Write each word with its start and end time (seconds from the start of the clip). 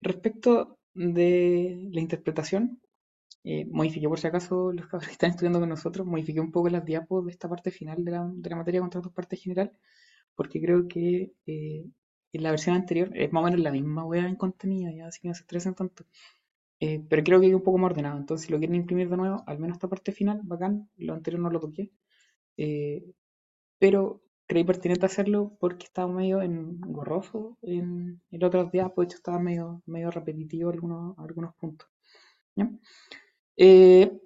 respecto 0.00 0.78
de 0.94 1.88
la 1.92 2.00
interpretación, 2.00 2.80
eh, 3.44 3.66
modifiqué 3.70 4.08
por 4.08 4.18
si 4.20 4.26
acaso 4.26 4.72
los 4.72 4.88
que 4.88 4.96
están 5.10 5.30
estudiando 5.30 5.60
con 5.60 5.68
nosotros, 5.68 6.06
modifiqué 6.06 6.40
un 6.40 6.52
poco 6.52 6.68
las 6.68 6.84
diapos 6.84 7.24
de 7.26 7.32
esta 7.32 7.48
parte 7.48 7.70
final 7.70 8.04
de 8.04 8.12
la, 8.12 8.30
de 8.32 8.50
la 8.50 8.56
materia 8.56 8.80
de 8.80 8.82
contratos 8.82 9.12
parte 9.12 9.36
general, 9.36 9.72
porque 10.34 10.60
creo 10.60 10.88
que 10.88 11.32
eh, 11.46 11.84
en 12.32 12.42
la 12.42 12.50
versión 12.50 12.76
anterior 12.76 13.10
es 13.14 13.32
más 13.32 13.42
o 13.42 13.44
menos 13.46 13.60
la 13.60 13.72
misma 13.72 14.04
wea 14.04 14.26
en 14.28 14.36
contenido, 14.36 14.90
ya 14.92 15.06
así 15.08 15.20
que 15.20 15.28
no 15.28 15.34
se 15.34 15.42
estresen 15.42 15.74
tanto. 15.74 16.04
Eh, 16.80 17.02
pero 17.08 17.24
creo 17.24 17.40
que 17.40 17.46
hay 17.46 17.54
un 17.54 17.62
poco 17.62 17.78
más 17.78 17.90
ordenado, 17.92 18.18
entonces 18.18 18.46
si 18.46 18.52
lo 18.52 18.58
quieren 18.58 18.76
imprimir 18.76 19.08
de 19.08 19.16
nuevo, 19.16 19.42
al 19.46 19.58
menos 19.58 19.76
esta 19.76 19.88
parte 19.88 20.12
final, 20.12 20.40
bacán, 20.44 20.88
lo 20.96 21.14
anterior 21.14 21.42
no 21.42 21.50
lo 21.50 21.60
toqué. 21.60 21.90
Eh, 22.56 23.04
pero 23.78 24.22
creí 24.48 24.64
pertinente 24.64 25.06
hacerlo 25.06 25.56
porque 25.60 25.84
estaba 25.84 26.10
medio 26.12 26.40
engorroso 26.42 27.58
en 27.62 28.20
el 28.30 28.44
otro 28.44 28.64
día, 28.64 28.88
pues 28.88 29.06
de 29.06 29.12
hecho 29.12 29.18
estaba 29.18 29.38
medio, 29.38 29.82
medio 29.86 30.10
repetitivo 30.10 30.70
algunos, 30.70 31.16
algunos 31.18 31.54
puntos. 31.54 31.88
¿ya? 32.56 32.68
Eh, 33.56 34.20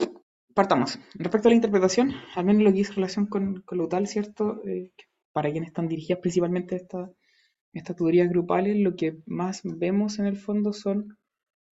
partamos. 0.54 0.98
Respecto 1.14 1.48
a 1.48 1.50
la 1.50 1.56
interpretación, 1.56 2.12
al 2.36 2.44
menos 2.44 2.62
lo 2.62 2.72
que 2.72 2.78
hizo 2.78 2.94
relación 2.94 3.26
con, 3.26 3.62
con 3.62 3.78
lo 3.78 3.88
tal, 3.88 4.06
¿cierto? 4.06 4.62
Eh, 4.64 4.92
para 5.32 5.50
quienes 5.50 5.68
están 5.68 5.88
dirigidas 5.88 6.20
principalmente 6.20 6.76
esta, 6.76 7.10
estas 7.72 7.96
tutorías 7.96 8.28
grupales, 8.28 8.76
lo 8.78 8.94
que 8.94 9.18
más 9.26 9.62
vemos 9.64 10.20
en 10.20 10.26
el 10.26 10.36
fondo 10.36 10.72
son, 10.72 11.18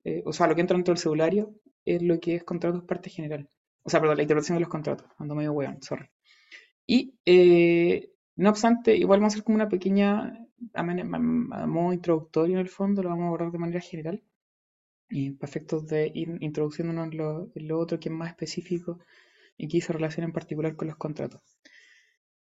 eh, 0.04 0.22
o 0.26 0.32
sea, 0.32 0.48
lo 0.48 0.56
que 0.56 0.62
entra 0.62 0.76
dentro 0.76 0.92
del 0.92 1.00
celulario 1.00 1.54
es 1.84 2.02
lo 2.02 2.18
que 2.18 2.34
es 2.34 2.44
contratos 2.44 2.82
parte 2.82 3.10
general. 3.10 3.48
O 3.84 3.90
sea, 3.90 4.00
perdón, 4.00 4.16
la 4.16 4.22
interpretación 4.22 4.56
de 4.56 4.60
los 4.60 4.68
contratos. 4.68 5.06
Ando 5.18 5.36
medio 5.36 5.52
weón, 5.52 5.80
sorry. 5.82 6.06
Y, 6.86 7.14
eh, 7.24 8.10
no 8.40 8.50
obstante, 8.50 8.96
igual 8.96 9.20
vamos 9.20 9.34
a 9.34 9.36
hacer 9.36 9.44
como 9.44 9.56
una 9.56 9.68
pequeña, 9.68 10.46
a, 10.72 10.82
modo 10.82 11.92
introductorio 11.92 12.54
en 12.54 12.60
el 12.60 12.70
fondo, 12.70 13.02
lo 13.02 13.10
vamos 13.10 13.24
a 13.24 13.26
abordar 13.26 13.52
de 13.52 13.58
manera 13.58 13.80
general. 13.80 14.22
Y 15.10 15.32
para 15.32 15.50
efectos 15.50 15.86
de 15.86 16.10
ir 16.14 16.38
introduciéndonos 16.40 17.12
en 17.12 17.18
lo, 17.18 17.50
en 17.54 17.68
lo 17.68 17.78
otro 17.78 18.00
que 18.00 18.08
es 18.08 18.14
más 18.14 18.30
específico 18.30 18.98
y 19.58 19.68
que 19.68 19.76
hizo 19.76 19.92
relación 19.92 20.24
en 20.24 20.32
particular 20.32 20.74
con 20.74 20.88
los 20.88 20.96
contratos. 20.96 21.42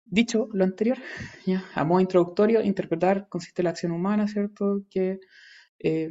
Dicho 0.06 0.48
lo 0.54 0.64
anterior, 0.64 1.00
ya, 1.48 1.66
a 1.74 1.84
modo 1.84 2.02
introductorio, 2.02 2.62
interpretar 2.62 3.28
consiste 3.28 3.62
en 3.62 3.66
la 3.66 3.72
acción 3.72 3.92
humana, 3.92 4.28
¿cierto? 4.28 4.84
Que 4.92 5.20
eh, 5.80 6.10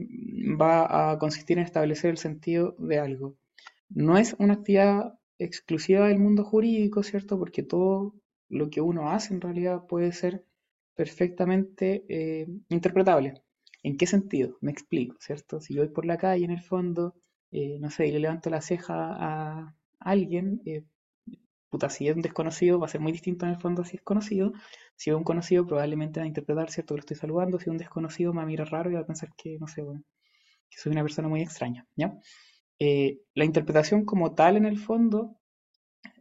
va 0.60 1.12
a 1.12 1.18
consistir 1.18 1.58
en 1.58 1.64
establecer 1.64 2.10
el 2.10 2.18
sentido 2.18 2.74
de 2.80 2.98
algo. 2.98 3.36
No 3.90 4.18
es 4.18 4.34
una 4.40 4.54
actividad 4.54 5.18
exclusiva 5.38 6.08
del 6.08 6.18
mundo 6.18 6.42
jurídico, 6.42 7.04
¿cierto? 7.04 7.38
Porque 7.38 7.62
todo 7.62 8.16
lo 8.48 8.70
que 8.70 8.80
uno 8.80 9.10
hace 9.10 9.34
en 9.34 9.40
realidad 9.40 9.86
puede 9.86 10.12
ser 10.12 10.44
perfectamente 10.94 12.04
eh, 12.08 12.46
interpretable. 12.68 13.42
¿En 13.82 13.96
qué 13.96 14.06
sentido? 14.06 14.58
Me 14.60 14.72
explico, 14.72 15.16
¿cierto? 15.20 15.60
Si 15.60 15.74
yo 15.74 15.82
voy 15.82 15.92
por 15.92 16.04
la 16.04 16.18
calle 16.18 16.44
en 16.44 16.50
el 16.50 16.62
fondo, 16.62 17.14
eh, 17.52 17.78
no 17.80 17.90
sé, 17.90 18.08
y 18.08 18.12
le 18.12 18.18
levanto 18.20 18.50
la 18.50 18.60
ceja 18.60 18.94
a 18.96 19.74
alguien, 20.00 20.60
eh, 20.66 20.84
puta, 21.70 21.88
si 21.90 22.08
es 22.08 22.16
un 22.16 22.22
desconocido, 22.22 22.78
va 22.78 22.86
a 22.86 22.88
ser 22.88 23.00
muy 23.00 23.12
distinto 23.12 23.46
en 23.46 23.52
el 23.52 23.60
fondo 23.60 23.84
si 23.84 23.96
es 23.96 24.02
conocido. 24.02 24.52
Si 24.96 25.10
es 25.10 25.16
un 25.16 25.24
conocido, 25.24 25.66
probablemente 25.66 26.20
va 26.20 26.24
a 26.24 26.26
interpretar, 26.26 26.70
¿cierto? 26.70 26.94
Que 26.94 26.98
lo 26.98 27.00
estoy 27.00 27.16
saludando. 27.16 27.58
Si 27.58 27.64
es 27.64 27.68
un 27.68 27.78
desconocido, 27.78 28.32
me 28.32 28.38
va 28.38 28.42
a 28.44 28.46
mirar 28.46 28.70
raro 28.70 28.90
y 28.90 28.94
va 28.94 29.00
a 29.00 29.06
pensar 29.06 29.30
que, 29.36 29.58
no 29.58 29.68
sé, 29.68 29.82
que 30.70 30.78
soy 30.78 30.92
una 30.92 31.02
persona 31.02 31.28
muy 31.28 31.42
extraña, 31.42 31.86
¿ya? 31.96 32.18
Eh, 32.78 33.20
la 33.34 33.44
interpretación 33.44 34.04
como 34.04 34.34
tal, 34.34 34.56
en 34.56 34.64
el 34.66 34.78
fondo, 34.78 35.37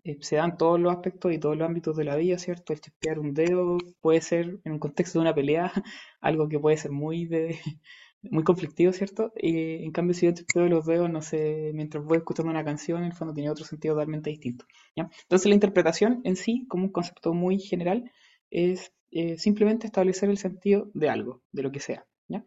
eh, 0.08 0.18
se 0.22 0.38
da 0.38 0.46
en 0.46 0.56
todos 0.56 0.80
los 0.80 0.94
aspectos 0.94 1.34
y 1.34 1.38
todos 1.38 1.58
los 1.58 1.68
ámbitos 1.68 1.98
de 1.98 2.06
la 2.06 2.16
vida, 2.16 2.38
¿cierto? 2.38 2.72
El 2.72 2.80
chispear 2.80 3.20
un 3.20 3.34
dedo 3.34 3.78
puede 4.00 4.22
ser, 4.22 4.60
en 4.64 4.72
un 4.72 4.80
contexto 4.80 5.20
de 5.20 5.24
una 5.24 5.36
pelea, 5.36 5.72
algo 6.22 6.48
que 6.48 6.60
puede 6.60 6.78
ser 6.78 6.92
muy 6.92 7.26
de, 7.26 7.60
muy 8.22 8.44
conflictivo, 8.44 8.94
¿cierto? 8.94 9.34
Y 9.36 9.84
en 9.84 9.92
cambio, 9.92 10.14
si 10.14 10.26
yo 10.26 10.32
chispeo 10.32 10.68
los 10.70 10.86
dedos, 10.86 11.10
no 11.10 11.22
sé, 11.22 11.72
mientras 11.74 12.06
voy 12.06 12.20
escuchando 12.20 12.52
una 12.52 12.64
canción, 12.64 13.00
en 13.00 13.08
el 13.08 13.14
fondo 13.14 13.34
tiene 13.34 13.50
otro 13.50 13.66
sentido 13.66 13.96
totalmente 13.96 14.30
distinto, 14.30 14.66
¿ya? 14.96 15.10
Entonces 15.24 15.48
la 15.48 15.56
interpretación 15.56 16.22
en 16.24 16.38
sí, 16.38 16.66
como 16.70 16.86
un 16.86 16.92
concepto 16.94 17.34
muy 17.34 17.60
general, 17.60 18.10
es 18.50 18.94
eh, 19.12 19.38
simplemente 19.38 19.88
establecer 19.88 20.30
el 20.30 20.38
sentido 20.38 20.90
de 20.94 21.10
algo, 21.10 21.42
de 21.52 21.64
lo 21.64 21.72
que 21.74 21.82
sea, 21.82 22.06
¿ya? 22.30 22.46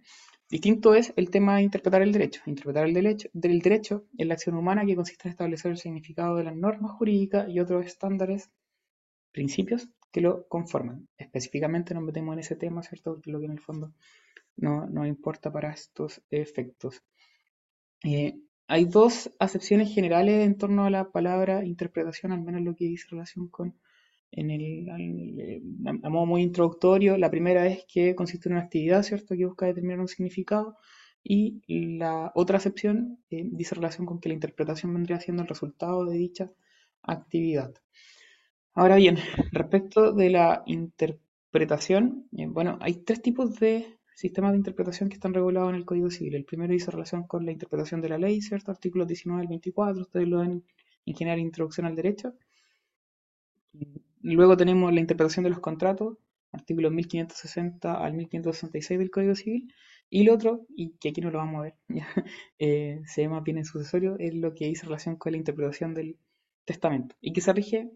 Distinto 0.51 0.95
es 0.95 1.13
el 1.15 1.31
tema 1.31 1.57
de 1.57 1.63
interpretar 1.63 2.03
el 2.03 2.11
derecho. 2.11 2.43
Interpretar 2.47 2.85
el 2.85 2.93
derecho, 2.93 3.29
del 3.33 3.61
derecho 3.61 4.07
es 4.19 4.27
la 4.27 4.35
acción 4.35 4.57
humana 4.57 4.85
que 4.85 4.97
consiste 4.97 5.29
en 5.29 5.31
establecer 5.31 5.71
el 5.71 5.79
significado 5.79 6.37
de 6.37 6.45
las 6.45 6.57
normas 6.57 6.91
jurídicas 6.93 7.49
y 7.49 7.61
otros 7.61 7.87
estándares, 7.87 8.51
principios 9.31 9.89
que 10.11 10.21
lo 10.21 10.49
conforman. 10.49 11.09
Específicamente 11.17 11.95
nos 11.95 12.03
metemos 12.03 12.33
en 12.33 12.41
ese 12.41 12.57
tema, 12.57 12.83
¿cierto? 12.83 13.21
Lo 13.27 13.39
que 13.39 13.47
en 13.47 13.53
el 13.53 13.61
fondo 13.61 13.93
no, 14.57 14.87
no 14.87 15.07
importa 15.07 15.53
para 15.53 15.71
estos 15.71 16.21
efectos. 16.31 17.01
Eh, 18.03 18.41
hay 18.67 18.87
dos 18.87 19.31
acepciones 19.39 19.95
generales 19.95 20.45
en 20.45 20.59
torno 20.59 20.85
a 20.85 20.91
la 20.91 21.11
palabra 21.13 21.65
interpretación, 21.65 22.33
al 22.33 22.43
menos 22.43 22.63
lo 22.63 22.75
que 22.75 22.87
dice 22.87 23.07
relación 23.11 23.47
con 23.49 23.79
en 24.33 24.51
el, 24.51 24.89
eh, 25.39 25.63
a 26.03 26.09
modo 26.09 26.27
muy 26.27 26.43
introductorio, 26.43 27.17
la 27.17 27.31
primera 27.31 27.67
es 27.67 27.85
que 27.87 28.15
consiste 28.15 28.49
en 28.49 28.55
una 28.55 28.65
actividad, 28.65 29.03
¿cierto?, 29.03 29.35
que 29.37 29.47
busca 29.47 29.67
determinar 29.67 30.01
un 30.01 30.09
significado, 30.09 30.77
y 31.23 31.61
la 31.99 32.33
otra 32.35 32.57
acepción 32.59 33.19
eh, 33.31 33.45
dice 33.45 33.75
relación 33.75 34.07
con 34.07 34.21
que 34.21 34.29
la 34.31 34.35
interpretación 34.35 34.95
vendría 34.95 35.21
siendo 35.21 35.43
el 35.43 35.49
resultado 35.49 36.05
de 36.07 36.17
dicha 36.17 36.51
actividad. 37.03 37.75
Ahora 38.75 38.97
bien, 38.97 39.19
respecto 39.53 40.13
de 40.13 40.31
la 40.31 40.63
interpretación, 40.67 42.29
eh, 42.37 42.47
bueno, 42.47 42.79
hay 42.81 42.95
tres 43.05 43.21
tipos 43.21 43.59
de 43.61 43.99
sistemas 44.15 44.53
de 44.53 44.59
interpretación 44.59 45.09
que 45.09 45.15
están 45.15 45.35
regulados 45.35 45.71
en 45.71 45.77
el 45.77 45.85
Código 45.85 46.11
Civil. 46.11 46.35
El 46.35 46.45
primero 46.45 46.73
dice 46.73 46.91
relación 46.91 47.27
con 47.27 47.45
la 47.45 47.53
interpretación 47.53 48.01
de 48.01 48.09
la 48.11 48.19
ley, 48.19 48.41
¿cierto? 48.43 48.71
Artículos 48.71 49.09
19 49.09 49.43
al 49.43 49.49
24, 49.49 50.03
ustedes 50.03 50.29
lo 50.29 50.41
ven 50.41 50.65
en 51.07 51.15
general 51.15 51.41
Introducción 51.41 51.87
al 51.87 51.97
Derecho. 51.97 52.35
Luego 54.21 54.57
tenemos 54.57 54.93
la 54.93 55.01
interpretación 55.01 55.45
de 55.45 55.51
los 55.51 55.61
contratos, 55.61 56.19
artículos 56.53 56.93
1560 56.93 58.05
al 58.05 58.15
1566 58.15 58.99
del 58.99 59.11
Código 59.11 59.35
Civil. 59.35 59.73
Y 60.11 60.25
lo 60.25 60.35
otro, 60.35 60.67
y 60.77 60.97
que 60.99 61.11
aquí 61.11 61.21
no 61.21 61.31
lo 61.31 61.39
vamos 61.39 61.61
a 61.61 61.63
ver, 61.63 61.75
eh, 62.59 63.01
se 63.07 63.23
llama 63.23 63.41
bien 63.41 63.59
en 63.59 63.65
sucesorio, 63.65 64.17
es 64.19 64.35
lo 64.35 64.55
que 64.55 64.67
dice 64.67 64.87
relación 64.87 65.17
con 65.17 65.33
la 65.33 65.39
interpretación 65.39 65.95
del 65.95 66.19
testamento. 66.65 67.15
Y 67.21 67.33
que 67.33 67.41
se 67.41 67.53
rige 67.53 67.91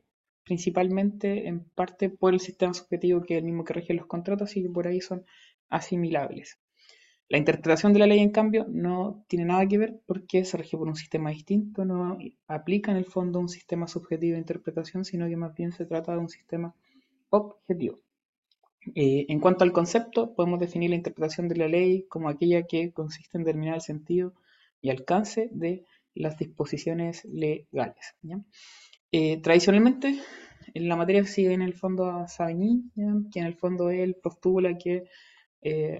principalmente 0.45 1.49
en 1.49 1.65
parte 1.65 2.11
por 2.11 2.35
el 2.35 2.41
sistema 2.41 2.75
subjetivo 2.75 3.23
que 3.23 3.35
es 3.35 3.39
el 3.39 3.45
mismo 3.45 3.65
que 3.65 3.73
rige 3.75 3.95
los 3.95 4.07
contratos 4.07 4.57
y 4.57 4.63
que 4.63 4.69
por 4.69 4.87
ahí 4.87 5.01
son 5.01 5.25
asimilables. 5.69 6.59
La 7.29 7.39
interpretación 7.39 7.93
de 7.93 7.99
la 8.01 8.07
ley, 8.07 8.21
en 8.21 8.31
cambio, 8.31 8.67
no 8.69 9.25
tiene 9.29 9.47
nada 9.47 9.67
que 9.67 9.79
ver 9.79 10.01
porque 10.07 10.45
se 10.45 10.57
rige 10.59 10.77
por 10.77 10.89
un 10.89 10.97
sistema 10.97 11.31
distinto, 11.31 11.85
no 11.85 12.19
aplica 12.47 12.91
en 12.91 12.99
el 12.99 13.07
fondo 13.07 13.41
un 13.41 13.49
sistema 13.49 13.89
subjetivo 13.89 14.35
de 14.35 14.41
interpretación, 14.41 15.05
sino 15.05 15.27
que 15.27 15.37
más 15.37 15.55
bien 15.55 15.73
se 15.73 15.87
trata 15.87 16.13
de 16.13 16.19
un 16.19 16.29
sistema 16.29 16.75
objetivo. 17.31 18.01
Eh, 18.95 19.25
en 19.29 19.41
cuanto 19.41 19.65
al 19.65 19.73
concepto, 19.73 20.35
podemos 20.35 20.61
definir 20.61 20.91
la 20.91 20.97
interpretación 20.97 21.49
de 21.49 21.57
la 21.57 21.69
ley 21.69 22.07
como 22.09 22.29
aquella 22.29 22.65
que 22.65 22.93
consiste 22.93 23.39
en 23.39 23.45
determinar 23.45 23.77
el 23.77 23.81
sentido 23.81 24.35
y 24.83 24.91
alcance 24.91 25.49
de 25.51 25.85
las 26.15 26.37
disposiciones 26.37 27.25
legales. 27.25 28.15
Eh, 29.11 29.41
tradicionalmente, 29.41 30.21
en 30.75 30.89
la 30.89 30.97
materia 30.97 31.25
sigue 31.25 31.55
en 31.55 31.63
el 31.63 31.75
fondo 31.75 32.11
a 32.11 32.29
Savigny, 32.29 32.91
que 33.33 33.41
en 33.41 33.47
el 33.47 33.55
fondo 33.55 33.91
él 33.91 34.17
postula 34.23 34.77
que 34.77 35.05
eh, 35.67 35.99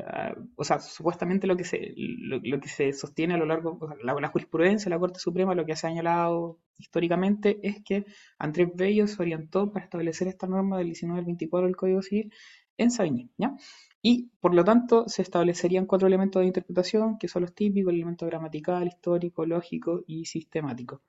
o 0.57 0.63
sea, 0.63 0.79
supuestamente 0.79 1.47
lo 1.47 1.57
que 1.57 1.65
se, 1.65 1.95
lo, 1.97 2.61
que 2.61 2.69
se 2.69 2.93
sostiene 2.93 3.33
a 3.33 3.39
lo 3.39 3.47
largo, 3.47 3.79
o 3.81 4.21
la, 4.21 4.29
jurisprudencia 4.29 4.85
de 4.85 4.91
la 4.91 4.99
Corte 4.99 5.19
Suprema, 5.21 5.55
lo 5.55 5.65
que 5.65 5.73
ha 5.73 5.77
señalado 5.77 6.61
históricamente 6.77 7.61
es 7.63 7.83
que 7.83 8.05
Andrés 8.39 8.69
Bello 8.75 9.07
se 9.07 9.23
orientó 9.23 9.73
para 9.73 9.87
establecer 9.87 10.29
esta 10.29 10.47
norma 10.47 10.77
del 10.77 10.89
19 10.89 11.19
al 11.19 11.25
24 11.25 11.67
del 11.67 11.77
Código 11.77 12.03
Civil 12.03 12.31
en 12.77 12.91
Savigny, 12.91 13.31
¿ya? 13.39 13.57
Y 14.03 14.33
por 14.39 14.55
lo 14.55 14.65
tanto 14.65 15.09
se 15.09 15.23
establecerían 15.23 15.87
cuatro 15.87 16.09
elementos 16.09 16.41
de 16.41 16.47
interpretación 16.47 17.17
que 17.19 17.29
son 17.29 17.43
los 17.43 17.55
típicos, 17.55 17.91
el 17.91 18.01
elemento 18.01 18.27
gramatical, 18.27 18.87
histórico, 18.87 19.47
lógico 19.47 20.05
y 20.07 20.27
sistemático. 20.27 21.03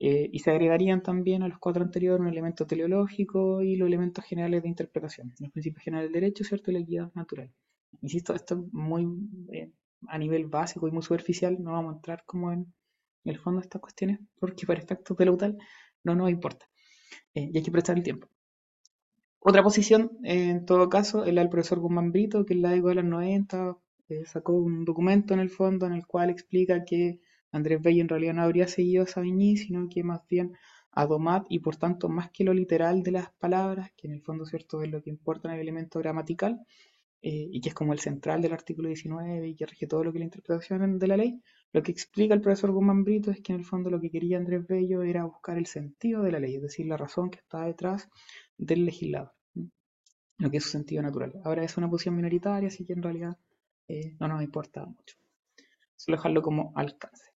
Eh, 0.00 0.28
y 0.32 0.40
se 0.40 0.50
agregarían 0.50 1.04
también 1.04 1.44
a 1.44 1.48
los 1.48 1.60
cuatro 1.60 1.84
anteriores 1.84 2.20
un 2.20 2.26
elemento 2.26 2.66
teleológico 2.66 3.62
y 3.62 3.76
los 3.76 3.86
elementos 3.86 4.24
generales 4.24 4.64
de 4.64 4.68
interpretación, 4.70 5.32
los 5.38 5.52
principios 5.52 5.84
generales 5.84 6.10
del 6.12 6.20
derecho, 6.20 6.42
¿cierto? 6.42 6.72
Y 6.72 6.74
la 6.74 6.80
equidad 6.80 7.12
natural. 7.14 7.52
Insisto, 8.00 8.34
esto 8.34 8.54
es 8.54 8.72
muy 8.72 9.06
eh, 9.52 9.70
a 10.08 10.18
nivel 10.18 10.46
básico 10.46 10.88
y 10.88 10.90
muy 10.90 11.02
superficial, 11.02 11.62
no 11.62 11.72
vamos 11.72 11.92
a 11.92 11.96
entrar 11.96 12.24
como 12.26 12.52
en, 12.52 12.72
el 13.24 13.38
fondo 13.38 13.60
de 13.60 13.66
estas 13.66 13.80
cuestiones, 13.80 14.18
porque 14.40 14.66
para 14.66 14.80
efectos 14.80 15.16
de 15.16 15.36
tal 15.36 15.56
no 16.02 16.14
nos 16.16 16.30
importa. 16.30 16.66
Eh, 17.34 17.50
y 17.52 17.56
hay 17.56 17.62
que 17.62 17.70
prestar 17.70 17.96
el 17.96 18.02
tiempo. 18.02 18.28
Otra 19.38 19.62
posición, 19.62 20.18
eh, 20.24 20.50
en 20.50 20.64
todo 20.64 20.88
caso, 20.88 21.24
es 21.24 21.32
la 21.32 21.40
del 21.42 21.50
profesor 21.50 21.78
Guzmán 21.78 22.10
Brito, 22.10 22.44
que 22.44 22.54
en 22.54 22.62
la 22.62 22.70
de 22.70 22.80
los 22.80 23.04
90 23.04 23.76
sacó 24.26 24.52
un 24.52 24.84
documento 24.84 25.32
en 25.32 25.40
el 25.40 25.48
fondo 25.48 25.86
en 25.86 25.94
el 25.94 26.06
cual 26.06 26.28
explica 26.28 26.84
que 26.84 27.20
Andrés 27.50 27.80
Bello 27.80 28.02
en 28.02 28.08
realidad 28.08 28.34
no 28.34 28.42
habría 28.42 28.66
seguido 28.68 29.04
a 29.04 29.06
Savigny, 29.06 29.56
sino 29.56 29.88
que 29.88 30.02
más 30.02 30.20
bien 30.28 30.52
a 30.92 31.06
Domat 31.06 31.46
y 31.48 31.60
por 31.60 31.76
tanto 31.76 32.08
más 32.08 32.30
que 32.30 32.44
lo 32.44 32.52
literal 32.52 33.02
de 33.02 33.12
las 33.12 33.30
palabras, 33.32 33.90
que 33.96 34.06
en 34.06 34.14
el 34.14 34.22
fondo 34.22 34.44
cierto 34.44 34.82
es 34.82 34.90
lo 34.90 35.02
que 35.02 35.10
importa 35.10 35.48
en 35.48 35.54
el 35.54 35.60
elemento 35.60 35.98
gramatical, 35.98 36.60
eh, 37.24 37.48
y 37.52 37.60
que 37.60 37.68
es 37.68 37.74
como 37.74 37.92
el 37.92 38.00
central 38.00 38.42
del 38.42 38.52
artículo 38.52 38.88
19 38.88 39.48
y 39.48 39.54
que 39.54 39.64
rige 39.64 39.86
todo 39.86 40.02
lo 40.02 40.10
que 40.10 40.18
es 40.18 40.20
la 40.22 40.24
interpretación 40.24 40.98
de 40.98 41.06
la 41.06 41.16
ley, 41.16 41.40
lo 41.72 41.80
que 41.80 41.92
explica 41.92 42.34
el 42.34 42.40
profesor 42.40 42.72
Guzmán 42.72 43.04
Brito 43.04 43.30
es 43.30 43.40
que 43.40 43.52
en 43.52 43.60
el 43.60 43.64
fondo 43.64 43.90
lo 43.90 44.00
que 44.00 44.10
quería 44.10 44.38
Andrés 44.38 44.66
Bello 44.66 45.02
era 45.02 45.24
buscar 45.24 45.56
el 45.56 45.66
sentido 45.66 46.22
de 46.22 46.32
la 46.32 46.40
ley, 46.40 46.56
es 46.56 46.62
decir, 46.62 46.86
la 46.86 46.96
razón 46.96 47.30
que 47.30 47.38
está 47.38 47.64
detrás 47.64 48.08
del 48.58 48.84
legislador, 48.84 49.32
lo 50.38 50.50
que 50.50 50.56
es 50.56 50.64
su 50.64 50.70
sentido 50.70 51.00
natural. 51.00 51.40
Ahora 51.44 51.62
es 51.62 51.76
una 51.76 51.88
posición 51.88 52.16
minoritaria, 52.16 52.66
así 52.66 52.84
que 52.84 52.92
en 52.94 53.02
realidad 53.02 53.38
eh, 53.86 54.16
no 54.18 54.26
nos 54.26 54.42
importa 54.42 54.84
mucho. 54.84 55.16
Solo 55.94 56.16
dejarlo 56.16 56.42
como 56.42 56.72
alcance. 56.74 57.30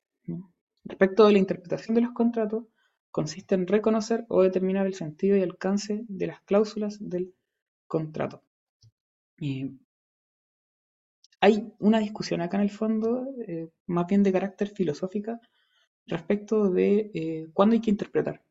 Respecto 0.85 1.27
de 1.27 1.33
la 1.33 1.39
interpretación 1.39 1.95
de 1.95 2.01
los 2.01 2.13
contratos, 2.13 2.65
consiste 3.13 3.55
en 3.55 3.69
reconocer 3.69 4.27
o 4.29 4.43
determinar 4.43 4.87
el 4.87 4.95
sentido 4.95 5.37
y 5.37 5.43
alcance 5.43 6.05
de 6.09 6.27
las 6.27 6.41
cláusulas 6.43 6.99
del 7.01 7.33
contrato. 7.87 8.43
Hay 11.41 11.73
una 11.79 11.99
discusión 12.01 12.41
acá 12.41 12.57
en 12.57 12.65
el 12.65 12.71
fondo, 12.71 13.27
eh, 13.47 13.71
más 13.87 14.07
bien 14.07 14.23
de 14.23 14.33
carácter 14.33 14.69
filosófica, 14.69 15.41
respecto 16.07 16.71
de 16.71 17.11
eh, 17.15 17.49
cuándo 17.53 17.75
hay 17.75 17.81
que 17.81 17.91
interpretar. 17.91 18.43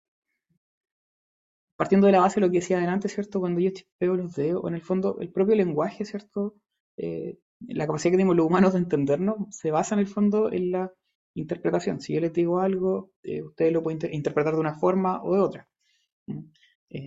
Partiendo 1.78 2.08
de 2.08 2.14
la 2.14 2.22
base 2.22 2.40
de 2.40 2.46
lo 2.46 2.52
que 2.52 2.60
decía 2.60 2.78
adelante, 2.78 3.10
¿cierto? 3.10 3.40
Cuando 3.40 3.60
yo 3.60 3.70
chispeo 3.72 4.16
los 4.16 4.34
dedos, 4.36 4.64
en 4.68 4.76
el 4.76 4.82
fondo 4.82 5.18
el 5.20 5.30
propio 5.30 5.56
lenguaje, 5.56 6.06
¿cierto? 6.06 6.56
Eh, 6.98 7.38
la 7.68 7.86
capacidad 7.88 8.12
que 8.12 8.18
tenemos 8.18 8.36
los 8.36 8.46
humanos 8.46 8.74
de 8.74 8.80
entendernos 8.80 9.38
se 9.50 9.72
basa 9.72 9.96
en 9.96 10.00
el 10.00 10.08
fondo 10.08 10.52
en 10.52 10.72
la 10.72 10.94
interpretación. 11.34 12.00
Si 12.02 12.14
yo 12.14 12.22
les 12.22 12.34
digo 12.34 12.60
algo, 12.60 13.12
ustedes 13.24 13.74
lo 13.74 13.84
pueden 13.84 14.14
interpretar 14.14 14.54
de 14.54 14.62
una 14.62 14.76
forma 14.76 15.22
o 15.24 15.36
de 15.36 15.42
otra. 15.42 15.70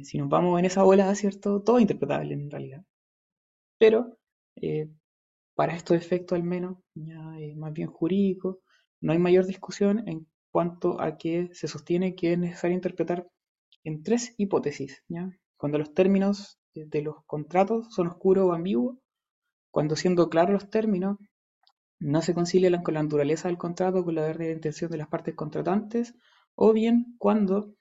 si 0.03 0.19
nos 0.19 0.29
vamos 0.29 0.59
en 0.59 0.67
esa 0.67 0.83
bola, 0.83 1.15
¿cierto? 1.15 1.63
Todo 1.63 1.79
es 1.79 1.83
interpretable 1.83 2.35
en 2.35 2.51
realidad 2.51 2.85
pero 3.79 4.19
eh, 4.57 4.89
para 5.55 5.75
estos 5.75 5.97
efectos 5.97 6.37
al 6.37 6.45
menos, 6.45 6.79
ya 6.95 7.21
más 7.57 7.73
bien 7.73 7.89
jurídico, 7.89 8.61
no 9.01 9.13
hay 9.13 9.19
mayor 9.19 9.47
discusión 9.47 10.07
en 10.09 10.27
cuanto 10.51 11.01
a 11.01 11.17
que 11.17 11.51
se 11.53 11.69
sostiene 11.69 12.15
que 12.15 12.33
es 12.33 12.39
necesario 12.39 12.77
interpretar 12.77 13.29
en 13.85 14.03
tres 14.03 14.35
hipótesis, 14.39 15.03
cuando 15.57 15.79
los 15.79 15.95
términos 15.95 16.59
de 16.75 17.03
los 17.03 17.25
contratos 17.27 17.89
son 17.95 18.09
oscuros 18.09 18.47
o 18.47 18.53
ambiguos, 18.53 18.99
cuando 19.71 19.97
siendo 19.97 20.29
claros 20.31 20.53
los 20.53 20.71
términos, 20.71 21.19
no 22.01 22.23
se 22.23 22.35
concilian 22.35 22.83
con 22.83 22.95
la 22.95 23.03
naturaleza 23.03 23.49
del 23.49 23.59
contrato, 23.59 24.05
con 24.05 24.15
la 24.15 24.23
verdadera 24.23 24.55
intención 24.55 24.91
de 24.91 24.99
las 24.99 25.09
partes 25.09 25.35
contratantes, 25.35 26.15
o 26.55 26.73
bien 26.73 27.17
cuando, 27.19 27.75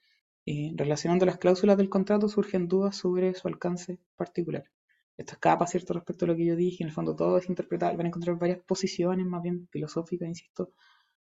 eh, 0.46 0.72
relacionando 0.76 1.26
las 1.26 1.38
cláusulas 1.38 1.76
del 1.76 1.88
contrato, 1.88 2.28
surgen 2.28 2.68
dudas 2.68 2.96
sobre 2.96 3.34
su 3.34 3.48
alcance 3.48 3.98
particular 4.16 4.64
esto 5.18 5.32
escapa, 5.32 5.66
¿cierto?, 5.66 5.94
respecto 5.94 6.24
a 6.24 6.28
lo 6.28 6.36
que 6.36 6.46
yo 6.46 6.56
dije, 6.56 6.84
en 6.84 6.88
el 6.88 6.94
fondo 6.94 7.14
todo 7.16 7.38
es 7.38 7.48
interpretable, 7.48 7.96
van 7.96 8.06
a 8.06 8.08
encontrar 8.08 8.38
varias 8.38 8.60
posiciones 8.60 9.26
más 9.26 9.42
bien 9.42 9.68
filosóficas, 9.70 10.28
insisto, 10.28 10.72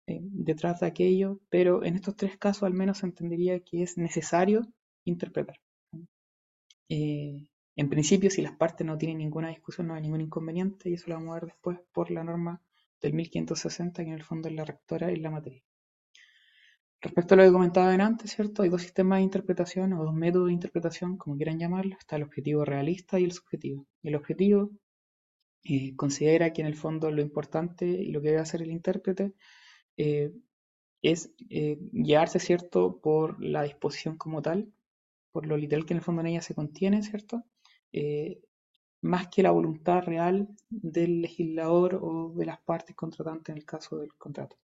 eh, 0.06 0.20
detrás 0.22 0.80
de 0.80 0.86
aquello, 0.86 1.40
pero 1.48 1.84
en 1.84 1.94
estos 1.94 2.16
tres 2.16 2.36
casos 2.36 2.64
al 2.64 2.74
menos 2.74 2.98
se 2.98 3.06
entendería 3.06 3.60
que 3.60 3.82
es 3.82 3.96
necesario 3.96 4.66
interpretar. 5.04 5.60
Eh, 6.88 7.48
en 7.76 7.88
principio, 7.88 8.30
si 8.30 8.42
las 8.42 8.56
partes 8.56 8.86
no 8.86 8.98
tienen 8.98 9.18
ninguna 9.18 9.48
discusión, 9.48 9.86
no 9.86 9.94
hay 9.94 10.02
ningún 10.02 10.20
inconveniente, 10.20 10.90
y 10.90 10.94
eso 10.94 11.06
lo 11.08 11.14
vamos 11.14 11.30
a 11.30 11.40
ver 11.40 11.46
después 11.46 11.78
por 11.92 12.10
la 12.10 12.24
norma 12.24 12.60
del 13.00 13.14
1560, 13.14 14.02
que 14.02 14.10
en 14.10 14.14
el 14.16 14.24
fondo 14.24 14.48
es 14.48 14.54
la 14.54 14.64
rectora 14.64 15.10
en 15.10 15.22
la 15.22 15.30
materia. 15.30 15.62
Respecto 17.04 17.34
a 17.34 17.36
lo 17.36 17.42
que 17.44 17.52
comentaba 17.52 17.92
antes, 17.92 18.32
¿cierto? 18.34 18.62
Hay 18.62 18.70
dos 18.70 18.80
sistemas 18.80 19.18
de 19.18 19.24
interpretación 19.24 19.92
o 19.92 20.04
dos 20.04 20.14
métodos 20.14 20.46
de 20.46 20.54
interpretación, 20.54 21.18
como 21.18 21.36
quieran 21.36 21.58
llamarlo. 21.58 21.96
Está 21.98 22.16
el 22.16 22.22
objetivo 22.22 22.64
realista 22.64 23.20
y 23.20 23.24
el 23.24 23.32
subjetivo. 23.32 23.86
El 24.02 24.14
objetivo 24.14 24.70
eh, 25.64 25.94
considera 25.96 26.54
que 26.54 26.62
en 26.62 26.66
el 26.66 26.76
fondo 26.76 27.10
lo 27.10 27.20
importante 27.20 27.84
y 27.86 28.10
lo 28.10 28.22
que 28.22 28.28
debe 28.28 28.40
hacer 28.40 28.62
el 28.62 28.70
intérprete 28.70 29.34
eh, 29.98 30.32
es 31.02 31.30
eh, 31.50 31.76
guiarse, 31.92 32.38
¿cierto?, 32.38 32.98
por 33.02 33.38
la 33.38 33.64
disposición 33.64 34.16
como 34.16 34.40
tal, 34.40 34.72
por 35.30 35.44
lo 35.46 35.58
literal 35.58 35.84
que 35.84 35.92
en 35.92 35.98
el 35.98 36.04
fondo 36.04 36.22
en 36.22 36.28
ella 36.28 36.42
se 36.42 36.54
contiene, 36.54 37.02
¿cierto? 37.02 37.44
más 39.02 39.28
que 39.28 39.42
la 39.42 39.50
voluntad 39.50 40.02
real 40.04 40.48
del 40.70 41.20
legislador 41.20 42.00
o 42.02 42.32
de 42.34 42.46
las 42.46 42.60
partes 42.62 42.96
contratantes 42.96 43.50
en 43.50 43.58
el 43.58 43.66
caso 43.66 43.98
del 43.98 44.14
contrato. 44.14 44.56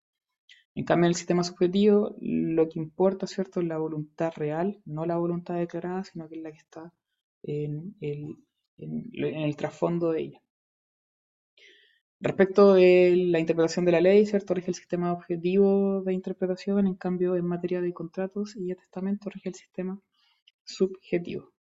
En 0.75 0.85
cambio, 0.85 1.07
en 1.07 1.11
el 1.11 1.17
sistema 1.17 1.43
subjetivo, 1.43 2.17
lo 2.21 2.69
que 2.69 2.79
importa, 2.79 3.27
¿cierto?, 3.27 3.61
es 3.61 3.67
la 3.67 3.79
voluntad 3.79 4.33
real, 4.37 4.81
no 4.85 5.05
la 5.05 5.17
voluntad 5.17 5.57
declarada, 5.57 6.05
sino 6.05 6.29
que 6.29 6.37
es 6.37 6.43
la 6.43 6.53
que 6.53 6.59
está 6.59 6.93
en 7.43 7.97
el, 8.01 9.57
trasfondo 9.57 10.13
de 10.13 10.21
ella. 10.21 10.43
Respecto 12.21 12.75
de 12.75 13.15
la 13.17 13.41
interpretación 13.41 13.85
de 13.85 13.93
la 13.93 14.01
ley, 14.01 14.27
¿cierto? 14.27 14.55
Rige 14.55 14.71
el 14.71 14.75
sistema 14.75 15.13
objetivo 15.13 16.03
de 16.03 16.13
interpretación, 16.13 16.87
en 16.87 16.95
cambio, 16.95 17.35
en 17.35 17.47
materia 17.47 17.81
de 17.81 17.93
contratos 17.93 18.57
y 18.57 18.67
de 18.67 18.77
testamento, 18.77 19.31
rige 19.31 19.49
el 19.49 19.55
sistema 19.55 19.99
subjetivo. 20.65 21.51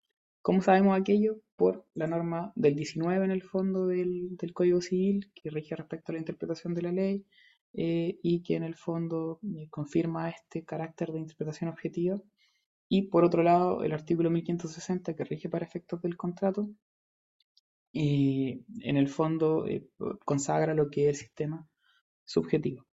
¿Cómo 0.43 0.62
sabemos 0.62 0.99
aquello? 0.99 1.41
Por 1.57 1.87
la 1.95 2.07
norma 2.07 2.53
del 2.55 2.77
19 2.77 3.25
en 3.25 3.31
el 3.31 3.43
fondo 3.43 3.87
del, 3.87 4.37
del 4.37 4.53
Código 4.53 4.81
Civil, 4.81 5.31
que 5.35 5.51
rige 5.51 5.75
respecto 5.77 6.12
a 6.12 6.15
la 6.15 6.21
interpretación 6.21 6.75
de 6.75 6.83
la 6.83 6.93
ley, 6.93 7.25
eh, 7.72 8.19
y 8.22 8.43
que 8.43 8.56
en 8.56 8.64
el 8.64 8.75
fondo 8.75 9.40
eh, 9.43 9.69
confirma 9.70 10.31
este 10.31 10.64
carácter 10.64 11.12
de 11.12 11.20
interpretación 11.20 11.70
objetiva. 11.70 12.20
Y 12.88 13.02
por 13.02 13.25
otro 13.25 13.43
lado, 13.43 13.84
el 13.84 13.93
artículo 13.93 14.31
1560 14.31 15.14
que 15.14 15.25
rige 15.25 15.49
para 15.49 15.64
efectos 15.64 16.02
del 16.02 16.17
contrato, 16.17 16.70
y 17.93 18.64
en 18.81 18.96
el 18.96 19.08
fondo 19.08 19.67
eh, 19.67 19.88
consagra 20.25 20.75
lo 20.75 20.90
que 20.90 21.08
es 21.08 21.08
el 21.08 21.26
sistema 21.26 21.69
subjetivo. 22.25 22.87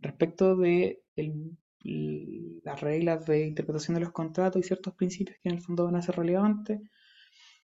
Respecto 0.00 0.56
de 0.56 1.02
las 2.64 2.80
reglas 2.80 3.26
de 3.26 3.46
interpretación 3.46 3.94
de 3.94 4.00
los 4.00 4.12
contratos 4.12 4.60
y 4.60 4.66
ciertos 4.66 4.94
principios 4.94 5.38
que 5.42 5.48
en 5.48 5.56
el 5.56 5.62
fondo 5.62 5.84
van 5.84 5.96
a 5.96 6.02
ser 6.02 6.16
relevantes, 6.16 6.80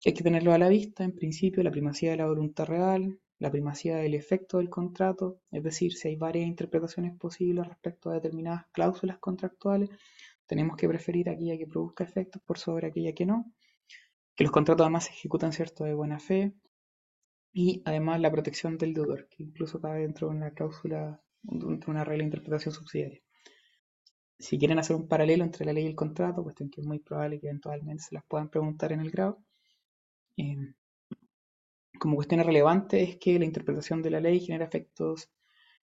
hay 0.05 0.13
que 0.13 0.23
tenerlo 0.23 0.53
a 0.53 0.57
la 0.57 0.69
vista, 0.69 1.03
en 1.03 1.13
principio, 1.13 1.61
la 1.61 1.71
primacía 1.71 2.11
de 2.11 2.17
la 2.17 2.27
voluntad 2.27 2.65
real, 2.65 3.19
la 3.39 3.49
primacía 3.49 3.95
del 3.97 4.13
efecto 4.13 4.57
del 4.57 4.69
contrato, 4.69 5.41
es 5.51 5.63
decir, 5.63 5.93
si 5.93 6.09
hay 6.09 6.15
varias 6.17 6.47
interpretaciones 6.47 7.17
posibles 7.17 7.67
respecto 7.67 8.09
a 8.09 8.15
determinadas 8.15 8.65
cláusulas 8.71 9.17
contractuales, 9.17 9.89
tenemos 10.45 10.75
que 10.77 10.87
preferir 10.87 11.29
aquella 11.29 11.57
que 11.57 11.67
produzca 11.67 12.03
efectos 12.03 12.41
por 12.45 12.57
sobre 12.57 12.87
aquella 12.87 13.13
que 13.13 13.25
no, 13.25 13.51
que 14.35 14.43
los 14.43 14.51
contratos 14.51 14.83
además 14.83 15.05
se 15.05 15.11
ejecutan 15.11 15.53
cierto 15.53 15.85
de 15.85 15.93
buena 15.93 16.19
fe, 16.19 16.53
y 17.51 17.81
además 17.85 18.19
la 18.19 18.31
protección 18.31 18.77
del 18.77 18.93
deudor, 18.93 19.27
que 19.29 19.43
incluso 19.43 19.81
cabe 19.81 20.01
dentro 20.01 20.29
de 20.29 20.35
una 20.35 20.51
cláusula, 20.51 21.21
dentro 21.41 21.87
de 21.87 21.91
una 21.91 22.03
regla 22.03 22.23
de 22.23 22.27
interpretación 22.27 22.73
subsidiaria. 22.73 23.21
Si 24.37 24.57
quieren 24.57 24.79
hacer 24.79 24.95
un 24.95 25.07
paralelo 25.07 25.43
entre 25.43 25.65
la 25.65 25.73
ley 25.73 25.83
y 25.85 25.87
el 25.87 25.95
contrato, 25.95 26.43
cuestión 26.43 26.69
que 26.69 26.81
es 26.81 26.87
muy 26.87 26.99
probable 26.99 27.39
que 27.39 27.47
eventualmente 27.47 28.03
se 28.03 28.15
las 28.15 28.23
puedan 28.25 28.49
preguntar 28.49 28.91
en 28.93 29.01
el 29.01 29.11
grado, 29.11 29.39
eh, 30.37 30.73
como 31.99 32.15
cuestión 32.15 32.43
relevante 32.43 33.03
es 33.03 33.17
que 33.17 33.37
la 33.37 33.45
interpretación 33.45 34.01
de 34.01 34.09
la 34.09 34.19
ley 34.19 34.39
genera 34.39 34.65
efectos 34.65 35.29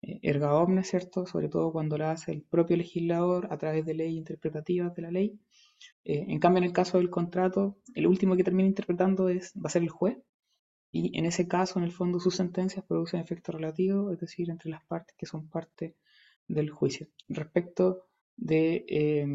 eh, 0.03 0.19
erga 0.23 0.55
omnes, 0.55 0.89
¿cierto? 0.89 1.27
Sobre 1.27 1.49
todo 1.49 1.73
cuando 1.73 1.99
la 1.99 2.13
hace 2.13 2.33
el 2.33 2.43
propio 2.43 2.77
legislador 2.77 3.49
a 3.51 3.59
través 3.59 3.85
de 3.87 3.95
leyes 3.95 4.17
interpretativas 4.17 4.95
de 4.95 5.03
la 5.03 5.11
ley. 5.11 5.39
Eh, 6.05 6.27
en 6.29 6.39
cambio, 6.39 6.59
en 6.59 6.65
el 6.65 6.73
caso 6.73 6.99
del 6.99 7.11
contrato, 7.11 7.79
el 7.95 8.07
último 8.07 8.37
que 8.37 8.45
termina 8.45 8.69
interpretando 8.69 9.29
es, 9.29 9.53
va 9.55 9.67
a 9.67 9.71
ser 9.71 9.83
el 9.83 9.91
juez, 9.91 10.19
y 10.93 11.17
en 11.19 11.25
ese 11.27 11.47
caso, 11.47 11.79
en 11.79 11.85
el 11.85 11.93
fondo, 11.93 12.19
sus 12.19 12.35
sentencias 12.37 12.85
producen 12.85 13.21
efectos 13.21 13.55
relativos, 13.55 14.13
es 14.13 14.19
decir, 14.19 14.51
entre 14.51 14.71
las 14.71 14.85
partes 14.85 15.15
que 15.17 15.27
son 15.27 15.49
parte 15.49 15.97
del 16.49 16.71
juicio. 16.71 17.09
Respecto 17.29 18.07
de 18.37 18.85
eh, 18.89 19.27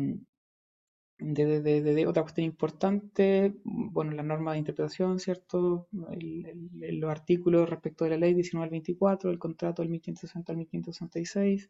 de, 1.17 2.05
otra 2.07 2.23
cuestión 2.23 2.45
importante, 2.45 3.55
bueno, 3.63 4.11
la 4.11 4.23
norma 4.23 4.53
de 4.53 4.59
interpretación, 4.59 5.19
¿cierto? 5.19 5.87
los 5.91 7.11
artículos 7.11 7.69
respecto 7.69 8.03
de 8.03 8.11
la 8.11 8.17
ley 8.17 8.33
19 8.33 8.63
al 8.65 8.71
24, 8.71 9.31
el 9.31 9.39
contrato 9.39 9.81
del 9.81 9.89
1560 9.91 10.51
al 10.51 10.57
1566, 10.57 11.69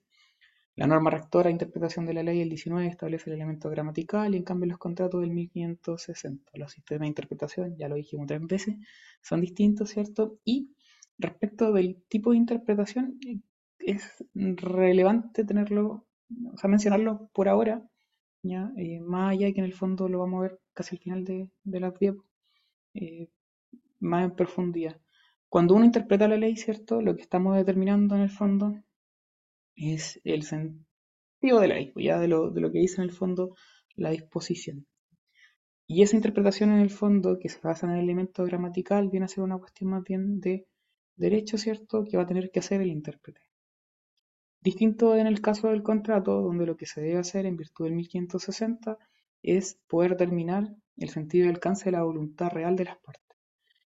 la 0.76 0.88
norma 0.88 1.10
rectora 1.10 1.48
de 1.48 1.54
interpretación 1.54 2.06
de 2.06 2.14
la 2.14 2.24
ley 2.24 2.42
el 2.42 2.50
19 2.50 2.88
establece 2.88 3.30
el 3.30 3.38
elemento 3.38 3.70
gramatical 3.70 4.34
y 4.34 4.38
en 4.38 4.44
cambio 4.44 4.68
los 4.68 4.78
contratos 4.78 5.22
del 5.22 5.32
1560, 5.32 6.52
los 6.56 6.72
sistemas 6.72 7.02
de 7.02 7.08
interpretación, 7.08 7.78
ya 7.78 7.88
lo 7.88 7.96
dijimos 7.96 8.28
tres 8.28 8.42
veces, 8.42 8.76
son 9.22 9.42
distintos, 9.42 9.92
¿cierto? 9.92 10.40
Y 10.44 10.72
respecto 11.18 11.72
del 11.72 12.04
tipo 12.10 12.32
de 12.32 12.38
interpretación, 12.38 13.20
es 13.80 14.26
relevante 14.34 15.46
tenerlo, 15.46 16.08
o 16.52 16.58
sea, 16.58 16.70
mencionarlo 16.70 17.30
por 17.34 17.48
ahora, 17.48 17.88
eh, 18.52 19.00
más 19.02 19.32
allá 19.32 19.52
que 19.52 19.60
en 19.60 19.66
el 19.66 19.74
fondo 19.74 20.08
lo 20.08 20.20
vamos 20.20 20.40
a 20.40 20.42
ver 20.44 20.60
casi 20.74 20.96
al 20.96 21.02
final 21.02 21.24
de, 21.24 21.50
la 21.80 21.94
eh, 22.94 23.30
más 24.00 24.26
en 24.26 24.36
profundidad. 24.36 25.00
Cuando 25.50 25.76
uno 25.76 25.86
interpreta 25.86 26.28
la 26.28 26.38
ley, 26.38 26.56
¿cierto? 26.56 27.02
Lo 27.02 27.16
que 27.16 27.22
estamos 27.22 27.56
determinando 27.56 28.16
en 28.16 28.22
el 28.22 28.30
fondo 28.30 28.76
es 29.76 30.20
el 30.24 30.44
sentido 30.44 31.60
de 31.60 31.68
la 31.68 31.76
ley, 31.76 31.94
ya 31.96 32.20
de 32.20 32.28
lo, 32.28 32.52
de 32.52 32.62
lo 32.62 32.72
que 32.72 32.80
dice 32.80 33.02
en 33.02 33.10
el 33.10 33.16
fondo 33.16 33.56
la 33.96 34.12
disposición. 34.12 34.86
Y 35.88 36.02
esa 36.02 36.16
interpretación 36.16 36.72
en 36.72 36.80
el 36.80 36.90
fondo, 36.90 37.38
que 37.40 37.50
se 37.50 37.60
basa 37.62 37.86
en 37.88 37.94
el 37.94 38.04
elemento 38.04 38.44
gramatical, 38.44 39.10
viene 39.10 39.26
a 39.26 39.30
ser 39.30 39.44
una 39.44 39.60
cuestión 39.60 39.92
más 39.92 40.04
bien 40.04 40.40
de 40.40 40.68
derecho, 41.16 41.58
¿cierto?, 41.58 42.04
que 42.04 42.18
va 42.18 42.24
a 42.24 42.28
tener 42.28 42.52
que 42.52 42.60
hacer 42.60 42.82
el 42.82 42.90
intérprete. 42.90 43.42
Distinto 44.66 45.16
en 45.16 45.28
el 45.28 45.42
caso 45.42 45.68
del 45.68 45.84
contrato, 45.84 46.42
donde 46.42 46.66
lo 46.66 46.76
que 46.76 46.88
se 46.88 47.00
debe 47.00 47.20
hacer 47.20 47.46
en 47.46 47.56
virtud 47.56 47.86
del 47.86 47.94
1560 47.94 48.98
es 49.44 49.80
poder 49.88 50.14
determinar 50.14 50.76
el 50.98 51.10
sentido 51.10 51.46
y 51.46 51.50
alcance 51.50 51.86
de 51.86 51.92
la 51.92 52.02
voluntad 52.02 52.50
real 52.50 52.76
de 52.76 52.86
las 52.86 52.98
partes. 52.98 53.38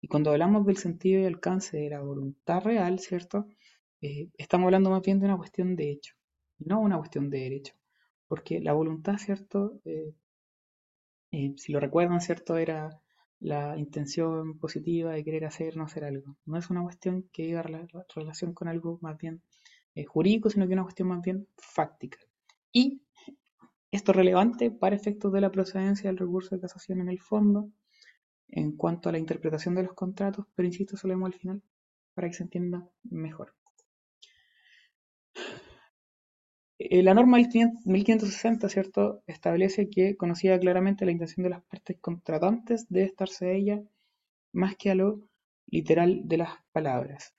Y 0.00 0.09
cuando 0.09 0.31
hablamos 0.31 0.64
del 0.64 0.79
sentido 0.79 1.21
y 1.21 1.26
alcance 1.26 1.76
de 1.76 1.91
la 1.91 2.00
voluntad 2.00 2.62
real, 2.64 3.00
¿cierto? 3.00 3.49
Eh, 4.00 4.31
estamos 4.38 4.64
hablando 4.64 4.88
más 4.88 5.02
bien 5.02 5.21
de 5.21 5.26
una 5.26 5.37
cuestión 5.37 5.76
de 5.76 5.91
hecho, 5.91 6.14
no 6.61 6.81
una 6.81 6.97
cuestión 6.97 7.29
de 7.29 7.41
derecho. 7.41 7.75
Porque 8.26 8.59
la 8.61 8.73
voluntad, 8.73 9.19
¿cierto? 9.19 9.79
Eh, 9.85 10.14
eh, 11.33 11.52
si 11.59 11.73
lo 11.73 11.81
recuerdan, 11.81 12.23
¿cierto? 12.23 12.57
Era 12.57 12.99
la 13.41 13.76
intención 13.76 14.59
positiva 14.59 15.12
de 15.12 15.23
querer 15.23 15.45
hacer 15.45 15.76
no 15.76 15.85
hacer 15.85 16.05
algo. 16.05 16.38
No 16.47 16.57
es 16.57 16.71
una 16.71 16.83
cuestión 16.83 17.29
que 17.31 17.43
diga 17.43 17.62
la 17.64 17.87
relación 18.14 18.55
con 18.55 18.69
algo 18.69 18.99
más 19.02 19.19
bien 19.19 19.43
jurídico, 20.07 20.51
sino 20.51 20.67
que 20.67 20.75
una 20.75 20.85
cuestión 20.85 21.09
más 21.09 21.23
bien 21.23 21.47
fáctica. 21.57 22.19
Y 22.73 23.03
esto 23.91 24.13
es 24.13 24.17
relevante 24.17 24.71
para 24.71 24.97
efectos 24.97 25.33
de 25.33 25.41
la 25.41 25.51
procedencia 25.51 26.09
del 26.09 26.19
recurso 26.19 26.55
de 26.55 26.63
casación 26.63 27.01
en 27.01 27.09
el 27.09 27.21
fondo, 27.21 27.71
en 28.49 28.77
cuanto 28.77 29.09
a 29.09 29.13
la 29.13 29.19
interpretación 29.19 29.75
de 29.75 29.83
los 29.83 29.95
contratos, 29.95 30.47
pero 30.55 30.67
insisto, 30.67 30.97
eso 30.97 31.09
lo 31.09 31.15
vemos 31.15 31.33
al 31.33 31.39
final 31.39 31.63
para 32.15 32.29
que 32.29 32.35
se 32.35 32.43
entienda 32.43 32.89
mejor. 33.05 33.55
Eh, 36.79 37.03
la 37.03 37.15
norma 37.15 37.39
1560, 37.39 38.69
¿cierto?, 38.69 39.23
establece 39.27 39.89
que, 39.89 40.17
conocida 40.17 40.59
claramente 40.59 41.05
la 41.05 41.13
intención 41.13 41.45
de 41.45 41.51
las 41.51 41.63
partes 41.63 41.99
contratantes, 42.01 42.87
debe 42.89 43.07
estarse 43.07 43.47
a 43.47 43.53
ella 43.53 43.83
más 44.53 44.77
que 44.77 44.91
a 44.91 44.95
lo 44.95 45.29
literal 45.67 46.23
de 46.25 46.39
las 46.39 46.55
palabras. 46.73 47.35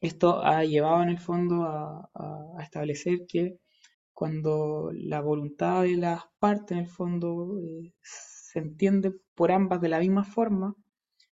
Esto 0.00 0.44
ha 0.44 0.64
llevado 0.64 1.02
en 1.02 1.08
el 1.08 1.18
fondo 1.18 1.64
a, 1.64 2.10
establecer 2.62 3.26
que 3.28 3.58
cuando 4.12 4.90
la 4.92 5.20
voluntad 5.20 5.82
de 5.82 5.96
las 5.96 6.22
partes 6.38 6.72
en 6.72 6.84
el 6.84 6.88
fondo 6.88 7.58
eh, 7.60 7.92
se 8.02 8.58
entiende 8.58 9.12
por 9.34 9.52
ambas 9.52 9.80
de 9.80 9.88
la 9.88 10.00
misma 10.00 10.24
forma, 10.24 10.74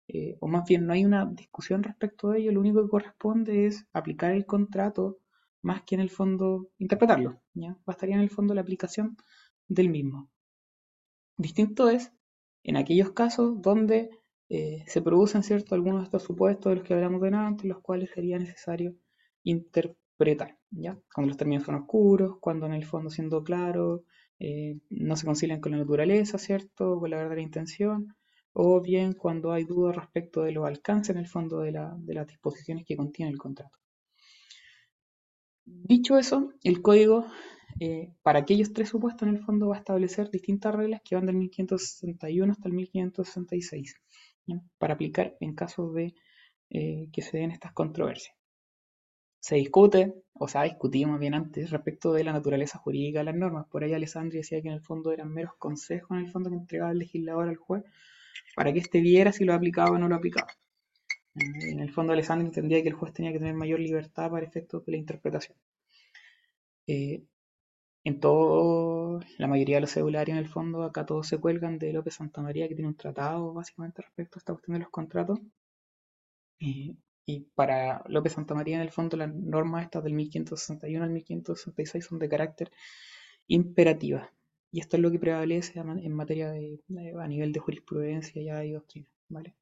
eh, 0.07 0.37
o 0.39 0.47
más 0.47 0.65
bien 0.67 0.87
no 0.87 0.93
hay 0.93 1.05
una 1.05 1.25
discusión 1.25 1.83
respecto 1.83 2.29
de 2.29 2.39
ello, 2.39 2.51
lo 2.51 2.61
único 2.61 2.81
que 2.81 2.89
corresponde 2.89 3.67
es 3.67 3.85
aplicar 3.93 4.31
el 4.31 4.45
contrato 4.45 5.19
más 5.61 5.83
que 5.83 5.95
en 5.95 6.01
el 6.01 6.09
fondo 6.09 6.69
interpretarlo. 6.77 7.41
¿ya? 7.53 7.77
Bastaría 7.85 8.15
en 8.15 8.21
el 8.21 8.29
fondo 8.29 8.53
la 8.53 8.61
aplicación 8.61 9.17
del 9.67 9.89
mismo. 9.89 10.29
Distinto 11.37 11.89
es 11.89 12.11
en 12.63 12.77
aquellos 12.77 13.11
casos 13.11 13.61
donde 13.61 14.09
eh, 14.49 14.83
se 14.87 15.01
producen 15.01 15.43
¿cierto? 15.43 15.75
algunos 15.75 16.01
de 16.01 16.05
estos 16.05 16.23
supuestos 16.23 16.71
de 16.71 16.77
los 16.77 16.83
que 16.83 16.95
hablamos 16.95 17.21
de 17.21 17.29
antes, 17.29 17.65
los 17.65 17.81
cuales 17.81 18.09
sería 18.09 18.39
necesario 18.39 18.95
interpretar. 19.43 20.57
¿ya? 20.71 20.97
Cuando 21.13 21.29
los 21.29 21.37
términos 21.37 21.65
son 21.65 21.75
oscuros, 21.75 22.37
cuando 22.39 22.65
en 22.65 22.73
el 22.73 22.83
fondo 22.83 23.09
siendo 23.11 23.43
claro 23.43 24.03
eh, 24.39 24.79
no 24.89 25.15
se 25.15 25.25
concilian 25.25 25.61
con 25.61 25.73
la 25.73 25.77
naturaleza, 25.77 26.39
¿cierto? 26.39 26.99
con 26.99 27.11
la 27.11 27.17
verdadera 27.17 27.41
intención, 27.41 28.15
o 28.53 28.81
bien 28.81 29.13
cuando 29.13 29.51
hay 29.51 29.65
dudas 29.65 29.95
respecto 29.95 30.41
de 30.41 30.51
los 30.51 30.65
alcances 30.65 31.15
en 31.15 31.21
el 31.21 31.27
fondo 31.27 31.59
de, 31.59 31.71
de 31.71 32.13
las 32.13 32.27
disposiciones 32.27 32.85
que 32.85 32.97
contiene 32.97 33.31
el 33.31 33.37
contrato. 33.37 33.77
Dicho 35.65 36.17
eso, 36.17 36.51
el 36.63 36.81
código 36.81 37.25
eh, 37.79 38.11
para 38.23 38.39
aquellos 38.39 38.73
tres 38.73 38.89
supuestos 38.89 39.27
en 39.27 39.35
el 39.35 39.43
fondo 39.43 39.69
va 39.69 39.75
a 39.75 39.79
establecer 39.79 40.31
distintas 40.31 40.73
reglas 40.73 41.01
que 41.03 41.15
van 41.15 41.27
del 41.27 41.35
1561 41.35 42.51
hasta 42.51 42.67
el 42.67 42.73
1566 42.73 43.95
para 44.77 44.93
aplicar 44.95 45.35
en 45.39 45.55
caso 45.55 45.91
de 45.91 46.13
eh, 46.69 47.09
que 47.11 47.21
se 47.21 47.37
den 47.37 47.51
estas 47.51 47.73
controversias. 47.73 48.35
Se 49.39 49.55
discute, 49.55 50.13
o 50.33 50.47
se 50.47 50.57
ha 50.57 50.63
discutido 50.63 51.09
más 51.09 51.19
bien 51.19 51.33
antes, 51.33 51.71
respecto 51.71 52.13
de 52.13 52.23
la 52.23 52.33
naturaleza 52.33 52.77
jurídica 52.77 53.19
de 53.19 53.25
las 53.25 53.35
normas. 53.35 53.67
Por 53.67 53.83
ahí 53.83 53.93
Alessandri 53.93 54.39
decía 54.39 54.61
que 54.61 54.67
en 54.67 54.75
el 54.75 54.81
fondo 54.81 55.11
eran 55.11 55.33
meros 55.33 55.53
consejos 55.57 56.11
en 56.17 56.25
el 56.25 56.31
fondo 56.31 56.49
que 56.49 56.57
entregaba 56.57 56.91
el 56.91 56.99
legislador 56.99 57.47
al 57.47 57.55
juez 57.55 57.83
para 58.55 58.73
que 58.73 58.79
éste 58.79 58.99
viera 59.01 59.31
si 59.31 59.45
lo 59.45 59.53
aplicaba 59.53 59.91
o 59.91 59.97
no 59.97 60.09
lo 60.09 60.15
aplicaba. 60.15 60.51
En 61.35 61.79
el 61.79 61.91
fondo, 61.91 62.13
Alessandro 62.13 62.45
entendía 62.47 62.81
que 62.81 62.89
el 62.89 62.95
juez 62.95 63.13
tenía 63.13 63.31
que 63.31 63.39
tener 63.39 63.53
mayor 63.53 63.79
libertad 63.79 64.29
para 64.29 64.45
efectos 64.45 64.85
de 64.85 64.91
la 64.91 64.97
interpretación. 64.97 65.57
Eh, 66.87 67.23
en 68.09 68.19
todo, 68.19 69.19
la 69.37 69.47
mayoría 69.47 69.77
de 69.77 69.81
los 69.81 69.91
celulares, 69.91 70.33
en 70.33 70.37
el 70.39 70.47
fondo, 70.49 70.83
acá 70.83 71.05
todos 71.05 71.27
se 71.27 71.39
cuelgan 71.39 71.79
de 71.79 71.93
López 71.93 72.15
Santamaría, 72.15 72.67
que 72.67 72.75
tiene 72.75 72.89
un 72.89 72.97
tratado 72.97 73.53
básicamente 73.53 74.01
respecto 74.01 74.37
a 74.37 74.39
esta 74.39 74.53
cuestión 74.53 74.75
de 74.75 74.79
los 74.81 74.89
contratos. 74.89 75.39
y 77.25 77.39
para 77.55 78.03
López 78.07 78.33
Santamaría, 78.33 78.75
en 78.75 78.81
el 78.81 78.91
fondo, 78.91 79.15
las 79.17 79.33
normas 79.33 79.83
estas 79.83 80.03
del 80.03 80.13
1561 80.13 81.03
al 81.05 81.11
1566 81.11 82.05
son 82.05 82.19
de 82.19 82.29
carácter 82.29 82.71
imperativa. 83.47 84.31
Y 84.71 84.79
esto 84.81 84.97
es 84.97 85.01
lo 85.01 85.11
que 85.11 85.19
prevalece 85.19 85.79
en 85.79 86.13
materia 86.13 86.51
de, 86.51 86.79
a 87.19 87.27
nivel 87.27 87.51
de 87.51 87.59
jurisprudencia 87.59 88.63
y 88.65 88.71
doctrina. 88.71 89.07
¿vale? 89.29 89.55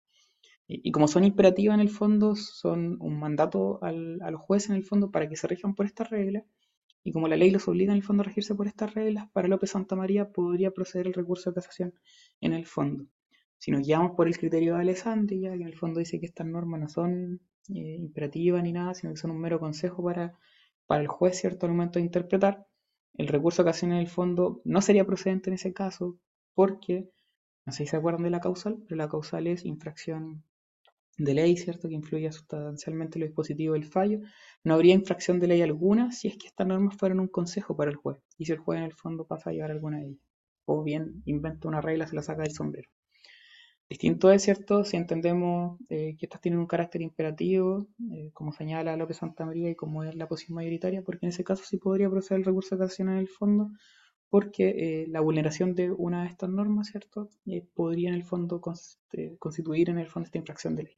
Y, 0.67 0.91
como 0.91 1.07
son 1.07 1.23
imperativas 1.23 1.75
en 1.75 1.81
el 1.81 1.89
fondo, 1.89 2.35
son 2.35 2.97
un 3.01 3.19
mandato 3.19 3.79
al, 3.81 4.21
a 4.21 4.31
los 4.31 4.41
jueces 4.41 4.69
en 4.69 4.75
el 4.77 4.83
fondo 4.83 5.11
para 5.11 5.29
que 5.29 5.37
se 5.37 5.47
rijan 5.47 5.75
por 5.75 5.85
estas 5.85 6.09
reglas. 6.09 6.43
Y 7.07 7.13
como 7.13 7.29
la 7.29 7.37
ley 7.37 7.51
los 7.51 7.65
obliga 7.69 7.93
en 7.93 7.95
el 7.95 8.03
fondo 8.03 8.23
a 8.23 8.25
regirse 8.25 8.53
por 8.53 8.67
estas 8.67 8.93
reglas, 8.93 9.29
para 9.31 9.47
López 9.47 9.69
Santa 9.69 9.95
María 9.95 10.29
podría 10.29 10.71
proceder 10.71 11.07
el 11.07 11.13
recurso 11.13 11.49
de 11.49 11.55
casación 11.55 11.93
en 12.41 12.51
el 12.51 12.65
fondo. 12.65 13.05
Si 13.57 13.71
nos 13.71 13.87
guiamos 13.87 14.11
por 14.17 14.27
el 14.27 14.37
criterio 14.37 14.75
de 14.75 14.81
Alessandria, 14.81 15.51
que 15.51 15.61
en 15.61 15.67
el 15.67 15.77
fondo 15.77 15.99
dice 15.99 16.19
que 16.19 16.25
estas 16.25 16.47
normas 16.47 16.81
no 16.81 16.89
son 16.89 17.39
eh, 17.69 17.95
imperativas 17.97 18.61
ni 18.61 18.73
nada, 18.73 18.93
sino 18.93 19.13
que 19.13 19.19
son 19.21 19.31
un 19.31 19.39
mero 19.39 19.57
consejo 19.57 20.03
para, 20.03 20.33
para 20.85 20.99
el 20.99 21.07
juez, 21.07 21.39
¿cierto?, 21.39 21.65
al 21.65 21.71
momento 21.71 21.97
de 21.97 22.03
interpretar, 22.03 22.67
el 23.13 23.29
recurso 23.29 23.63
de 23.63 23.69
casación 23.69 23.93
en 23.93 23.99
el 23.99 24.09
fondo 24.09 24.61
no 24.65 24.81
sería 24.81 25.05
procedente 25.05 25.49
en 25.49 25.53
ese 25.53 25.71
caso, 25.71 26.19
porque, 26.55 27.09
no 27.65 27.71
sé 27.71 27.85
si 27.85 27.91
se 27.91 27.95
acuerdan 27.95 28.23
de 28.23 28.31
la 28.31 28.41
causal, 28.41 28.79
pero 28.83 28.97
la 28.97 29.07
causal 29.07 29.47
es 29.47 29.63
infracción 29.63 30.43
de 31.17 31.33
ley, 31.33 31.57
¿cierto?, 31.57 31.87
que 31.89 31.95
influya 31.95 32.31
sustancialmente 32.31 33.17
en 33.17 33.23
el 33.23 33.29
dispositivo 33.29 33.73
del 33.73 33.85
fallo, 33.85 34.19
no 34.63 34.73
habría 34.75 34.93
infracción 34.93 35.39
de 35.39 35.47
ley 35.47 35.61
alguna 35.61 36.11
si 36.11 36.27
es 36.27 36.37
que 36.37 36.47
estas 36.47 36.67
normas 36.67 36.95
fueran 36.97 37.19
un 37.19 37.27
consejo 37.27 37.75
para 37.75 37.89
el 37.91 37.97
juez, 37.97 38.19
y 38.37 38.45
si 38.45 38.51
el 38.53 38.59
juez 38.59 38.77
en 38.79 38.85
el 38.85 38.93
fondo 38.93 39.25
pasa 39.25 39.49
a 39.49 39.53
llevar 39.53 39.71
alguna 39.71 39.99
de 39.99 40.05
ellas, 40.07 40.21
o 40.65 40.83
bien 40.83 41.23
inventa 41.25 41.67
una 41.67 41.81
regla, 41.81 42.07
se 42.07 42.15
la 42.15 42.21
saca 42.23 42.43
del 42.43 42.51
sombrero. 42.53 42.89
Distinto 43.89 44.29
es, 44.31 44.43
¿cierto?, 44.43 44.83
si 44.83 44.97
entendemos 44.97 45.79
eh, 45.89 46.17
que 46.17 46.25
estas 46.25 46.41
tienen 46.41 46.59
un 46.59 46.67
carácter 46.67 47.01
imperativo, 47.01 47.87
eh, 48.11 48.31
como 48.33 48.51
señala 48.51 48.97
López 48.97 49.17
Santa 49.17 49.45
María 49.45 49.69
y 49.69 49.75
como 49.75 50.03
es 50.03 50.13
la 50.15 50.27
posición 50.27 50.55
mayoritaria, 50.55 51.03
porque 51.03 51.25
en 51.25 51.29
ese 51.29 51.45
caso 51.45 51.63
sí 51.63 51.77
podría 51.77 52.09
proceder 52.09 52.39
el 52.41 52.45
recurso 52.45 52.75
de 52.75 52.79
casación 52.81 53.09
en 53.09 53.17
el 53.17 53.29
fondo, 53.29 53.69
porque 54.29 55.03
eh, 55.03 55.07
la 55.07 55.21
vulneración 55.21 55.73
de 55.73 55.89
una 55.91 56.23
de 56.23 56.29
estas 56.29 56.49
normas, 56.49 56.89
¿cierto?, 56.89 57.29
podría 57.75 58.09
en 58.09 58.15
el 58.15 58.23
fondo 58.25 58.59
constituir 59.39 59.89
en 59.89 59.99
el 59.99 60.07
fondo 60.07 60.27
esta 60.27 60.37
infracción 60.37 60.75
de 60.75 60.83
ley. 60.83 60.97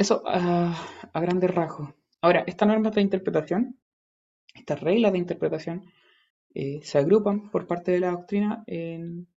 Eso 0.00 0.22
a, 0.26 1.20
grandes 1.20 1.50
rasgos. 1.50 1.90
Ahora, 2.22 2.42
estas 2.46 2.66
normas 2.66 2.94
de 2.94 3.02
interpretación, 3.02 3.78
estas 4.54 4.80
reglas 4.80 5.12
de 5.12 5.18
interpretación, 5.18 5.92
eh, 6.54 6.80
se 6.82 6.96
agrupan 6.96 7.50
por 7.50 7.66
parte 7.66 7.92
de 7.92 8.00
la 8.00 8.12
doctrina 8.12 8.64
en, 8.66 9.28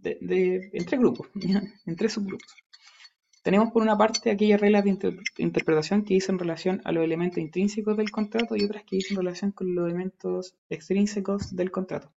tres 0.00 1.00
grupos, 1.00 1.28
en 1.86 1.96
tres 1.96 2.12
subgrupos. 2.12 2.54
Tenemos 3.42 3.72
por 3.72 3.82
una 3.82 3.98
parte 3.98 4.30
aquellas 4.30 4.60
reglas 4.60 4.84
de 4.84 5.18
interpretación 5.38 6.04
que 6.04 6.14
dicen 6.14 6.38
relación 6.38 6.80
a 6.84 6.92
los 6.92 7.02
elementos 7.02 7.38
intrínsecos 7.38 7.96
del 7.96 8.12
contrato 8.12 8.54
y 8.54 8.62
otras 8.62 8.84
que 8.84 8.96
dicen 8.96 9.16
relación 9.16 9.50
con 9.50 9.74
los 9.74 9.86
elementos 9.86 10.54
extrínsecos 10.70 11.56
del 11.56 11.72
contrato. 11.72 12.12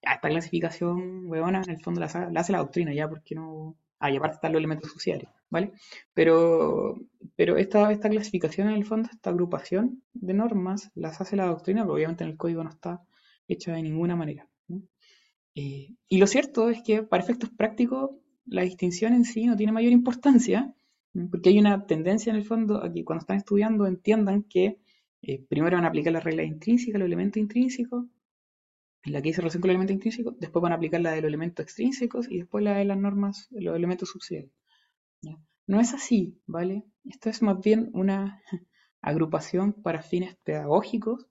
esta 0.00 0.28
clasificación, 0.28 1.26
huevona, 1.26 1.60
en 1.64 1.70
el 1.70 1.82
fondo 1.82 1.98
la, 1.98 2.06
hace 2.06 2.52
la 2.52 2.58
doctrina, 2.58 2.94
ya, 2.94 3.08
porque 3.08 3.34
no, 3.34 3.76
Ah, 4.02 4.10
y 4.10 4.16
aparte 4.16 4.34
están 4.34 4.50
los 4.50 4.58
elementos 4.58 4.90
sociales, 4.90 5.28
¿vale? 5.48 5.74
Pero, 6.12 6.96
pero 7.36 7.56
esta, 7.56 7.92
esta 7.92 8.10
clasificación 8.10 8.66
en 8.66 8.74
el 8.74 8.84
fondo, 8.84 9.08
esta 9.12 9.30
agrupación 9.30 10.02
de 10.12 10.34
normas, 10.34 10.90
las 10.96 11.20
hace 11.20 11.36
la 11.36 11.46
doctrina, 11.46 11.82
pero 11.82 11.94
obviamente 11.94 12.24
en 12.24 12.30
el 12.30 12.36
código 12.36 12.64
no 12.64 12.70
está 12.70 13.00
hecha 13.46 13.72
de 13.72 13.80
ninguna 13.80 14.16
manera. 14.16 14.48
Eh, 15.54 15.94
y 16.08 16.18
lo 16.18 16.26
cierto 16.26 16.68
es 16.68 16.82
que 16.82 17.04
para 17.04 17.22
efectos 17.22 17.50
prácticos 17.50 18.10
la 18.44 18.62
distinción 18.62 19.12
en 19.12 19.24
sí 19.24 19.46
no 19.46 19.56
tiene 19.56 19.70
mayor 19.70 19.92
importancia, 19.92 20.74
porque 21.30 21.50
hay 21.50 21.60
una 21.60 21.86
tendencia 21.86 22.30
en 22.30 22.36
el 22.38 22.44
fondo 22.44 22.82
a 22.82 22.92
que 22.92 23.04
cuando 23.04 23.20
están 23.20 23.36
estudiando 23.36 23.86
entiendan 23.86 24.42
que 24.42 24.80
eh, 25.22 25.44
primero 25.48 25.76
van 25.76 25.84
a 25.84 25.88
aplicar 25.90 26.12
las 26.12 26.24
reglas 26.24 26.46
intrínsecas, 26.46 26.98
los 26.98 27.06
elementos 27.06 27.40
intrínsecos, 27.40 28.06
la 29.04 29.20
que 29.20 29.30
dice 29.30 29.40
relación 29.40 29.60
con 29.60 29.70
el 29.70 29.76
elemento 29.76 29.92
intrínseco, 29.92 30.32
después 30.38 30.62
van 30.62 30.72
a 30.72 30.76
aplicar 30.76 31.00
la 31.00 31.12
de 31.12 31.22
los 31.22 31.28
elementos 31.28 31.64
extrínsecos 31.64 32.30
y 32.30 32.38
después 32.38 32.62
la 32.62 32.76
de 32.76 32.84
las 32.84 32.98
normas, 32.98 33.48
los 33.50 33.76
elementos 33.76 34.10
subsidiarios. 34.10 34.52
No 35.66 35.80
es 35.80 35.94
así, 35.94 36.40
¿vale? 36.46 36.84
Esto 37.04 37.30
es 37.30 37.40
más 37.40 37.60
bien 37.60 37.90
una 37.94 38.42
agrupación 39.00 39.72
para 39.72 40.02
fines 40.02 40.36
pedagógicos, 40.44 41.26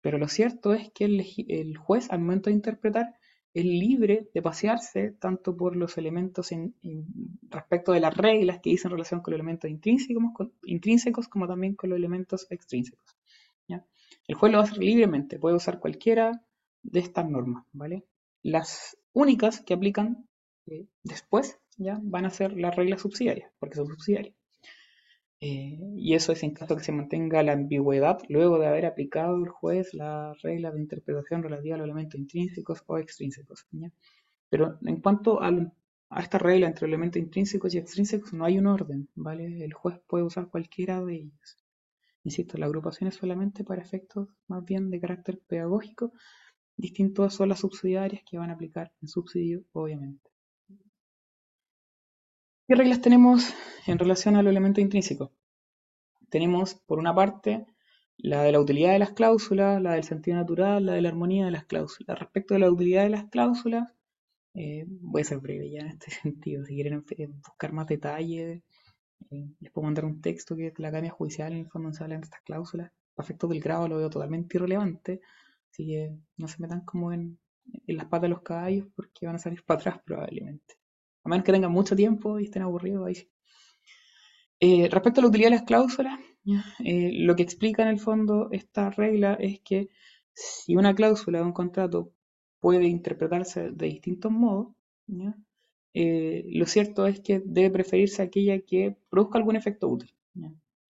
pero 0.00 0.18
lo 0.18 0.28
cierto 0.28 0.74
es 0.74 0.90
que 0.92 1.04
el, 1.06 1.76
juez 1.76 2.10
al 2.10 2.20
momento 2.20 2.50
de 2.50 2.54
interpretar 2.54 3.14
es 3.54 3.64
libre 3.64 4.28
de 4.34 4.42
pasearse 4.42 5.12
tanto 5.12 5.56
por 5.56 5.74
los 5.74 5.96
elementos 5.98 6.52
en, 6.52 6.74
respecto 7.48 7.92
de 7.92 8.00
las 8.00 8.16
reglas 8.16 8.60
que 8.60 8.70
dicen 8.70 8.90
relación 8.90 9.20
con 9.20 9.32
los 9.32 9.38
elementos 9.38 9.70
intrínsecos, 9.70 10.22
intrínsecos 10.64 11.28
como 11.28 11.48
también 11.48 11.74
con 11.74 11.90
los 11.90 11.96
elementos 11.98 12.46
extrínsecos. 12.50 13.16
El 14.26 14.34
juez 14.34 14.52
lo 14.52 14.58
va 14.58 14.64
a 14.64 14.66
hacer 14.66 14.78
libremente, 14.78 15.38
puede 15.38 15.56
usar 15.56 15.80
cualquiera 15.80 16.42
de 16.90 17.00
estas 17.00 17.28
normas, 17.28 17.64
¿vale? 17.72 18.04
Las 18.42 18.96
únicas 19.12 19.60
que 19.60 19.74
aplican 19.74 20.28
eh, 20.66 20.86
después 21.02 21.58
ya 21.76 21.98
van 22.02 22.26
a 22.26 22.30
ser 22.30 22.56
las 22.56 22.74
reglas 22.76 23.00
subsidiarias, 23.02 23.50
porque 23.58 23.76
son 23.76 23.86
subsidiarias. 23.86 24.34
Eh, 25.40 25.78
y 25.96 26.14
eso 26.14 26.32
es 26.32 26.42
en 26.42 26.52
caso 26.52 26.76
que 26.76 26.82
se 26.82 26.90
mantenga 26.90 27.44
la 27.44 27.52
ambigüedad 27.52 28.18
luego 28.28 28.58
de 28.58 28.66
haber 28.66 28.86
aplicado 28.86 29.36
el 29.36 29.48
juez 29.48 29.94
la 29.94 30.34
regla 30.42 30.72
de 30.72 30.80
interpretación 30.80 31.44
relativa 31.44 31.76
a 31.76 31.78
los 31.78 31.84
elementos 31.84 32.18
intrínsecos 32.18 32.82
o 32.86 32.98
extrínsecos. 32.98 33.66
Pero 34.50 34.78
en 34.82 35.00
cuanto 35.00 35.40
a, 35.40 35.52
esta 36.18 36.38
regla 36.38 36.66
entre 36.66 36.86
elementos 36.88 37.22
intrínsecos 37.22 37.74
y 37.74 37.78
extrínsecos, 37.78 38.32
no 38.32 38.44
hay 38.44 38.58
un 38.58 38.66
orden, 38.66 39.08
¿vale? 39.14 39.64
El 39.64 39.74
juez 39.74 40.00
puede 40.08 40.24
usar 40.24 40.48
cualquiera 40.48 41.04
de 41.04 41.14
ellos. 41.14 41.58
Insisto, 42.24 42.58
la 42.58 42.66
agrupación 42.66 43.08
es 43.08 43.14
solamente 43.14 43.62
para 43.62 43.82
efectos 43.82 44.28
más 44.48 44.64
bien 44.64 44.90
de 44.90 45.00
carácter 45.00 45.38
pedagógico, 45.46 46.12
distintos 46.78 47.34
son 47.34 47.50
las 47.50 47.60
subsidiarias 47.60 48.22
que 48.24 48.38
van 48.38 48.50
a 48.50 48.54
aplicar 48.54 48.92
en 49.02 49.08
subsidio, 49.08 49.64
obviamente. 49.72 50.30
¿Qué 52.66 52.74
reglas 52.74 53.00
tenemos 53.00 53.52
en 53.86 53.98
relación 53.98 54.36
a 54.36 54.42
los 54.42 54.50
elementos 54.50 54.82
intrínsecos? 54.82 55.30
Tenemos, 56.30 56.74
por 56.74 56.98
una 56.98 57.14
parte, 57.14 57.66
la 58.16 58.42
de 58.42 58.52
la 58.52 58.60
utilidad 58.60 58.92
de 58.92 58.98
las 58.98 59.12
cláusulas, 59.12 59.80
la 59.82 59.94
del 59.94 60.04
sentido 60.04 60.36
natural, 60.36 60.86
la 60.86 60.92
de 60.92 61.02
la 61.02 61.08
armonía 61.08 61.46
de 61.46 61.50
las 61.50 61.64
cláusulas. 61.64 62.18
Respecto 62.18 62.54
a 62.54 62.58
la 62.58 62.70
utilidad 62.70 63.04
de 63.04 63.10
las 63.10 63.24
cláusulas, 63.30 63.92
eh, 64.54 64.84
voy 64.88 65.22
a 65.22 65.24
ser 65.24 65.38
breve 65.38 65.70
ya 65.70 65.80
en 65.80 65.88
este 65.88 66.10
sentido. 66.22 66.64
Si 66.64 66.74
quieren 66.74 67.04
buscar 67.42 67.72
más 67.72 67.86
detalles, 67.86 68.62
eh, 69.30 69.48
les 69.60 69.72
puedo 69.72 69.86
mandar 69.86 70.04
un 70.04 70.20
texto 70.20 70.56
que 70.56 70.72
la 70.76 70.88
Academia 70.88 71.10
Judicial 71.10 71.52
en 71.52 71.60
el 71.60 71.68
fondo 71.68 71.90
habla 72.00 72.16
de 72.16 72.22
estas 72.22 72.42
cláusulas. 72.42 72.92
A 73.16 73.22
efectos 73.22 73.50
del 73.50 73.60
grado 73.60 73.88
lo 73.88 73.96
veo 73.96 74.10
totalmente 74.10 74.56
irrelevante, 74.56 75.20
así 75.70 75.86
que 75.86 76.16
no 76.36 76.48
se 76.48 76.60
metan 76.60 76.84
como 76.84 77.12
en, 77.12 77.38
en 77.86 77.96
las 77.96 78.06
patas 78.06 78.22
de 78.22 78.28
los 78.28 78.42
caballos 78.42 78.86
porque 78.94 79.26
van 79.26 79.36
a 79.36 79.38
salir 79.38 79.62
para 79.66 79.80
atrás 79.80 80.00
probablemente. 80.04 80.74
A 81.24 81.28
menos 81.28 81.44
que 81.44 81.52
tengan 81.52 81.72
mucho 81.72 81.96
tiempo 81.96 82.38
y 82.38 82.44
estén 82.44 82.62
aburridos 82.62 83.06
ahí. 83.06 83.28
Eh, 84.60 84.88
respecto 84.90 85.20
a 85.20 85.22
la 85.22 85.28
utilidad 85.28 85.50
de 85.50 85.56
las 85.56 85.64
cláusulas, 85.64 86.18
eh, 86.84 87.10
lo 87.12 87.36
que 87.36 87.42
explica 87.42 87.82
en 87.82 87.88
el 87.88 88.00
fondo 88.00 88.48
esta 88.50 88.90
regla 88.90 89.34
es 89.34 89.60
que 89.60 89.88
si 90.32 90.74
una 90.74 90.94
cláusula 90.94 91.38
de 91.38 91.44
un 91.44 91.52
contrato 91.52 92.12
puede 92.60 92.86
interpretarse 92.86 93.70
de 93.70 93.86
distintos 93.86 94.32
modos, 94.32 94.74
eh, 95.94 96.44
lo 96.48 96.66
cierto 96.66 97.06
es 97.06 97.20
que 97.20 97.40
debe 97.44 97.70
preferirse 97.70 98.22
aquella 98.22 98.60
que 98.60 98.96
produzca 99.08 99.38
algún 99.38 99.56
efecto 99.56 99.88
útil. 99.88 100.12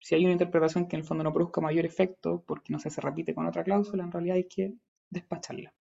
Si 0.00 0.14
hay 0.14 0.24
una 0.24 0.32
interpretación 0.32 0.86
que 0.86 0.96
en 0.96 1.00
el 1.00 1.06
fondo 1.06 1.24
no 1.24 1.32
produzca 1.32 1.60
mayor 1.60 1.84
efecto 1.84 2.44
porque 2.46 2.72
no 2.72 2.78
se, 2.78 2.90
se 2.90 3.00
repite 3.00 3.34
con 3.34 3.46
otra 3.46 3.64
cláusula, 3.64 4.04
en 4.04 4.12
realidad 4.12 4.36
hay 4.36 4.48
que 4.48 4.74
despacharla. 5.10 5.72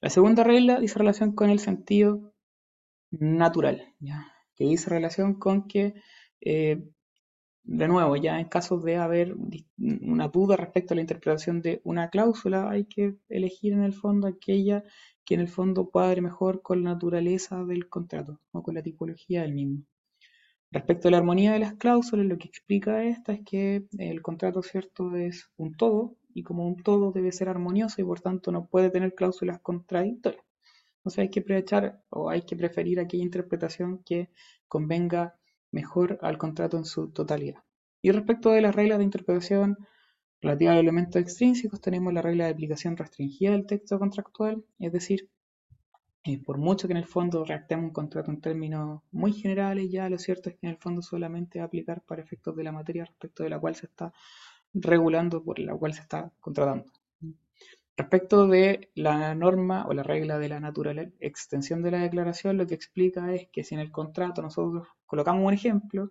La 0.00 0.10
segunda 0.10 0.42
regla 0.42 0.80
dice 0.80 0.98
relación 0.98 1.32
con 1.32 1.50
el 1.50 1.60
sentido 1.60 2.32
natural, 3.12 3.94
que 4.56 4.64
dice 4.64 4.90
relación 4.90 5.34
con 5.34 5.68
que, 5.68 5.94
eh, 6.40 6.82
de 7.64 7.88
nuevo, 7.88 8.16
ya 8.16 8.40
en 8.40 8.48
casos 8.48 8.82
de 8.82 8.96
haber 8.96 9.36
una 9.78 10.28
duda 10.28 10.56
respecto 10.56 10.94
a 10.94 10.96
la 10.96 11.02
interpretación 11.02 11.62
de 11.62 11.80
una 11.84 12.10
cláusula, 12.10 12.68
hay 12.68 12.86
que 12.86 13.16
elegir 13.28 13.74
en 13.74 13.84
el 13.84 13.92
fondo 13.92 14.26
aquella 14.26 14.82
que 15.24 15.34
en 15.34 15.40
el 15.40 15.48
fondo 15.48 15.88
cuadre 15.88 16.20
mejor 16.20 16.62
con 16.62 16.82
la 16.82 16.94
naturaleza 16.94 17.64
del 17.64 17.88
contrato 17.88 18.40
o 18.50 18.62
con 18.62 18.74
la 18.74 18.82
tipología 18.82 19.42
del 19.42 19.52
mismo. 19.52 19.84
Respecto 20.72 21.08
a 21.08 21.10
la 21.10 21.18
armonía 21.18 21.52
de 21.52 21.58
las 21.58 21.74
cláusulas, 21.74 22.24
lo 22.24 22.38
que 22.38 22.48
explica 22.48 23.04
esta 23.04 23.34
es 23.34 23.42
que 23.44 23.84
el 23.98 24.22
contrato 24.22 24.62
cierto 24.62 25.14
es 25.14 25.50
un 25.58 25.74
todo 25.74 26.16
y 26.32 26.44
como 26.44 26.66
un 26.66 26.82
todo 26.82 27.12
debe 27.12 27.30
ser 27.30 27.50
armonioso 27.50 28.00
y 28.00 28.04
por 28.04 28.20
tanto 28.20 28.50
no 28.50 28.68
puede 28.68 28.88
tener 28.88 29.14
cláusulas 29.14 29.60
contradictorias. 29.60 30.42
Entonces 30.96 31.18
hay 31.18 31.28
que 31.28 31.40
aprovechar 31.40 32.02
o 32.08 32.30
hay 32.30 32.42
que 32.42 32.56
preferir 32.56 33.00
aquella 33.00 33.22
interpretación 33.22 34.02
que 34.02 34.30
convenga 34.66 35.36
mejor 35.72 36.18
al 36.22 36.38
contrato 36.38 36.78
en 36.78 36.86
su 36.86 37.10
totalidad. 37.10 37.62
Y 38.00 38.10
respecto 38.10 38.50
de 38.50 38.62
las 38.62 38.74
reglas 38.74 38.96
de 38.96 39.04
interpretación 39.04 39.76
relativas 40.40 40.76
a 40.76 40.80
elementos 40.80 41.20
extrínsecos, 41.20 41.82
tenemos 41.82 42.14
la 42.14 42.22
regla 42.22 42.46
de 42.46 42.52
aplicación 42.52 42.96
restringida 42.96 43.50
del 43.50 43.66
texto 43.66 43.98
contractual, 43.98 44.64
es 44.78 44.90
decir, 44.90 45.28
eh, 46.24 46.38
por 46.42 46.58
mucho 46.58 46.86
que 46.86 46.92
en 46.92 46.98
el 46.98 47.06
fondo 47.06 47.44
redactemos 47.44 47.86
un 47.86 47.92
contrato 47.92 48.30
en 48.30 48.40
términos 48.40 49.02
muy 49.10 49.32
generales, 49.32 49.90
ya 49.90 50.08
lo 50.08 50.18
cierto 50.18 50.50
es 50.50 50.56
que 50.56 50.66
en 50.66 50.72
el 50.72 50.78
fondo 50.78 51.02
solamente 51.02 51.58
va 51.58 51.64
a 51.64 51.66
aplicar 51.66 52.02
para 52.02 52.22
efectos 52.22 52.54
de 52.54 52.62
la 52.62 52.70
materia 52.70 53.04
respecto 53.04 53.42
de 53.42 53.50
la 53.50 53.58
cual 53.58 53.74
se 53.74 53.86
está 53.86 54.12
regulando, 54.72 55.42
por 55.42 55.58
la 55.58 55.74
cual 55.74 55.94
se 55.94 56.02
está 56.02 56.32
contratando. 56.40 56.92
Respecto 57.96 58.46
de 58.46 58.90
la 58.94 59.34
norma 59.34 59.84
o 59.86 59.92
la 59.94 60.02
regla 60.02 60.38
de 60.38 60.48
la 60.48 60.60
natural 60.60 61.12
extensión 61.20 61.82
de 61.82 61.90
la 61.90 61.98
declaración, 61.98 62.56
lo 62.56 62.66
que 62.66 62.74
explica 62.74 63.34
es 63.34 63.48
que 63.52 63.64
si 63.64 63.74
en 63.74 63.80
el 63.80 63.90
contrato 63.90 64.42
nosotros 64.42 64.86
colocamos 65.06 65.44
un 65.44 65.52
ejemplo, 65.52 66.10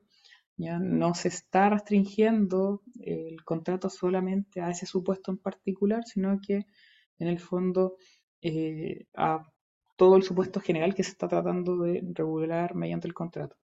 ya 0.57 0.77
no 0.77 1.15
se 1.15 1.29
está 1.29 1.69
restringiendo 1.69 2.83
el 2.99 3.43
contrato 3.43 3.89
solamente 3.89 4.61
a 4.61 4.69
ese 4.69 4.85
supuesto 4.85 5.31
en 5.31 5.37
particular, 5.37 6.03
sino 6.05 6.39
que 6.39 6.67
en 7.17 7.27
el 7.27 7.39
fondo 7.39 7.95
eh, 8.41 9.05
a 9.15 9.43
todo 10.01 10.15
el 10.15 10.23
supuesto 10.23 10.59
general 10.59 10.95
que 10.95 11.03
se 11.03 11.11
está 11.11 11.27
tratando 11.27 11.77
de 11.77 12.03
regular 12.15 12.73
mediante 12.73 13.07
el 13.07 13.13
contrato. 13.13 13.55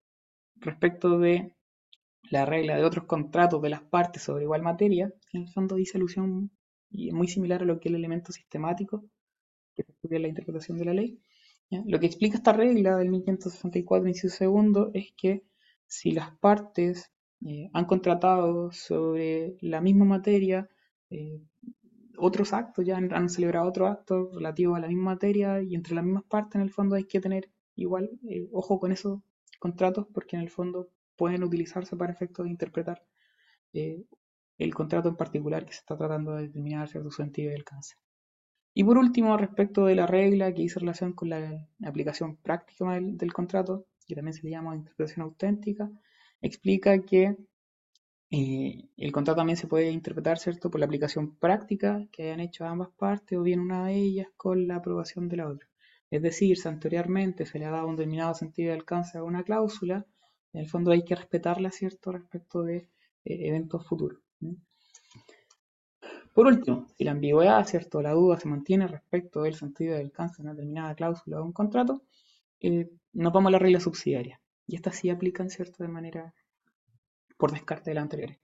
Respecto 0.57 1.17
de 1.17 1.55
la 2.29 2.45
regla 2.45 2.77
de 2.77 2.85
otros 2.85 3.05
contratos 3.05 3.59
de 3.59 3.69
las 3.69 3.81
partes 3.81 4.21
sobre 4.21 4.43
igual 4.43 4.61
materia, 4.61 5.11
en 5.33 5.41
el 5.41 5.49
fondo 5.49 5.73
dice 5.73 5.97
alusión 5.97 6.51
y 6.91 7.07
es 7.07 7.15
muy 7.15 7.27
similar 7.27 7.63
a 7.63 7.65
lo 7.65 7.79
que 7.79 7.89
es 7.89 7.91
el 7.91 7.95
elemento 7.95 8.31
sistemático 8.31 9.03
que 9.73 9.81
se 9.81 9.93
estudia 9.93 10.17
en 10.17 10.21
la 10.21 10.27
interpretación 10.27 10.77
de 10.77 10.85
la 10.85 10.93
ley. 10.93 11.19
Lo 11.87 11.99
que 11.99 12.05
explica 12.05 12.37
esta 12.37 12.53
regla 12.53 12.97
del 12.97 13.09
1564, 13.09 14.07
inciso 14.07 14.37
segundo, 14.37 14.91
es 14.93 15.13
que 15.17 15.41
si 15.87 16.11
las 16.11 16.37
partes 16.37 17.11
eh, 17.47 17.71
han 17.73 17.85
contratado 17.85 18.71
sobre 18.71 19.57
la 19.61 19.81
misma 19.81 20.05
materia 20.05 20.69
eh, 21.09 21.41
otros 22.17 22.53
actos, 22.53 22.85
ya 22.85 22.97
han, 22.97 23.29
celebrado 23.29 23.67
otros 23.67 23.89
actos 23.89 24.35
relativos 24.35 24.77
a 24.77 24.81
la 24.81 24.87
misma 24.87 25.11
materia 25.13 25.61
y 25.61 25.75
entre 25.75 25.95
las 25.95 26.03
mismas 26.03 26.23
partes, 26.23 26.55
en 26.55 26.61
el 26.61 26.71
fondo 26.71 26.95
hay 26.95 27.05
que 27.05 27.19
tener 27.19 27.49
igual 27.75 28.09
eh, 28.29 28.47
ojo 28.51 28.79
con 28.79 28.91
esos 28.91 29.19
contratos 29.59 30.07
porque 30.13 30.35
en 30.35 30.41
el 30.41 30.49
fondo 30.49 30.89
pueden 31.15 31.43
utilizarse 31.43 31.95
para 31.95 32.13
efectos 32.13 32.45
de 32.45 32.51
interpretar 32.51 33.03
el 33.73 34.73
contrato 34.73 35.09
en 35.09 35.15
particular 35.15 35.65
que 35.65 35.73
se 35.73 35.79
está 35.79 35.97
tratando 35.97 36.35
de 36.35 36.43
determinar 36.43 36.87
cierto 36.89 37.11
sentido 37.11 37.51
y 37.51 37.55
alcance. 37.55 37.95
Y 38.73 38.83
por 38.83 38.97
último, 38.97 39.35
respecto 39.37 39.85
de 39.85 39.95
la 39.95 40.05
regla 40.05 40.53
que 40.53 40.61
hizo 40.61 40.79
relación 40.79 41.13
con 41.13 41.29
la 41.29 41.67
aplicación 41.83 42.37
práctica 42.37 42.99
del, 42.99 43.33
contrato, 43.33 43.87
que 44.05 44.15
también 44.15 44.33
se 44.33 44.43
le 44.43 44.51
llama 44.51 44.75
interpretación 44.75 45.25
auténtica, 45.25 45.89
explica 46.41 46.99
que 47.03 47.35
eh, 48.29 48.89
el 48.97 49.11
contrato 49.11 49.37
también 49.37 49.57
se 49.57 49.67
puede 49.67 49.89
interpretar, 49.91 50.37
¿cierto?, 50.37 50.69
por 50.69 50.79
la 50.79 50.85
aplicación 50.85 51.35
práctica 51.35 52.05
que 52.11 52.23
hayan 52.23 52.41
hecho 52.41 52.65
ambas 52.65 52.89
partes 52.89 53.37
o 53.37 53.43
bien 53.43 53.61
una 53.61 53.85
de 53.85 53.95
ellas 53.95 54.27
con 54.35 54.67
la 54.67 54.77
aprobación 54.77 55.29
de 55.29 55.37
la 55.37 55.47
otra. 55.47 55.67
Es 56.11 56.21
decir, 56.21 56.57
si 56.57 56.67
anteriormente 56.67 57.45
se 57.45 57.59
le 57.59 57.65
ha 57.65 57.71
dado 57.71 57.87
un 57.87 57.95
determinado 57.95 58.33
sentido 58.33 58.69
de 58.69 58.77
alcance 58.77 59.17
a 59.17 59.23
una 59.23 59.43
cláusula, 59.43 60.05
en 60.53 60.61
el 60.61 60.67
fondo 60.69 60.91
hay 60.91 61.03
que 61.03 61.15
respetarla, 61.15 61.71
¿cierto?, 61.71 62.11
respecto 62.11 62.63
de 62.63 62.77
eh, 62.77 63.47
eventos 63.47 63.85
futuros. 63.85 64.19
Por 66.33 66.45
último, 66.45 66.85
si 66.95 67.03
la 67.03 67.11
ambigüedad, 67.11 67.65
¿cierto? 67.65 67.99
la 68.01 68.11
duda 68.11 68.39
se 68.39 68.47
mantiene 68.47 68.87
respecto 68.87 69.41
del 69.41 69.55
sentido 69.55 69.95
del 69.95 70.05
alcance 70.05 70.37
de 70.37 70.43
una 70.43 70.53
determinada 70.53 70.93
cláusula 70.93 71.41
o 71.41 71.45
un 71.45 71.51
contrato, 71.51 72.03
eh, 72.59 72.91
nos 73.13 73.33
vamos 73.33 73.49
a 73.49 73.53
la 73.53 73.59
regla 73.59 73.79
subsidiaria. 73.79 74.39
Y 74.67 74.75
estas 74.75 74.97
sí 74.97 75.09
aplican 75.09 75.49
¿cierto? 75.49 75.83
de 75.83 75.89
manera 75.89 76.35
por 77.37 77.51
descarte 77.51 77.91
de 77.91 77.95
las 77.95 78.03
anteriores. 78.03 78.39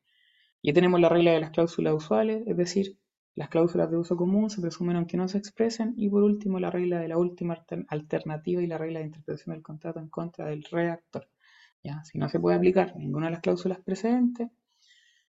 Ya 0.64 0.74
tenemos 0.74 1.00
la 1.02 1.10
regla 1.10 1.32
de 1.32 1.42
las 1.42 1.52
cláusulas 1.52 1.94
usuales, 1.94 2.44
es 2.48 2.56
decir, 2.56 2.98
las 3.36 3.50
cláusulas 3.50 3.90
de 3.90 3.98
uso 3.98 4.16
común 4.16 4.50
se 4.52 4.62
presumen 4.62 4.96
aunque 4.96 5.18
no 5.18 5.28
se 5.28 5.40
expresen. 5.40 5.94
Y 5.98 6.10
por 6.10 6.24
último, 6.24 6.60
la 6.60 6.70
regla 6.70 7.00
de 7.00 7.08
la 7.08 7.18
última 7.18 7.66
alternativa 7.88 8.62
y 8.62 8.68
la 8.68 8.78
regla 8.78 9.00
de 9.00 9.06
interpretación 9.06 9.56
del 9.56 9.64
contrato 9.64 10.00
en 10.00 10.10
contra 10.10 10.46
del 10.46 10.64
redactor. 10.64 11.28
¿Ya? 11.84 12.04
Si 12.04 12.18
no 12.18 12.30
se 12.30 12.40
puede 12.40 12.58
aplicar 12.58 12.96
ninguna 12.96 13.28
de 13.28 13.32
las 13.32 13.42
cláusulas 13.42 13.80
precedentes, 13.82 14.50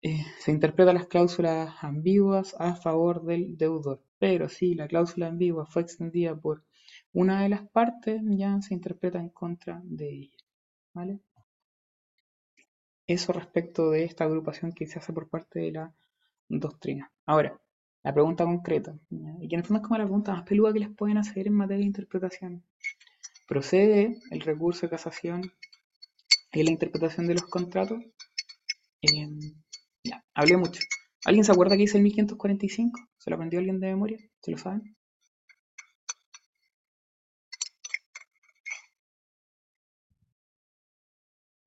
eh, 0.02 0.24
se 0.40 0.50
interpretan 0.50 0.96
las 0.96 1.06
cláusulas 1.06 1.72
ambiguas 1.82 2.54
a 2.58 2.74
favor 2.74 3.24
del 3.24 3.56
deudor. 3.56 4.02
Pero 4.18 4.48
si 4.48 4.74
la 4.74 4.88
cláusula 4.88 5.28
ambigua 5.28 5.66
fue 5.66 5.82
extendida 5.82 6.36
por 6.36 6.64
una 7.12 7.42
de 7.42 7.48
las 7.48 7.66
partes, 7.68 8.20
ya 8.24 8.60
se 8.60 8.74
interpreta 8.74 9.20
en 9.20 9.30
contra 9.30 9.80
de 9.84 10.10
ella. 10.10 10.36
¿vale? 10.92 11.20
Eso 13.06 13.32
respecto 13.32 13.90
de 13.90 14.04
esta 14.04 14.24
agrupación 14.24 14.72
que 14.72 14.86
se 14.86 14.98
hace 14.98 15.12
por 15.12 15.28
parte 15.28 15.60
de 15.60 15.72
la 15.72 15.94
doctrina. 16.48 17.12
Ahora, 17.26 17.60
la 18.02 18.12
pregunta 18.12 18.44
concreta. 18.44 18.98
Y 19.40 19.48
que 19.48 19.56
en 19.56 19.60
el 19.60 19.66
fondo 19.66 19.80
es 19.80 19.86
como 19.86 19.98
la 19.98 20.04
pregunta 20.04 20.32
más 20.32 20.42
peluda 20.42 20.72
que 20.72 20.80
les 20.80 20.90
pueden 20.90 21.18
hacer 21.18 21.46
en 21.46 21.54
materia 21.54 21.80
de 21.80 21.86
interpretación. 21.86 22.62
¿Procede 23.46 24.18
el 24.30 24.40
recurso 24.40 24.82
de 24.82 24.90
casación 24.90 25.52
en 26.52 26.64
la 26.64 26.70
interpretación 26.70 27.26
de 27.26 27.34
los 27.34 27.44
contratos? 27.44 28.02
Eh, 29.02 29.28
ya, 30.02 30.24
hablé 30.34 30.56
mucho. 30.56 30.80
¿Alguien 31.24 31.44
se 31.44 31.52
acuerda 31.52 31.76
que 31.76 31.82
dice 31.82 31.96
el 31.96 32.04
1545? 32.04 33.00
¿Se 33.18 33.30
lo 33.30 33.36
aprendió 33.36 33.58
alguien 33.58 33.80
de 33.80 33.88
memoria? 33.88 34.18
¿Se 34.40 34.50
lo 34.50 34.58
saben? 34.58 34.96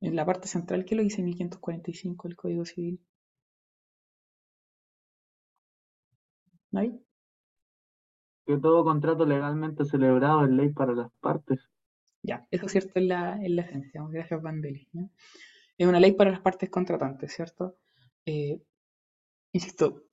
En 0.07 0.15
la 0.15 0.25
parte 0.25 0.47
central, 0.47 0.85
¿qué 0.85 0.95
lo 0.95 1.03
dice 1.03 1.21
1545 1.21 2.29
el 2.29 2.35
Código 2.37 2.63
Civil? 2.63 3.01
¿Nadie? 6.71 7.01
Que 8.45 8.57
todo 8.57 8.85
contrato 8.85 9.25
legalmente 9.25 9.83
celebrado 9.83 10.45
es 10.45 10.51
ley 10.51 10.69
para 10.69 10.93
las 10.93 11.11
partes. 11.19 11.59
Ya, 12.23 12.47
eso 12.51 12.67
es 12.67 12.71
cierto 12.71 12.99
en 12.99 13.09
la, 13.09 13.35
en 13.35 13.57
la 13.57 13.63
esencia. 13.63 14.01
Gracias, 14.09 14.41
Vandelli. 14.41 14.87
Es 15.77 15.85
una 15.85 15.99
ley 15.99 16.13
para 16.13 16.31
las 16.31 16.39
partes 16.39 16.69
contratantes, 16.69 17.33
¿cierto? 17.35 17.75
Eh, 18.25 18.61
insisto, 19.51 20.05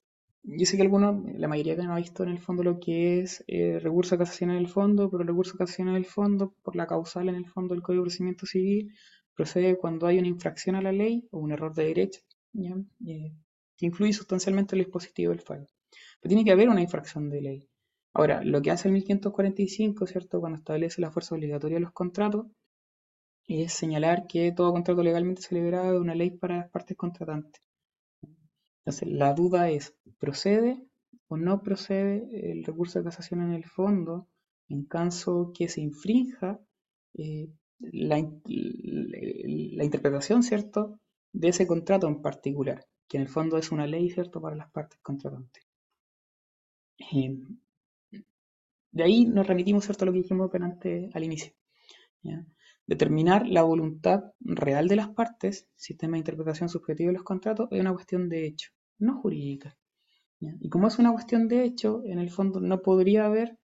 yo 0.42 0.66
sé 0.66 0.76
que 0.76 0.82
algunos, 0.82 1.24
la 1.38 1.46
mayoría 1.46 1.76
que 1.76 1.84
no 1.84 1.92
ha 1.92 1.98
visto 1.98 2.24
en 2.24 2.30
el 2.30 2.40
fondo 2.40 2.64
lo 2.64 2.80
que 2.80 3.20
es 3.20 3.44
eh, 3.46 3.78
recurso 3.80 4.16
de 4.16 4.24
casación 4.24 4.50
en 4.50 4.56
el 4.56 4.68
fondo, 4.68 5.08
pero 5.08 5.22
el 5.22 5.28
recurso 5.28 5.52
de 5.52 5.58
casación 5.58 5.88
en 5.88 5.94
el 5.94 6.04
fondo, 6.04 6.56
por 6.64 6.74
la 6.74 6.88
causal 6.88 7.28
en 7.28 7.36
el 7.36 7.46
fondo 7.46 7.74
del 7.74 7.82
Código 7.84 8.02
de 8.02 8.06
Procedimiento 8.06 8.44
Civil, 8.46 8.92
procede 9.34 9.76
cuando 9.76 10.06
hay 10.06 10.18
una 10.18 10.28
infracción 10.28 10.76
a 10.76 10.82
la 10.82 10.92
ley 10.92 11.26
o 11.30 11.38
un 11.38 11.52
error 11.52 11.74
de 11.74 11.84
derecho 11.84 12.20
eh, 13.06 13.32
que 13.76 13.86
influye 13.86 14.12
sustancialmente 14.12 14.74
en 14.74 14.80
el 14.80 14.86
dispositivo 14.86 15.30
del 15.32 15.40
fallo. 15.40 15.66
Pero 16.20 16.28
tiene 16.28 16.44
que 16.44 16.52
haber 16.52 16.68
una 16.68 16.80
infracción 16.80 17.30
de 17.30 17.40
ley. 17.40 17.68
Ahora, 18.12 18.42
lo 18.44 18.62
que 18.62 18.70
hace 18.70 18.88
el 18.88 18.94
1545, 18.94 20.06
¿cierto? 20.06 20.40
Cuando 20.40 20.58
establece 20.58 21.00
la 21.00 21.10
fuerza 21.10 21.34
obligatoria 21.34 21.76
de 21.76 21.82
los 21.82 21.92
contratos, 21.92 22.46
es 23.46 23.72
señalar 23.72 24.26
que 24.26 24.52
todo 24.52 24.72
contrato 24.72 25.02
legalmente 25.02 25.42
celebrado 25.42 25.94
es 25.94 26.00
una 26.00 26.14
ley 26.14 26.30
para 26.30 26.58
las 26.58 26.70
partes 26.70 26.96
contratantes. 26.96 27.60
Entonces, 28.84 29.08
la 29.08 29.34
duda 29.34 29.70
es, 29.70 29.96
¿procede 30.18 30.82
o 31.28 31.36
no 31.36 31.62
procede 31.62 32.50
el 32.50 32.64
recurso 32.64 32.98
de 32.98 33.06
casación 33.06 33.42
en 33.42 33.52
el 33.52 33.64
fondo 33.64 34.28
en 34.68 34.84
caso 34.84 35.52
que 35.54 35.68
se 35.68 35.80
infrinja 35.80 36.60
eh, 37.14 37.48
la, 37.78 38.18
interpretación, 38.18 40.42
¿cierto?, 40.42 41.00
de 41.32 41.48
ese 41.48 41.66
contrato 41.66 42.06
en 42.06 42.22
particular, 42.22 42.86
que 43.08 43.16
en 43.16 43.22
el 43.22 43.28
fondo 43.28 43.58
es 43.58 43.72
una 43.72 43.86
ley, 43.86 44.10
¿cierto?, 44.10 44.40
para 44.40 44.56
las 44.56 44.70
partes 44.70 45.00
contratantes. 45.00 45.64
Eh, 47.12 47.36
de 48.92 49.02
ahí 49.02 49.26
nos 49.26 49.46
remitimos, 49.46 49.84
¿cierto?, 49.84 50.04
a 50.04 50.06
lo 50.06 50.12
que 50.12 50.22
dijimos 50.22 50.50
al 51.12 51.24
inicio. 51.24 51.52
Determinar 52.86 53.46
la 53.46 53.62
voluntad 53.62 54.32
real 54.40 54.88
de 54.88 54.96
las 54.96 55.08
partes, 55.08 55.68
sistema 55.74 56.12
de 56.12 56.18
interpretación 56.18 56.68
subjetivo 56.68 57.08
de 57.08 57.14
los 57.14 57.24
contratos, 57.24 57.68
es 57.70 57.80
una 57.80 57.92
cuestión 57.92 58.28
de 58.28 58.46
hecho, 58.46 58.70
no 58.98 59.20
jurídica. 59.20 59.76
Y 60.38 60.68
como 60.68 60.88
es 60.88 60.98
una 60.98 61.12
cuestión 61.12 61.48
de 61.48 61.64
hecho, 61.64 62.02
en 62.04 62.18
el 62.18 62.30
fondo 62.30 62.60
no 62.60 62.82
podría 62.82 63.26
haber 63.26 63.58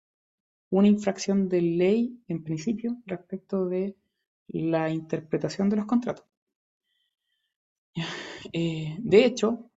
una 0.71 0.89
infracción 0.89 1.49
de 1.49 1.63
ley 1.63 2.21
en 2.29 2.43
principio 2.43 2.99
respecto 3.07 3.67
de 3.67 3.97
la 4.49 4.91
interpretación 4.91 5.69
de 5.69 5.77
los 5.77 5.87
contratos. 5.87 6.25
Eh, 8.53 8.97
de 9.01 9.25
hecho, 9.25 9.69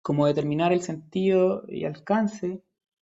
como 0.00 0.26
determinar 0.26 0.72
el 0.72 0.80
sentido 0.80 1.64
y 1.68 1.84
alcance 1.84 2.62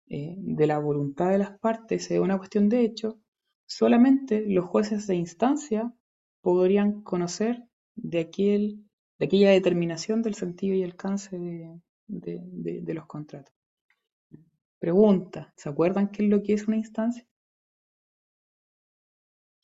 eh, 0.08 0.34
de 0.36 0.66
la 0.66 0.78
voluntad 0.78 1.30
de 1.30 1.38
las 1.38 1.56
partes 1.58 2.10
es 2.10 2.18
una 2.18 2.36
cuestión 2.36 2.68
de 2.68 2.82
hecho, 2.84 3.20
solamente 3.64 4.44
los 4.46 4.64
jueces 4.64 5.06
de 5.06 5.14
instancia 5.14 5.94
podrían 6.40 7.02
conocer 7.02 7.64
de, 7.94 8.18
aquel, 8.18 8.84
de 9.20 9.26
aquella 9.26 9.50
determinación 9.50 10.20
del 10.20 10.34
sentido 10.34 10.74
y 10.74 10.82
alcance 10.82 11.38
de 11.38 12.94
los 12.94 13.06
contratos. 13.06 13.54
Pregunta, 14.78 15.52
¿se 15.56 15.68
acuerdan 15.68 16.10
qué 16.10 16.24
es 16.24 16.28
lo 16.28 16.42
que 16.42 16.52
es 16.52 16.68
una 16.68 16.76
instancia? 16.76 17.26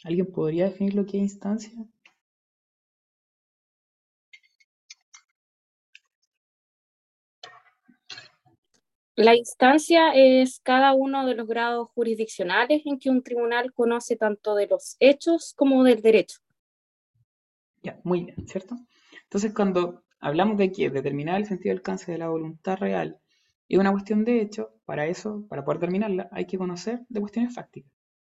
¿Alguien 0.05 0.33
podría 0.33 0.65
definir 0.65 0.95
lo 0.95 1.05
que 1.05 1.19
es 1.19 1.23
instancia? 1.25 1.73
La 9.15 9.37
instancia 9.37 10.15
es 10.15 10.59
cada 10.61 10.95
uno 10.95 11.27
de 11.27 11.35
los 11.35 11.47
grados 11.47 11.91
jurisdiccionales 11.91 12.83
en 12.87 12.99
que 12.99 13.11
un 13.11 13.23
tribunal 13.23 13.73
conoce 13.75 14.17
tanto 14.17 14.55
de 14.55 14.67
los 14.67 14.97
hechos 15.01 15.53
como 15.55 15.85
del 15.85 16.01
derecho. 16.01 16.39
Ya, 17.83 18.01
muy 18.05 18.25
bien, 18.25 18.49
¿cierto? 18.49 18.77
Entonces, 19.25 19.53
cuando 19.55 20.03
hablamos 20.19 20.57
de 20.57 20.73
que 20.73 20.89
determinar 20.89 21.39
el 21.39 21.47
sentido 21.47 21.75
de 21.75 21.79
alcance 21.79 22.11
de 22.11 22.19
la 22.19 22.31
voluntad 22.31 22.79
real 22.79 23.22
es 23.75 23.81
una 23.81 23.93
cuestión 23.93 24.25
de 24.25 24.41
hecho, 24.41 24.75
para 24.85 25.07
eso, 25.07 25.47
para 25.49 25.65
poder 25.65 25.81
terminarla, 25.81 26.29
hay 26.33 26.47
que 26.47 26.59
conocer 26.59 27.01
de 27.09 27.21
cuestiones 27.21 27.55
fácticas. 27.55 27.91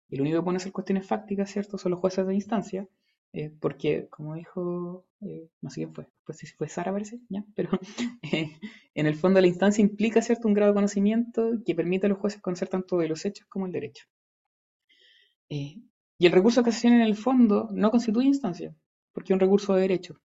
Y 0.10 0.18
lo 0.18 0.24
único 0.24 0.40
que 0.40 0.46
pone 0.46 0.58
hacer 0.58 0.72
cuestiones 0.72 1.08
fácticas, 1.08 1.50
¿cierto? 1.50 1.78
Son 1.78 1.92
los 1.92 2.00
jueces 2.00 2.28
de 2.28 2.36
instancia, 2.36 2.88
eh, 3.34 3.52
porque, 3.60 4.08
como 4.10 4.36
dijo, 4.36 5.08
eh, 5.22 5.50
no 5.62 5.72
sé 5.72 5.82
quién 5.82 5.94
fue, 5.96 6.08
pues 6.24 6.38
si 6.38 6.46
fue 6.46 6.70
Sara 6.70 6.92
parece, 6.92 7.20
¿ya? 7.30 7.44
Pero 7.56 7.72
eh, 8.32 8.52
en 8.94 9.08
el 9.08 9.16
fondo 9.16 9.42
la 9.42 9.48
instancia 9.48 9.82
implica, 9.82 10.22
¿cierto? 10.22 10.48
Un 10.48 10.54
grado 10.54 10.72
de 10.72 10.76
conocimiento 10.76 11.52
que 11.66 11.74
permite 11.74 12.06
a 12.06 12.10
los 12.10 12.20
jueces 12.20 12.42
conocer 12.42 12.68
tanto 12.68 13.00
de 13.00 13.08
los 13.08 13.26
hechos 13.26 13.48
como 13.48 13.66
el 13.66 13.72
derecho. 13.72 14.06
y 15.50 16.26
el 16.26 16.32
recurso 16.32 16.62
de 16.62 16.66
casación 16.66 16.94
en 16.94 17.02
el 17.02 17.16
fondo 17.16 17.70
no 17.72 17.92
constituye 17.92 18.28
instancia, 18.28 18.76
porque 19.14 19.34
es 19.34 19.36
un 19.36 19.40
recurso 19.40 19.74
de 19.74 19.82
derecho. 19.82 20.20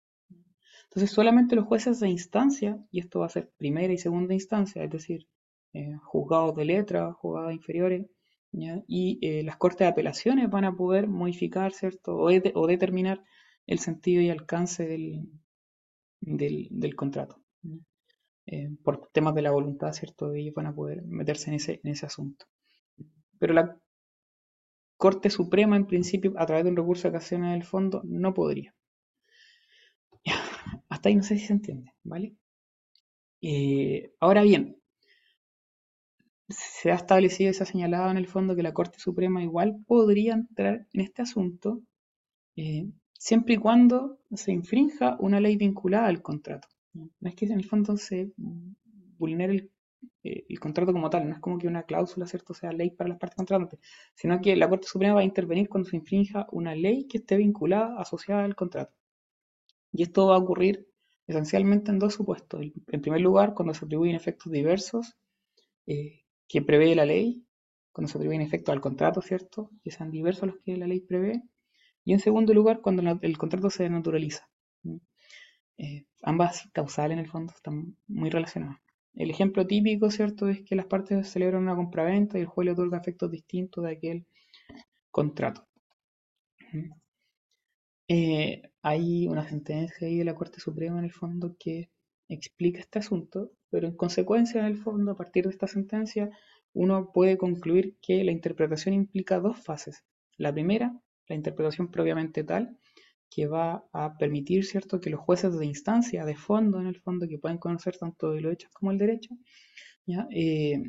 Entonces 0.95 1.13
solamente 1.13 1.57
los 1.57 1.65
jueces 1.65 1.99
de 1.99 2.07
instancia, 2.07 2.79
y 2.89 3.01
esto 3.01 3.19
va 3.19 3.25
a 3.25 3.29
ser 3.29 3.51
primera 3.57 3.91
y 3.91 3.97
segunda 3.97 4.33
instancia, 4.33 4.81
es 4.81 4.89
decir, 4.89 5.27
juzgados 6.03 6.55
de 6.55 6.63
letra, 6.63 7.11
juzgados 7.11 7.51
inferiores, 7.51 8.07
y 8.87 9.19
eh, 9.21 9.43
las 9.43 9.57
cortes 9.57 9.79
de 9.79 9.87
apelaciones 9.87 10.49
van 10.49 10.63
a 10.63 10.73
poder 10.73 11.07
modificar, 11.07 11.73
¿cierto? 11.73 12.15
O, 12.17 12.67
determinar 12.67 13.21
el 13.67 13.79
sentido 13.79 14.21
y 14.21 14.29
alcance 14.29 14.87
del, 14.87 15.27
del, 16.21 16.95
contrato. 16.95 17.41
Eh, 18.45 18.69
por 18.81 19.09
temas 19.11 19.35
de 19.35 19.41
la 19.41 19.51
voluntad, 19.51 19.91
¿cierto? 19.91 20.33
Ellos 20.33 20.53
van 20.55 20.67
a 20.67 20.75
poder 20.75 21.03
meterse 21.03 21.49
en 21.49 21.55
ese, 21.55 21.81
en 21.83 21.91
ese 21.91 22.05
asunto. 22.05 22.45
Pero 23.37 23.53
la 23.53 23.77
Corte 24.95 25.29
Suprema, 25.29 25.75
en 25.75 25.87
principio, 25.87 26.33
a 26.37 26.45
través 26.45 26.63
de 26.63 26.69
un 26.69 26.77
recurso 26.77 27.09
de 27.09 27.15
casación 27.15 27.43
en 27.43 27.51
el 27.51 27.65
fondo, 27.65 28.01
no 28.05 28.33
podría. 28.33 28.73
Hasta 31.05 31.15
no 31.17 31.21
sé 31.21 31.37
si 31.37 31.45
se 31.45 31.53
entiende, 31.53 31.93
¿vale? 32.03 32.35
Eh, 33.39 34.11
ahora 34.19 34.41
bien, 34.41 34.75
se 36.49 36.91
ha 36.91 36.95
establecido 36.95 37.51
y 37.51 37.53
se 37.53 37.61
ha 37.61 37.67
señalado 37.67 38.09
en 38.09 38.17
el 38.17 38.25
fondo 38.25 38.55
que 38.55 38.63
la 38.63 38.73
Corte 38.73 38.97
Suprema 38.97 39.43
igual 39.43 39.77
podría 39.85 40.33
entrar 40.33 40.87
en 40.93 41.01
este 41.01 41.21
asunto 41.21 41.83
eh, 42.55 42.89
siempre 43.13 43.53
y 43.53 43.57
cuando 43.57 44.17
se 44.33 44.51
infrinja 44.51 45.15
una 45.19 45.39
ley 45.39 45.57
vinculada 45.57 46.07
al 46.07 46.23
contrato. 46.23 46.69
No 46.93 47.11
es 47.21 47.35
que 47.35 47.45
en 47.45 47.51
el 47.51 47.65
fondo 47.65 47.97
se 47.97 48.31
vulnere 49.19 49.69
eh, 50.23 50.45
el, 50.49 50.59
contrato 50.59 50.91
como 50.91 51.11
tal, 51.11 51.29
no 51.29 51.35
es 51.35 51.39
como 51.39 51.59
que 51.59 51.67
una 51.67 51.83
cláusula, 51.83 52.25
¿cierto?, 52.25 52.55
sea 52.55 52.71
ley 52.71 52.89
para 52.89 53.09
las 53.09 53.19
partes 53.19 53.35
contratantes, 53.35 53.79
sino 54.15 54.41
que 54.41 54.55
la 54.55 54.67
Corte 54.67 54.87
Suprema 54.87 55.13
va 55.13 55.21
a 55.21 55.23
intervenir 55.23 55.69
cuando 55.69 55.87
se 55.87 55.97
infrinja 55.97 56.47
una 56.51 56.73
ley 56.73 57.05
que 57.07 57.19
esté 57.19 57.37
vinculada, 57.37 58.01
asociada 58.01 58.43
al 58.43 58.55
contrato. 58.55 58.95
Y 59.91 60.01
esto 60.01 60.27
va 60.27 60.35
a 60.35 60.39
ocurrir 60.39 60.87
esencialmente 61.27 61.91
en 61.91 61.99
dos 61.99 62.13
supuestos. 62.13 62.61
En 62.87 63.01
primer 63.01 63.21
lugar, 63.21 63.53
cuando 63.53 63.73
se 63.73 63.85
atribuyen 63.85 64.15
efectos 64.15 64.51
diversos 64.51 65.15
eh, 65.87 66.23
que 66.47 66.61
prevé 66.61 66.95
la 66.95 67.05
ley, 67.05 67.45
cuando 67.91 68.11
se 68.11 68.17
atribuyen 68.17 68.41
efectos 68.41 68.73
al 68.73 68.81
contrato, 68.81 69.21
¿cierto? 69.21 69.69
Que 69.83 69.91
sean 69.91 70.11
diversos 70.11 70.47
los 70.49 70.59
que 70.63 70.77
la 70.77 70.87
ley 70.87 70.99
prevé. 70.99 71.43
Y 72.03 72.13
en 72.13 72.19
segundo 72.19 72.53
lugar, 72.53 72.81
cuando 72.81 73.19
el 73.21 73.37
contrato 73.37 73.69
se 73.69 73.89
naturaliza. 73.89 74.47
Eh, 75.77 76.05
ambas 76.21 76.69
causales 76.71 77.17
en 77.17 77.23
el 77.23 77.29
fondo 77.29 77.53
están 77.53 77.97
muy 78.07 78.29
relacionadas. 78.29 78.79
El 79.13 79.29
ejemplo 79.31 79.65
típico, 79.65 80.11
¿cierto?, 80.11 80.47
es 80.49 80.61
que 80.63 80.75
las 80.75 80.85
partes 80.85 81.29
celebran 81.29 81.63
una 81.63 81.75
compraventa 81.75 82.37
y 82.37 82.41
el 82.41 82.47
juez 82.47 82.65
le 82.65 82.71
otorga 82.73 82.97
efectos 82.97 83.31
distintos 83.31 83.83
de 83.83 83.91
aquel 83.91 84.25
contrato. 85.09 85.65
Eh, 88.07 88.61
hay 88.81 89.27
una 89.27 89.47
sentencia 89.47 90.07
ahí 90.07 90.17
de 90.17 90.25
la 90.25 90.35
Corte 90.35 90.59
Suprema 90.59 90.99
en 90.99 91.05
el 91.05 91.11
fondo 91.11 91.55
que 91.59 91.89
explica 92.29 92.79
este 92.79 92.99
asunto, 92.99 93.51
pero 93.69 93.87
en 93.87 93.95
consecuencia, 93.95 94.61
en 94.61 94.67
el 94.67 94.77
fondo, 94.77 95.11
a 95.11 95.17
partir 95.17 95.45
de 95.45 95.51
esta 95.51 95.67
sentencia, 95.67 96.29
uno 96.73 97.11
puede 97.13 97.37
concluir 97.37 97.97
que 98.01 98.23
la 98.23 98.31
interpretación 98.31 98.93
implica 98.93 99.39
dos 99.39 99.57
fases. 99.59 100.03
La 100.37 100.53
primera, 100.53 100.99
la 101.27 101.35
interpretación 101.35 101.89
propiamente 101.89 102.43
tal, 102.43 102.77
que 103.29 103.47
va 103.47 103.85
a 103.91 104.17
permitir, 104.17 104.65
¿cierto?, 104.65 105.01
que 105.01 105.09
los 105.09 105.19
jueces 105.19 105.57
de 105.57 105.65
instancia, 105.65 106.25
de 106.25 106.35
fondo, 106.35 106.79
en 106.79 106.87
el 106.87 106.99
fondo, 106.99 107.27
que 107.27 107.39
pueden 107.39 107.57
conocer 107.57 107.97
tanto 107.97 108.31
de 108.31 108.41
los 108.41 108.53
hechos 108.53 108.71
como 108.71 108.91
el 108.91 108.97
derecho, 108.97 109.35
¿ya? 110.05 110.27
Eh, 110.31 110.83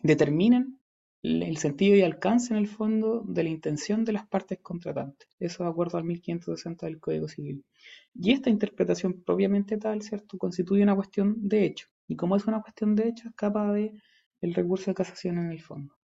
determinen 0.00 0.78
el 1.24 1.56
sentido 1.56 1.96
y 1.96 2.02
alcance, 2.02 2.52
en 2.52 2.58
el 2.58 2.68
fondo, 2.68 3.22
de 3.26 3.44
la 3.44 3.48
intención 3.48 4.04
de 4.04 4.12
las 4.12 4.26
partes 4.26 4.58
contratantes. 4.60 5.26
Eso 5.38 5.64
de 5.64 5.70
acuerdo 5.70 5.96
al 5.96 6.04
1560 6.04 6.84
del 6.86 7.00
Código 7.00 7.28
Civil. 7.28 7.64
Y 8.14 8.32
esta 8.32 8.50
interpretación 8.50 9.22
propiamente 9.22 9.78
tal, 9.78 10.02
¿cierto?, 10.02 10.36
constituye 10.36 10.82
una 10.82 10.94
cuestión 10.94 11.36
de 11.48 11.64
hecho. 11.64 11.88
Y 12.06 12.16
como 12.16 12.36
es 12.36 12.44
una 12.44 12.60
cuestión 12.60 12.94
de 12.94 13.08
hecho, 13.08 13.28
escapa 13.28 13.72
de 13.72 13.92
el 14.42 14.52
recurso 14.52 14.90
de 14.90 14.94
casación 14.94 15.38
en 15.38 15.50
el 15.50 15.62
fondo, 15.62 15.96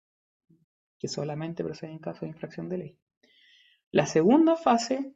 que 0.98 1.10
solamente 1.10 1.64
procede 1.66 1.92
en 1.92 2.00
caso 2.00 2.22
de 2.22 2.30
infracción 2.30 2.70
de 2.70 2.78
ley. 2.78 2.98
La 3.92 4.06
segunda 4.06 4.56
fase 4.56 5.14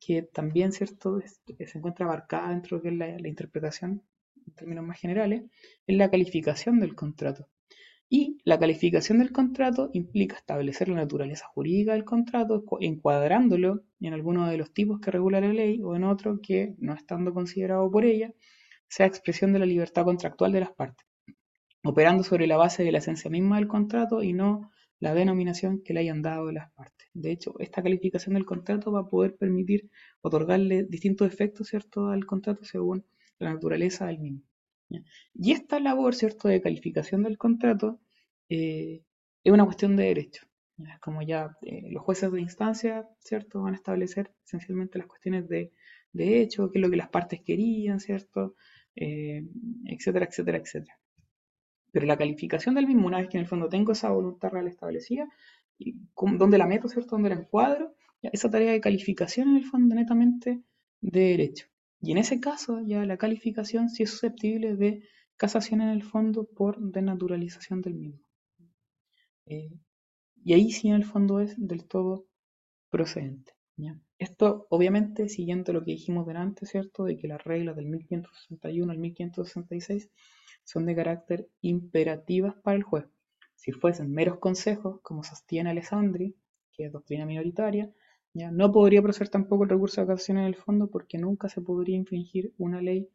que 0.00 0.22
también 0.22 0.72
¿cierto? 0.72 1.20
se 1.20 1.78
encuentra 1.78 2.06
abarcada 2.06 2.50
dentro 2.50 2.80
de 2.80 2.90
la, 2.90 3.18
la 3.18 3.28
interpretación 3.28 4.02
en 4.46 4.54
términos 4.54 4.84
más 4.84 4.98
generales, 4.98 5.44
es 5.86 5.96
la 5.96 6.10
calificación 6.10 6.80
del 6.80 6.94
contrato. 6.94 7.48
Y 8.08 8.38
la 8.44 8.58
calificación 8.58 9.18
del 9.18 9.32
contrato 9.32 9.90
implica 9.92 10.36
establecer 10.36 10.88
la 10.88 10.96
naturaleza 10.96 11.46
jurídica 11.48 11.92
del 11.94 12.04
contrato, 12.04 12.64
encuadrándolo 12.80 13.82
en 14.00 14.12
alguno 14.12 14.48
de 14.48 14.56
los 14.56 14.72
tipos 14.72 15.00
que 15.00 15.10
regula 15.10 15.40
la 15.40 15.52
ley 15.52 15.80
o 15.82 15.96
en 15.96 16.04
otro 16.04 16.40
que, 16.40 16.74
no 16.78 16.94
estando 16.94 17.34
considerado 17.34 17.90
por 17.90 18.04
ella, 18.04 18.32
sea 18.88 19.06
expresión 19.06 19.52
de 19.52 19.58
la 19.58 19.66
libertad 19.66 20.04
contractual 20.04 20.52
de 20.52 20.60
las 20.60 20.72
partes, 20.72 21.06
operando 21.82 22.22
sobre 22.24 22.46
la 22.46 22.56
base 22.56 22.84
de 22.84 22.92
la 22.92 22.98
esencia 22.98 23.30
misma 23.30 23.56
del 23.56 23.68
contrato 23.68 24.22
y 24.22 24.32
no 24.32 24.70
la 25.00 25.14
denominación 25.14 25.82
que 25.82 25.92
le 25.94 26.00
hayan 26.00 26.22
dado 26.22 26.52
las 26.52 26.70
partes. 26.72 27.08
De 27.14 27.32
hecho, 27.32 27.54
esta 27.58 27.82
calificación 27.82 28.34
del 28.34 28.44
contrato 28.44 28.92
va 28.92 29.00
a 29.00 29.08
poder 29.08 29.36
permitir 29.36 29.90
otorgarle 30.22 30.84
distintos 30.84 31.26
efectos, 31.32 31.68
¿cierto?, 31.68 32.08
al 32.08 32.26
contrato 32.26 32.64
según 32.64 33.04
la 33.38 33.52
naturaleza 33.52 34.06
del 34.06 34.20
mismo. 34.20 34.42
Y 35.34 35.52
esta 35.52 35.80
labor, 35.80 36.14
¿cierto?, 36.14 36.48
de 36.48 36.60
calificación 36.60 37.22
del 37.22 37.38
contrato 37.38 38.00
eh, 38.48 39.02
es 39.42 39.52
una 39.52 39.64
cuestión 39.64 39.96
de 39.96 40.04
derecho. 40.04 40.46
Como 41.00 41.22
ya 41.22 41.56
eh, 41.62 41.88
los 41.90 42.02
jueces 42.02 42.30
de 42.32 42.40
instancia, 42.40 43.08
¿cierto?, 43.20 43.62
van 43.62 43.74
a 43.74 43.76
establecer 43.76 44.32
esencialmente 44.44 44.98
las 44.98 45.06
cuestiones 45.06 45.48
de, 45.48 45.72
de 46.12 46.40
hecho, 46.40 46.70
qué 46.70 46.78
es 46.78 46.82
lo 46.82 46.90
que 46.90 46.96
las 46.96 47.08
partes 47.08 47.40
querían, 47.42 48.00
¿cierto?, 48.00 48.54
eh, 48.96 49.44
etcétera, 49.86 50.26
etcétera, 50.26 50.58
etcétera. 50.58 50.98
Pero 51.92 52.06
la 52.06 52.16
calificación 52.16 52.74
del 52.74 52.86
mismo, 52.86 53.06
una 53.06 53.18
vez 53.18 53.28
que 53.28 53.36
en 53.36 53.42
el 53.42 53.48
fondo 53.48 53.68
tengo 53.68 53.92
esa 53.92 54.10
voluntad 54.10 54.50
real 54.50 54.68
establecida, 54.68 55.28
y 55.78 55.96
dónde 56.16 56.58
la 56.58 56.66
meto, 56.66 56.88
¿cierto? 56.88 57.16
¿Dónde 57.16 57.30
la 57.30 57.36
encuadro? 57.36 57.94
esa 58.32 58.50
tarea 58.50 58.72
de 58.72 58.80
calificación 58.80 59.48
en 59.50 59.56
el 59.56 59.64
fondo 59.64 59.94
netamente 59.94 60.62
de 61.00 61.20
derecho. 61.20 61.66
Y 62.04 62.12
en 62.12 62.18
ese 62.18 62.38
caso 62.38 62.80
ya 62.80 63.04
la 63.06 63.16
calificación 63.16 63.88
sí 63.88 64.02
es 64.02 64.10
susceptible 64.10 64.76
de 64.76 65.02
casación 65.36 65.80
en 65.80 65.88
el 65.88 66.02
fondo 66.02 66.44
por 66.44 66.78
denaturalización 66.78 67.80
del 67.80 67.94
mismo. 67.94 68.28
Eh, 69.46 69.72
y 70.44 70.52
ahí 70.52 70.70
sí 70.70 70.88
en 70.88 70.96
el 70.96 71.04
fondo 71.04 71.40
es 71.40 71.54
del 71.56 71.86
todo 71.86 72.26
procedente. 72.90 73.52
Esto 74.18 74.66
obviamente 74.70 75.28
siguiendo 75.28 75.72
lo 75.72 75.82
que 75.82 75.92
dijimos 75.92 76.26
delante, 76.26 76.66
¿cierto? 76.66 77.04
De 77.04 77.16
que 77.16 77.26
las 77.26 77.42
reglas 77.42 77.74
del 77.74 77.86
1561 77.86 78.92
al 78.92 78.98
1566 78.98 80.10
son 80.62 80.86
de 80.86 80.94
carácter 80.94 81.48
imperativas 81.62 82.54
para 82.62 82.76
el 82.76 82.82
juez. 82.82 83.06
Si 83.54 83.72
fuesen 83.72 84.12
meros 84.12 84.38
consejos, 84.38 85.00
como 85.02 85.24
sostiene 85.24 85.70
Alessandri, 85.70 86.36
que 86.72 86.84
es 86.86 86.92
doctrina 86.92 87.26
minoritaria, 87.26 87.90
no 88.34 88.72
podría 88.72 89.00
proceder 89.00 89.28
tampoco 89.28 89.64
el 89.64 89.70
recurso 89.70 90.00
de 90.00 90.08
casación 90.08 90.38
en 90.38 90.44
el 90.44 90.56
fondo 90.56 90.88
porque 90.88 91.18
nunca 91.18 91.48
se 91.48 91.60
podría 91.60 91.96
infringir 91.96 92.52
una 92.58 92.82
ley 92.82 93.08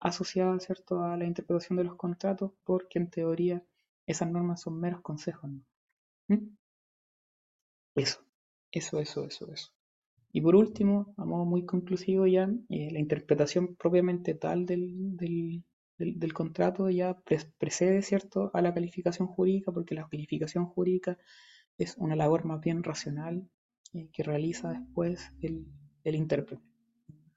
asociada 0.00 0.58
¿cierto? 0.58 1.02
a 1.02 1.16
la 1.16 1.24
interpretación 1.24 1.76
de 1.76 1.84
los 1.84 1.94
contratos 1.96 2.52
porque 2.64 2.98
en 2.98 3.08
teoría 3.08 3.64
esas 4.06 4.30
normas 4.30 4.60
son 4.62 4.80
meros 4.80 5.00
consejos. 5.00 5.50
¿Mm? 6.28 6.56
Eso, 7.94 8.20
eso, 8.72 8.98
eso, 8.98 9.24
eso, 9.24 9.52
eso. 9.52 9.72
Y 10.32 10.40
por 10.40 10.56
último, 10.56 11.14
a 11.16 11.24
modo 11.24 11.44
muy 11.44 11.64
conclusivo 11.64 12.26
ya, 12.26 12.50
eh, 12.68 12.90
la 12.90 12.98
interpretación 12.98 13.76
propiamente 13.76 14.34
tal 14.34 14.66
del, 14.66 15.16
del, 15.16 16.32
contrato 16.32 16.90
ya 16.90 17.16
precede, 17.58 18.02
¿cierto?, 18.02 18.50
a 18.52 18.60
la 18.60 18.74
calificación 18.74 19.28
jurídica, 19.28 19.70
porque 19.70 19.94
la 19.94 20.08
calificación 20.08 20.66
jurídica 20.66 21.16
es 21.78 21.96
una 21.98 22.16
labor 22.16 22.44
más 22.44 22.60
bien 22.60 22.82
racional 22.82 23.48
que 24.12 24.22
realiza 24.22 24.70
después 24.70 25.32
el, 25.40 25.66
el, 26.04 26.14
intérprete. 26.14 26.62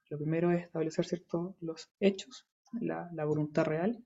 Lo 0.09 0.17
primero 0.17 0.51
es 0.51 0.63
establecer, 0.65 1.05
¿cierto?, 1.05 1.55
los 1.61 1.89
hechos, 1.99 2.47
la, 2.79 3.09
la, 3.13 3.25
voluntad 3.25 3.65
real, 3.65 4.03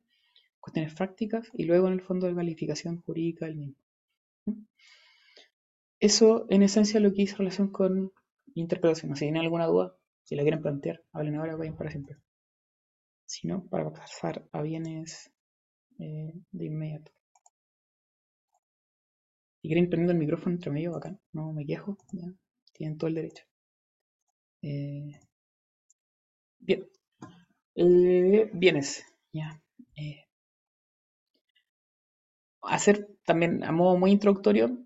cuestiones 0.60 0.94
prácticas, 0.94 1.50
y 1.54 1.66
luego 1.66 1.88
en 1.88 1.94
el 1.94 2.02
fondo 2.02 2.28
de 2.28 2.36
calificación 2.36 3.02
jurídica 3.02 3.46
del 3.46 3.56
mismo. 3.56 3.76
Eso, 6.00 6.46
en 6.50 6.64
esencia, 6.64 7.00
lo 7.00 7.14
que 7.14 7.22
hizo 7.24 7.38
relación 7.38 7.72
con 7.72 8.12
interpretación. 8.56 9.16
Si 9.16 9.26
tienen 9.26 9.42
alguna 9.42 9.68
duda, 9.68 9.96
si 10.24 10.36
la 10.36 10.42
quieren 10.42 10.62
plantear, 10.62 11.04
hablen 11.14 11.36
ahora, 11.36 11.56
vayan 11.56 11.76
para 11.76 11.92
siempre 11.92 12.18
sino 13.32 13.64
para 13.68 13.90
pasar 13.90 14.46
a 14.52 14.62
bienes 14.62 15.32
eh, 16.00 16.34
de 16.52 16.66
inmediato. 16.66 17.14
Si 19.62 19.70
quieren 19.70 19.90
prendiendo 19.90 20.12
el 20.12 20.20
micrófono 20.20 20.56
entre 20.56 20.72
medio, 20.72 20.98
acá 20.98 21.18
no 21.32 21.54
me 21.54 21.66
quejo, 21.66 21.98
tienen 22.82 22.98
todo 22.98 23.10
el 23.10 23.16
derecho. 23.16 23.44
Eh, 24.64 25.20
bien, 26.60 26.88
eh, 27.76 28.50
bienes, 28.54 29.06
ya. 29.34 29.62
hacer 32.64 33.08
también 33.26 33.64
a 33.64 33.72
modo 33.72 33.98
muy 33.98 34.12
introductorio, 34.12 34.78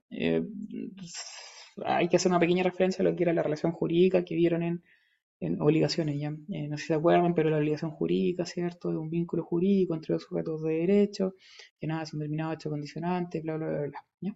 hay 1.86 2.08
que 2.08 2.16
hacer 2.18 2.32
una 2.32 2.40
pequeña 2.40 2.64
referencia 2.64 3.02
a 3.04 3.06
lo 3.10 3.16
que 3.16 3.24
era 3.24 3.34
la 3.34 3.44
relación 3.44 3.72
jurídica 3.72 4.24
que 4.26 4.36
vieron 4.36 4.64
en 4.64 5.62
obligaciones, 5.62 6.20
ya. 6.20 6.30
Eh, 6.50 6.68
no 6.68 6.78
sé 6.78 6.84
si 6.84 6.88
se 6.88 6.94
acuerdan, 6.96 7.34
pero 7.36 7.50
la 7.50 7.58
obligación 7.58 7.92
jurídica, 7.92 8.46
¿cierto? 8.46 8.92
De 8.92 8.98
un 8.98 9.10
vínculo 9.10 9.44
jurídico 9.44 9.94
entre 9.96 10.14
los 10.14 10.24
sujetos 10.24 10.64
de 10.64 10.74
derecho, 10.74 11.36
que 11.80 11.88
nada, 11.88 12.06
son 12.06 12.20
determinados 12.20 12.56
hechos 12.56 12.72
condicionantes, 12.72 13.44
bla, 13.44 13.58
bla, 13.58 13.68
bla, 13.68 13.82
bla. 13.88 14.06
¿ya? 14.22 14.36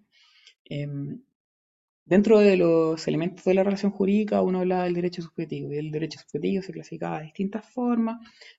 Dentro 2.09 2.39
de 2.39 2.57
los 2.57 3.07
elementos 3.07 3.45
de 3.45 3.53
la 3.53 3.63
relación 3.63 3.91
jurídica, 3.91 4.41
uno 4.41 4.59
habla 4.59 4.83
del 4.83 4.95
derecho 4.95 5.21
subjetivo, 5.21 5.71
y 5.71 5.77
el 5.77 5.91
derecho 5.91 6.19
subjetivo 6.19 6.63
se 6.63 6.73
clasificaba 6.73 7.19
de 7.19 7.25
distintas 7.25 7.65
formas, 7.69 8.17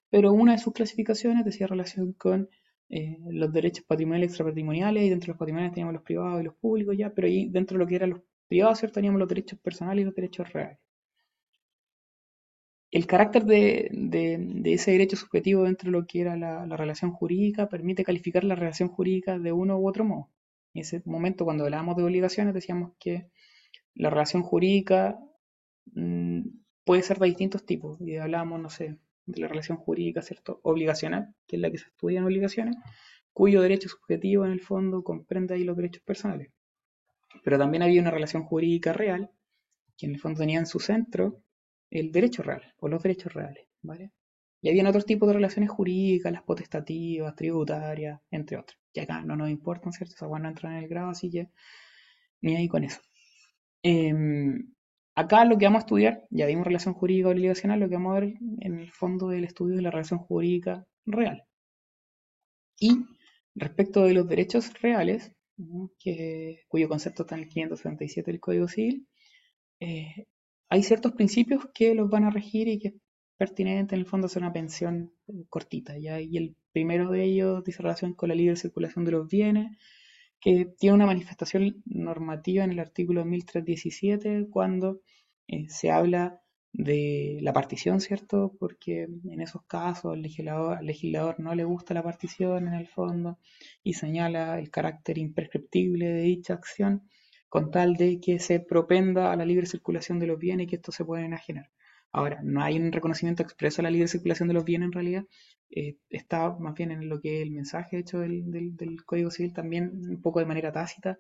pero 0.09 0.33
una 0.33 0.53
de 0.53 0.59
sus 0.59 0.73
clasificaciones 0.73 1.45
decía 1.45 1.67
relación 1.67 2.13
con 2.13 2.49
eh, 2.89 3.19
los 3.29 3.53
derechos 3.53 3.85
patrimoniales 3.85 4.31
extrapatrimoniales, 4.31 5.03
y 5.03 5.11
dentro 5.11 5.27
de 5.27 5.33
los 5.33 5.39
patrimoniales 5.39 5.75
teníamos 5.75 5.95
los 5.95 6.05
privados 6.05 6.41
y 6.41 6.45
los 6.45 6.55
públicos, 6.55 6.97
ya, 6.97 7.13
pero 7.13 7.27
ahí 7.27 7.49
dentro 7.51 7.77
de 7.77 7.85
lo 7.85 7.89
que 7.89 7.97
eran 7.97 8.11
los 8.11 8.21
privados, 8.47 8.79
¿cierto? 8.79 8.95
Teníamos 8.95 9.19
los 9.19 9.29
derechos 9.29 9.59
personales 9.59 10.03
y 10.03 10.05
los 10.07 10.15
derechos 10.15 10.53
reales 10.53 10.79
el 12.91 13.07
carácter 13.07 13.45
de, 13.45 14.63
ese 14.65 14.93
derecho 14.93 15.17
subjetivo 15.17 15.65
dentro 15.65 15.87
de 15.91 15.93
lo 15.93 16.07
que 16.07 16.21
era 16.21 16.37
la, 16.37 16.77
relación 16.77 17.13
jurídica 17.13 17.69
permite 17.69 18.05
calificar 18.05 18.45
la 18.45 18.57
relación 18.57 18.89
jurídica 18.89 19.39
de 19.39 19.53
uno 19.53 19.79
u 19.79 19.89
otro 19.89 20.05
modo. 20.05 20.31
En 20.75 20.83
ese 20.83 21.03
momento, 21.05 21.45
cuando 21.45 21.65
hablábamos 21.65 21.97
de 21.97 22.05
obligaciones, 22.05 22.55
decíamos 22.55 22.93
que 22.99 23.29
la 23.95 24.11
relación 24.11 24.43
jurídica 24.43 25.19
mm, 25.93 26.43
puede 26.85 27.03
ser 27.03 27.19
de 27.19 27.27
distintos 27.27 27.65
tipos. 27.65 28.01
Y 28.01 28.17
hablábamos, 28.17 28.61
no 28.61 28.71
sé, 28.71 28.99
de 29.27 29.41
la 29.41 29.49
relación 29.49 29.79
jurídica, 29.79 30.23
¿cierto? 30.23 30.61
Obligacional, 30.63 31.35
que 31.47 31.57
es 31.57 31.63
la 31.63 31.71
que 31.71 31.79
se 31.79 31.87
estudia 31.87 32.19
en 32.19 32.25
obligaciones, 32.25 32.77
cuyo 33.33 33.63
derecho 33.63 33.89
subjetivo 33.89 34.45
en 34.45 34.53
el 34.53 34.61
fondo 34.61 35.03
comprende 35.03 35.55
ahí 35.55 35.65
los 35.65 35.77
derechos 35.77 36.03
personales. 36.03 36.51
Pero 37.45 37.59
también 37.59 37.83
había 37.83 38.01
una 38.01 38.11
relación 38.11 38.43
jurídica 38.45 38.93
real, 38.93 39.31
que 39.97 40.07
en 40.07 40.13
el 40.13 40.21
fondo 40.21 40.41
tenía 40.41 40.59
en 40.59 40.67
su 40.67 40.81
centro 40.81 41.43
el 41.91 42.13
derecho 42.13 42.43
real 42.43 42.75
o 42.79 42.89
los 42.89 43.03
derechos 43.03 43.33
reales, 43.33 43.67
¿vale? 43.83 44.13
Y 44.63 44.69
habían 44.69 44.87
otros 44.87 45.07
tipos 45.07 45.29
de 45.29 45.35
relaciones 45.35 45.71
jurídicas, 45.71 46.33
las 46.33 46.43
potestativas, 46.43 47.35
tributarias, 47.35 48.21
entre 48.31 48.59
otras. 48.59 48.79
Que 48.93 49.03
acá 49.03 49.23
no 49.23 49.37
nos 49.37 49.49
importan, 49.49 49.93
¿cierto? 49.93 50.15
Esas 50.15 50.29
no 50.29 50.49
entran 50.49 50.75
en 50.75 50.83
el 50.83 50.89
grado, 50.89 51.11
así 51.11 51.31
que 51.31 51.49
ni 52.43 52.57
ahí 52.57 52.69
con 52.69 52.85
eso. 52.85 53.01
Em, 53.83 54.73
acá 55.15 55.45
lo 55.45 55.59
que 55.59 55.67
vamos 55.67 55.81
a 55.81 55.87
estudiar, 55.87 56.27
ya 56.31 56.47
vimos 56.47 56.67
relación 56.67 56.95
jurídica 56.95 57.29
obligacional, 57.29 57.81
lo 57.81 57.89
que 57.89 57.95
vamos 57.97 58.17
a 58.17 58.21
ver 58.21 58.35
en 58.61 58.79
el 58.81 58.91
fondo 58.93 59.29
del 59.29 59.45
estudio 59.45 59.77
de 59.77 59.83
la 59.83 59.91
relación 59.91 60.21
jurídica 60.21 60.87
real. 61.07 61.45
Y 62.79 63.05
respecto 63.55 64.05
de 64.05 64.15
los 64.15 64.27
derechos 64.29 64.73
reales, 64.81 65.33
cuyo 66.69 66.89
concepto 66.89 67.23
está 67.23 67.35
en 67.35 67.43
el 67.43 67.49
577 67.49 68.31
del 68.31 68.41
Código 68.41 68.69
Civil, 68.69 69.07
eh, 69.81 70.27
hay 70.69 70.83
ciertos 70.83 71.13
principios 71.13 71.67
que 71.75 71.95
los 71.95 72.09
van 72.09 72.25
a 72.25 72.31
regir 72.31 72.69
y 72.69 72.79
que 72.79 72.89
es 72.89 72.95
pertinente 73.37 73.95
en 73.95 74.01
el 74.01 74.07
fondo 74.07 74.27
hacer 74.27 74.43
una 74.43 74.53
pensión 74.53 75.13
cortita. 75.49 75.99
Y 75.99 76.37
el 76.37 76.57
primero 76.73 77.11
de 77.11 77.25
ellos 77.25 77.65
dice 77.65 77.83
relación 77.83 78.15
con 78.15 78.29
la 78.29 78.35
libre 78.35 78.57
circulación 78.57 79.05
de 79.05 79.13
los 79.13 79.29
bienes, 79.29 79.77
que 80.41 80.67
tiene 80.79 80.95
una 80.95 81.07
manifestación 81.07 81.83
normativa 81.85 82.65
en 82.65 82.73
el 82.73 82.81
artículo 82.81 83.25
1317 83.25 84.49
cuando 84.51 85.01
eh, 85.49 85.69
se 85.69 85.91
habla 85.91 86.41
de 86.73 87.39
la 87.43 87.53
partición, 87.53 88.01
¿cierto? 88.01 88.55
Porque 88.59 89.03
en 89.03 89.41
esos 89.41 89.63
casos 89.67 90.13
al 90.15 90.23
legislador, 90.23 90.83
legislador 90.83 91.41
no 91.41 91.55
le 91.55 91.65
gusta 91.65 91.95
la 91.95 92.03
partición 92.03 92.69
en 92.69 92.75
el 92.75 92.87
fondo 92.89 93.39
y 93.83 93.95
señala 93.95 94.59
el 94.59 94.71
carácter 94.71 95.19
imprescriptible 95.19 96.07
de 96.09 96.23
dicha 96.23 96.55
acción 96.55 97.09
con 97.49 97.71
tal 97.73 97.95
de 97.97 98.21
que 98.21 98.39
se 98.39 98.61
propenda 98.61 99.33
a 99.33 99.37
la 99.37 99.45
libre 99.45 99.67
circulación 99.67 100.21
de 100.21 100.29
los 100.29 100.39
bienes 100.39 100.65
y 100.65 100.67
que 100.69 100.77
estos 100.77 100.95
se 100.95 101.05
pueden 101.05 101.27
enajenar. 101.27 101.71
Ahora, 102.13 102.41
no 102.43 102.63
hay 102.63 102.77
un 102.77 102.93
reconocimiento 102.93 103.43
expreso 103.43 103.83
a 103.83 103.85
la 103.85 103.91
libre 103.91 104.09
circulación 104.09 104.49
de 104.49 104.55
los 104.55 104.65
bienes 104.65 104.87
en 104.87 104.93
realidad, 104.93 105.25
eh, 105.71 105.97
está 106.09 106.51
más 106.59 106.75
bien 106.75 106.91
en 106.91 107.09
lo 107.09 107.21
que 107.21 107.37
es 107.37 107.43
el 107.43 107.53
mensaje 107.53 107.99
hecho 107.99 108.19
del, 108.21 108.75
Código 109.07 109.31
Civil 109.31 109.53
también 109.53 109.93
un 110.09 110.21
poco 110.21 110.41
de 110.41 110.47
manera 110.47 110.73
tácita, 110.73 111.19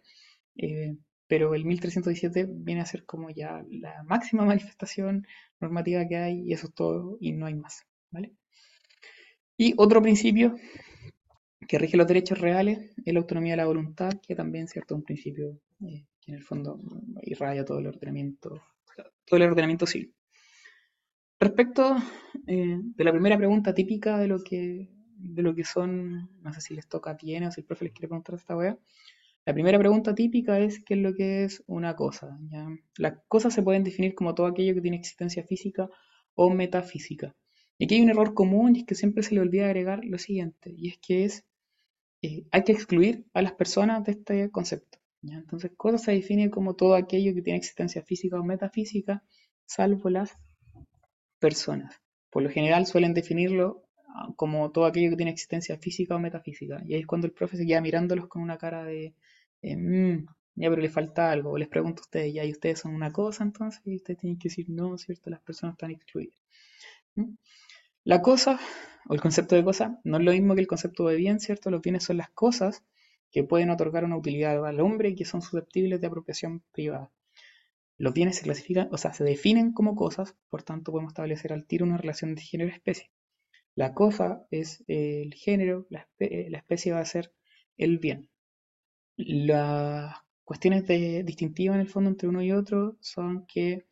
eh, 0.56 0.96
pero 1.28 1.54
el 1.54 1.64
1317 1.64 2.48
viene 2.50 2.80
a 2.80 2.86
ser 2.86 3.04
como 3.04 3.30
ya 3.30 3.64
la 3.70 4.02
máxima 4.04 4.44
manifestación 4.46 5.26
normativa 5.60 6.06
que 6.08 6.16
hay 6.16 6.42
y 6.42 6.52
eso 6.52 6.66
es 6.68 6.74
todo 6.74 7.16
y 7.20 7.32
no 7.32 7.46
hay 7.46 7.54
más, 7.54 7.84
¿vale? 8.10 8.32
Y 9.56 9.74
otro 9.76 10.02
principio 10.02 10.56
que 11.68 11.78
rige 11.78 11.96
los 11.96 12.06
derechos 12.08 12.40
reales 12.40 12.90
es 13.04 13.14
la 13.14 13.20
autonomía 13.20 13.52
de 13.52 13.58
la 13.58 13.66
voluntad, 13.66 14.10
que 14.26 14.34
también 14.34 14.66
cierto 14.66 14.96
un 14.96 15.04
principio 15.04 15.60
eh, 15.86 16.06
que 16.20 16.32
en 16.32 16.38
el 16.38 16.42
fondo 16.42 16.80
irradia 17.22 17.64
todo 17.64 17.78
el 17.78 17.86
ordenamiento, 17.86 18.60
todo 19.24 19.36
el 19.36 19.42
ordenamiento 19.42 19.86
civil. 19.86 20.12
Respecto 21.40 21.96
eh, 22.46 22.78
de 22.80 23.04
la 23.04 23.12
primera 23.12 23.38
pregunta 23.38 23.74
típica 23.74 24.18
de 24.18 24.28
lo 24.28 24.44
que 24.44 24.90
de 25.16 25.42
lo 25.42 25.54
que 25.54 25.64
son, 25.64 26.30
no 26.42 26.52
sé 26.52 26.60
si 26.60 26.74
les 26.74 26.88
toca 26.88 27.14
bien 27.14 27.44
o 27.44 27.52
si 27.52 27.60
el 27.60 27.66
profe 27.66 27.86
les 27.86 27.94
quiere 27.94 28.08
preguntar 28.08 28.34
esta 28.34 28.56
wea. 28.56 28.78
La 29.46 29.54
primera 29.54 29.78
pregunta 29.78 30.14
típica 30.14 30.58
es 30.58 30.82
qué 30.84 30.94
es 30.94 31.00
lo 31.00 31.14
que 31.14 31.44
es 31.44 31.62
una 31.66 31.96
cosa. 31.96 32.38
Las 32.96 33.18
cosas 33.28 33.54
se 33.54 33.62
pueden 33.62 33.84
definir 33.84 34.14
como 34.14 34.34
todo 34.34 34.46
aquello 34.46 34.74
que 34.74 34.80
tiene 34.82 34.98
existencia 34.98 35.42
física 35.42 35.88
o 36.34 36.50
metafísica. 36.50 37.34
Y 37.78 37.84
aquí 37.84 37.94
hay 37.94 38.02
un 38.02 38.10
error 38.10 38.34
común 38.34 38.76
y 38.76 38.80
es 38.80 38.86
que 38.86 38.94
siempre 38.94 39.22
se 39.22 39.34
le 39.34 39.40
olvida 39.40 39.64
agregar 39.66 40.04
lo 40.04 40.18
siguiente, 40.18 40.74
y 40.76 40.88
es 40.88 40.98
que 40.98 41.24
es 41.24 41.44
eh, 42.22 42.44
hay 42.50 42.64
que 42.64 42.72
excluir 42.72 43.24
a 43.32 43.40
las 43.40 43.52
personas 43.52 44.04
de 44.04 44.12
este 44.12 44.50
concepto. 44.50 44.98
Entonces, 45.22 45.72
cosa 45.76 45.98
se 45.98 46.12
define 46.12 46.50
como 46.50 46.76
todo 46.76 46.94
aquello 46.94 47.34
que 47.34 47.42
tiene 47.42 47.58
existencia 47.58 48.02
física 48.02 48.38
o 48.38 48.44
metafísica, 48.44 49.22
salvo 49.66 50.10
las 50.10 50.36
personas. 51.40 52.00
Por 52.30 52.42
lo 52.42 52.50
general 52.50 52.86
suelen 52.86 53.14
definirlo 53.14 53.82
ah, 54.08 54.28
como 54.36 54.70
todo 54.70 54.84
aquello 54.86 55.10
que 55.10 55.16
tiene 55.16 55.32
existencia 55.32 55.76
física 55.78 56.14
o 56.14 56.18
metafísica. 56.20 56.82
Y 56.86 56.94
ahí 56.94 57.00
es 57.00 57.06
cuando 57.06 57.26
el 57.26 57.32
profe 57.32 57.56
se 57.56 57.66
queda 57.66 57.80
mirándolos 57.80 58.28
con 58.28 58.42
una 58.42 58.58
cara 58.58 58.84
de, 58.84 59.14
eh, 59.62 59.76
mm, 59.76 60.26
ya, 60.56 60.70
pero 60.70 60.82
le 60.82 60.90
falta 60.90 61.30
algo. 61.30 61.50
O 61.52 61.58
les 61.58 61.68
pregunto 61.68 62.02
a 62.02 62.04
ustedes, 62.04 62.34
ya, 62.34 62.44
¿y 62.44 62.52
ustedes 62.52 62.80
son 62.80 62.94
una 62.94 63.12
cosa 63.12 63.42
entonces? 63.44 63.80
Y 63.84 63.96
ustedes 63.96 64.20
tienen 64.20 64.38
que 64.38 64.48
decir, 64.48 64.66
no, 64.68 64.96
¿cierto? 64.98 65.30
Las 65.30 65.40
personas 65.40 65.74
están 65.74 65.90
excluidas. 65.90 66.36
¿Mm? 67.16 67.34
La 68.04 68.22
cosa, 68.22 68.58
o 69.08 69.14
el 69.14 69.20
concepto 69.20 69.56
de 69.56 69.64
cosa, 69.64 70.00
no 70.04 70.18
es 70.18 70.24
lo 70.24 70.32
mismo 70.32 70.54
que 70.54 70.60
el 70.62 70.66
concepto 70.66 71.06
de 71.08 71.16
bien, 71.16 71.40
¿cierto? 71.40 71.70
Los 71.70 71.82
bienes 71.82 72.04
son 72.04 72.16
las 72.18 72.30
cosas 72.30 72.84
que 73.30 73.44
pueden 73.44 73.70
otorgar 73.70 74.04
una 74.04 74.16
utilidad 74.16 74.64
al 74.66 74.80
hombre 74.80 75.10
y 75.10 75.14
que 75.14 75.24
son 75.24 75.42
susceptibles 75.42 76.00
de 76.00 76.06
apropiación 76.06 76.62
privada. 76.72 77.10
Los 78.00 78.14
bienes 78.14 78.36
se 78.36 78.44
clasifican, 78.44 78.88
o 78.92 78.96
sea, 78.96 79.12
se 79.12 79.24
definen 79.24 79.74
como 79.74 79.94
cosas, 79.94 80.34
por 80.48 80.62
tanto 80.62 80.90
podemos 80.90 81.10
establecer 81.12 81.52
al 81.52 81.66
tiro 81.66 81.84
una 81.84 81.98
relación 81.98 82.34
de 82.34 82.40
género-especie. 82.40 83.10
La 83.74 83.92
cosa 83.92 84.46
es 84.50 84.82
el 84.88 85.34
género, 85.34 85.86
la, 85.90 86.08
especie 86.18 86.92
va 86.92 87.00
a 87.00 87.04
ser 87.04 87.30
el 87.76 87.98
bien. 87.98 88.30
Las 89.18 90.16
cuestiones 90.44 90.86
de, 90.86 91.24
distintivas 91.24 91.74
en 91.74 91.82
el 91.82 91.90
fondo 91.90 92.08
entre 92.08 92.28
uno 92.28 92.42
y 92.42 92.52
otro 92.52 92.96
son 93.00 93.44
que 93.46 93.84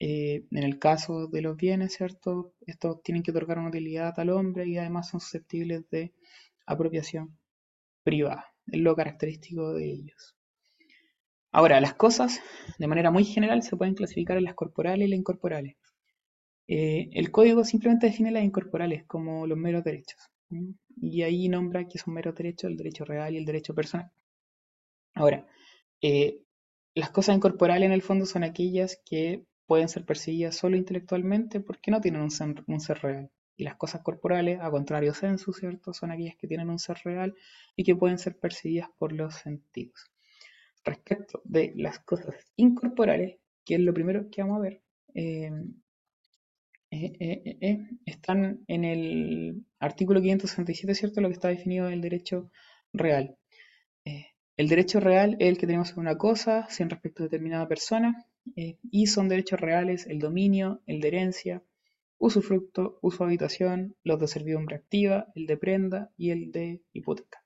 eh, 0.00 0.46
en 0.50 0.62
el 0.64 0.80
caso 0.80 1.28
de 1.28 1.42
los 1.42 1.56
bienes, 1.56 1.94
¿cierto? 1.94 2.54
Estos 2.66 3.04
tienen 3.04 3.22
que 3.22 3.30
otorgar 3.30 3.60
una 3.60 3.68
utilidad 3.68 4.18
al 4.18 4.30
hombre 4.30 4.66
y 4.66 4.78
además 4.78 5.10
son 5.10 5.20
susceptibles 5.20 5.88
de 5.90 6.12
apropiación 6.66 7.38
privada. 8.02 8.52
Es 8.66 8.80
lo 8.80 8.96
característico 8.96 9.74
de 9.74 9.92
ellos. 9.92 10.34
Ahora, 11.56 11.80
las 11.80 11.94
cosas, 11.94 12.40
de 12.80 12.88
manera 12.88 13.12
muy 13.12 13.24
general, 13.24 13.62
se 13.62 13.76
pueden 13.76 13.94
clasificar 13.94 14.36
en 14.36 14.42
las 14.42 14.54
corporales 14.56 15.06
y 15.06 15.10
las 15.10 15.20
incorporales. 15.20 15.76
Eh, 16.66 17.10
el 17.12 17.30
código 17.30 17.62
simplemente 17.62 18.08
define 18.08 18.32
las 18.32 18.42
incorporales 18.42 19.04
como 19.06 19.46
los 19.46 19.56
meros 19.56 19.84
derechos. 19.84 20.20
Y 21.00 21.22
ahí 21.22 21.48
nombra 21.48 21.86
que 21.86 21.98
son 21.98 22.14
meros 22.14 22.34
derechos 22.34 22.72
el 22.72 22.76
derecho 22.76 23.04
real 23.04 23.34
y 23.34 23.38
el 23.38 23.44
derecho 23.44 23.72
personal. 23.72 24.10
Ahora, 25.14 25.46
eh, 26.02 26.40
las 26.92 27.10
cosas 27.10 27.36
incorporales 27.36 27.86
en 27.86 27.92
el 27.92 28.02
fondo 28.02 28.26
son 28.26 28.42
aquellas 28.42 29.00
que 29.04 29.44
pueden 29.66 29.88
ser 29.88 30.04
percibidas 30.04 30.56
solo 30.56 30.76
intelectualmente 30.76 31.60
porque 31.60 31.92
no 31.92 32.00
tienen 32.00 32.22
un 32.22 32.32
ser, 32.32 32.98
real. 33.00 33.30
Y 33.56 33.62
las 33.62 33.76
cosas 33.76 34.02
corporales, 34.02 34.58
a 34.60 34.72
contrario 34.72 35.14
sensu, 35.14 35.52
¿cierto? 35.52 35.94
Son 35.94 36.10
aquellas 36.10 36.34
que 36.34 36.48
tienen 36.48 36.68
un 36.68 36.80
ser 36.80 36.96
real 37.04 37.36
y 37.76 37.84
que 37.84 37.94
pueden 37.94 38.18
ser 38.18 38.36
percibidas 38.40 38.88
por 38.98 39.12
los 39.12 39.36
sentidos 39.36 40.10
respecto 40.84 41.40
de 41.44 41.72
las 41.76 41.98
cosas 42.00 42.34
incorporales, 42.56 43.38
que 43.64 43.76
es 43.76 43.80
lo 43.80 43.94
primero 43.94 44.28
que 44.30 44.42
vamos 44.42 44.58
a 44.58 44.62
ver, 44.62 44.82
eh, 45.14 45.50
eh, 47.18 47.58
eh, 47.60 47.88
están 48.06 48.64
en 48.68 48.84
el 48.84 49.64
artículo 49.80 50.20
567, 50.20 50.94
¿cierto? 50.94 51.20
Lo 51.20 51.28
que 51.28 51.34
está 51.34 51.48
definido 51.48 51.88
el 51.88 52.00
derecho 52.00 52.50
real. 52.92 53.36
el 54.56 54.68
derecho 54.68 55.00
real 55.00 55.36
es 55.40 55.48
el 55.48 55.58
que 55.58 55.66
tenemos 55.66 55.88
sobre 55.88 56.02
una 56.02 56.16
cosa, 56.16 56.68
sin 56.70 56.88
respecto 56.88 57.22
a 57.22 57.26
determinada 57.26 57.66
persona, 57.66 58.26
y 58.54 59.06
son 59.08 59.28
derechos 59.28 59.60
reales 59.60 60.06
el 60.06 60.20
dominio, 60.20 60.82
el 60.86 61.00
de 61.00 61.08
herencia, 61.08 61.62
usufructo, 62.18 62.98
uso 63.02 63.24
habitación, 63.24 63.96
los 64.04 64.20
de 64.20 64.28
servidumbre 64.28 64.76
activa, 64.76 65.26
el 65.34 65.46
de 65.46 65.56
prenda 65.56 66.12
y 66.16 66.30
el 66.30 66.52
de 66.52 66.82
hipoteca. 66.92 67.43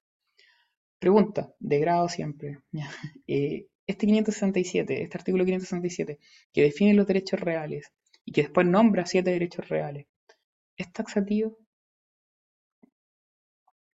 Pregunta, 0.99 1.55
de 1.59 1.79
grado 1.79 2.09
siempre. 2.09 2.61
Eh, 3.27 3.67
este 3.87 4.07
567, 4.07 5.03
este 5.03 5.19
artículo 5.19 5.45
567, 5.45 6.19
que 6.53 6.63
define 6.63 6.95
los 6.95 7.07
derechos 7.07 7.41
reales 7.41 7.93
y 8.25 8.33
que 8.33 8.43
después 8.43 8.67
nombra 8.67 9.07
siete 9.07 9.31
derechos 9.31 9.69
reales, 9.69 10.07
¿es 10.77 10.93
taxativo? 10.93 11.57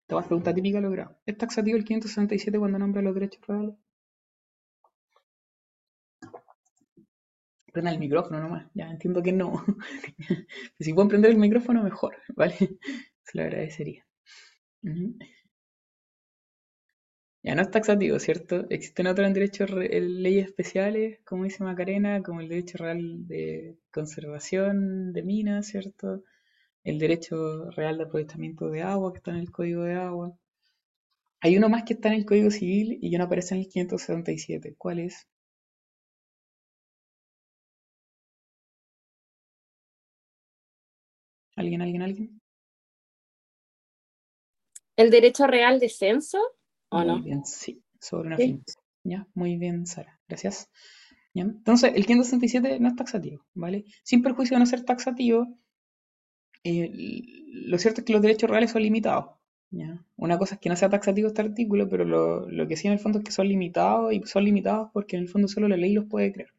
Esta 0.09 0.21
es 0.21 0.27
pregunta 0.27 0.55
típica 0.55 0.81
lo 0.81 0.91
grado. 0.91 1.17
¿Es 1.25 1.37
taxativo 1.39 1.77
el 1.77 1.85
567 1.85 2.59
cuando 2.59 2.79
nombra 2.79 3.03
los 3.03 3.15
derechos 3.15 3.47
reales? 3.47 3.75
Prenda 7.73 7.91
el 7.91 7.99
micrófono 7.99 8.39
nomás, 8.41 8.71
ya 8.75 8.91
entiendo 8.91 9.23
que 9.23 9.33
no. 9.33 9.65
si 10.79 10.93
pueden 10.93 11.09
prender 11.09 11.31
el 11.31 11.39
micrófono, 11.39 11.83
mejor, 11.83 12.17
¿vale? 12.37 12.57
Se 12.57 13.39
lo 13.39 13.43
agradecería. 13.43 14.07
Ya 17.45 17.55
no 17.55 17.63
es 17.63 17.71
taxativo, 17.71 18.19
¿cierto? 18.19 18.67
Existen 18.71 19.07
otros 19.07 19.33
derechos, 19.33 19.71
leyes 19.71 20.47
especiales, 20.47 21.21
como 21.25 21.45
dice 21.45 21.63
Macarena, 21.63 22.25
como 22.25 22.41
el 22.41 22.49
derecho 22.49 22.79
real 22.79 23.29
de 23.29 23.77
conservación 23.93 25.13
de 25.13 25.23
minas, 25.23 25.67
¿cierto? 25.69 26.25
El 26.85 26.99
derecho 26.99 27.71
real 27.73 27.99
de 27.99 28.05
aprovechamiento 28.05 28.71
de 28.71 28.83
agua, 28.83 29.13
que 29.13 29.19
está 29.19 29.33
en 29.33 29.39
el 29.39 29.53
Código 29.53 29.85
de 29.85 29.95
Agua. 29.95 30.37
Hay 31.41 31.57
uno 31.57 31.69
más 31.69 31.85
que 31.85 31.95
está 31.95 32.09
en 32.09 32.15
el 32.15 32.25
Código 32.27 32.51
Civil 32.51 32.99
y 33.01 33.09
ya 33.09 33.19
no 33.19 33.25
aparece 33.27 33.55
en 33.55 33.61
el 33.61 33.69
577. 33.69 34.75
¿Cuál 34.77 34.99
es? 34.99 35.29
¿Alguien, 41.57 41.83
alguien, 41.83 42.03
alguien? 42.03 42.41
¿El 44.97 45.11
derecho 45.13 45.47
real 45.47 45.79
de 45.79 45.89
censo? 45.89 46.41
Muy 47.03 47.23
bien, 47.23 47.45
sí, 47.45 47.83
sobre 48.01 48.29
una 48.29 48.37
finca. 48.37 48.73
¿Ya? 49.03 49.27
Muy 49.35 49.57
bien, 49.57 49.87
Sara, 49.87 50.19
gracias. 50.29 50.71
Entonces, 51.35 51.93
el 51.95 52.07
567 52.07 52.79
no 52.79 52.89
es 52.89 52.97
taxativo, 52.97 53.45
¿vale? 53.55 53.85
Sin 54.05 54.23
perjuicio 54.23 54.55
de 54.55 54.61
no 54.61 54.67
ser 54.67 54.85
taxativo, 54.85 55.49
eh, 56.63 56.91
lo 57.67 57.79
cierto 57.79 58.01
es 58.01 58.05
que 58.07 58.13
los 58.13 58.23
derechos 58.23 58.49
reales 58.49 58.71
son 58.71 58.83
limitados. 58.83 59.37
¿ya? 59.71 59.99
Una 60.17 60.39
cosa 60.39 60.55
es 60.55 60.61
que 60.61 60.69
no 60.69 60.77
sea 60.77 60.89
taxativo 60.89 61.29
este 61.29 61.43
artículo, 61.43 61.89
pero 61.89 62.05
lo, 62.05 62.69
que 62.69 62.77
sí 62.77 62.87
en 62.87 62.95
el 62.95 63.01
fondo 63.01 63.19
es 63.19 63.25
que 63.25 63.33
son 63.33 63.49
limitados 63.49 64.13
y 64.13 64.23
son 64.25 64.45
limitados 64.45 64.91
porque 64.93 65.17
en 65.17 65.23
el 65.23 65.29
fondo 65.29 65.49
solo 65.49 65.69
la 65.69 65.77
ley 65.77 65.93
los 65.93 66.07
puede 66.07 66.33
crear. 66.33 66.51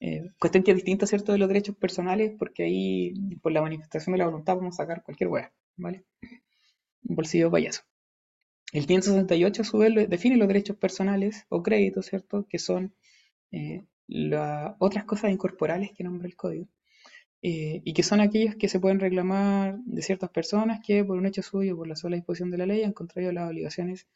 Eh, 0.00 0.30
cuestión 0.38 0.62
que 0.64 0.72
es 0.72 0.76
distinta, 0.76 1.06
¿cierto?, 1.06 1.32
de 1.32 1.38
los 1.38 1.48
derechos 1.48 1.76
personales, 1.76 2.32
porque 2.38 2.64
ahí, 2.64 3.14
por 3.42 3.52
la 3.52 3.62
manifestación 3.62 4.12
de 4.12 4.18
la 4.18 4.26
voluntad, 4.26 4.54
podemos 4.54 4.76
sacar 4.76 5.02
cualquier 5.02 5.28
hueá, 5.28 5.52
¿vale? 5.76 6.04
Un 7.04 7.16
bolsillo 7.16 7.50
payaso. 7.50 7.82
El 8.72 8.86
568 8.86 9.62
a 9.62 9.64
su 9.64 9.78
vez 9.78 10.08
define 10.08 10.36
los 10.36 10.48
derechos 10.48 10.76
personales 10.76 11.46
o 11.48 11.62
créditos, 11.62 12.06
¿cierto? 12.06 12.46
Que 12.48 12.58
son 12.58 12.94
eh, 13.52 13.84
otras 14.78 15.04
cosas 15.04 15.30
incorporales 15.30 15.92
que 15.92 16.04
nombra 16.04 16.26
el 16.26 16.36
código. 16.36 16.68
Eh, 17.42 17.82
y 17.84 17.92
que 17.92 18.02
son 18.02 18.20
aquellos 18.20 18.56
que 18.56 18.68
se 18.68 18.80
pueden 18.80 18.98
reclamar 18.98 19.78
de 19.84 20.02
ciertas 20.02 20.30
personas 20.30 20.80
que 20.84 21.04
por 21.04 21.16
un 21.16 21.26
hecho 21.26 21.42
suyo, 21.42 21.76
por 21.76 21.86
la 21.86 21.94
sola 21.94 22.16
disposición 22.16 22.50
de 22.50 22.58
la 22.58 22.66
ley, 22.66 22.82
han 22.82 22.92
contraído 22.92 23.30
las 23.32 23.48
obligaciones 23.48 24.08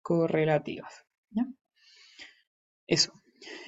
correlativas. 0.00 1.04
Eso. 2.86 3.12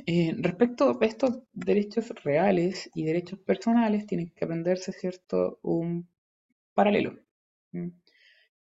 Eh, 0.07 0.35
respecto 0.39 0.99
a 1.01 1.07
estos 1.07 1.39
derechos 1.53 2.09
reales 2.25 2.91
y 2.95 3.05
derechos 3.05 3.39
personales, 3.41 4.07
tienen 4.07 4.31
que 4.31 4.45
aprenderse, 4.45 4.93
¿cierto?, 4.93 5.59
un 5.63 6.09
paralelo. 6.75 7.19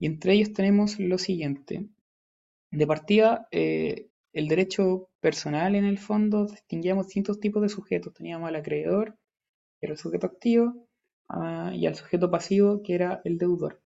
Y 0.02 0.06
entre 0.06 0.32
ellos 0.32 0.52
tenemos 0.52 0.98
lo 0.98 1.16
siguiente. 1.16 1.86
De 2.72 2.86
partida, 2.88 3.46
eh, 3.52 4.08
el 4.32 4.48
derecho 4.48 5.10
personal 5.20 5.76
en 5.76 5.84
el 5.84 5.96
fondo 5.96 6.46
distinguíamos 6.46 7.06
distintos 7.06 7.38
tipos 7.38 7.62
de 7.62 7.68
sujetos. 7.68 8.12
Teníamos 8.12 8.48
al 8.48 8.56
acreedor, 8.56 9.16
que 9.78 9.86
era 9.86 9.92
el 9.92 10.00
sujeto 10.00 10.26
activo, 10.26 10.88
ah, 11.28 11.70
y 11.72 11.86
al 11.86 11.94
sujeto 11.94 12.28
pasivo, 12.32 12.82
que 12.82 12.94
era 12.94 13.20
el 13.24 13.38
deudor. 13.38 13.80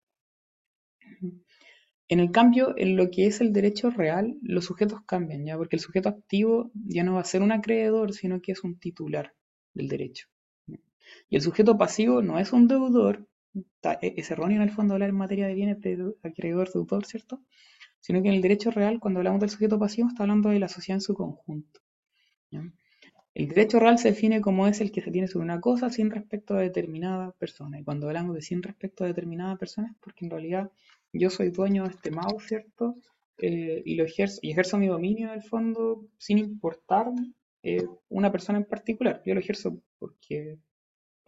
En 2.07 2.19
el 2.19 2.31
cambio, 2.31 2.73
en 2.77 2.97
lo 2.97 3.11
que 3.11 3.27
es 3.27 3.39
el 3.39 3.53
derecho 3.53 3.91
real, 3.91 4.39
los 4.41 4.65
sujetos 4.65 5.01
cambian, 5.05 5.45
¿ya? 5.45 5.55
Porque 5.55 5.75
el 5.75 5.81
sujeto 5.81 6.09
activo 6.09 6.71
ya 6.73 7.03
no 7.03 7.13
va 7.13 7.21
a 7.21 7.25
ser 7.25 7.43
un 7.43 7.51
acreedor, 7.51 8.11
sino 8.11 8.41
que 8.41 8.53
es 8.53 8.63
un 8.63 8.79
titular 8.79 9.35
del 9.75 9.87
derecho. 9.87 10.29
Y 11.29 11.35
el 11.35 11.43
sujeto 11.43 11.77
pasivo 11.77 12.23
no 12.23 12.39
es 12.39 12.53
un 12.53 12.67
deudor, 12.67 13.27
es 14.01 14.31
erróneo 14.31 14.57
en 14.57 14.63
el 14.63 14.71
fondo 14.71 14.93
hablar 14.93 15.09
en 15.09 15.15
materia 15.15 15.47
de 15.47 15.53
bienes 15.53 15.81
de 15.81 16.13
acreedor, 16.23 16.71
deudor, 16.71 17.05
¿cierto? 17.05 17.41
Sino 17.99 18.21
que 18.21 18.29
en 18.29 18.35
el 18.35 18.41
derecho 18.41 18.71
real, 18.71 18.99
cuando 18.99 19.19
hablamos 19.19 19.41
del 19.41 19.49
sujeto 19.49 19.79
pasivo, 19.79 20.07
está 20.07 20.23
hablando 20.23 20.49
de 20.49 20.59
la 20.59 20.69
sociedad 20.69 20.97
en 20.97 21.01
su 21.01 21.13
conjunto. 21.13 21.81
¿ya? 22.51 22.63
El 23.37 23.49
derecho 23.49 23.79
real 23.79 23.99
se 23.99 24.09
define 24.09 24.41
como 24.41 24.67
es 24.67 24.81
el 24.81 24.91
que 24.91 25.01
se 25.01 25.11
tiene 25.11 25.27
sobre 25.27 25.45
una 25.45 25.61
cosa 25.61 25.91
sin 25.91 26.09
respecto 26.09 26.55
a 26.55 26.59
determinada 26.59 27.33
persona. 27.33 27.79
Y 27.79 27.83
cuando 27.83 28.07
hablamos 28.07 28.33
de 28.33 28.41
sin 28.41 28.63
respecto 28.63 29.03
a 29.03 29.07
determinada 29.07 29.55
persona 29.57 29.89
es 29.91 29.97
porque 29.99 30.25
en 30.25 30.31
realidad 30.31 30.71
yo 31.13 31.29
soy 31.29 31.51
dueño 31.51 31.83
de 31.83 31.91
este 31.91 32.09
mouse, 32.09 32.47
¿cierto? 32.47 32.95
Eh, 33.37 33.83
y 33.85 33.93
lo 33.93 34.05
ejerzo, 34.05 34.39
y 34.41 34.51
ejerzo 34.51 34.79
mi 34.79 34.87
dominio 34.87 35.27
en 35.27 35.35
el 35.35 35.43
fondo 35.43 36.07
sin 36.17 36.39
importar 36.39 37.11
eh, 37.61 37.85
una 38.09 38.31
persona 38.31 38.57
en 38.57 38.65
particular. 38.65 39.21
Yo 39.23 39.35
lo 39.35 39.39
ejerzo 39.39 39.79
porque, 39.99 40.57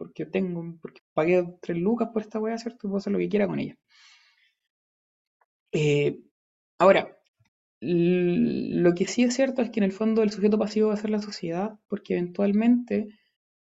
porque 0.00 0.24
tengo, 0.24 0.78
porque 0.80 1.02
pagué 1.12 1.46
tres 1.60 1.76
lucas 1.76 2.08
por 2.10 2.22
esta 2.22 2.40
weá, 2.40 2.56
¿cierto? 2.56 2.86
Y 2.86 2.88
puedo 2.88 2.96
hacer 2.96 3.12
lo 3.12 3.18
que 3.18 3.28
quiera 3.28 3.46
con 3.46 3.58
ella. 3.58 3.76
Eh, 5.72 6.20
ahora, 6.78 7.16
Lo 7.80 8.94
que 8.94 9.06
sí 9.06 9.22
es 9.24 9.34
cierto 9.34 9.62
es 9.62 9.70
que 9.70 9.80
en 9.80 9.84
el 9.84 9.92
fondo 9.92 10.22
el 10.22 10.30
sujeto 10.30 10.58
pasivo 10.58 10.88
va 10.88 10.94
a 10.94 10.96
ser 10.98 11.10
la 11.10 11.20
sociedad, 11.20 11.78
porque 11.88 12.14
eventualmente, 12.14 13.08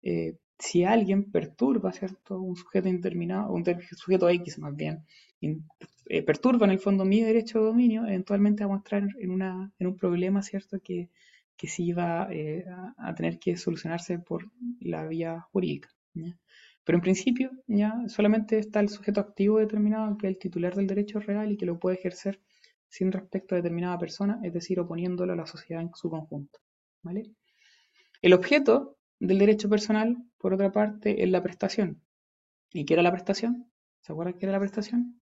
eh, 0.04 0.38
si 0.60 0.84
alguien 0.86 1.32
perturba, 1.32 1.92
¿cierto? 1.94 2.40
Un 2.42 2.56
sujeto 2.56 2.90
indeterminado, 2.90 3.52
un 3.54 3.64
sujeto 3.98 4.30
X 4.30 4.60
más 4.60 4.76
bien, 4.76 5.06
eh, 5.42 6.24
perturba 6.24 6.66
en 6.68 6.72
el 6.74 6.80
fondo 6.80 7.06
mi 7.06 7.22
derecho 7.22 7.60
de 7.60 7.66
dominio, 7.66 8.06
eventualmente 8.06 8.64
vamos 8.64 8.78
a 8.78 8.84
entrar 8.84 9.04
en, 9.20 9.88
un 9.88 9.98
problema, 9.98 10.42
¿cierto? 10.42 10.80
Que, 10.82 11.10
que 11.58 11.68
sí 11.68 11.94
va 11.94 12.30
a 12.98 13.16
tener 13.16 13.40
que 13.40 13.58
solucionarse 13.58 14.20
por 14.20 14.52
la 14.80 15.08
vía 15.08 15.42
jurídica, 15.52 15.90
Pero 16.14 16.98
en 16.98 17.02
principio, 17.02 17.52
ya 17.68 17.94
solamente 18.08 18.58
está 18.58 18.80
el 18.80 18.90
sujeto 18.90 19.22
activo 19.22 19.60
determinado, 19.60 20.18
que 20.18 20.28
es 20.28 20.34
el 20.34 20.40
titular 20.40 20.76
del 20.76 20.88
derecho 20.88 21.20
real 21.20 21.52
y 21.52 21.58
que 21.58 21.66
lo 21.66 21.80
puede 21.80 21.98
ejercer 21.98 22.42
sin 22.88 23.12
respecto 23.12 23.54
a 23.54 23.58
determinada 23.58 23.98
persona, 23.98 24.40
es 24.44 24.54
decir, 24.54 24.80
oponiéndolo 24.80 25.34
a 25.34 25.36
la 25.36 25.46
sociedad 25.46 25.82
en 25.84 25.92
su 25.94 26.10
conjunto. 26.10 26.60
¿vale? 27.04 27.32
El 28.22 28.34
objeto 28.34 28.98
del 29.20 29.40
derecho 29.40 29.70
personal, 29.70 30.18
por 30.38 30.54
otra 30.54 30.72
parte, 30.72 31.24
es 31.24 31.30
la 31.30 31.44
prestación. 31.44 32.02
¿Y 32.72 32.86
qué 32.86 32.94
era 32.96 33.04
la 33.04 33.12
prestación? 33.12 33.72
¿Se 34.02 34.12
acuerdan 34.12 34.38
qué 34.38 34.46
era 34.46 34.54
la 34.54 34.60
prestación? 34.60 35.22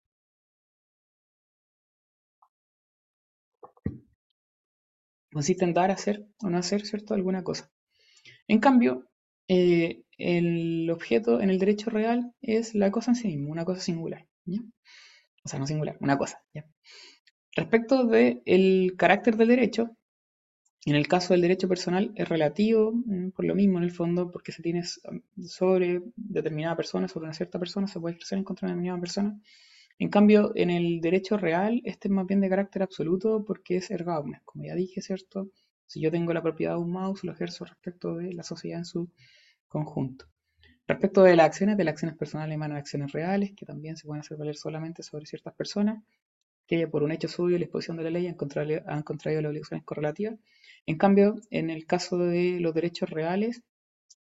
Consiste 5.33 5.65
en 5.65 5.73
dar, 5.73 5.91
hacer 5.91 6.27
o 6.43 6.51
no 6.51 6.59
hacer, 6.59 6.85
¿cierto? 6.85 7.15
Alguna 7.15 7.43
cosa. 7.43 7.71
En 8.49 8.61
cambio, 8.61 9.12
eh, 9.49 10.03
el 10.19 10.91
objeto 10.91 11.41
en 11.41 11.51
el 11.51 11.59
derecho 11.59 11.91
real 11.91 12.33
es 12.41 12.75
la 12.75 12.91
cosa 12.91 13.13
en 13.13 13.17
sí 13.17 13.29
mismo, 13.29 13.51
una 13.51 13.65
cosa 13.65 13.81
singular. 13.81 14.27
O 15.45 15.49
sea, 15.49 15.59
no 15.59 15.67
singular, 15.67 15.97
una 16.01 16.17
cosa. 16.17 16.43
¿ya? 16.55 16.65
Respecto 17.55 18.05
del 18.05 18.95
carácter 18.97 19.37
del 19.37 19.49
derecho, 19.49 19.97
en 20.85 20.97
el 20.97 21.07
caso 21.07 21.33
del 21.33 21.43
derecho 21.43 21.69
personal 21.69 22.13
es 22.17 22.29
relativo, 22.29 22.93
mm, 22.93 23.31
por 23.31 23.45
lo 23.45 23.55
mismo 23.55 23.79
en 23.79 23.85
el 23.85 23.93
fondo, 23.93 24.31
porque 24.31 24.53
se 24.53 24.63
tiene 24.63 24.83
sobre 24.85 26.03
determinada 26.17 26.77
persona, 26.77 27.09
sobre 27.09 27.27
una 27.27 27.35
cierta 27.35 27.59
persona, 27.59 27.87
se 27.87 28.01
puede 28.01 28.15
ejercer 28.17 28.39
en 28.39 28.45
contra 28.45 28.67
de 28.67 28.73
una 28.73 28.81
determinada 28.81 29.01
persona. 29.01 29.41
En 29.99 30.09
cambio, 30.09 30.53
en 30.57 30.71
el 30.71 31.01
derecho 31.01 31.37
real, 31.37 31.81
este 31.85 32.09
es 32.09 32.13
más 32.13 32.27
bien 32.27 32.41
de 32.41 32.49
carácter 32.49 32.83
absoluto 32.83 33.45
porque 33.45 33.77
es 33.77 33.91
erga. 33.91 34.23
Como 34.45 34.65
ya 34.65 34.75
dije, 34.75 35.01
¿cierto? 35.03 35.51
Si 35.87 36.01
yo 36.01 36.11
tengo 36.11 36.33
la 36.33 36.43
propiedad 36.43 36.73
de 36.75 36.81
un 36.81 36.91
mouse, 36.91 37.25
lo 37.25 37.33
ejerzo 37.33 37.65
respecto 37.65 38.17
de 38.17 38.33
la 38.33 38.43
sociedad 38.43 38.79
en 38.79 38.85
su 38.85 39.11
conjunto. 39.69 40.27
Respecto 40.87 41.23
de 41.23 41.37
las 41.37 41.47
acciones, 41.47 41.77
de 41.77 41.85
las 41.85 41.93
acciones 41.93 42.17
personales 42.17 42.55
emanan 42.55 42.77
acciones 42.77 43.13
reales, 43.13 43.53
que 43.57 43.67
también 43.67 43.97
se 43.97 44.07
pueden 44.07 44.21
hacer 44.21 44.37
valer 44.37 44.57
solamente 44.57 45.03
sobre 45.03 45.27
ciertas 45.27 45.55
personas, 45.55 46.03
que 46.67 46.89
por 46.89 47.03
un 47.03 47.13
hecho 47.13 47.29
suyo 47.29 47.57
y 47.57 47.59
la 47.59 47.65
exposición 47.65 47.97
de 47.97 48.05
la 48.05 48.11
ley 48.11 48.27
han 48.27 48.35
contraído, 48.35 48.83
las 48.87 49.51
obligaciones 49.51 49.85
correlativas. 49.85 50.39
En 50.87 50.97
cambio, 50.97 51.37
en 51.51 51.71
el 51.71 51.87
caso 51.87 52.19
de 52.19 52.59
los 52.61 52.75
derechos 52.75 53.11
reales, 53.11 53.63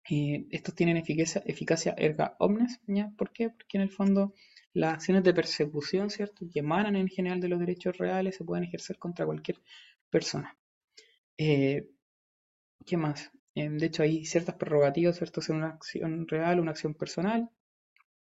eh, 0.09 0.45
estos 0.51 0.75
tienen 0.75 0.97
eficacia, 0.97 1.41
eficacia 1.45 1.95
erga 1.97 2.35
omnes. 2.39 2.79
¿Por 3.17 3.31
qué? 3.31 3.49
Porque 3.49 3.77
en 3.77 3.81
el 3.81 3.89
fondo 3.89 4.33
las 4.73 4.93
acciones 4.93 5.23
de 5.23 5.33
persecución, 5.33 6.09
¿cierto? 6.09 6.45
Que 6.51 6.59
emanan 6.59 6.95
en 6.95 7.07
general 7.07 7.39
de 7.41 7.49
los 7.49 7.59
derechos 7.59 7.97
reales 7.97 8.35
se 8.35 8.43
pueden 8.43 8.65
ejercer 8.65 8.97
contra 8.97 9.25
cualquier 9.25 9.57
persona. 10.09 10.57
Eh, 11.37 11.87
¿Qué 12.85 12.97
más? 12.97 13.31
Eh, 13.55 13.69
de 13.69 13.85
hecho, 13.85 14.03
hay 14.03 14.25
ciertas 14.25 14.55
prerrogativas, 14.55 15.17
¿cierto? 15.17 15.41
Ser 15.41 15.55
una 15.55 15.69
acción 15.69 16.27
real, 16.27 16.59
una 16.59 16.71
acción 16.71 16.93
personal. 16.93 17.49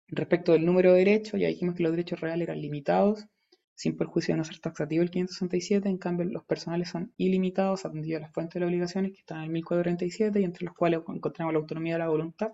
Respecto 0.09 0.53
del 0.53 0.67
número 0.67 0.93
de 0.93 0.99
derechos, 1.01 1.41
ya 1.41 1.49
dijimos 1.49 1.77
que 1.77 1.85
los 1.85 1.93
derechos 1.93 2.21
reales 2.21 2.49
eran 2.49 2.61
limitados, 2.61 3.27
sin 3.75 3.97
perjuicio 3.97 4.35
de 4.35 4.39
no 4.39 4.45
ser 4.45 4.59
taxativo 4.59 5.03
el 5.03 5.11
567, 5.11 5.89
en 5.89 5.99
cambio 5.99 6.27
los 6.27 6.45
personales 6.45 6.91
son 6.91 7.15
ilimitados, 7.17 7.87
atendido 7.87 8.19
a 8.19 8.21
las 8.23 8.33
fuentes 8.33 8.55
de 8.55 8.61
las 8.61 8.69
obligaciones 8.69 9.13
que 9.13 9.21
están 9.21 9.39
en 9.39 9.45
el 9.45 9.51
1437 9.51 10.41
y 10.41 10.45
entre 10.45 10.67
los 10.67 10.75
cuales 10.75 11.01
encontramos 11.09 11.55
la 11.55 11.61
autonomía 11.61 11.95
de 11.95 12.01
la 12.01 12.09
voluntad, 12.09 12.53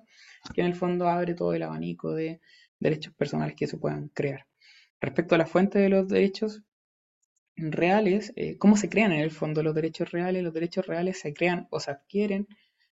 que 0.54 0.60
en 0.60 0.68
el 0.68 0.74
fondo 0.76 1.08
abre 1.08 1.34
todo 1.34 1.54
el 1.54 1.62
abanico 1.62 2.12
de 2.14 2.40
derechos 2.78 3.14
personales 3.14 3.56
que 3.56 3.66
se 3.66 3.78
puedan 3.78 4.08
crear. 4.08 4.46
Respecto 5.00 5.34
a 5.34 5.38
la 5.38 5.46
fuente 5.46 5.78
de 5.78 5.88
los 5.88 6.08
derechos 6.08 6.62
reales, 7.56 8.32
eh, 8.36 8.58
¿cómo 8.58 8.76
se 8.76 8.88
crean 8.88 9.12
en 9.12 9.20
el 9.20 9.30
fondo 9.30 9.62
los 9.62 9.74
derechos 9.74 10.10
reales? 10.10 10.42
Los 10.42 10.54
derechos 10.54 10.86
reales 10.86 11.18
se 11.18 11.32
crean 11.34 11.66
o 11.70 11.80
se 11.80 11.90
adquieren 11.90 12.46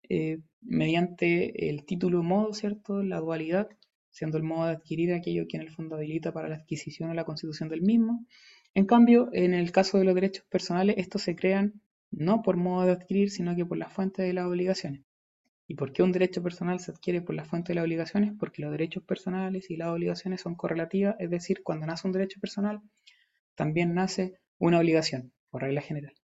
eh, 0.09 0.41
mediante 0.61 1.69
el 1.69 1.85
título 1.85 2.23
modo, 2.23 2.55
¿cierto? 2.55 3.03
La 3.03 3.21
dualidad, 3.21 3.69
siendo 4.11 4.39
el 4.39 4.43
modo 4.43 4.67
de 4.67 4.73
adquirir 4.73 5.13
aquello 5.13 5.47
que 5.49 5.57
en 5.57 5.63
el 5.63 5.71
fondo 5.71 5.97
habilita 5.97 6.33
para 6.33 6.49
la 6.49 6.57
adquisición 6.57 7.11
o 7.11 7.15
la 7.15 7.25
constitución 7.25 7.69
del 7.69 7.83
mismo. 7.83 8.27
En 8.75 8.87
cambio, 8.87 9.29
en 9.33 9.55
el 9.55 9.71
caso 9.73 9.99
de 9.99 10.05
los 10.05 10.15
derechos 10.15 10.45
personales, 10.49 10.97
estos 10.99 11.23
se 11.23 11.37
crean 11.37 11.81
no 12.11 12.43
por 12.43 12.57
modo 12.57 12.87
de 12.87 12.93
adquirir, 12.93 13.31
sino 13.31 13.55
que 13.55 13.67
por 13.67 13.77
la 13.77 13.89
fuente 13.89 14.23
de 14.23 14.33
las 14.33 14.47
obligaciones. 14.47 15.03
¿Y 15.67 15.75
por 15.75 15.93
qué 15.93 16.03
un 16.03 16.13
derecho 16.13 16.43
personal 16.43 16.81
se 16.81 16.91
adquiere 16.91 17.21
por 17.21 17.35
la 17.35 17.45
fuente 17.45 17.69
de 17.69 17.75
las 17.75 17.85
obligaciones? 17.85 18.33
Porque 18.39 18.63
los 18.63 18.73
derechos 18.73 19.03
personales 19.03 19.71
y 19.71 19.77
las 19.77 19.89
obligaciones 19.89 20.41
son 20.41 20.55
correlativas, 20.55 21.17
es 21.19 21.29
decir, 21.29 21.63
cuando 21.63 21.87
nace 21.87 22.07
un 22.07 22.13
derecho 22.13 22.41
personal, 22.41 22.81
también 23.55 23.93
nace 23.93 24.39
una 24.59 24.79
obligación, 24.79 25.33
por 25.51 25.63
regla 25.63 25.81
general. 25.81 26.15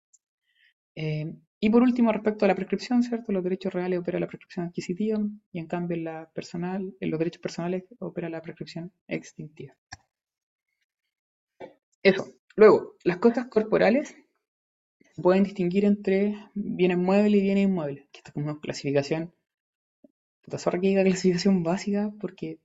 Eh, 0.95 1.33
y 1.59 1.69
por 1.69 1.81
último, 1.81 2.11
respecto 2.11 2.45
a 2.45 2.47
la 2.47 2.55
prescripción, 2.55 3.01
¿cierto? 3.01 3.31
Los 3.31 3.43
derechos 3.43 3.73
reales 3.73 3.99
opera 3.99 4.19
la 4.19 4.27
prescripción 4.27 4.67
adquisitiva 4.67 5.19
y 5.51 5.59
en 5.59 5.67
cambio 5.67 5.97
en, 5.97 6.03
la 6.03 6.29
personal, 6.31 6.93
en 6.99 7.09
los 7.09 7.17
derechos 7.17 7.41
personales 7.41 7.85
opera 7.99 8.29
la 8.29 8.41
prescripción 8.41 8.91
extintiva. 9.07 9.73
Eso. 12.03 12.27
Luego, 12.55 12.95
las 13.03 13.17
cosas 13.17 13.47
corporales 13.47 14.15
se 15.15 15.21
pueden 15.21 15.43
distinguir 15.43 15.85
entre 15.85 16.35
bienes 16.53 16.97
muebles 16.97 17.41
y 17.41 17.43
bienes 17.43 17.63
inmuebles, 17.63 18.07
que 18.11 18.21
es 18.23 18.31
como 18.31 18.45
una 18.45 18.59
clasificación, 18.59 19.33
puta 20.41 20.59
zorra 20.59 20.79
clasificación 20.79 21.63
básica, 21.63 22.13
porque 22.19 22.59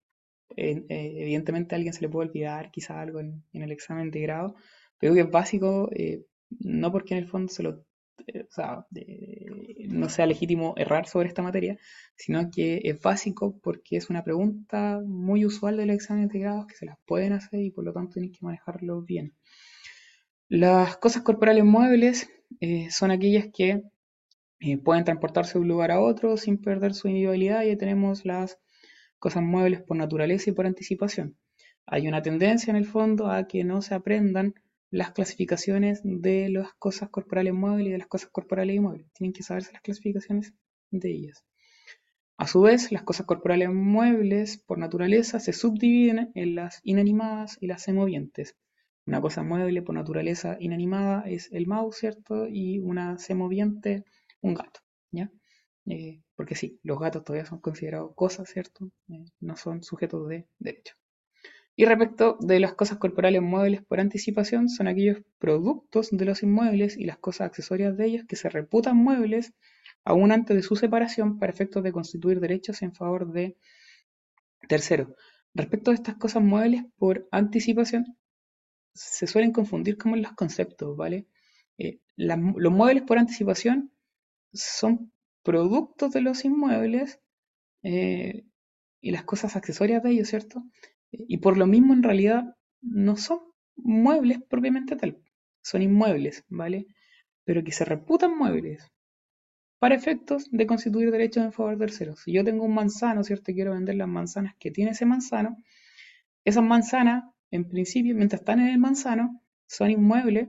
eh, 0.57 0.85
eh, 0.89 1.15
evidentemente 1.17 1.75
a 1.75 1.77
alguien 1.77 1.95
se 1.95 2.03
le 2.03 2.09
puede 2.09 2.29
olvidar 2.29 2.71
quizá 2.71 3.01
algo 3.01 3.21
en, 3.21 3.45
en 3.53 3.63
el 3.63 3.73
examen 3.73 4.11
de 4.11 4.21
grado, 4.21 4.57
pero 5.01 5.15
que 5.15 5.21
es 5.21 5.31
básico, 5.31 5.89
eh, 5.93 6.25
no 6.61 6.93
porque 6.93 7.15
en 7.15 7.19
el 7.25 7.29
fondo 7.29 7.53
se 7.53 7.63
lo 7.65 7.85
o 8.29 8.53
sea, 8.53 8.87
eh, 8.95 9.87
no 9.89 10.09
sea 10.09 10.27
legítimo 10.27 10.75
errar 10.77 11.07
sobre 11.07 11.29
esta 11.29 11.43
materia, 11.43 11.79
sino 12.17 12.51
que 12.51 12.81
es 12.85 13.01
básico 13.01 13.59
porque 13.63 13.97
es 13.97 14.11
una 14.11 14.23
pregunta 14.23 15.01
muy 15.05 15.45
usual 15.45 15.77
de 15.77 15.87
los 15.87 15.97
exámenes 15.97 16.31
de 16.31 16.41
grados 16.41 16.67
que 16.67 16.77
se 16.77 16.87
las 16.87 16.99
pueden 17.07 17.33
hacer 17.33 17.61
y 17.61 17.71
por 17.71 17.85
lo 17.85 17.93
tanto 17.93 18.15
tienen 18.15 18.33
que 18.33 18.45
manejarlo 18.45 19.03
bien. 19.03 19.35
Las 20.49 20.97
cosas 20.97 21.23
corporales 21.23 21.65
muebles 21.65 22.31
eh, 22.61 22.91
son 22.91 23.11
aquellas 23.11 23.47
que 23.53 23.83
eh, 24.61 24.79
pueden 24.79 25.05
transportarse 25.05 25.55
de 25.55 25.61
un 25.61 25.69
lugar 25.69 25.91
a 25.91 26.01
otro 26.01 26.37
sin 26.37 26.61
perder 26.61 26.95
su 26.95 27.09
individualidad 27.09 27.63
y 27.63 27.77
tenemos 27.77 28.25
las 28.25 28.59
cosas 29.19 29.43
muebles 29.43 29.83
por 29.83 29.97
naturaleza 29.97 30.51
y 30.51 30.53
por 30.53 30.67
anticipación. 30.67 31.37
Hay 31.87 32.09
una 32.09 32.23
tendencia 32.23 32.71
en 32.71 32.77
el 32.77 32.87
fondo 32.87 33.31
a 33.31 33.47
que 33.47 33.65
no 33.65 33.83
se 33.83 33.95
aprendan 33.95 34.55
las 34.91 35.13
clasificaciones 35.13 36.01
de 36.05 36.49
las 36.49 36.75
cosas 36.75 37.11
corporales 37.11 37.55
muebles 37.55 37.89
y 37.89 37.91
de 37.91 37.99
las 37.99 38.09
cosas 38.09 38.31
corporales 38.31 38.77
inmuebles. 38.77 39.11
Tienen 39.13 39.33
que 39.33 39.43
saberse 39.43 39.73
las 39.73 39.83
clasificaciones 39.83 40.55
de 40.91 41.11
ellas. 41.11 41.45
A 42.37 42.47
su 42.47 42.63
vez, 42.63 42.91
las 42.91 43.03
cosas 43.03 43.27
corporales 43.27 43.71
muebles, 43.71 44.59
por 44.59 44.79
naturaleza, 44.79 45.41
se 45.41 45.53
subdividen 45.53 46.33
en 46.35 46.55
las 46.55 46.81
inanimadas 46.85 47.59
y 47.61 47.67
las 47.67 47.83
semovientes. 47.83 48.57
Una 49.07 49.21
cosa 49.21 49.43
mueble 49.43 49.83
por 49.83 49.95
naturaleza 49.95 50.57
inanimada 50.59 51.23
es 51.27 51.53
el 51.53 51.67
mouse, 51.67 51.99
¿cierto? 51.99 52.47
Y 52.49 52.79
una 52.79 53.19
semoviente, 53.19 54.05
un 54.41 54.55
gato, 54.55 54.81
¿ya? 55.11 55.31
Eh, 55.87 56.23
porque 56.35 56.55
sí, 56.55 56.81
los 56.83 56.99
gatos 56.99 57.25
todavía 57.25 57.47
son 57.47 57.61
considerados 57.61 58.15
cosas, 58.15 58.49
¿cierto? 58.49 58.91
Eh, 59.09 59.27
no 59.41 59.57
son 59.57 59.83
sujetos 59.83 60.29
de 60.29 60.47
derecho. 60.59 60.95
Y 61.81 61.87
respecto 61.87 62.37
de 62.41 62.61
las 62.61 62.75
cosas 62.75 62.99
corporales 62.99 63.41
muebles 63.41 63.81
por 63.83 64.01
anticipación, 64.01 64.69
son 64.69 64.87
aquellos 64.87 65.23
productos 65.39 66.11
de 66.11 66.27
los 66.27 66.43
inmuebles 66.43 66.99
y 66.99 67.07
las 67.07 67.17
cosas 67.17 67.47
accesorias 67.47 67.97
de 67.97 68.05
ellos 68.05 68.27
que 68.29 68.37
se 68.37 68.51
reputan 68.51 68.99
muebles 68.99 69.55
aún 70.05 70.31
antes 70.31 70.55
de 70.55 70.63
su 70.63 70.77
separación 70.77 71.39
para 71.39 71.51
efectos 71.51 71.83
de 71.83 71.91
constituir 71.91 72.39
derechos 72.39 72.83
en 72.83 72.93
favor 72.93 73.33
de 73.33 73.57
terceros. 74.69 75.09
Respecto 75.55 75.91
de 75.91 75.95
estas 75.95 76.17
cosas 76.17 76.43
muebles 76.43 76.85
por 76.99 77.27
anticipación, 77.31 78.15
se 78.93 79.27
suelen 79.27 79.51
confundir 79.51 79.97
como 79.97 80.17
los 80.17 80.33
conceptos, 80.33 80.95
¿vale? 80.99 81.29
Eh, 81.79 82.01
los 82.17 82.73
muebles 82.73 83.05
por 83.05 83.17
anticipación 83.17 83.91
son 84.53 85.13
productos 85.43 86.13
de 86.13 86.21
los 86.21 86.45
inmuebles 86.45 87.21
eh, 87.83 88.45
y 89.01 89.13
las 89.13 89.25
cosas 89.25 89.57
accesorias 89.57 90.03
de 90.03 90.11
ellos, 90.11 90.29
¿cierto? 90.29 90.63
Y 91.13 91.39
por 91.39 91.57
lo 91.57 91.67
mismo 91.67 91.93
en 91.93 92.03
realidad 92.03 92.57
no 92.83 93.17
son 93.17 93.41
muebles 93.77 94.41
propiamente 94.49 94.97
tal, 94.97 95.19
son 95.63 95.83
inmuebles, 95.83 96.45
¿vale? 96.49 96.87
Pero 97.45 97.65
que 97.65 97.73
se 97.73 97.85
reputan 97.85 98.37
muebles 98.37 98.91
para 99.81 99.95
efectos 99.95 100.49
de 100.51 100.67
constituir 100.67 101.11
derechos 101.11 101.43
en 101.45 101.53
favor 101.53 101.77
de 101.77 101.87
terceros. 101.87 102.21
Si 102.21 102.33
yo 102.33 102.45
tengo 102.45 102.65
un 102.65 102.75
manzano, 102.75 103.25
¿cierto? 103.25 103.53
Quiero 103.53 103.73
vender 103.73 103.97
las 103.97 104.09
manzanas 104.09 104.55
que 104.59 104.71
tiene 104.71 104.91
ese 104.93 105.07
manzano, 105.07 105.57
esas 106.45 106.63
manzanas, 106.63 107.25
en 107.51 107.69
principio, 107.69 108.15
mientras 108.15 108.43
están 108.43 108.61
en 108.61 108.69
el 108.69 108.79
manzano, 108.79 109.43
son 109.67 109.91
inmuebles 109.91 110.49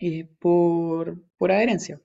eh, 0.00 0.28
por, 0.38 1.22
por, 1.36 1.52
adherencia. 1.52 2.00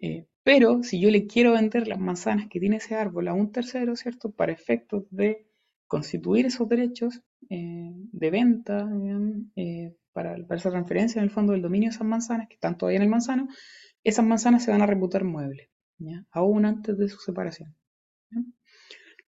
Eh, 0.00 0.26
pero 0.42 0.82
si 0.82 1.00
yo 1.00 1.10
le 1.10 1.26
quiero 1.26 1.52
vender 1.52 1.86
las 1.88 1.98
manzanas 1.98 2.48
que 2.48 2.60
tiene 2.60 2.76
ese 2.76 2.96
árbol 2.96 3.28
a 3.28 3.34
un 3.34 3.52
tercero, 3.52 3.96
¿cierto? 3.96 4.30
Para 4.32 4.52
efectos 4.52 5.04
de 5.10 5.46
constituir 5.94 6.44
esos 6.44 6.68
derechos 6.68 7.22
eh, 7.50 7.92
de 7.94 8.30
venta 8.32 8.84
para, 10.12 10.34
para, 10.44 10.58
esa 10.58 10.70
transferencia 10.70 11.20
en 11.20 11.24
el 11.24 11.30
fondo 11.30 11.52
del 11.52 11.62
dominio 11.62 11.88
de 11.88 11.94
esas 11.94 12.04
manzanas 12.06 12.48
que 12.48 12.54
están 12.54 12.76
todavía 12.76 12.96
en 12.96 13.04
el 13.04 13.08
manzano, 13.08 13.46
esas 14.02 14.24
manzanas 14.24 14.64
se 14.64 14.72
van 14.72 14.82
a 14.82 14.86
reputar 14.86 15.22
muebles, 15.22 15.68
aún 16.32 16.64
antes 16.64 16.98
de 16.98 17.08
su 17.08 17.18
separación. 17.20 17.76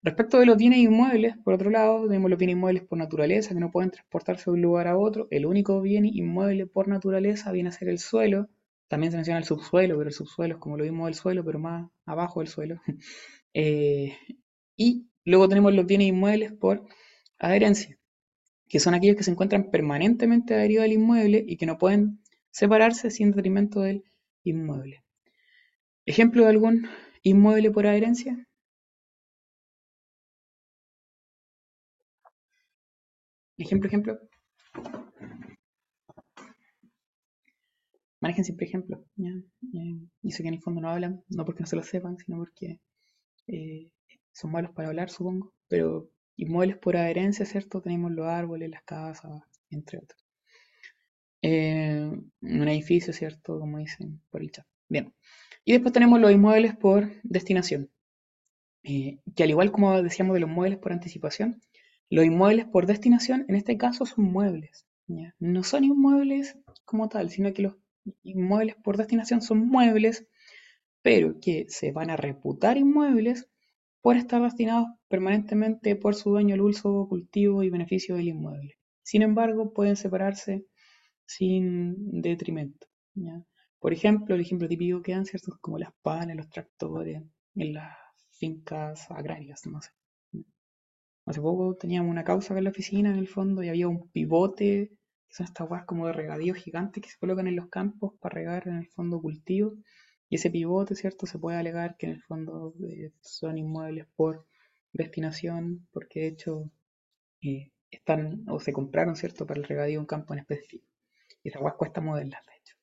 Respecto 0.03 0.39
de 0.39 0.45
los 0.45 0.59
bienes 0.59 0.81
inmuebles, 0.81 1.35
por 1.43 1.55
otro 1.55 1.71
lado, 1.71 2.07
tenemos 2.07 2.29
los 2.29 2.39
bienes 2.39 2.57
inmuebles 2.57 2.83
por 2.83 2.99
naturaleza, 2.99 3.55
que 3.55 3.61
no 3.61 3.71
pueden 3.71 3.91
transportarse 3.91 4.51
de 4.51 4.51
un 4.51 4.61
lugar 4.61 4.87
a 4.87 4.99
otro. 4.99 5.29
El 5.31 5.47
único 5.47 5.81
bien 5.81 6.05
inmueble 6.05 6.67
por 6.67 6.89
naturaleza 6.89 7.53
viene 7.53 7.71
a 7.71 7.73
ser 7.73 7.89
el 7.89 7.99
suelo. 7.99 8.51
También 8.87 9.13
se 9.13 9.17
menciona 9.17 9.39
el 9.39 9.45
subsuelo, 9.45 9.97
pero 9.97 10.09
el 10.09 10.15
subsuelo 10.15 10.57
es 10.57 10.61
como 10.61 10.77
lo 10.77 10.85
mismo 10.85 11.07
del 11.07 11.15
suelo, 11.15 11.43
pero 11.43 11.59
más 11.59 11.91
abajo 12.05 12.41
del 12.41 12.49
suelo. 12.49 12.81
Eh, 13.53 14.13
y 14.77 15.10
luego 15.31 15.49
tenemos 15.49 15.73
los 15.75 15.87
bienes 15.87 16.09
inmuebles 16.09 16.53
por 16.53 16.85
adherencia, 17.39 17.99
que 18.69 18.81
son 18.81 18.95
aquellos 18.95 19.17
que 19.17 19.25
se 19.25 19.31
encuentran 19.31 19.71
permanentemente 19.71 20.55
adheridos 20.55 20.85
al 20.85 20.93
inmueble 20.93 21.45
y 21.47 21.57
que 21.57 21.67
no 21.67 21.79
pueden 21.79 22.21
separarse 22.51 23.11
sin 23.11 23.31
detrimento 23.33 23.81
del 23.81 24.05
inmueble. 24.45 25.03
¿Ejemplo 26.07 26.45
de 26.45 26.51
algún 26.51 26.89
inmueble 27.23 27.71
por 27.71 27.87
adherencia? 27.87 28.47
Ejemplo, 33.59 33.89
ejemplo. 33.89 34.19
Manejen 38.21 38.45
siempre 38.45 38.67
ejemplo. 38.67 39.05
Y 40.23 40.33
que 40.33 40.49
en 40.49 40.55
el 40.55 40.61
fondo 40.61 40.81
no 40.81 40.91
hablan, 40.91 41.23
no 41.29 41.45
porque 41.45 41.61
no 41.61 41.67
se 41.67 41.77
lo 41.77 41.83
sepan, 41.83 42.17
sino 42.19 42.39
porque 42.39 42.81
eh, 43.47 43.91
son 44.33 44.53
malos 44.53 44.73
para 44.73 44.89
hablar, 44.89 45.11
supongo. 45.11 45.53
Pero 45.69 46.11
inmuebles 46.37 46.79
por 46.79 46.97
adherencia, 46.97 47.45
¿cierto? 47.47 47.81
Tenemos 47.81 48.13
los 48.13 48.27
árboles, 48.27 48.71
las 48.71 48.83
casas, 48.83 49.43
entre 49.71 49.99
otros. 49.99 50.25
Eh, 51.43 52.11
un 52.41 52.69
edificio, 52.69 53.13
¿cierto? 53.13 53.59
Como 53.59 53.79
dicen 53.79 54.21
por 54.31 54.43
el 54.43 54.51
chat. 54.51 54.67
Bien. 54.89 55.15
Y 55.65 55.73
después 55.73 55.93
tenemos 55.93 56.21
los 56.21 56.33
inmuebles 56.33 56.77
por 56.77 57.11
destinación. 57.23 57.91
Eh, 58.83 59.19
que 59.37 59.43
al 59.43 59.51
igual 59.51 59.73
como 59.73 60.03
decíamos 60.03 60.35
de 60.35 60.41
los 60.41 60.49
muebles 60.49 60.79
por 60.79 60.93
anticipación, 60.93 61.61
los 62.09 62.25
inmuebles 62.25 62.67
por 62.67 62.87
destinación 62.87 63.45
en 63.49 63.57
este 63.57 63.77
caso 63.77 64.07
son 64.07 64.25
muebles. 64.25 64.87
No 65.39 65.65
son 65.65 65.85
inmuebles 65.85 66.57
como 66.85 67.09
tal, 67.09 67.31
sino 67.31 67.53
que 67.53 67.63
los 67.63 67.77
inmuebles 68.23 68.77
por 68.77 68.97
destinación 68.97 69.43
son 69.43 69.67
muebles, 69.67 70.27
pero 71.03 71.41
que 71.41 71.67
se 71.69 71.93
van 71.93 72.11
a 72.11 72.17
reputar 72.17 72.79
inmuebles 72.79 73.49
por 74.03 74.17
estar 74.17 74.43
destinados 74.43 74.89
permanentemente 75.09 75.97
por 75.97 76.15
su 76.15 76.31
dueño 76.31 76.55
al 76.55 76.63
uso, 76.63 77.07
cultivo 77.09 77.63
y 77.63 77.71
beneficio 77.71 78.17
del 78.17 78.29
inmueble. 78.29 78.75
Sin 79.03 79.23
embargo, 79.23 79.73
pueden 79.73 79.97
separarse 79.97 80.65
sin 81.27 82.21
detrimento. 82.21 82.87
Por 83.79 83.93
ejemplo, 83.93 84.35
el 84.35 84.41
ejemplo 84.41 84.69
típico 84.69 85.03
que 85.03 85.13
dan, 85.13 85.27
¿cierto? 85.27 85.57
Como 85.61 85.79
las 85.79 85.93
palas, 86.03 86.37
los 86.37 86.49
tractores, 86.49 87.23
en 87.55 87.75
las 87.75 87.97
fincas 88.31 89.11
agrarias, 89.11 89.63
no 89.67 89.81
sé. 89.81 89.91
Hace 91.27 91.41
poco 91.41 91.77
teníamos 91.77 92.11
una 92.11 92.25
causa 92.25 92.53
acá 92.53 92.59
en 92.59 92.65
la 92.65 92.71
oficina, 92.71 93.11
en 93.11 93.19
el 93.19 93.29
fondo, 93.29 93.63
y 93.63 93.69
había 93.69 93.89
un 93.89 94.11
pivote, 94.11 94.91
que 95.29 95.35
son 95.35 95.47
estas 95.47 95.69
guas 95.69 95.85
como 95.85 96.07
de 96.07 96.13
regadío 96.13 96.55
gigantes 96.55 97.03
que 97.03 97.09
se 97.09 97.19
colocan 97.19 97.47
en 97.47 97.57
los 97.57 97.69
campos 97.69 98.15
para 98.21 98.35
regar 98.35 98.67
en 98.69 98.77
el 98.77 98.89
fondo 98.89 99.21
cultivo. 99.21 99.75
Y 100.31 100.37
ese 100.37 100.49
pivote, 100.49 100.95
¿cierto? 100.95 101.27
Se 101.27 101.41
puede 101.41 101.59
alegar 101.59 101.97
que 101.97 102.07
en 102.07 102.13
el 102.13 102.23
fondo 102.23 102.73
eh, 102.89 103.11
son 103.21 103.59
inmuebles 103.59 104.07
por 104.15 104.47
destinación, 104.93 105.89
porque 105.93 106.21
de 106.21 106.27
hecho 106.29 106.71
eh, 107.43 107.73
están 107.91 108.45
o 108.49 108.61
se 108.61 108.73
compraron, 108.73 109.17
¿cierto? 109.17 109.45
Para 109.45 109.59
el 109.61 109.67
regadío 109.67 109.95
de 109.95 109.99
un 109.99 110.07
campo 110.07 110.33
en 110.33 110.41
específico. 110.41 110.87
Y 111.43 111.49
esas 111.49 111.61
guas 111.61 111.75
cuesta 111.75 112.01
moverlas, 112.01 112.43
de 112.47 112.53
hecho. 112.55 112.77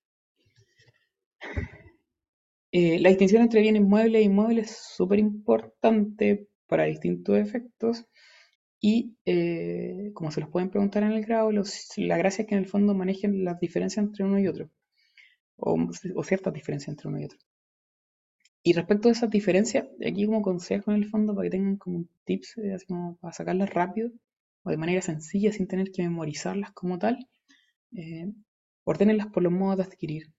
Eh, 2.74 3.00
la 3.00 3.10
distinción 3.10 3.44
entre 3.44 3.62
bienes 3.62 3.82
muebles 3.82 4.20
e 4.22 4.26
inmuebles 4.26 4.72
es 4.72 4.78
súper 4.78 5.20
importante 5.20 6.50
para 6.68 6.84
distintos 6.84 7.38
efectos 7.38 8.06
y 8.82 9.16
como 10.14 10.32
se 10.32 10.42
los 10.42 10.50
pueden 10.50 10.70
preguntar 10.70 11.04
en 11.04 11.14
el 11.14 11.26
grado, 11.26 11.50
la 11.52 12.18
gracia 12.18 12.42
es 12.42 12.48
que 12.48 12.56
en 12.56 12.62
el 12.62 12.68
fondo 12.68 12.94
manejen 12.94 13.46
las 13.46 13.60
diferencias 13.62 14.06
entre 14.06 14.26
uno 14.26 14.38
y 14.38 14.48
otro 14.48 14.70
o, 15.58 16.24
ciertas 16.24 16.54
diferencias 16.54 16.90
entre 16.90 17.08
uno 17.10 17.20
y 17.20 17.26
otro. 17.26 17.40
Y 18.64 18.74
respecto 18.74 19.10
a 19.10 19.12
esas 19.12 19.30
diferencias, 19.30 19.88
aquí 20.06 20.26
como 20.26 20.42
consejo 20.42 20.92
en 20.92 20.98
el 20.98 21.10
fondo 21.10 21.34
para 21.34 21.46
que 21.46 21.52
tengan 21.52 21.78
como 21.78 22.06
tips, 22.26 22.58
eh, 22.58 22.74
así 22.74 22.86
como 22.86 23.18
para 23.18 23.34
sacarlas 23.34 23.70
rápido 23.70 24.12
o 24.64 24.70
de 24.70 24.78
manera 24.78 25.02
sencilla 25.02 25.52
sin 25.52 25.68
tener 25.68 25.92
que 25.92 26.04
memorizarlas 26.04 26.72
como 26.72 27.00
tal, 27.00 27.18
eh, 27.96 28.32
ordenenlas 28.84 29.28
por 29.28 29.44
los 29.44 29.54
modos 29.54 29.78
de 29.78 29.84
adquirir. 29.84 30.34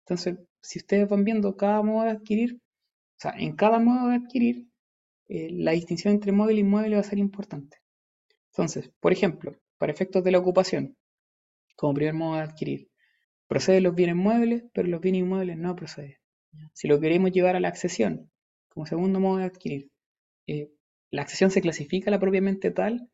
Entonces, 0.00 0.38
si 0.60 0.78
ustedes 0.78 1.08
van 1.08 1.24
viendo 1.24 1.56
cada 1.56 1.82
modo 1.82 2.04
de 2.04 2.10
adquirir, 2.10 2.56
o 2.56 3.20
sea, 3.20 3.32
en 3.38 3.56
cada 3.56 3.78
modo 3.78 4.08
de 4.08 4.16
adquirir, 4.16 4.68
eh, 5.28 5.48
la 5.50 5.72
distinción 5.72 6.14
entre 6.14 6.32
móvil 6.32 6.58
y 6.58 6.60
inmueble 6.60 6.96
va 6.96 7.00
a 7.00 7.04
ser 7.04 7.18
importante. 7.18 7.78
Entonces, 8.52 8.90
por 9.00 9.12
ejemplo, 9.12 9.56
para 9.78 9.92
efectos 9.92 10.22
de 10.22 10.32
la 10.32 10.38
ocupación, 10.38 10.96
como 11.76 11.94
primer 11.94 12.14
modo 12.14 12.36
de 12.36 12.42
adquirir, 12.42 12.88
proceden 13.46 13.82
los 13.82 13.94
bienes 13.94 14.16
muebles, 14.16 14.64
pero 14.72 14.88
los 14.88 15.00
bienes 15.00 15.20
inmuebles 15.20 15.56
no 15.56 15.76
proceden. 15.76 16.16
Si 16.72 16.88
lo 16.88 17.00
queremos 17.00 17.32
llevar 17.32 17.56
a 17.56 17.60
la 17.60 17.68
accesión, 17.68 18.30
como 18.68 18.86
segundo 18.86 19.20
modo 19.20 19.38
de 19.38 19.44
adquirir, 19.44 19.90
eh, 20.46 20.70
la 21.10 21.22
accesión 21.22 21.50
se 21.50 21.60
clasifica 21.60 22.10
la 22.10 22.20
propiamente 22.20 22.70
tal 22.70 23.08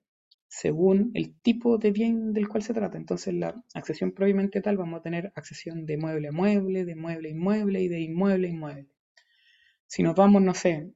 según 0.49 1.13
el 1.15 1.39
tipo 1.41 1.79
de 1.79 1.93
bien 1.93 2.33
del 2.33 2.49
cual 2.49 2.63
se 2.65 2.75
trata. 2.75 2.99
Entonces, 2.99 3.33
la 3.35 3.63
accesión 3.73 4.11
propiamente 4.11 4.61
tal 4.61 4.77
vamos 4.77 4.99
a 4.99 5.03
tener 5.03 5.33
accesión 5.37 5.87
de 5.87 5.97
mueble 5.97 6.29
a 6.29 6.33
mueble, 6.33 6.85
de 6.85 6.97
mueble 6.97 7.29
a 7.29 7.33
inmueble 7.33 7.83
y 7.83 7.89
de 7.89 8.01
inmueble 8.01 8.49
a 8.49 8.51
inmueble. 8.51 8.89
Si 9.87 10.03
nos 10.03 10.17
vamos, 10.17 10.43
no 10.43 10.55
sé, 10.55 10.91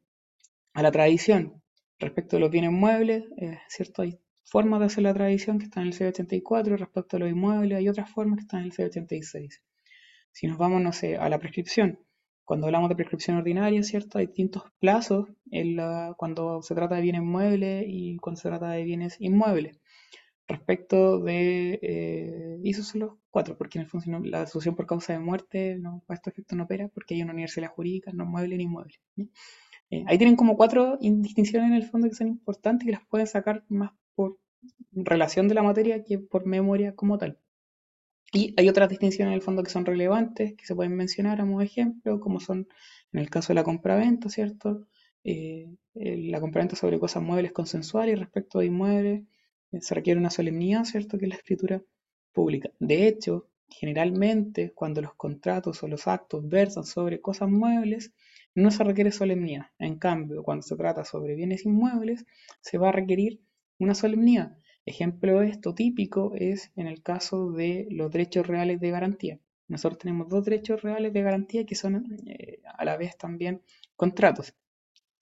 a 0.72 0.82
la 0.82 0.91
tradición 0.91 1.62
respecto 2.01 2.37
a 2.37 2.41
los 2.41 2.51
bienes 2.51 2.72
muebles, 2.72 3.24
eh, 3.37 3.59
¿cierto? 3.68 4.03
Hay 4.03 4.18
formas 4.45 4.80
de 4.80 4.86
hacer 4.86 5.03
la 5.05 5.14
tradición 5.14 5.59
que 5.59 5.64
están 5.66 5.82
en 5.84 5.88
el 5.88 5.95
C84, 5.95 6.76
respecto 6.76 7.16
a 7.16 7.20
los 7.20 7.30
inmuebles 7.30 7.78
hay 7.78 7.88
otras 7.88 8.11
formas 8.11 8.36
que 8.38 8.42
están 8.42 8.61
en 8.61 8.66
el 8.66 8.72
C86. 8.72 9.62
Si 10.32 10.47
nos 10.47 10.59
vamos, 10.59 10.82
no 10.82 10.92
sé, 10.92 11.16
a 11.16 11.28
la 11.28 11.38
prescripción, 11.38 11.99
cuando 12.45 12.66
hablamos 12.66 12.88
de 12.90 12.97
prescripción 12.97 13.36
ordinaria, 13.38 13.82
¿cierto? 13.82 14.18
Hay 14.18 14.26
distintos 14.26 14.64
plazos 14.80 15.28
en 15.51 15.76
la, 15.76 16.14
cuando 16.18 16.62
se 16.62 16.74
trata 16.74 16.97
de 16.97 17.03
bienes 17.03 17.22
muebles 17.22 17.84
y 17.88 18.16
cuando 18.18 18.40
se 18.40 18.49
trata 18.49 18.70
de 18.70 18.84
bienes 18.84 19.16
inmuebles. 19.20 19.78
respecto 20.47 21.20
de 21.20 21.78
eh, 21.82 22.59
hizo 22.62 22.82
solo 22.82 23.20
cuatro, 23.30 23.57
porque 23.57 23.78
en 23.78 23.84
el 23.84 23.90
fondo 23.90 24.20
la 24.28 24.42
asociación 24.42 24.76
por 24.76 24.86
causa 24.86 25.12
de 25.14 25.18
muerte 25.18 25.76
no, 25.78 26.03
para 26.07 26.16
este 26.16 26.30
efecto 26.30 26.55
no 26.57 26.64
opera, 26.64 26.88
porque 26.88 27.14
hay 27.14 27.22
una 27.22 27.32
universidad 27.32 27.68
jurídica, 27.70 28.12
no 28.12 28.26
mueble 28.26 28.57
ni 28.57 28.64
inmueble. 28.64 28.95
¿sí? 29.16 29.30
Eh, 29.90 30.05
ahí 30.09 30.18
tienen 30.18 30.36
como 30.36 30.57
cuatro 30.57 30.99
in- 31.01 31.22
distinciones 31.22 31.68
en 31.70 31.76
el 31.76 31.84
fondo 31.84 32.09
que 32.09 32.14
son 32.16 32.28
importantes 32.28 32.84
y 32.86 32.90
que 32.90 32.97
las 32.99 33.07
pueden 33.09 33.26
sacar 33.26 33.64
más 33.68 33.92
por 34.14 34.38
relación 34.92 35.48
de 35.48 35.54
la 35.54 35.62
materia 35.62 36.02
que 36.04 36.18
por 36.18 36.46
memoria 36.46 36.94
como 36.94 37.18
tal. 37.18 37.38
Y 38.32 38.52
hay 38.56 38.68
otras 38.68 38.88
distinciones 38.88 39.30
en 39.30 39.34
el 39.34 39.42
fondo 39.42 39.62
que 39.62 39.70
son 39.70 39.86
relevantes, 39.86 40.54
que 40.54 40.66
se 40.66 40.74
pueden 40.74 40.96
mencionar 40.96 41.40
a 41.40 41.44
modo 41.44 41.62
ejemplo, 41.62 42.18
como 42.20 42.40
son 42.40 42.66
en 43.12 43.20
el 43.20 43.30
caso 43.30 43.48
de 43.48 43.54
la 43.54 43.64
compraventa, 43.64 44.28
¿cierto? 44.28 44.88
Eh, 45.22 45.70
la 45.94 46.40
compraventa 46.40 46.76
sobre 46.76 46.98
cosas 46.98 47.22
muebles 47.22 47.52
consensuales 47.52 48.14
y 48.14 48.16
respecto 48.16 48.58
de 48.58 48.66
inmuebles 48.66 49.22
eh, 49.72 49.80
se 49.80 49.94
requiere 49.94 50.18
una 50.18 50.30
solemnidad, 50.30 50.84
¿cierto? 50.84 51.16
Que 51.18 51.26
es 51.26 51.28
la 51.30 51.36
escritura 51.36 51.82
pública. 52.32 52.70
De 52.80 53.06
hecho, 53.06 53.48
generalmente 53.68 54.72
cuando 54.72 55.00
los 55.00 55.14
contratos 55.14 55.82
o 55.82 55.88
los 55.88 56.08
actos 56.08 56.48
versan 56.48 56.84
sobre 56.84 57.20
cosas 57.20 57.48
muebles, 57.50 58.12
no 58.54 58.70
se 58.70 58.84
requiere 58.84 59.12
solemnidad. 59.12 59.66
En 59.78 59.98
cambio, 59.98 60.42
cuando 60.42 60.62
se 60.62 60.76
trata 60.76 61.04
sobre 61.04 61.34
bienes 61.34 61.64
inmuebles, 61.64 62.24
se 62.60 62.78
va 62.78 62.88
a 62.90 62.92
requerir 62.92 63.40
una 63.85 63.95
solemnidad. 63.95 64.57
Ejemplo 64.87 65.41
de 65.41 65.49
esto 65.49 65.74
típico 65.74 66.32
es 66.35 66.72
en 66.76 66.87
el 66.87 67.03
caso 67.03 67.53
de 67.53 67.87
los 67.91 68.11
derechos 68.11 68.47
reales 68.47 68.80
de 68.80 68.91
garantía. 68.91 69.39
Nosotros 69.68 69.99
tenemos 69.99 70.28
dos 70.28 70.45
derechos 70.45 70.82
reales 70.82 71.12
de 71.12 71.22
garantía 71.22 71.64
que 71.64 71.74
son 71.74 72.18
eh, 72.26 72.61
a 72.64 72.85
la 72.85 72.97
vez 72.97 73.16
también 73.16 73.62
contratos, 73.97 74.55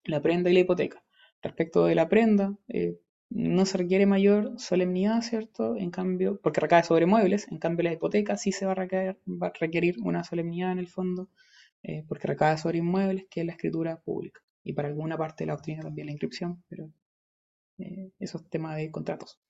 la 0.05 0.21
prenda 0.21 0.51
y 0.51 0.55
la 0.55 0.61
hipoteca. 0.61 1.05
Respecto 1.43 1.85
de 1.85 1.95
la 1.95 2.09
prenda, 2.09 2.57
eh, 2.69 2.99
no 3.31 3.65
se 3.67 3.79
requiere 3.79 4.07
mayor 4.07 4.59
solemnidad, 4.59 5.23
¿cierto? 5.23 5.77
En 5.77 5.91
cambio, 5.91 6.41
porque 6.43 6.61
recae 6.61 6.83
sobre 6.83 7.07
muebles, 7.07 7.47
en 7.51 7.59
cambio 7.59 7.85
la 7.85 7.93
hipoteca 7.93 8.37
sí 8.37 8.53
se 8.53 8.67
va 8.67 8.73
a, 8.73 8.77
va 8.77 9.47
a 9.47 9.53
requerir 9.59 9.97
una 10.03 10.25
solemnidad 10.25 10.73
en 10.73 10.79
el 10.79 10.89
fondo, 10.89 11.29
eh, 11.83 12.05
porque 12.09 12.29
recae 12.29 12.59
sobre 12.59 12.79
inmuebles, 12.79 13.27
que 13.31 13.41
es 13.41 13.47
la 13.47 13.53
escritura 13.53 14.01
pública. 14.01 14.41
Y 14.65 14.73
para 14.75 14.89
alguna 14.89 15.17
parte 15.17 15.45
de 15.45 15.49
la 15.49 15.55
doctrina 15.55 15.83
también 15.83 16.07
la 16.07 16.13
inscripción, 16.13 16.63
pero 16.69 16.91
eh, 17.79 18.11
eso 18.18 18.39
es 18.39 18.49
tema 18.51 18.77
de 18.77 18.91
contratos. 18.91 19.41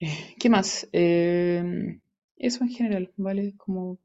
Eh, 0.00 0.34
¿Qué 0.38 0.48
más? 0.50 0.88
Eh, 0.92 1.62
eso 2.36 2.64
en 2.64 2.70
general, 2.70 3.12
¿vale? 3.16 3.54
Como 3.56 3.98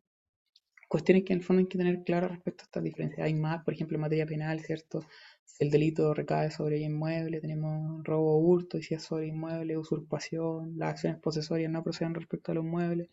cuestiones 0.87 1.23
que 1.23 1.33
en 1.33 1.39
el 1.39 1.45
fondo 1.45 1.61
hay 1.61 1.67
que 1.67 1.77
tener 1.77 2.03
claras 2.03 2.31
respecto 2.31 2.63
a 2.63 2.65
estas 2.65 2.83
diferencias. 2.83 3.25
Hay 3.25 3.33
más, 3.33 3.63
por 3.63 3.73
ejemplo, 3.73 3.95
en 3.95 4.01
materia 4.01 4.25
penal, 4.25 4.59
¿cierto? 4.61 5.01
Si 5.45 5.63
el 5.63 5.71
delito 5.71 6.13
recae 6.13 6.51
sobre 6.51 6.79
inmueble, 6.79 7.41
tenemos 7.41 8.03
robo 8.03 8.37
hurto, 8.39 8.77
y 8.77 8.83
si 8.83 8.95
es 8.95 9.03
sobre 9.03 9.27
inmueble, 9.27 9.77
usurpación, 9.77 10.77
las 10.77 10.91
acciones 10.91 11.19
posesorias 11.19 11.71
no 11.71 11.83
proceden 11.83 12.15
respecto 12.15 12.51
a 12.51 12.55
los 12.55 12.65
muebles, 12.65 13.09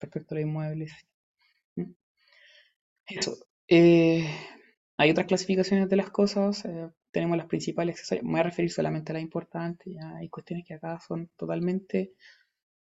respecto 0.00 0.34
a 0.34 0.38
los 0.38 0.46
inmuebles. 0.46 0.92
¿Mm? 1.76 1.92
Eso. 3.06 3.36
Hay 3.68 5.10
otras 5.10 5.26
clasificaciones 5.26 5.88
de 5.88 5.96
las 5.96 6.10
cosas, 6.10 6.64
tenemos 7.10 7.36
las 7.36 7.46
principales 7.46 8.00
me 8.22 8.30
voy 8.30 8.40
a 8.40 8.44
referir 8.44 8.70
solamente 8.70 9.12
a 9.12 9.14
las 9.14 9.22
importantes, 9.22 9.92
ya 9.94 10.16
hay 10.16 10.28
cuestiones 10.28 10.64
que 10.66 10.74
acá 10.74 10.98
son 11.00 11.30
totalmente 11.36 12.12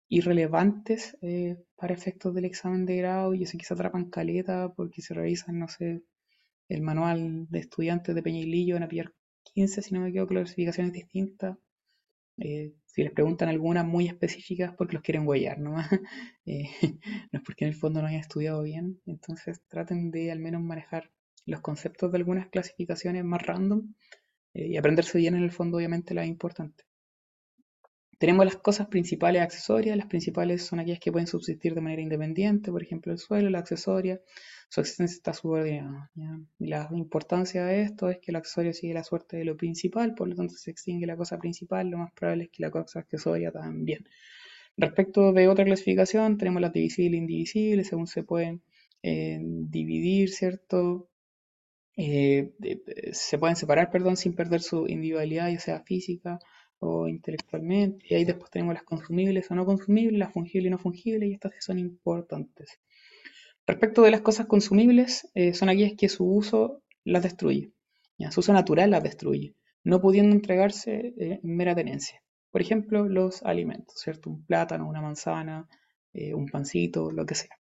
irrelevantes 0.09 1.17
eh, 1.21 1.57
para 1.75 1.93
efectos 1.93 2.33
del 2.33 2.45
examen 2.45 2.85
de 2.85 2.97
grado 2.97 3.33
y 3.33 3.43
eso 3.43 3.57
quizá 3.57 3.73
atrapan 3.73 4.09
caleta 4.09 4.71
porque 4.75 5.01
se 5.01 5.13
revisan, 5.13 5.59
no 5.59 5.67
sé, 5.67 6.03
el 6.69 6.81
manual 6.81 7.47
de 7.49 7.59
estudiantes 7.59 8.15
de 8.15 8.23
Peñilillo 8.23 8.75
van 8.75 8.83
a 8.83 8.87
pillar 8.87 9.13
15, 9.53 9.81
si 9.81 9.93
no 9.93 10.01
me 10.01 10.09
equivoco, 10.09 10.29
clasificaciones 10.29 10.93
distintas. 10.93 11.57
Eh, 12.37 12.73
si 12.85 13.03
les 13.03 13.13
preguntan 13.13 13.49
algunas 13.49 13.85
muy 13.85 14.07
específicas 14.07 14.73
porque 14.77 14.93
los 14.93 15.03
quieren 15.03 15.27
huellar, 15.27 15.59
¿no? 15.59 15.75
Eh, 16.47 16.69
no 17.31 17.39
es 17.39 17.45
porque 17.45 17.65
en 17.65 17.69
el 17.69 17.75
fondo 17.75 18.01
no 18.01 18.07
hayan 18.07 18.19
estudiado 18.21 18.61
bien, 18.61 19.01
entonces 19.07 19.61
traten 19.67 20.11
de 20.11 20.31
al 20.31 20.39
menos 20.39 20.61
manejar 20.61 21.11
los 21.45 21.61
conceptos 21.61 22.11
de 22.11 22.17
algunas 22.17 22.47
clasificaciones 22.49 23.23
más 23.23 23.41
random 23.45 23.93
eh, 24.53 24.67
y 24.67 24.77
aprenderse 24.77 25.17
bien 25.17 25.35
en 25.35 25.43
el 25.43 25.51
fondo 25.51 25.77
obviamente 25.77 26.13
la 26.13 26.25
importante. 26.25 26.85
Tenemos 28.17 28.45
las 28.45 28.55
cosas 28.55 28.87
principales 28.87 29.41
accesorias, 29.41 29.97
las 29.97 30.07
principales 30.07 30.63
son 30.63 30.79
aquellas 30.79 30.99
que 30.99 31.11
pueden 31.11 31.27
subsistir 31.27 31.75
de 31.75 31.81
manera 31.81 32.01
independiente, 32.01 32.71
por 32.71 32.81
ejemplo 32.81 33.11
el 33.11 33.17
suelo, 33.17 33.49
la 33.49 33.59
accesoria, 33.59 34.21
su 34.69 34.79
existencia 34.79 35.15
está 35.15 35.33
subordinada. 35.33 36.09
Y 36.57 36.67
la 36.67 36.87
importancia 36.93 37.65
de 37.65 37.81
esto 37.81 38.09
es 38.09 38.19
que 38.19 38.31
el 38.31 38.37
accesorio 38.37 38.73
sigue 38.73 38.93
la 38.93 39.03
suerte 39.03 39.35
de 39.37 39.45
lo 39.45 39.57
principal, 39.57 40.15
por 40.15 40.29
lo 40.29 40.35
tanto 40.35 40.53
si 40.53 40.63
se 40.63 40.71
extingue 40.71 41.05
la 41.05 41.17
cosa 41.17 41.37
principal, 41.37 41.89
lo 41.89 41.97
más 41.97 42.13
probable 42.13 42.45
es 42.45 42.49
que 42.51 42.63
la 42.63 42.71
cosa 42.71 42.99
accesoria 42.99 43.51
también. 43.51 44.05
Respecto 44.77 45.33
de 45.33 45.47
otra 45.49 45.65
clasificación, 45.65 46.37
tenemos 46.37 46.61
las 46.61 46.73
divisibles 46.73 47.19
e 47.19 47.21
indivisibles, 47.21 47.87
según 47.87 48.07
se 48.07 48.23
pueden 48.23 48.61
eh, 49.03 49.39
dividir, 49.41 50.29
¿cierto? 50.29 51.09
Eh, 51.97 52.51
se 53.13 53.37
pueden 53.37 53.55
separar, 53.55 53.89
perdón, 53.91 54.17
sin 54.17 54.35
perder 54.35 54.61
su 54.61 54.87
individualidad, 54.87 55.49
ya 55.49 55.59
sea 55.59 55.79
física 55.81 56.39
o 56.79 57.07
intelectualmente. 57.07 58.05
Y 58.09 58.15
ahí 58.15 58.25
después 58.25 58.51
tenemos 58.51 58.73
las 58.73 58.83
consumibles 58.83 59.49
o 59.51 59.55
no 59.55 59.65
consumibles, 59.65 60.19
las 60.19 60.33
fungibles 60.33 60.67
y 60.67 60.71
no 60.71 60.77
fungibles, 60.77 61.29
y 61.29 61.33
estas 61.33 61.53
sí 61.53 61.59
son 61.61 61.79
importantes. 61.79 62.79
Respecto 63.67 64.03
de 64.03 64.11
las 64.11 64.21
cosas 64.21 64.45
consumibles, 64.45 65.27
eh, 65.33 65.53
son 65.53 65.69
aquellas 65.69 65.93
que 65.97 66.09
su 66.09 66.25
uso 66.25 66.83
las 67.03 67.23
destruye. 67.23 67.71
¿ya? 68.17 68.31
Su 68.31 68.41
uso 68.41 68.53
natural 68.53 68.91
las 68.91 69.03
destruye, 69.03 69.55
no 69.83 70.01
pudiendo 70.01 70.35
entregarse 70.35 71.13
eh, 71.17 71.39
en 71.43 71.55
mera 71.55 71.75
tenencia. 71.75 72.21
Por 72.51 72.61
ejemplo, 72.61 73.09
los 73.09 73.43
alimentos, 73.43 73.99
¿cierto? 73.99 74.29
Un 74.29 74.45
plátano, 74.45 74.87
una 74.87 75.01
manzana, 75.01 75.67
eh, 76.13 76.33
un 76.33 76.47
pancito, 76.47 77.11
lo 77.11 77.25
que 77.25 77.35
sea. 77.35 77.57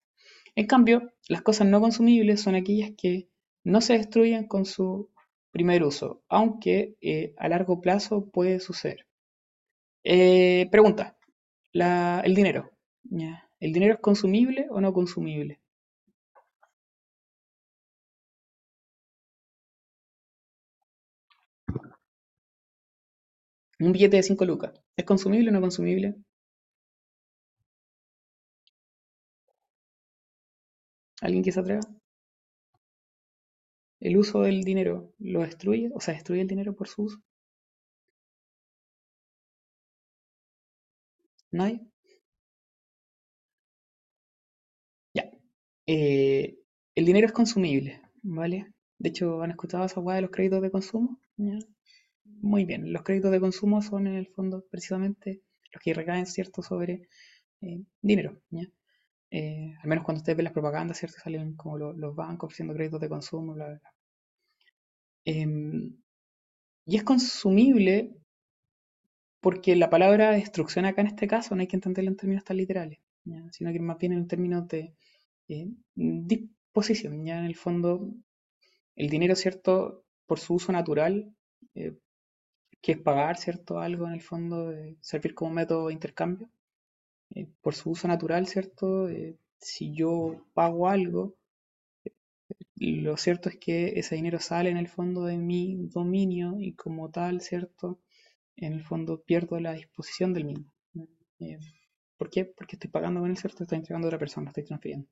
En 0.56 0.68
cambio, 0.68 1.14
las 1.30 1.42
cosas 1.42 1.68
no 1.68 1.82
consumibles 1.82 2.42
son 2.42 2.56
aquellas 2.56 2.92
que 2.96 3.30
no 3.64 3.82
se 3.82 3.94
destruyen 3.98 4.48
con 4.48 4.66
su 4.66 5.10
primer 5.52 5.84
uso, 5.84 6.22
aunque 6.30 6.96
eh, 7.02 7.34
a 7.38 7.50
largo 7.50 7.82
plazo 7.82 8.30
puede 8.30 8.60
suceder. 8.60 9.06
Eh, 10.04 10.68
pregunta, 10.72 11.18
el 11.74 12.36
dinero. 12.36 12.72
¿El 13.60 13.74
dinero 13.74 13.96
es 13.96 14.00
consumible 14.00 14.68
o 14.70 14.82
no 14.82 14.94
consumible? 14.94 15.60
Un 23.80 23.92
billete 23.92 24.18
de 24.18 24.24
5 24.24 24.46
lucas. 24.46 24.74
¿Es 24.98 25.06
consumible 25.06 25.50
o 25.50 25.54
no 25.54 25.62
consumible? 25.62 26.16
¿Alguien 31.22 31.44
que 31.44 31.52
se 31.52 31.60
atreva? 31.60 31.82
¿El 34.04 34.18
uso 34.18 34.44
del 34.44 34.62
dinero 34.64 35.16
lo 35.18 35.42
destruye? 35.42 35.90
O 35.96 36.00
sea, 36.00 36.14
¿destruye 36.14 36.42
el 36.42 36.48
dinero 36.48 36.76
por 36.76 36.88
su 36.88 37.06
uso? 37.06 37.24
¿Nadie? 41.52 41.80
Ya. 45.14 45.32
Eh, 45.88 46.56
el 46.96 47.06
dinero 47.06 47.28
es 47.28 47.34
consumible, 47.34 48.02
¿vale? 48.22 48.74
De 49.00 49.10
hecho, 49.10 49.42
¿han 49.42 49.52
escuchado 49.52 49.86
esa 49.86 50.00
hueá 50.00 50.18
de 50.18 50.22
los 50.24 50.32
créditos 50.32 50.62
de 50.62 50.72
consumo? 50.72 51.20
Muy 52.42 52.66
bien, 52.66 52.92
los 52.94 53.04
créditos 53.04 53.32
de 53.32 53.40
consumo 53.40 53.82
son 53.82 54.08
en 54.08 54.16
el 54.16 54.28
fondo 54.28 54.66
precisamente 54.70 55.42
los 55.72 55.82
que 55.82 55.94
recaen, 55.94 56.26
¿cierto?, 56.26 56.62
sobre 56.62 57.08
eh, 57.62 57.82
dinero. 58.02 58.42
Eh, 59.32 59.76
al 59.82 59.90
menos 59.90 60.06
cuando 60.06 60.20
ustedes 60.20 60.38
ven 60.38 60.46
las 60.46 60.54
propagandas, 60.54 61.00
¿cierto? 61.00 61.18
Salen 61.20 61.56
como 61.56 61.78
lo- 61.78 61.94
los 61.94 62.16
bancos 62.16 62.48
ofreciendo 62.48 62.74
créditos 62.76 63.02
de 63.02 63.10
consumo. 63.10 63.56
Em, 63.58 63.80
y 65.26 66.96
es 66.96 67.04
consumible 67.04 68.12
porque 69.40 69.76
la 69.76 69.90
palabra 69.90 70.32
destrucción 70.32 70.86
acá 70.86 71.02
en 71.02 71.08
este 71.08 71.28
caso 71.28 71.56
no 71.56 71.62
hay 71.62 71.68
que 71.68 71.76
entenderla 71.76 72.12
en 72.12 72.18
términos 72.18 72.44
tan 72.44 72.58
literales, 72.58 73.00
¿ya? 73.26 73.44
Sino 73.52 73.72
que 73.72 73.80
más 73.80 73.98
bien 73.98 74.14
en 74.14 74.28
términos 74.28 74.68
de 74.68 74.94
eh, 75.50 75.68
disposición, 75.96 77.26
ya 77.26 77.40
en 77.40 77.46
el 77.46 77.56
fondo 77.56 78.14
el 78.96 79.10
dinero, 79.10 79.36
¿cierto? 79.36 80.06
Por 80.26 80.40
su 80.40 80.56
uso 80.56 80.72
natural, 80.72 81.34
eh, 81.76 81.98
que 82.82 82.94
es 82.94 82.98
pagar, 83.00 83.38
¿cierto? 83.38 83.80
Algo 83.80 84.08
en 84.08 84.14
el 84.14 84.22
fondo, 84.22 84.70
de 84.70 84.98
servir 85.02 85.34
como 85.34 85.52
método 85.52 85.88
de 85.88 85.94
intercambio, 85.94 86.50
eh, 87.32 87.48
por 87.62 87.76
su 87.76 87.92
uso 87.92 88.08
natural, 88.08 88.48
¿cierto? 88.48 89.10
Eh, 89.10 89.38
si 89.60 89.94
yo 89.94 90.46
pago 90.54 90.88
algo, 90.88 91.36
lo 92.76 93.18
cierto 93.18 93.50
es 93.50 93.58
que 93.58 94.00
ese 94.00 94.16
dinero 94.16 94.40
sale 94.40 94.70
en 94.70 94.78
el 94.78 94.88
fondo 94.88 95.26
de 95.26 95.38
mi 95.38 95.76
dominio 95.90 96.58
y 96.60 96.74
como 96.74 97.10
tal, 97.12 97.42
¿cierto? 97.42 98.00
En 98.58 98.74
el 98.74 98.84
fondo 98.84 99.22
pierdo 99.24 99.60
la 99.60 99.74
disposición 99.74 100.34
del 100.34 100.46
mismo. 100.46 100.66
Eh, 101.40 101.58
¿por 102.18 102.30
qué? 102.30 102.46
Porque 102.46 102.76
estoy 102.78 102.90
pagando 102.92 103.22
con 103.22 103.30
él, 103.32 103.38
¿cierto? 103.38 103.64
Estoy 103.64 103.80
entregando 103.80 104.08
a 104.08 104.10
otra 104.10 104.20
persona, 104.20 104.50
estoy 104.50 104.66
transfiriendo. 104.66 105.08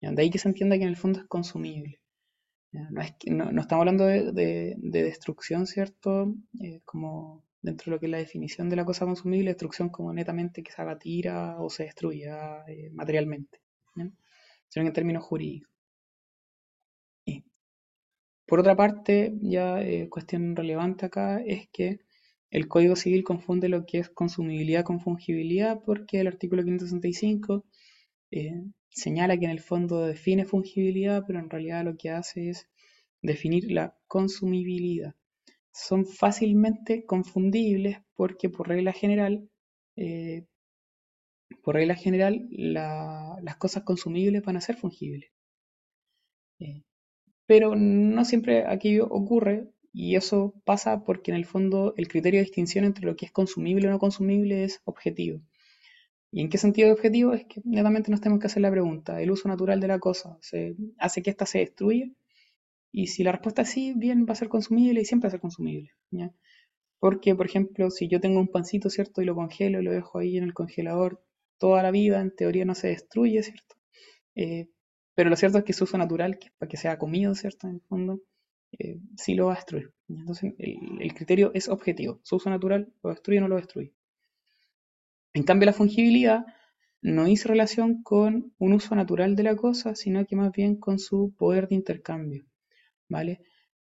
De 0.00 0.22
ahí 0.22 0.30
que 0.30 0.38
se 0.38 0.48
entienda 0.48 0.76
que 0.78 0.84
en 0.84 0.90
el 0.90 0.96
fondo 0.96 1.20
es 1.20 1.26
consumible. 1.26 2.00
No, 2.72 3.00
es 3.02 3.12
que- 3.18 3.30
no- 3.30 3.48
estamos 3.60 3.82
hablando 3.82 4.04
de, 4.06 4.32
de- 4.32 4.74
de 4.78 5.02
destrucción, 5.02 5.66
¿cierto? 5.66 6.34
Eh, 6.62 6.80
como 6.84 7.44
dentro 7.62 7.86
de 7.90 7.96
lo 7.96 8.00
que 8.00 8.06
es 8.06 8.12
la 8.12 8.18
definición 8.18 8.68
de 8.70 8.76
la 8.76 8.84
cosa 8.84 9.06
consumible, 9.06 9.50
destrucción 9.50 9.88
como 9.90 10.12
netamente 10.12 10.62
que 10.62 10.72
se 10.72 10.82
haga 10.82 10.98
tira 10.98 11.58
o 11.60 11.70
se 11.70 11.84
destruya 11.84 12.64
eh, 12.68 12.90
materialmente, 12.92 13.60
sino 14.68 14.86
en 14.86 14.92
términos 14.92 15.24
jurídicos. 15.24 15.73
Por 18.46 18.60
otra 18.60 18.76
parte, 18.76 19.34
ya 19.40 19.82
eh, 19.82 20.08
cuestión 20.10 20.54
relevante 20.54 21.06
acá 21.06 21.40
es 21.40 21.68
que 21.72 22.00
el 22.50 22.68
Código 22.68 22.94
Civil 22.94 23.24
confunde 23.24 23.68
lo 23.68 23.86
que 23.86 23.98
es 23.98 24.10
consumibilidad 24.10 24.84
con 24.84 25.00
fungibilidad 25.00 25.80
porque 25.84 26.20
el 26.20 26.26
artículo 26.26 26.62
565 26.62 27.64
eh, 28.30 28.64
señala 28.90 29.38
que 29.38 29.46
en 29.46 29.50
el 29.50 29.60
fondo 29.60 30.06
define 30.06 30.44
fungibilidad, 30.44 31.24
pero 31.26 31.38
en 31.38 31.50
realidad 31.50 31.84
lo 31.84 31.96
que 31.96 32.10
hace 32.10 32.50
es 32.50 32.68
definir 33.22 33.72
la 33.72 33.96
consumibilidad. 34.06 35.14
Son 35.72 36.06
fácilmente 36.06 37.04
confundibles 37.06 37.98
porque 38.14 38.50
por 38.50 38.68
regla 38.68 38.92
general, 38.92 39.48
eh, 39.96 40.46
por 41.62 41.76
regla 41.76 41.94
general 41.96 42.46
las 42.50 43.56
cosas 43.56 43.84
consumibles 43.84 44.42
van 44.42 44.58
a 44.58 44.60
ser 44.60 44.76
fungibles 44.76 45.30
pero 47.46 47.74
no 47.76 48.24
siempre 48.24 48.64
aquello 48.66 49.06
ocurre 49.06 49.68
y 49.92 50.16
eso 50.16 50.54
pasa 50.64 51.04
porque 51.04 51.30
en 51.30 51.36
el 51.36 51.44
fondo 51.44 51.94
el 51.96 52.08
criterio 52.08 52.40
de 52.40 52.44
distinción 52.44 52.84
entre 52.84 53.06
lo 53.06 53.16
que 53.16 53.26
es 53.26 53.32
consumible 53.32 53.88
o 53.88 53.90
no 53.90 53.98
consumible 53.98 54.64
es 54.64 54.80
objetivo. 54.84 55.40
¿Y 56.32 56.40
en 56.40 56.48
qué 56.48 56.58
sentido 56.58 56.88
de 56.88 56.94
objetivo? 56.94 57.32
Es 57.32 57.44
que 57.44 57.60
netamente 57.64 58.10
nos 58.10 58.20
tenemos 58.20 58.40
que 58.40 58.48
hacer 58.48 58.62
la 58.62 58.70
pregunta, 58.70 59.20
¿el 59.22 59.30
uso 59.30 59.48
natural 59.48 59.78
de 59.80 59.88
la 59.88 60.00
cosa 60.00 60.36
se, 60.40 60.74
hace 60.98 61.22
que 61.22 61.30
ésta 61.30 61.46
se 61.46 61.58
destruya? 61.60 62.10
Y 62.92 63.08
si 63.08 63.24
la 63.24 63.32
respuesta 63.32 63.62
es 63.62 63.70
sí, 63.70 63.92
bien, 63.96 64.26
va 64.28 64.32
a 64.32 64.36
ser 64.36 64.48
consumible 64.48 65.00
y 65.00 65.04
siempre 65.04 65.26
va 65.26 65.28
a 65.28 65.32
ser 65.32 65.40
consumible. 65.40 65.90
Porque, 66.98 67.34
por 67.34 67.46
ejemplo, 67.46 67.90
si 67.90 68.08
yo 68.08 68.20
tengo 68.20 68.40
un 68.40 68.48
pancito, 68.48 68.90
¿cierto? 68.90 69.22
Y 69.22 69.26
lo 69.26 69.34
congelo 69.34 69.80
y 69.80 69.84
lo 69.84 69.92
dejo 69.92 70.18
ahí 70.18 70.36
en 70.36 70.44
el 70.44 70.54
congelador 70.54 71.22
toda 71.58 71.82
la 71.82 71.90
vida, 71.90 72.20
en 72.20 72.34
teoría 72.34 72.64
no 72.64 72.74
se 72.74 72.88
destruye, 72.88 73.42
¿cierto? 73.42 73.76
Eh, 74.34 74.68
pero 75.14 75.30
lo 75.30 75.36
cierto 75.36 75.58
es 75.58 75.64
que 75.64 75.72
su 75.72 75.84
uso 75.84 75.98
natural, 75.98 76.38
que 76.38 76.50
para 76.58 76.68
que 76.68 76.76
sea 76.76 76.98
comido, 76.98 77.34
¿cierto? 77.34 77.68
En 77.68 77.74
el 77.74 77.80
fondo, 77.82 78.20
eh, 78.78 78.98
sí 79.16 79.34
lo 79.34 79.46
va 79.46 79.52
a 79.52 79.56
destruir. 79.56 79.92
Entonces, 80.08 80.54
el, 80.58 81.14
criterio 81.14 81.52
es 81.54 81.68
objetivo. 81.68 82.20
Su 82.22 82.36
uso 82.36 82.50
natural 82.50 82.92
lo 83.02 83.10
destruye 83.10 83.38
o 83.38 83.42
no 83.42 83.48
lo 83.48 83.56
destruye. 83.56 83.92
En 85.32 85.44
cambio, 85.44 85.66
la 85.66 85.72
fungibilidad 85.72 86.46
no 87.00 87.28
hizo 87.28 87.48
relación 87.48 88.02
con 88.02 88.52
un 88.58 88.72
uso 88.72 88.94
natural 88.94 89.36
de 89.36 89.42
la 89.42 89.56
cosa, 89.56 89.94
sino 89.94 90.26
que 90.26 90.36
más 90.36 90.52
bien 90.52 90.76
con 90.76 90.98
su 90.98 91.34
poder 91.36 91.68
de 91.68 91.76
intercambio. 91.76 92.46
¿Vale? 93.08 93.40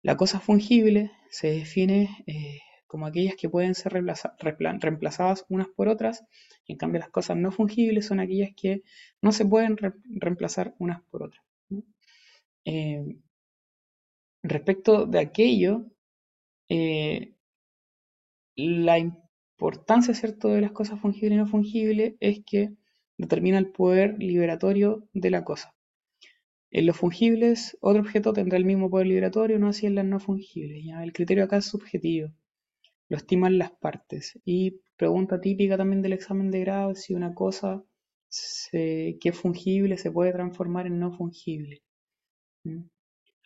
La 0.03 0.17
cosa 0.17 0.41
fungible 0.41 1.11
se 1.31 1.49
define 1.49 2.09
eh, 2.27 2.61
como 2.91 3.07
aquellas 3.07 3.37
que 3.37 3.49
pueden 3.49 3.77
ser 3.77 3.93
reemplazadas 3.93 5.47
unas 5.49 5.69
por 5.69 5.87
otras, 5.87 6.25
y 6.67 6.73
en 6.73 6.79
cambio 6.79 6.99
las 6.99 7.11
cosas 7.11 7.37
no 7.37 7.53
fungibles 7.53 8.07
son 8.07 8.19
aquellas 8.19 8.51
que 8.57 8.83
no 9.23 9.31
se 9.31 9.47
pueden 9.47 9.77
reemplazar 10.07 10.75
unas 10.81 11.01
por 11.05 11.23
otras. 11.23 11.45
Eh, 12.65 13.05
respecto 14.43 15.07
de 15.07 15.21
aquello, 15.21 15.87
eh, 16.69 17.37
la 18.57 18.99
importancia 18.99 20.13
¿cierto? 20.13 20.49
de 20.49 20.61
las 20.61 20.73
cosas 20.73 20.99
fungibles 20.99 21.35
y 21.35 21.37
no 21.37 21.47
fungibles 21.47 22.15
es 22.19 22.43
que 22.45 22.73
determina 23.19 23.59
el 23.59 23.71
poder 23.71 24.17
liberatorio 24.19 25.07
de 25.13 25.31
la 25.31 25.45
cosa. 25.45 25.77
En 26.73 26.87
los 26.87 26.97
fungibles, 26.97 27.79
otro 27.81 28.03
objeto 28.03 28.33
tendrá 28.33 28.59
el 28.59 28.65
mismo 28.65 28.91
poder 28.91 29.07
liberatorio, 29.07 29.61
no 29.61 29.69
así 29.69 29.87
en 29.87 29.95
las 29.95 30.05
no 30.07 30.19
fungibles. 30.19 30.85
¿ya? 30.85 31.05
El 31.05 31.13
criterio 31.13 31.45
acá 31.45 31.59
es 31.59 31.67
subjetivo 31.67 32.33
lo 33.11 33.17
estiman 33.17 33.59
las 33.59 33.73
partes. 33.73 34.39
Y 34.45 34.81
pregunta 34.97 35.41
típica 35.41 35.77
también 35.77 36.01
del 36.01 36.15
examen 36.15 36.51
de 36.51 36.61
grado, 36.61 36.95
si 36.95 37.13
una 37.13 37.35
cosa 37.35 37.83
que 38.71 39.19
es 39.21 39.37
fungible 39.37 39.99
se 39.99 40.13
puede 40.13 40.33
transformar 40.33 40.87
en 40.87 41.01
no 41.01 41.13
fungible. 41.13 41.83
¿Mm? 42.65 42.85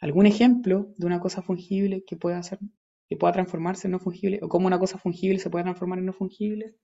¿Algún 0.00 0.26
ejemplo 0.26 0.92
de 0.98 1.06
una 1.06 1.18
cosa 1.18 1.40
fungible 1.40 2.04
que 2.04 2.16
pueda, 2.16 2.38
hacer, 2.38 2.58
que 3.08 3.16
pueda 3.16 3.32
transformarse 3.32 3.88
en 3.88 3.92
no 3.92 4.00
fungible? 4.00 4.38
¿O 4.42 4.48
cómo 4.48 4.66
una 4.66 4.78
cosa 4.78 4.98
fungible 4.98 5.38
se 5.38 5.48
puede 5.48 5.64
transformar 5.64 5.98
en 5.98 6.06
no 6.06 6.12
fungible? 6.12 6.76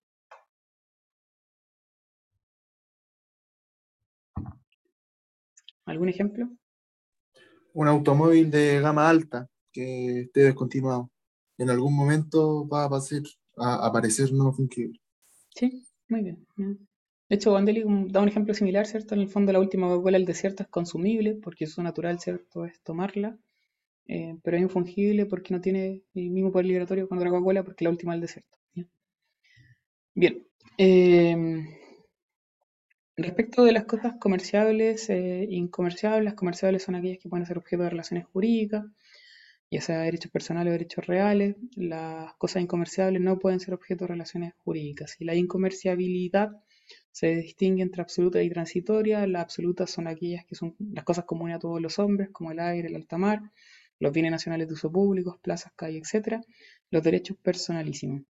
¿Algún 5.85 6.09
ejemplo? 6.09 6.49
Un 7.75 7.89
automóvil 7.89 8.51
de 8.51 8.81
gama 8.81 9.11
alta 9.11 9.51
que 9.71 10.23
esté 10.23 10.45
descontinuado 10.45 11.11
en 11.61 11.71
algún 11.71 11.95
momento 11.95 12.67
va 12.67 12.85
a, 12.85 12.89
a 12.89 13.87
aparecer 13.87 14.33
no 14.33 14.53
fungible. 14.53 14.99
Sí, 15.55 15.87
muy 16.09 16.23
bien. 16.23 16.47
De 17.29 17.37
hecho, 17.37 17.53
Wandeli 17.53 17.85
da 18.09 18.21
un 18.21 18.29
ejemplo 18.29 18.55
similar, 18.55 18.87
¿cierto? 18.87 19.15
En 19.15 19.21
el 19.21 19.29
fondo, 19.29 19.53
la 19.53 19.61
última 19.61 19.87
Coca-Cola 19.87 20.19
del 20.19 20.27
desierto 20.27 20.63
es 20.63 20.69
consumible 20.69 21.35
porque 21.35 21.67
su 21.67 21.83
natural, 21.83 22.19
¿cierto? 22.19 22.65
Es 22.65 22.81
tomarla, 22.83 23.39
eh, 24.07 24.37
pero 24.43 24.57
es 24.57 24.63
infungible 24.63 25.27
porque 25.27 25.55
no 25.55 25.61
tiene 25.61 26.03
el 26.15 26.31
mismo 26.31 26.51
poder 26.51 26.67
liberatorio 26.67 27.07
cuando 27.07 27.25
la 27.27 27.31
Coca-Cola 27.31 27.63
porque 27.63 27.85
la 27.85 27.91
última 27.91 28.13
del 28.13 28.23
desierto. 28.23 28.59
Bien. 30.15 30.45
Em, 30.79 31.67
respecto 33.17 33.65
de 33.65 33.73
las 33.73 33.85
cosas 33.85 34.15
comerciables 34.19 35.11
e 35.11 35.47
incomerciables, 35.51 36.25
las 36.25 36.35
comerciables 36.35 36.83
son 36.83 36.95
aquellas 36.95 37.19
que 37.19 37.29
pueden 37.29 37.47
ser 37.47 37.59
objeto 37.59 37.83
de 37.83 37.91
relaciones 37.91 38.27
jurídicas, 38.27 38.87
ya 39.71 39.81
sea 39.81 40.01
derechos 40.01 40.33
personales 40.33 40.71
o 40.71 40.73
derechos 40.73 41.07
reales, 41.07 41.57
las 41.77 42.35
cosas 42.35 42.63
incomerciables 42.63 43.23
no 43.23 43.39
pueden 43.39 43.61
ser 43.61 43.75
objeto 43.75 44.05
de 44.05 44.09
relaciones 44.09 44.55
jurídicas. 44.65 45.17
Y 45.21 45.25
la 45.25 45.35
incomerciabilidad 45.35 46.51
se 47.13 47.37
distingue 47.37 47.83
entre 47.83 48.03
absoluta 48.03 48.43
y 48.43 48.51
transitoria. 48.51 49.27
Las 49.29 49.43
absolutas 49.43 49.91
son 49.91 50.09
aquellas 50.09 50.45
que 50.45 50.57
son 50.57 50.75
las 50.79 51.05
cosas 51.05 51.25
comunes 51.25 51.57
a 51.57 51.61
todos 51.61 51.81
los 51.81 51.99
hombres, 52.01 52.31
como 52.31 52.51
el 52.51 52.59
aire, 52.59 52.89
el 52.89 52.97
alta 52.97 53.17
mar, 53.17 53.43
los 54.01 54.13
bienes 54.13 54.33
nacionales 54.33 54.67
de 54.67 54.75
uso 54.75 54.91
público, 54.91 55.39
plazas, 55.41 55.73
calles, 55.77 56.13
etc. 56.13 56.41
Los 56.91 57.03
derechos 57.05 57.37
personalísimos. 57.37 58.23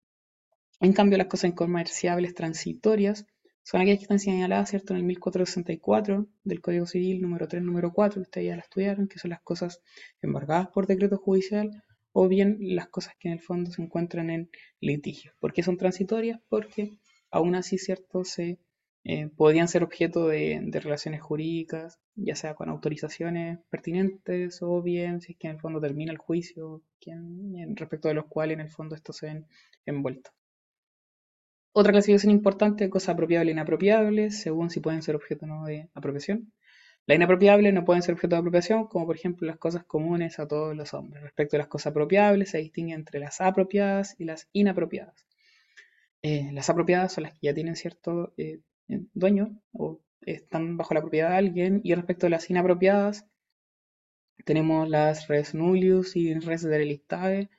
En 0.82 0.94
cambio, 0.94 1.18
las 1.18 1.28
cosas 1.28 1.52
incomerciables 1.52 2.34
transitorias 2.34 3.26
son 3.70 3.82
aquellas 3.82 4.00
que 4.00 4.06
están 4.06 4.18
señaladas, 4.18 4.72
¿cierto?, 4.72 4.94
en 4.94 5.02
el 5.02 5.06
1464 5.06 6.26
del 6.44 6.60
Código 6.60 6.88
Civil 6.88 7.22
número 7.22 7.48
3, 7.48 7.62
número 7.62 7.94
4, 7.94 8.16
que 8.16 8.22
ustedes 8.22 8.48
ya 8.48 8.56
la 8.56 8.64
estudiaron, 8.64 9.08
que 9.08 9.20
son 9.20 9.30
las 9.30 9.42
cosas 9.42 9.84
embargadas 10.24 10.70
por 10.70 10.88
decreto 10.88 11.18
judicial 11.18 11.70
o 12.12 12.28
bien 12.28 12.58
las 12.62 12.88
cosas 12.88 13.14
que 13.20 13.28
en 13.28 13.36
el 13.36 13.40
fondo 13.40 13.70
se 13.70 13.84
encuentran 13.84 14.32
en 14.32 14.50
litigio. 14.80 15.34
¿Por 15.40 15.54
qué 15.54 15.62
son 15.62 15.78
transitorias? 15.78 16.40
Porque 16.50 16.98
aún 17.30 17.54
así, 17.54 17.78
¿cierto?, 17.78 18.24
se 18.24 18.58
eh, 19.04 19.30
podrían 19.38 19.68
ser 19.68 19.84
objeto 19.84 20.28
de, 20.30 20.68
relaciones 20.74 21.22
jurídicas, 21.22 22.00
ya 22.16 22.34
sea 22.34 22.56
con 22.56 22.70
autorizaciones 22.70 23.60
pertinentes 23.70 24.64
o 24.64 24.82
bien 24.82 25.22
si 25.22 25.34
es 25.34 25.38
que 25.38 25.48
en 25.48 25.54
el 25.54 25.60
fondo 25.60 25.80
termina 25.80 26.12
el 26.12 26.18
juicio, 26.18 26.82
quien, 27.00 27.76
respecto 27.76 28.08
de 28.08 28.16
los 28.16 28.26
cuales 28.26 28.56
en 28.56 28.62
el 28.62 28.72
fondo 28.72 28.96
estos 28.96 29.18
se 29.18 29.28
ven 29.28 29.46
envueltos. 29.86 30.34
Otra 31.72 31.92
clasificación 31.92 32.32
importante 32.32 32.84
de 32.84 32.90
cosas 32.90 33.10
apropiables 33.10 33.52
e 33.52 33.54
inapropiables, 33.54 34.42
según 34.42 34.70
si 34.70 34.80
pueden 34.80 35.02
ser 35.02 35.16
objeto 35.16 35.46
o 35.46 35.48
no 35.48 35.66
de 35.66 35.90
apropiación. 35.94 36.52
Las 37.06 37.16
inapropiables 37.16 37.74
no 37.74 37.86
pueden 37.86 38.04
ser 38.04 38.14
objeto 38.14 38.36
de 38.36 38.40
apropiación, 38.40 38.88
como 38.88 39.06
por 39.06 39.16
ejemplo 39.16 39.48
las 39.48 39.58
cosas 39.58 39.84
comunes 39.86 40.40
a 40.40 40.48
todos 40.48 40.76
los 40.76 40.94
hombres. 40.94 41.24
Respecto 41.24 41.56
a 41.56 41.60
las 41.60 41.68
cosas 41.68 41.92
apropiables, 41.92 42.52
se 42.52 42.60
distingue 42.60 42.94
entre 42.94 43.20
las 43.20 43.42
apropiadas 43.42 44.16
y 44.20 44.26
las 44.26 44.48
inapropiadas. 44.54 45.26
Eh, 46.22 46.52
las 46.54 46.70
apropiadas 46.70 47.14
son 47.14 47.24
las 47.24 47.34
que 47.34 47.48
ya 47.48 47.54
tienen 47.54 47.76
cierto 47.76 48.34
eh, 48.38 48.60
dueño 49.14 49.62
o 49.72 50.02
están 50.22 50.78
bajo 50.78 50.94
la 50.94 51.02
propiedad 51.02 51.30
de 51.30 51.38
alguien, 51.38 51.82
y 51.84 51.94
respecto 51.96 52.28
a 52.28 52.30
las 52.30 52.50
inapropiadas, 52.50 53.26
tenemos 54.46 54.90
las 54.90 55.28
res 55.28 55.54
nullius 55.54 56.16
y 56.16 56.34
res 56.34 56.64
delictae, 56.64 57.50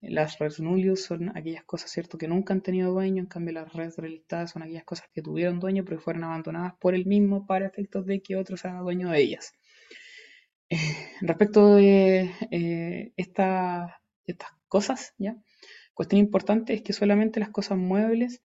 las 0.00 0.38
res 0.38 0.60
nullius 0.60 1.04
son 1.04 1.36
aquellas 1.36 1.64
cosas, 1.64 1.90
¿cierto?, 1.90 2.18
que 2.18 2.28
nunca 2.28 2.54
han 2.54 2.62
tenido 2.62 2.92
dueño, 2.92 3.22
en 3.22 3.26
cambio 3.26 3.54
las 3.54 3.72
res 3.72 3.96
relictadas 3.98 4.52
son 4.52 4.62
aquellas 4.62 4.84
cosas 4.84 5.08
que 5.12 5.22
tuvieron 5.22 5.60
dueño, 5.60 5.84
pero 5.84 6.00
fueron 6.00 6.24
abandonadas 6.24 6.74
por 6.80 6.94
el 6.94 7.06
mismo 7.06 7.46
para 7.46 7.66
efectos 7.66 8.06
de 8.06 8.22
que 8.22 8.36
otro 8.36 8.56
se 8.56 8.68
haga 8.68 8.80
dueño 8.80 9.10
de 9.10 9.20
ellas. 9.20 9.54
Eh, 10.70 10.78
respecto 11.20 11.76
de 11.76 12.30
eh, 12.50 13.12
estas 13.16 13.92
cosas, 14.68 15.14
¿ya? 15.18 15.36
Cuestión 15.92 16.18
importante 16.20 16.74
es 16.74 16.82
que 16.82 16.92
solamente 16.92 17.38
las 17.38 17.50
cosas 17.50 17.78
muebles 17.78 18.42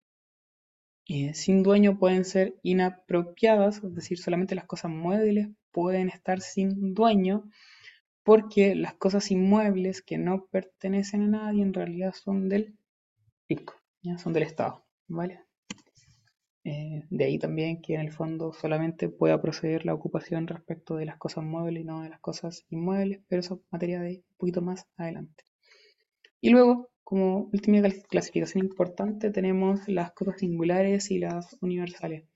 eh, 1.07 1.33
sin 1.33 1.63
dueño 1.63 1.99
pueden 1.99 2.27
ser 2.27 2.57
inapropiadas, 2.63 3.83
es 3.83 3.95
decir, 3.95 4.19
solamente 4.19 4.55
las 4.55 4.67
cosas 4.67 4.91
muebles 4.91 5.49
pueden 5.71 6.11
estar 6.11 6.43
sin 6.43 6.93
dueño, 6.93 7.49
porque 8.29 8.75
las 8.75 8.93
cosas 8.93 9.31
inmuebles 9.31 10.03
que 10.03 10.19
no 10.19 10.49
pertenecen 10.51 11.23
a 11.23 11.29
nadie 11.29 11.63
en 11.63 11.73
realidad 11.73 12.13
son 12.13 12.51
del 12.51 12.77
pico, 13.47 13.73
¿ya? 14.03 14.19
son 14.19 14.35
del 14.35 14.43
Estado, 14.43 14.85
¿vale? 15.07 15.41
Eh, 16.63 17.05
de 17.09 17.25
ahí 17.25 17.39
también 17.39 17.81
que 17.81 17.95
en 17.95 18.03
el 18.03 18.13
fondo 18.13 18.53
solamente 18.53 19.09
pueda 19.09 19.41
proceder 19.41 19.87
la 19.87 19.95
ocupación 19.95 20.47
respecto 20.47 20.97
de 20.97 21.07
las 21.07 21.17
cosas 21.17 21.43
muebles 21.43 21.81
y 21.81 21.87
no 21.87 22.03
de 22.03 22.11
las 22.11 22.21
cosas 22.21 22.67
inmuebles, 22.69 23.23
pero 23.29 23.41
eso 23.41 23.55
es 23.55 23.61
materia 23.73 23.99
de 24.03 24.17
un 24.17 24.37
poquito 24.37 24.61
más 24.61 24.87
adelante. 24.99 25.45
Y 26.43 26.51
luego, 26.51 26.91
como 27.05 27.49
última 27.51 27.81
clasificación 28.11 28.63
importante 28.63 29.31
tenemos 29.31 29.89
las 29.89 30.13
cosas 30.13 30.41
singulares 30.41 31.11
y 31.11 31.19
las 31.19 31.57
universales. 31.63 32.29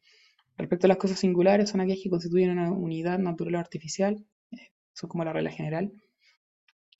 Respecto 0.57 0.87
a 0.87 0.89
las 0.89 0.97
cosas 0.97 1.19
singulares, 1.19 1.69
son 1.69 1.83
aquellas 1.83 2.03
que 2.03 2.09
constituyen 2.09 2.53
una 2.53 2.73
unidad 2.73 3.19
natural 3.19 3.57
o 3.57 3.59
artificial, 3.59 4.25
eh, 4.93 4.95
son 4.95 5.09
como 5.09 5.25
la 5.25 5.33
regla 5.33 5.51
general. 5.51 5.93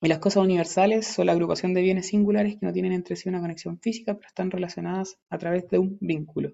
Y 0.01 0.07
las 0.07 0.19
cosas 0.19 0.43
universales 0.43 1.07
son 1.07 1.27
la 1.27 1.31
agrupación 1.31 1.73
de 1.73 1.81
bienes 1.81 2.07
singulares 2.07 2.57
que 2.57 2.65
no 2.65 2.73
tienen 2.73 2.91
entre 2.91 3.15
sí 3.15 3.29
una 3.29 3.39
conexión 3.39 3.79
física, 3.79 4.15
pero 4.15 4.27
están 4.27 4.51
relacionadas 4.51 5.17
a 5.29 5.37
través 5.37 5.69
de 5.69 5.79
un 5.79 5.97
vínculo. 6.01 6.51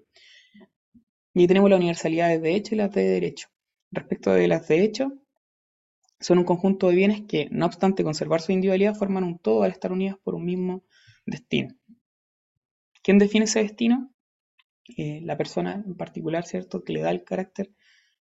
Y 1.34 1.46
tenemos 1.46 1.68
la 1.70 1.76
universalidad 1.76 2.38
de 2.38 2.54
hecho 2.54 2.74
y 2.74 2.78
las 2.78 2.92
de 2.92 3.02
derecho. 3.02 3.48
Respecto 3.90 4.32
de 4.32 4.46
las 4.46 4.68
de 4.68 4.84
hecho, 4.84 5.12
son 6.20 6.38
un 6.38 6.44
conjunto 6.44 6.88
de 6.88 6.94
bienes 6.94 7.22
que, 7.22 7.48
no 7.50 7.66
obstante 7.66 8.04
conservar 8.04 8.40
su 8.40 8.52
individualidad, 8.52 8.94
forman 8.94 9.24
un 9.24 9.38
todo 9.38 9.64
al 9.64 9.72
estar 9.72 9.90
unidos 9.90 10.18
por 10.22 10.34
un 10.34 10.44
mismo 10.44 10.84
destino. 11.26 11.74
¿Quién 13.02 13.18
define 13.18 13.46
ese 13.46 13.62
destino? 13.62 14.12
Eh, 14.96 15.20
la 15.22 15.36
persona 15.36 15.82
en 15.84 15.96
particular, 15.96 16.46
¿cierto? 16.46 16.84
Que 16.84 16.92
le 16.92 17.00
da 17.00 17.10
el 17.10 17.24
carácter 17.24 17.70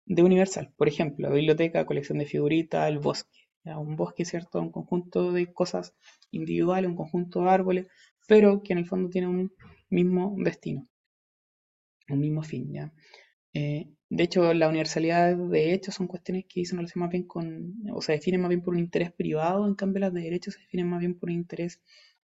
de 0.05 0.23
universal. 0.23 0.73
Por 0.77 0.87
ejemplo, 0.87 1.29
la 1.29 1.35
biblioteca, 1.35 1.85
colección 1.85 2.17
de 2.19 2.25
figuritas, 2.25 2.87
el 2.89 2.99
bosque. 2.99 3.39
Un 3.65 3.95
bosque, 3.95 4.25
¿cierto? 4.25 4.59
Un 4.61 4.71
conjunto 4.71 5.31
de 5.31 5.53
cosas 5.53 5.93
individuales, 6.31 6.89
un 6.89 6.97
conjunto 6.97 7.43
de 7.43 7.49
árboles, 7.49 7.87
pero 8.27 8.61
que 8.61 8.73
en 8.73 8.79
el 8.79 8.85
fondo 8.85 9.09
tiene 9.09 9.27
un 9.27 9.53
mismo 9.89 10.35
destino, 10.37 10.87
un 12.09 12.19
mismo 12.19 12.43
fin, 12.43 12.73
¿ya? 12.73 12.93
Eh, 13.53 13.87
de 14.09 14.23
hecho, 14.23 14.53
la 14.53 14.67
universalidad 14.67 15.35
de 15.35 15.73
hechos 15.73 15.95
son 15.95 16.07
cuestiones 16.07 16.45
que 16.47 16.65
se 16.65 16.75
más 16.75 17.09
bien 17.09 17.23
con, 17.23 17.75
o 17.91 18.01
se 18.01 18.13
definen 18.13 18.41
más 18.41 18.49
bien 18.49 18.61
por 18.61 18.73
un 18.73 18.79
interés 18.79 19.11
privado, 19.11 19.65
en 19.67 19.75
cambio 19.75 20.01
las 20.01 20.13
de 20.13 20.21
derechos 20.21 20.55
se 20.55 20.61
definen 20.61 20.89
más 20.89 20.99
bien 20.99 21.17
por 21.17 21.29
un 21.29 21.35
interés 21.35 21.81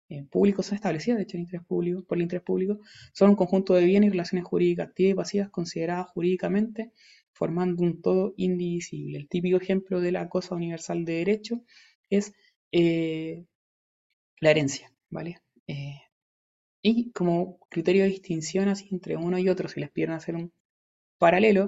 eh, 0.09 0.23
público, 0.23 0.63
son 0.63 0.75
establecidas, 0.75 1.17
de 1.17 1.23
hecho, 1.23 1.37
el 1.37 1.43
interés 1.43 1.65
público, 1.65 2.03
por 2.03 2.17
el 2.17 2.23
interés 2.23 2.43
público, 2.43 2.79
son 3.13 3.29
un 3.31 3.35
conjunto 3.35 3.75
de 3.75 3.85
bienes 3.85 4.07
y 4.07 4.11
relaciones 4.11 4.45
jurídicas 4.45 4.87
activas 4.87 5.13
y 5.13 5.15
pasivas 5.15 5.49
consideradas 5.49 6.07
jurídicamente 6.09 6.91
formando 7.33 7.83
un 7.83 8.01
todo 8.01 8.33
indivisible. 8.37 9.17
El 9.17 9.27
típico 9.29 9.57
ejemplo 9.57 10.01
de 10.01 10.11
la 10.11 10.29
cosa 10.29 10.55
universal 10.55 11.05
de 11.05 11.13
derecho 11.13 11.63
es 12.09 12.33
eh, 12.71 13.45
la 14.39 14.51
herencia, 14.51 14.91
¿vale? 15.09 15.41
Eh, 15.67 15.95
y 16.81 17.11
como 17.11 17.59
criterio 17.69 18.03
de 18.03 18.09
distinción 18.09 18.67
así 18.69 18.89
entre 18.91 19.17
uno 19.17 19.37
y 19.39 19.49
otro, 19.49 19.69
si 19.69 19.79
les 19.79 19.91
pidieron 19.91 20.15
hacer 20.15 20.35
un 20.35 20.51
paralelo, 21.19 21.67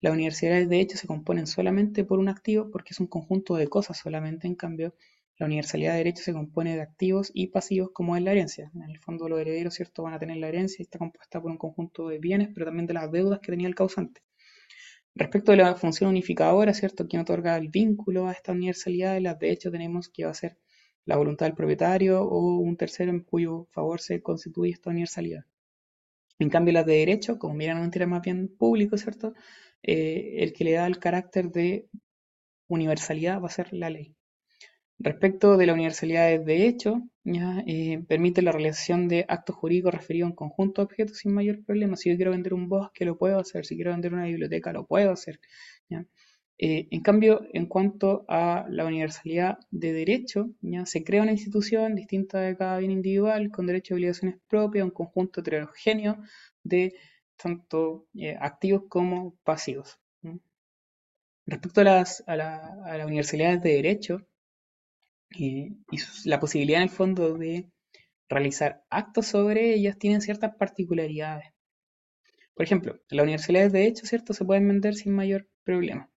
las 0.00 0.12
universidades 0.14 0.68
de 0.68 0.80
hecho 0.80 0.98
se 0.98 1.06
componen 1.08 1.46
solamente 1.46 2.04
por 2.04 2.18
un 2.20 2.28
activo 2.28 2.70
porque 2.70 2.92
es 2.92 3.00
un 3.00 3.08
conjunto 3.08 3.56
de 3.56 3.68
cosas 3.68 3.98
solamente, 3.98 4.46
en 4.48 4.56
cambio 4.56 4.94
la 5.38 5.46
universalidad 5.46 5.92
de 5.92 5.98
derecho 5.98 6.22
se 6.24 6.34
compone 6.34 6.76
de 6.76 6.82
activos 6.82 7.30
y 7.34 7.48
pasivos 7.48 7.90
como 7.92 8.16
es 8.16 8.22
la 8.22 8.32
herencia. 8.32 8.70
En 8.74 8.90
el 8.90 8.98
fondo 9.00 9.28
los 9.28 9.40
herederos, 9.40 9.74
¿cierto?, 9.74 10.02
van 10.04 10.14
a 10.14 10.18
tener 10.18 10.38
la 10.38 10.48
herencia 10.48 10.78
y 10.80 10.84
está 10.84 10.98
compuesta 10.98 11.40
por 11.42 11.50
un 11.50 11.58
conjunto 11.58 12.08
de 12.08 12.18
bienes, 12.18 12.50
pero 12.54 12.66
también 12.66 12.86
de 12.86 12.94
las 12.94 13.12
deudas 13.12 13.40
que 13.40 13.52
tenía 13.52 13.68
el 13.68 13.74
causante. 13.76 14.22
Respecto 15.16 15.52
de 15.52 15.56
la 15.58 15.74
función 15.74 16.10
unificadora, 16.10 16.74
¿cierto?, 16.74 17.08
quien 17.08 17.22
otorga 17.22 17.56
el 17.56 17.68
vínculo 17.68 18.28
a 18.28 18.32
esta 18.32 18.52
universalidad, 18.52 19.18
las 19.20 19.38
de 19.38 19.50
hecho 19.50 19.70
tenemos 19.70 20.10
que 20.10 20.26
va 20.26 20.30
a 20.30 20.34
ser 20.34 20.58
la 21.06 21.16
voluntad 21.16 21.46
del 21.46 21.54
propietario 21.54 22.22
o 22.22 22.58
un 22.58 22.76
tercero 22.76 23.10
en 23.10 23.20
cuyo 23.20 23.66
favor 23.70 24.00
se 24.02 24.20
constituye 24.20 24.72
esta 24.72 24.90
universalidad. 24.90 25.44
En 26.38 26.50
cambio, 26.50 26.74
las 26.74 26.86
de 26.86 26.96
derecho, 26.96 27.38
como 27.38 27.54
miran 27.54 27.78
un 27.78 27.84
interés 27.86 28.08
más 28.08 28.22
bien 28.22 28.48
público, 28.48 28.98
¿cierto? 28.98 29.32
Eh, 29.82 30.36
el 30.40 30.52
que 30.52 30.64
le 30.64 30.72
da 30.72 30.86
el 30.86 30.98
carácter 30.98 31.50
de 31.50 31.88
universalidad 32.68 33.40
va 33.40 33.46
a 33.46 33.50
ser 33.50 33.72
la 33.72 33.90
ley. 33.90 34.15
Respecto 34.98 35.56
de 35.58 35.66
la 35.66 35.74
universalidad 35.74 36.40
de 36.40 36.66
hecho, 36.66 37.02
eh, 37.24 38.02
permite 38.08 38.40
la 38.40 38.52
realización 38.52 39.08
de 39.08 39.26
actos 39.28 39.56
jurídicos 39.56 39.92
referidos 39.92 40.28
a 40.28 40.30
un 40.30 40.36
conjunto 40.36 40.80
de 40.80 40.86
objetos 40.86 41.18
sin 41.18 41.32
mayor 41.34 41.62
problema. 41.64 41.96
Si 41.96 42.08
yo 42.08 42.16
quiero 42.16 42.30
vender 42.30 42.54
un 42.54 42.68
bosque, 42.68 43.04
lo 43.04 43.18
puedo 43.18 43.38
hacer. 43.38 43.66
Si 43.66 43.74
quiero 43.74 43.90
vender 43.90 44.14
una 44.14 44.24
biblioteca, 44.24 44.72
lo 44.72 44.86
puedo 44.86 45.10
hacer. 45.12 45.38
Eh, 46.58 46.88
en 46.90 47.02
cambio, 47.02 47.42
en 47.52 47.66
cuanto 47.66 48.24
a 48.28 48.66
la 48.70 48.86
universalidad 48.86 49.58
de 49.70 49.92
derecho, 49.92 50.50
ya 50.62 50.86
se 50.86 51.04
crea 51.04 51.22
una 51.22 51.32
institución 51.32 51.94
distinta 51.94 52.40
de 52.40 52.56
cada 52.56 52.78
bien 52.78 52.92
individual, 52.92 53.50
con 53.50 53.66
derechos 53.66 53.90
y 53.90 53.94
obligaciones 53.94 54.38
propias, 54.48 54.84
un 54.84 54.90
conjunto 54.90 55.40
heterogéneo 55.40 56.16
de 56.64 56.94
tanto 57.36 58.06
eh, 58.14 58.36
activos 58.40 58.84
como 58.88 59.36
pasivos. 59.44 59.98
Respecto 61.44 61.82
a, 61.82 61.84
las, 61.84 62.24
a, 62.26 62.34
la, 62.34 62.56
a 62.84 62.96
las 62.96 63.06
universidades 63.06 63.62
de 63.62 63.74
derecho, 63.74 64.26
y 65.30 65.76
la 66.24 66.40
posibilidad 66.40 66.80
en 66.80 66.88
el 66.88 66.94
fondo 66.94 67.36
de 67.36 67.70
realizar 68.28 68.84
actos 68.90 69.26
sobre 69.26 69.74
ellas 69.74 69.98
tienen 69.98 70.20
ciertas 70.20 70.54
particularidades. 70.56 71.52
Por 72.54 72.64
ejemplo, 72.64 72.98
las 73.10 73.22
universidades 73.22 73.72
de 73.72 73.80
derecho, 73.80 74.06
¿cierto? 74.06 74.32
Se 74.32 74.44
pueden 74.44 74.66
vender 74.66 74.94
sin 74.94 75.14
mayor 75.14 75.48
problema. 75.62 76.10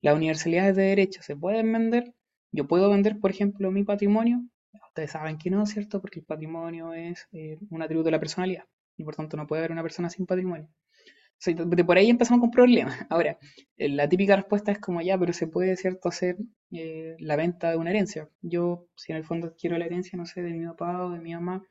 Las 0.00 0.16
universidades 0.16 0.76
de 0.76 0.82
derecho 0.82 1.22
se 1.22 1.36
pueden 1.36 1.72
vender. 1.72 2.14
Yo 2.52 2.66
puedo 2.66 2.90
vender, 2.90 3.18
por 3.20 3.30
ejemplo, 3.30 3.70
mi 3.70 3.84
patrimonio. 3.84 4.42
Ustedes 4.88 5.12
saben 5.12 5.38
que 5.38 5.50
no, 5.50 5.66
¿cierto? 5.66 6.00
Porque 6.00 6.20
el 6.20 6.26
patrimonio 6.26 6.92
es 6.94 7.28
eh, 7.32 7.58
un 7.70 7.82
atributo 7.82 8.06
de 8.06 8.12
la 8.12 8.20
personalidad 8.20 8.64
y 8.96 9.04
por 9.04 9.14
tanto 9.14 9.36
no 9.36 9.46
puede 9.46 9.60
haber 9.60 9.72
una 9.72 9.82
persona 9.82 10.10
sin 10.10 10.26
patrimonio 10.26 10.68
de 11.46 11.84
por 11.84 11.98
ahí 11.98 12.10
empezamos 12.10 12.40
con 12.40 12.50
problemas. 12.50 12.94
Ahora, 13.10 13.38
eh, 13.76 13.88
la 13.88 14.08
típica 14.08 14.36
respuesta 14.36 14.72
es 14.72 14.78
como 14.78 15.00
ya, 15.02 15.18
pero 15.18 15.32
se 15.32 15.46
puede, 15.46 15.76
¿cierto?, 15.76 16.08
hacer 16.08 16.36
eh, 16.72 17.16
la 17.18 17.36
venta 17.36 17.70
de 17.70 17.76
una 17.76 17.90
herencia. 17.90 18.28
Yo, 18.42 18.88
si 18.96 19.12
en 19.12 19.18
el 19.18 19.24
fondo 19.24 19.54
quiero 19.58 19.78
la 19.78 19.86
herencia, 19.86 20.16
no 20.16 20.26
sé, 20.26 20.42
de 20.42 20.52
mi 20.52 20.66
papá 20.66 21.04
o 21.04 21.12
de 21.12 21.20
mi 21.20 21.34
mamá, 21.34 21.62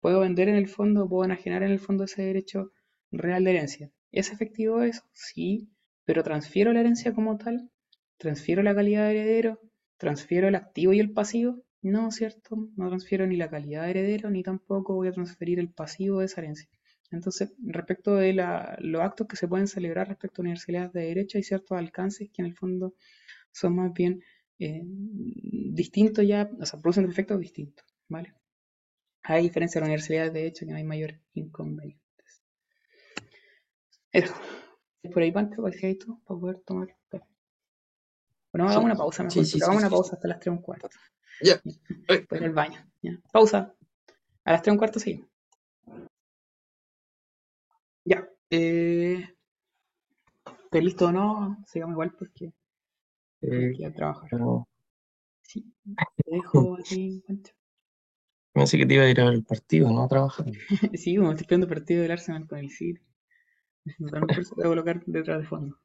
puedo 0.00 0.20
vender 0.20 0.48
en 0.48 0.56
el 0.56 0.68
fondo, 0.68 1.08
puedo 1.08 1.24
enajenar 1.24 1.62
en 1.62 1.70
el 1.70 1.78
fondo 1.78 2.04
ese 2.04 2.22
derecho 2.22 2.72
real 3.10 3.44
de 3.44 3.50
herencia. 3.50 3.90
¿Es 4.10 4.32
efectivo 4.32 4.82
eso? 4.82 5.02
Sí, 5.12 5.68
pero 6.04 6.22
transfiero 6.22 6.72
la 6.72 6.80
herencia 6.80 7.14
como 7.14 7.38
tal, 7.38 7.70
transfiero 8.18 8.62
la 8.62 8.74
calidad 8.74 9.06
de 9.06 9.12
heredero, 9.12 9.60
transfiero 9.98 10.48
el 10.48 10.56
activo 10.56 10.92
y 10.92 11.00
el 11.00 11.12
pasivo. 11.12 11.62
No, 11.82 12.12
¿cierto? 12.12 12.68
No 12.76 12.88
transfiero 12.88 13.26
ni 13.26 13.36
la 13.36 13.50
calidad 13.50 13.84
de 13.84 13.90
heredero, 13.90 14.30
ni 14.30 14.42
tampoco 14.44 14.94
voy 14.94 15.08
a 15.08 15.12
transferir 15.12 15.58
el 15.58 15.72
pasivo 15.72 16.20
de 16.20 16.26
esa 16.26 16.40
herencia. 16.40 16.68
Entonces, 17.12 17.52
respecto 17.62 18.16
de 18.16 18.32
los 18.32 19.02
actos 19.02 19.26
que 19.26 19.36
se 19.36 19.48
pueden 19.48 19.66
celebrar 19.68 20.08
respecto 20.08 20.40
a 20.40 20.44
universidades 20.44 20.92
de 20.92 21.02
derecho, 21.02 21.38
hay 21.38 21.44
ciertos 21.44 21.78
alcances 21.78 22.30
que 22.32 22.42
en 22.42 22.46
el 22.46 22.56
fondo 22.56 22.94
son 23.50 23.76
más 23.76 23.92
bien 23.92 24.22
eh, 24.58 24.82
distintos 24.84 26.26
ya, 26.26 26.50
o 26.58 26.64
sea, 26.64 26.80
producen 26.80 27.08
efectos 27.08 27.38
distintos, 27.38 27.84
¿vale? 28.08 28.34
Hay 29.24 29.42
diferencia 29.42 29.80
de 29.80 29.84
universidades 29.84 30.32
de 30.32 30.40
derecho 30.40 30.66
que 30.66 30.72
no 30.72 30.78
hay 30.78 30.84
mayores 30.84 31.20
inconvenientes. 31.34 32.02
Eso. 34.10 34.34
Por 35.12 35.22
ahí, 35.22 35.32
Pancho, 35.32 35.62
¿cuál 35.62 35.74
tú? 35.98 36.20
Para 36.24 36.40
poder 36.40 36.60
tomar 36.60 36.96
Bueno, 38.52 38.68
hagamos 38.68 38.84
una 38.84 38.94
pausa 38.94 39.24
mejor. 39.24 39.44
hagamos 39.44 39.82
una 39.82 39.90
pausa 39.90 40.14
hasta 40.14 40.28
las 40.28 40.38
3 40.38 40.46
y 40.46 40.50
un 40.50 40.62
cuarto. 40.62 40.88
Ya. 41.42 41.60
Pues 42.06 42.26
en 42.30 42.44
el 42.44 42.52
baño. 42.52 42.86
Pausa. 43.32 43.74
A 44.44 44.52
las 44.52 44.62
3 44.62 44.68
y 44.68 44.70
un 44.70 44.78
cuarto 44.78 45.00
seguimos. 45.00 45.31
Ya. 48.04 48.28
Eh, 48.50 49.24
¿Estás 50.64 50.84
listo 50.84 51.06
o 51.06 51.12
no? 51.12 51.62
Sigamos 51.66 51.94
igual 51.94 52.12
porque 52.18 52.52
tengo 53.40 53.52
que 53.52 53.82
ir 53.82 53.86
a 53.86 53.92
trabajar. 53.92 54.30
Sí, 55.42 55.72
te 56.24 56.36
dejo 56.36 56.76
aquí, 56.78 57.22
Pancho. 57.26 57.52
Pensé 58.54 58.76
que 58.76 58.86
te 58.86 58.94
iba 58.94 59.04
a 59.04 59.08
ir 59.08 59.20
a 59.20 59.24
ver 59.24 59.34
el 59.34 59.44
partido, 59.44 59.90
no 59.90 60.04
a 60.04 60.08
trabajar. 60.08 60.46
sí, 60.94 61.16
como 61.16 61.32
estoy 61.32 61.58
el 61.58 61.68
partido 61.68 62.02
del 62.02 62.10
Arsenal 62.10 62.46
con 62.46 62.58
el 62.58 62.70
City. 62.70 63.00
Por 63.98 64.30
eso 64.38 64.54
voy 64.54 64.64
a 64.64 64.68
colocar 64.68 65.02
detrás 65.06 65.40
de 65.40 65.46
fondo. 65.46 65.78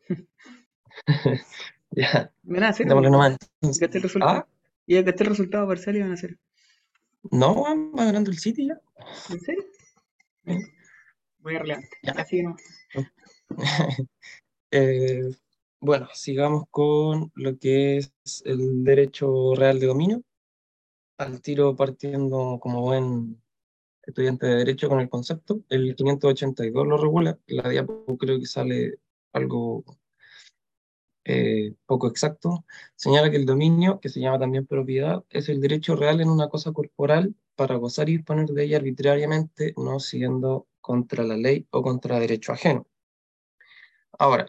ya. 1.92 2.32
¿Me 2.44 2.56
van 2.56 2.64
a 2.64 2.70
hacer? 2.70 2.88
Démosle 2.88 3.10
nomás. 3.10 3.38
el 3.62 4.02
resultado? 4.02 4.40
¿Ah? 4.40 4.48
Y 4.86 5.02
gasté 5.02 5.24
el 5.24 5.30
resultado 5.30 5.68
parcial 5.68 5.96
y 5.96 6.02
van 6.02 6.12
a 6.12 6.16
hacer. 6.16 6.38
No, 7.32 7.64
va 7.64 8.06
ganando 8.06 8.32
el 8.32 8.38
City 8.38 8.68
ya. 8.68 8.80
¿En 9.30 9.40
serio? 9.40 9.64
Muy 11.40 11.58
relevante. 11.58 11.90
Ya. 12.04 12.12
Así 12.14 12.44
no. 12.44 12.56
Eh, 14.70 15.24
bueno, 15.80 16.10
sigamos 16.14 16.66
con 16.70 17.32
lo 17.36 17.58
que 17.58 17.98
es 17.98 18.12
el 18.44 18.84
derecho 18.84 19.56
real 19.56 19.80
de 19.80 19.88
dominio. 19.88 20.24
Al 21.18 21.42
tiro 21.42 21.74
partiendo 21.78 22.60
como 22.62 22.82
buen 22.82 23.42
estudiante 24.04 24.46
de 24.46 24.56
derecho 24.56 24.90
con 24.90 25.00
el 25.00 25.10
concepto. 25.10 25.62
El 25.70 25.96
582 25.96 26.86
lo 26.86 26.98
regula. 26.98 27.40
La 27.48 27.70
diapo 27.70 28.18
creo 28.18 28.40
que 28.40 28.46
sale 28.46 29.00
algo 29.32 29.86
eh, 31.26 31.74
poco 31.86 32.08
exacto. 32.08 32.66
Señala 32.96 33.30
que 33.30 33.38
el 33.38 33.46
dominio, 33.46 34.00
que 34.00 34.10
se 34.10 34.22
llama 34.22 34.40
también 34.40 34.66
propiedad, 34.66 35.26
es 35.30 35.50
el 35.50 35.60
derecho 35.60 35.96
real 35.96 36.22
en 36.22 36.30
una 36.30 36.48
cosa 36.50 36.72
corporal 36.72 37.36
para 37.56 37.76
gozar 37.76 38.10
y 38.10 38.18
disponer 38.18 38.48
de 38.48 38.64
ella 38.64 38.78
arbitrariamente, 38.78 39.74
no 39.78 40.00
siendo 40.00 40.68
contra 40.88 41.24
la 41.24 41.36
ley 41.36 41.68
o 41.72 41.82
contra 41.84 42.20
derecho 42.20 42.54
ajeno. 42.54 42.88
Ahora, 44.18 44.46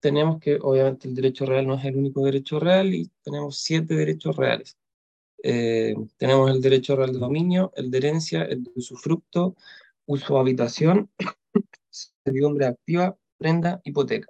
tenemos 0.00 0.40
que, 0.40 0.58
obviamente, 0.62 1.08
el 1.08 1.14
derecho 1.14 1.46
real 1.46 1.66
no 1.66 1.74
es 1.74 1.84
el 1.84 1.96
único 1.96 2.24
derecho 2.24 2.58
real 2.60 2.94
y 2.94 3.10
tenemos 3.22 3.58
siete 3.60 3.94
derechos 3.94 4.36
reales. 4.36 4.76
eh, 5.42 5.94
tenemos 6.18 6.50
el 6.50 6.60
derecho 6.62 6.96
real 6.96 7.12
de 7.12 7.18
dominio, 7.18 7.72
el 7.76 7.90
de 7.90 7.98
herencia, 7.98 8.42
el 8.44 8.64
de 8.64 8.72
usufructo, 8.76 9.56
uso 10.06 10.38
habitación, 10.38 11.10
servidumbre 12.24 12.66
activa, 12.66 13.16
prenda, 13.38 13.80
hipoteca. 13.84 14.28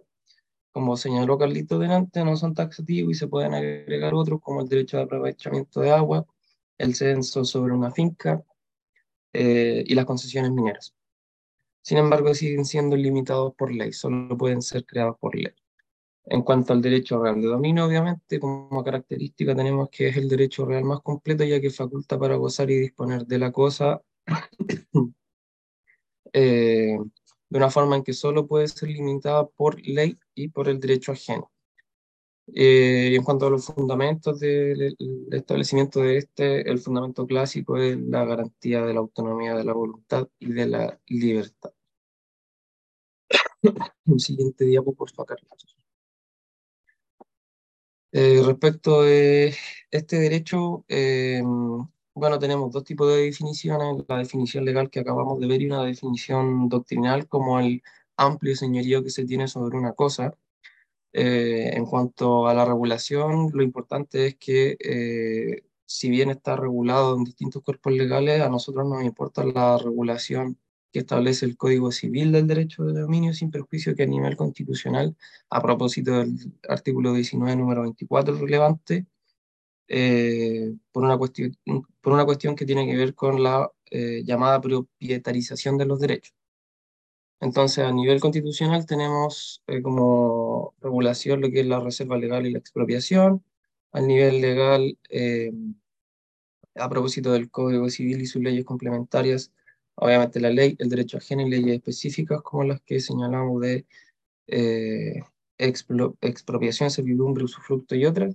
Como 0.73 0.97
señaló 0.97 1.39
Carlito 1.39 1.79
delante, 1.79 2.25
no 2.25 2.37
son 2.37 2.55
taxativos 2.55 3.13
y 3.13 3.15
se 3.17 3.29
pueden 3.29 3.55
agregar 3.55 4.15
otros 4.15 4.41
como 4.43 4.63
el 4.63 4.69
derecho 4.69 4.99
de 4.99 5.05
aprovechamiento 5.05 5.81
de 5.81 5.91
agua, 5.93 6.27
el 6.79 6.95
censo 6.95 7.45
sobre 7.45 7.75
una 7.75 7.91
finca 7.93 8.45
eh, 9.33 9.85
y 9.87 9.95
las 9.95 10.07
concesiones 10.07 10.53
mineras. 10.53 10.95
Sin 11.83 11.99
embargo, 11.99 12.35
siguen 12.35 12.65
siendo 12.65 12.97
limitados 12.97 13.55
por 13.55 13.73
ley, 13.73 13.93
solo 13.93 14.37
pueden 14.37 14.63
ser 14.63 14.85
creados 14.85 15.17
por 15.19 15.35
ley. 15.35 15.55
En 16.27 16.43
cuanto 16.43 16.73
al 16.73 16.83
derecho 16.83 17.23
real 17.23 17.41
de 17.41 17.49
dominio, 17.49 17.87
obviamente, 17.87 18.39
como 18.39 18.85
característica 18.85 19.55
tenemos 19.57 19.89
que 19.91 20.09
es 20.09 20.17
el 20.17 20.29
derecho 20.29 20.65
real 20.67 20.85
más 20.85 21.01
completo, 21.01 21.45
ya 21.45 21.61
que 21.61 21.71
faculta 21.71 22.19
para 22.19 22.37
gozar 22.37 22.71
y 22.71 22.79
disponer 22.79 23.27
de 23.27 23.39
la 23.39 23.51
cosa 23.53 24.01
eh, 26.33 26.99
de 27.49 27.59
una 27.59 27.71
forma 27.71 27.97
en 27.97 28.05
que 28.05 28.13
solo 28.13 28.47
puede 28.47 28.69
ser 28.69 28.91
limitada 28.91 29.47
por 29.47 29.81
ley 29.85 30.19
y 30.35 30.49
por 30.49 30.69
el 30.69 30.79
derecho 30.79 31.13
ajeno. 31.13 31.51
Eh, 32.55 33.11
y 33.13 33.17
en 33.17 33.23
cuanto 33.23 33.47
a 33.47 33.51
los 33.51 33.67
fundamentos 33.67 34.41
del 34.41 34.97
establecimiento 35.31 36.01
de 36.01 36.19
este, 36.19 36.71
el 36.71 36.79
fundamento 36.79 37.27
clásico 37.27 37.77
es 37.77 37.99
la 37.99 38.25
garantía 38.25 38.83
de 38.83 38.95
la 38.95 39.01
autonomía 39.01 39.55
de 39.55 39.65
la 39.65 39.73
voluntad 39.73 40.29
y 40.39 40.53
de 40.53 40.67
la 40.67 41.01
libertad. 41.07 41.73
Un 44.07 44.21
siguiente 44.21 44.65
diapo, 44.65 44.95
por 44.95 45.11
favor, 45.11 45.37
Carlos. 45.37 45.77
Eh, 48.13 48.43
respecto 48.45 49.03
de 49.03 49.55
este 49.91 50.19
derecho, 50.19 50.85
eh, 50.89 51.43
bueno, 52.15 52.39
tenemos 52.41 52.73
dos 52.73 52.85
tipos 52.85 53.09
de 53.09 53.23
definiciones, 53.23 54.05
la 54.09 54.19
definición 54.19 54.65
legal 54.65 54.91
que 54.91 55.01
acabamos 55.01 55.39
de 55.41 55.47
ver 55.47 55.63
y 55.63 55.67
una 55.67 55.85
definición 55.85 56.69
doctrinal 56.69 57.29
como 57.29 57.61
el 57.61 57.83
amplio 58.17 58.57
señorío 58.57 59.03
que 59.05 59.11
se 59.11 59.25
tiene 59.25 59.47
sobre 59.49 59.79
una 59.79 59.93
cosa. 59.93 60.37
Eh, 61.13 61.71
en 61.75 61.87
cuanto 61.87 62.47
a 62.49 62.55
la 62.55 62.65
regulación, 62.65 63.51
lo 63.53 63.63
importante 63.63 64.27
es 64.27 64.37
que 64.37 64.77
si 65.87 66.09
bien 66.09 66.31
está 66.31 66.55
regulado 66.57 67.17
en 67.17 67.25
distintos 67.25 67.63
cuerpos 67.65 67.93
legales, 67.93 68.41
a 68.43 68.49
nosotros 68.49 68.89
nos 68.89 69.03
importa 69.03 69.45
la 69.45 69.77
regulación 69.77 70.57
que 70.93 71.01
establece 71.01 71.47
el 71.47 71.57
Código 71.57 71.93
Civil 71.93 72.33
del 72.33 72.47
Derecho 72.47 72.85
de 72.85 73.01
Dominio 73.01 73.33
sin 73.35 73.51
perjuicio 73.51 73.95
que 73.95 74.05
a 74.05 74.07
nivel 74.07 74.37
constitucional, 74.37 75.17
a 75.49 75.63
propósito 75.63 76.13
del 76.13 76.37
artículo 76.69 77.13
19, 77.13 77.57
número 77.57 77.83
24 77.83 78.37
relevante, 78.37 79.07
eh, 79.89 80.73
por, 80.93 81.05
una 81.05 81.19
cuestión, 81.19 81.57
por 82.01 82.13
una 82.13 82.25
cuestión 82.25 82.55
que 82.55 82.67
tiene 82.67 82.87
que 82.87 82.97
ver 82.97 83.15
con 83.15 83.43
la 83.43 83.71
eh, 83.91 84.23
llamada 84.25 84.61
propietarización 84.61 85.77
de 85.77 85.87
los 85.87 85.99
derechos. 85.99 86.35
Entonces, 87.41 87.85
a 87.85 87.93
nivel 87.93 88.21
constitucional 88.21 88.87
tenemos 88.87 89.63
eh, 89.67 89.83
como 89.83 90.75
regulación 90.81 91.41
lo 91.41 91.51
que 91.51 91.61
es 91.61 91.67
la 91.67 91.81
reserva 91.81 92.19
legal 92.19 92.47
y 92.47 92.53
la 92.53 92.59
expropiación. 92.59 93.45
A 93.93 94.01
nivel 94.01 94.41
legal, 94.41 94.99
a 96.77 96.89
propósito 96.89 97.33
del 97.33 97.51
Código 97.51 97.89
Civil 97.91 98.21
y 98.21 98.27
sus 98.27 98.43
leyes 98.43 98.65
complementarias, 98.65 99.53
obviamente 99.97 100.41
la 100.41 100.51
ley, 100.51 100.77
el 100.79 100.89
derecho 100.89 101.19
ajeno 101.19 101.43
y 101.43 101.51
leyes 101.51 101.77
específicas 101.77 102.43
como 102.43 102.65
las 102.65 102.81
que 102.83 103.01
señalamos 103.01 103.61
de 103.61 103.87
eh, 104.47 105.23
expropiación, 105.59 106.91
servidumbre, 106.91 107.45
usufructo 107.45 107.95
y 107.95 108.07
otras, 108.07 108.35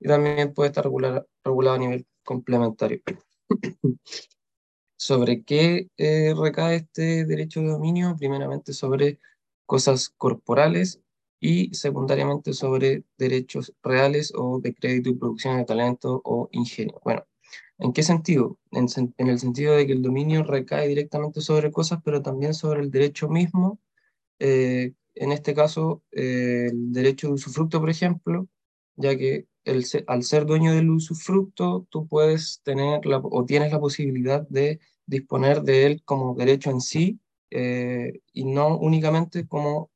y 0.00 0.08
también 0.08 0.52
puede 0.52 0.68
estar 0.68 0.84
regulado 0.84 1.26
a 1.72 1.78
nivel 1.78 2.06
complementario. 2.24 3.00
¿Sobre 4.96 5.42
qué 5.44 5.88
eh, 5.96 6.34
recae 6.36 6.76
este 6.76 7.24
derecho 7.26 7.60
de 7.60 7.68
dominio? 7.68 8.16
Primeramente 8.18 8.72
sobre 8.72 9.18
cosas 9.66 10.10
corporales 10.16 11.00
y 11.40 11.74
secundariamente 11.74 12.52
sobre 12.52 13.04
derechos 13.18 13.74
reales 13.82 14.32
o 14.34 14.60
de 14.60 14.74
crédito 14.74 15.10
y 15.10 15.14
producción 15.14 15.58
de 15.58 15.64
talento 15.64 16.20
o 16.24 16.48
ingenio. 16.52 17.00
Bueno, 17.04 17.26
¿En 17.78 17.92
qué 17.92 18.02
sentido? 18.02 18.58
En, 18.72 18.86
el 19.28 19.38
sentido 19.38 19.76
de 19.76 19.86
que 19.86 19.92
el 19.92 20.02
dominio 20.02 20.42
recae 20.44 20.88
directamente 20.88 21.40
sobre 21.40 21.70
cosas, 21.70 22.00
pero 22.04 22.22
también 22.22 22.54
sobre 22.54 22.80
el 22.80 22.90
derecho 22.90 23.28
mismo. 23.28 23.78
Eh, 24.38 24.94
en 25.14 25.32
este 25.32 25.54
caso, 25.54 26.02
eh, 26.12 26.68
el 26.70 26.92
derecho 26.92 27.28
de 27.28 27.34
usufructo, 27.34 27.80
por 27.80 27.90
ejemplo, 27.90 28.48
ya 28.96 29.16
que 29.16 29.46
el, 29.66 29.84
al 30.06 30.22
ser 30.22 30.46
dueño 30.46 30.72
del 30.74 30.90
usufructo, 30.90 31.86
tú 31.90 32.06
puedes 32.08 32.62
tener 32.64 33.02
o 33.06 33.44
tienes 33.44 33.72
la 33.72 33.80
posibilidad 33.80 34.46
de 34.48 34.80
disponer 35.06 35.62
de 35.62 35.86
él 35.86 36.02
como 36.04 36.34
derecho 36.34 36.70
en 36.70 36.80
sí 36.80 37.20
eh, 37.50 38.20
y 38.32 38.44
no 38.44 38.78
únicamente 38.78 39.46
como 39.46 39.90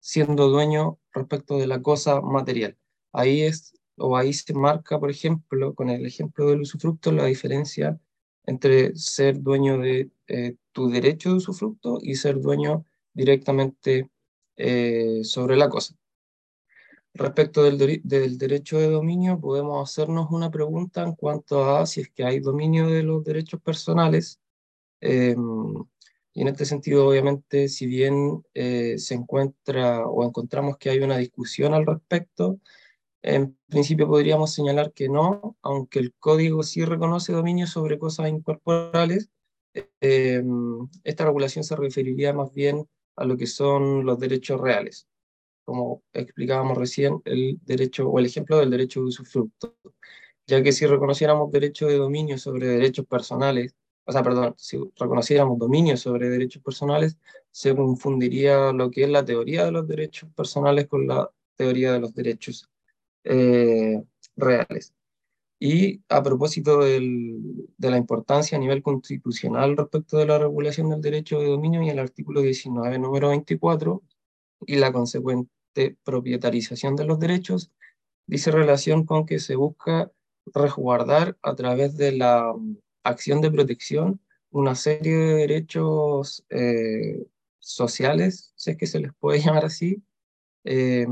siendo 0.00 0.48
dueño 0.48 0.98
respecto 1.12 1.58
de 1.58 1.66
la 1.66 1.82
cosa 1.82 2.20
material. 2.20 2.76
Ahí 3.12 3.42
es 3.42 3.74
o 3.96 4.16
ahí 4.16 4.32
se 4.32 4.54
marca, 4.54 4.98
por 4.98 5.10
ejemplo, 5.10 5.74
con 5.74 5.90
el 5.90 6.06
ejemplo 6.06 6.48
del 6.48 6.62
usufructo, 6.62 7.12
la 7.12 7.26
diferencia 7.26 8.00
entre 8.46 8.96
ser 8.96 9.40
dueño 9.40 9.78
de 9.78 10.10
eh, 10.26 10.56
tu 10.72 10.88
derecho 10.88 11.30
de 11.30 11.36
usufructo 11.36 11.98
y 12.02 12.14
ser 12.14 12.40
dueño 12.40 12.84
directamente 13.12 14.08
eh, 14.56 15.20
sobre 15.22 15.56
la 15.56 15.68
cosa. 15.68 15.94
Respecto 17.14 17.64
del, 17.64 17.78
derecho 18.38 18.78
de 18.78 18.88
dominio, 18.88 19.40
podemos 19.40 19.90
hacernos 19.90 20.30
una 20.30 20.50
pregunta 20.50 21.02
en 21.02 21.14
cuanto 21.14 21.64
a 21.76 21.84
si 21.86 22.02
es 22.02 22.10
que 22.10 22.24
hay 22.24 22.40
dominio 22.40 22.86
de 22.88 23.02
los 23.02 23.24
derechos 23.24 23.60
personales. 23.60 24.40
Em, 25.00 25.74
y 26.32 26.42
en 26.42 26.48
este 26.48 26.64
sentido, 26.64 27.06
obviamente, 27.08 27.68
si 27.68 27.86
bien 27.86 28.44
eh, 28.54 28.96
se 28.98 29.14
encuentra 29.14 30.06
o 30.06 30.24
encontramos 30.24 30.78
que 30.78 30.90
hay 30.90 31.00
una 31.00 31.18
discusión 31.18 31.74
al 31.74 31.86
respecto, 31.86 32.60
en 33.22 33.56
principio 33.68 34.08
podríamos 34.08 34.54
señalar 34.54 34.92
que 34.92 35.08
no, 35.08 35.56
aunque 35.62 35.98
el 35.98 36.14
código 36.18 36.62
sí 36.62 36.84
reconoce 36.84 37.32
dominio 37.32 37.66
sobre 37.66 37.98
cosas 37.98 38.28
incorporales, 38.30 39.30
eh, 40.00 40.42
esta 41.04 41.24
regulación 41.24 41.64
se 41.64 41.76
referiría 41.76 42.32
más 42.32 42.52
bien 42.52 42.88
a 43.16 43.24
lo 43.24 43.36
que 43.36 43.46
son 43.46 44.04
los 44.06 44.18
derechos 44.18 44.60
reales, 44.60 45.06
como 45.70 46.02
explicábamos 46.12 46.76
recién, 46.76 47.22
el 47.24 47.60
derecho 47.64 48.08
o 48.08 48.18
el 48.18 48.26
ejemplo 48.26 48.58
del 48.58 48.70
derecho 48.70 49.00
de 49.00 49.06
usufructo, 49.06 49.76
ya 50.44 50.64
que 50.64 50.72
si 50.72 50.84
reconociéramos 50.84 51.52
derecho 51.52 51.86
de 51.86 51.96
dominio 51.96 52.38
sobre 52.38 52.66
derechos 52.66 53.06
personales, 53.06 53.76
o 54.04 54.10
sea, 54.10 54.24
perdón, 54.24 54.54
si 54.58 54.78
reconociéramos 54.96 55.60
dominio 55.60 55.96
sobre 55.96 56.28
derechos 56.28 56.60
personales, 56.60 57.18
se 57.52 57.76
confundiría 57.76 58.72
lo 58.72 58.90
que 58.90 59.04
es 59.04 59.10
la 59.10 59.24
teoría 59.24 59.64
de 59.64 59.70
los 59.70 59.86
derechos 59.86 60.28
personales 60.34 60.88
con 60.88 61.06
la 61.06 61.30
teoría 61.54 61.92
de 61.92 62.00
los 62.00 62.14
derechos 62.14 62.68
eh, 63.22 64.02
reales. 64.34 64.92
Y 65.60 66.02
a 66.08 66.20
propósito 66.20 66.80
del, 66.80 67.68
de 67.78 67.90
la 67.90 67.98
importancia 67.98 68.58
a 68.58 68.60
nivel 68.60 68.82
constitucional 68.82 69.76
respecto 69.76 70.18
de 70.18 70.26
la 70.26 70.38
regulación 70.38 70.90
del 70.90 71.00
derecho 71.00 71.38
de 71.38 71.46
dominio 71.46 71.80
y 71.82 71.90
el 71.90 72.00
artículo 72.00 72.40
19, 72.40 72.98
número 72.98 73.28
24, 73.28 74.02
y 74.66 74.76
la 74.76 74.92
consecuente 74.92 75.59
propietarización 76.04 76.96
de 76.96 77.04
los 77.04 77.18
derechos, 77.18 77.70
dice 78.26 78.50
relación 78.50 79.04
con 79.04 79.26
que 79.26 79.38
se 79.38 79.56
busca 79.56 80.10
resguardar 80.46 81.36
a 81.42 81.54
través 81.54 81.96
de 81.96 82.12
la 82.12 82.52
mm, 82.52 82.76
acción 83.04 83.40
de 83.40 83.50
protección 83.50 84.20
una 84.50 84.74
serie 84.74 85.16
de 85.16 85.34
derechos 85.34 86.44
eh, 86.50 87.24
sociales, 87.58 88.52
si 88.56 88.72
es 88.72 88.76
que 88.76 88.86
se 88.86 89.00
les 89.00 89.12
puede 89.14 89.40
llamar 89.44 89.64
así, 89.64 90.02
eh, 90.64 91.06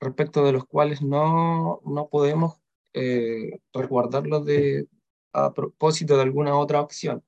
respecto 0.00 0.44
de 0.44 0.52
los 0.52 0.64
cuales 0.66 1.02
no, 1.02 1.80
no 1.84 2.08
podemos 2.08 2.60
eh, 2.94 3.60
resguardarlos 3.72 4.44
de, 4.44 4.88
a 5.32 5.52
propósito 5.52 6.16
de 6.16 6.22
alguna 6.22 6.56
otra 6.56 6.80
opción, 6.80 7.24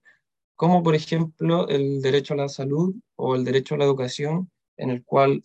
como 0.57 0.83
por 0.83 0.95
ejemplo 0.95 1.69
el 1.69 2.03
derecho 2.03 2.35
a 2.35 2.39
la 2.39 2.49
salud 2.49 2.95
o 3.17 3.37
el 3.37 3.45
derecho 3.45 3.75
a 3.75 3.79
la 3.79 3.85
educación, 3.85 4.51
en 4.77 4.91
el 4.91 5.05
cual 5.05 5.45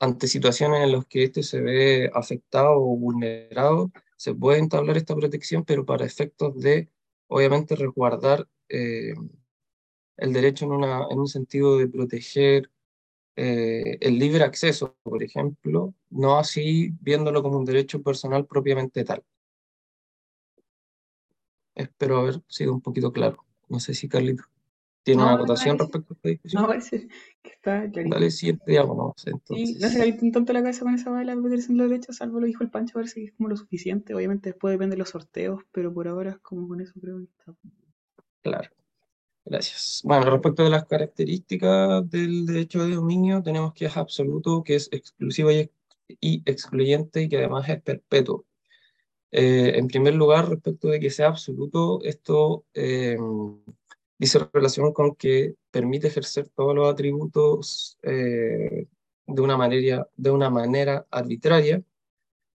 ante 0.00 0.26
situaciones 0.28 0.82
en 0.82 0.92
las 0.92 1.06
que 1.06 1.24
éste 1.24 1.42
se 1.42 1.60
ve 1.60 2.10
afectado 2.14 2.72
o 2.72 2.96
vulnerado, 2.96 3.92
se 4.16 4.34
puede 4.34 4.58
entablar 4.58 4.96
esta 4.96 5.14
protección, 5.14 5.64
pero 5.64 5.84
para 5.86 6.06
efectos 6.06 6.58
de, 6.60 6.88
obviamente, 7.28 7.76
resguardar 7.76 8.48
eh, 8.68 9.14
el 10.16 10.32
derecho 10.32 10.64
en, 10.66 10.84
en 10.84 11.18
un 11.18 11.28
sentido 11.28 11.78
de 11.78 11.88
proteger 11.88 12.70
eh, 13.36 13.98
el 14.00 14.18
libre 14.18 14.44
acceso, 14.44 14.96
por 15.02 15.22
ejemplo, 15.22 15.94
no 16.10 16.38
así 16.38 16.92
viéndolo 17.00 17.42
como 17.42 17.58
un 17.58 17.64
derecho 17.64 18.02
personal 18.02 18.46
propiamente 18.46 19.04
tal. 19.04 19.22
Espero 21.74 22.18
haber 22.18 22.42
sido 22.48 22.72
un 22.72 22.80
poquito 22.80 23.12
claro. 23.12 23.44
No 23.68 23.80
sé 23.80 23.94
si 23.94 24.08
Carlito 24.08 24.44
¿Tiene 25.10 25.22
una 25.24 25.32
No, 25.32 25.38
me 25.38 25.44
acotación 25.44 25.76
parece, 25.76 25.78
respecto 25.78 26.14
a 26.14 26.16
esta 26.16 26.28
no, 26.28 26.30
discusión? 26.30 26.62
me 26.62 26.68
parece 26.68 27.08
que 27.42 27.50
está 27.50 27.90
clarito. 27.90 28.14
Dale, 28.16 28.30
siguiente 28.30 28.70
diálogo. 28.70 29.14
Sí, 29.16 29.30
no 29.30 29.36
Entonces, 29.36 29.92
se 29.92 30.02
había 30.02 30.16
tanto 30.32 30.52
la 30.52 30.60
cabeza 30.62 30.84
con 30.84 30.94
esa 30.94 31.10
bala 31.10 31.34
de 31.36 31.40
en 31.56 31.76
los 31.78 31.88
derechos, 31.90 32.16
salvo 32.16 32.40
lo 32.40 32.46
dijo 32.46 32.62
el 32.64 32.70
Pancho, 32.70 32.94
parece 32.94 33.20
que 33.20 33.26
es 33.26 33.32
como 33.32 33.48
lo 33.48 33.56
suficiente. 33.56 34.14
Obviamente 34.14 34.50
después 34.50 34.72
depende 34.72 34.94
de 34.96 34.98
los 35.00 35.10
sorteos, 35.10 35.62
pero 35.72 35.92
por 35.92 36.08
ahora 36.08 36.30
es 36.30 36.38
como 36.38 36.68
con 36.68 36.80
eso 36.80 36.94
creo 37.00 37.18
que 37.18 37.24
está. 37.24 37.54
claro. 38.42 38.68
Gracias. 39.44 40.02
Bueno, 40.04 40.30
respecto 40.30 40.64
de 40.64 40.70
las 40.70 40.86
características 40.86 42.08
del 42.10 42.46
derecho 42.46 42.84
de 42.86 42.96
dominio, 42.96 43.42
tenemos 43.42 43.74
que 43.74 43.86
es 43.86 43.96
absoluto, 43.96 44.62
que 44.64 44.76
es 44.76 44.88
exclusivo 44.92 45.50
y, 45.52 45.56
ex- 45.60 45.72
y 46.20 46.42
excluyente 46.46 47.22
y 47.22 47.28
que 47.30 47.38
además 47.38 47.68
es 47.68 47.82
perpetuo. 47.82 48.46
Eh, 49.32 49.74
en 49.78 49.88
primer 49.88 50.14
lugar, 50.14 50.48
respecto 50.50 50.88
de 50.88 51.00
que 51.00 51.10
sea 51.10 51.28
absoluto, 51.28 52.00
esto 52.04 52.66
eh, 52.74 53.18
dice 54.20 54.38
relación 54.52 54.92
con 54.92 55.14
que 55.16 55.54
permite 55.70 56.08
ejercer 56.08 56.48
todos 56.50 56.74
los 56.74 56.92
atributos 56.92 57.96
eh, 58.02 58.86
de 59.26 59.42
una 59.42 59.56
manera, 59.56 60.06
de 60.14 60.30
una 60.30 60.50
manera 60.50 61.06
arbitraria. 61.10 61.82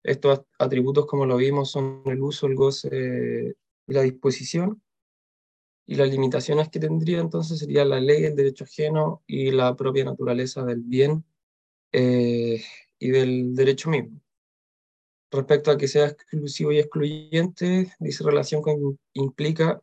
Estos 0.02 0.40
at- 0.40 0.46
atributos, 0.58 1.06
como 1.06 1.24
lo 1.24 1.36
vimos, 1.36 1.70
son 1.70 2.02
el 2.06 2.20
uso, 2.20 2.48
el 2.48 2.56
goce 2.56 3.54
y 3.86 3.92
la 3.92 4.02
disposición. 4.02 4.82
Y 5.86 5.94
las 5.94 6.10
limitaciones 6.10 6.68
que 6.68 6.80
tendría 6.80 7.20
entonces 7.20 7.60
sería 7.60 7.84
la 7.84 8.00
ley, 8.00 8.24
el 8.24 8.34
derecho 8.34 8.64
ajeno 8.64 9.22
y 9.28 9.52
la 9.52 9.76
propia 9.76 10.04
naturaleza 10.04 10.64
del 10.64 10.80
bien 10.80 11.24
eh, 11.92 12.60
y 12.98 13.10
del 13.10 13.54
derecho 13.54 13.88
mismo. 13.88 14.20
Respecto 15.30 15.70
a 15.70 15.78
que 15.78 15.86
sea 15.86 16.06
exclusivo 16.06 16.72
y 16.72 16.78
excluyente, 16.80 17.92
dice 18.00 18.24
relación 18.24 18.62
con 18.62 18.98
implica 19.12 19.80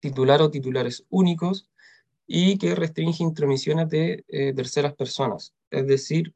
titular 0.00 0.42
o 0.42 0.50
titulares 0.50 1.04
únicos 1.10 1.68
y 2.26 2.58
que 2.58 2.74
restringe 2.74 3.22
intromisiones 3.22 3.88
de 3.88 4.24
eh, 4.28 4.52
terceras 4.54 4.94
personas. 4.94 5.54
Es 5.70 5.86
decir, 5.86 6.34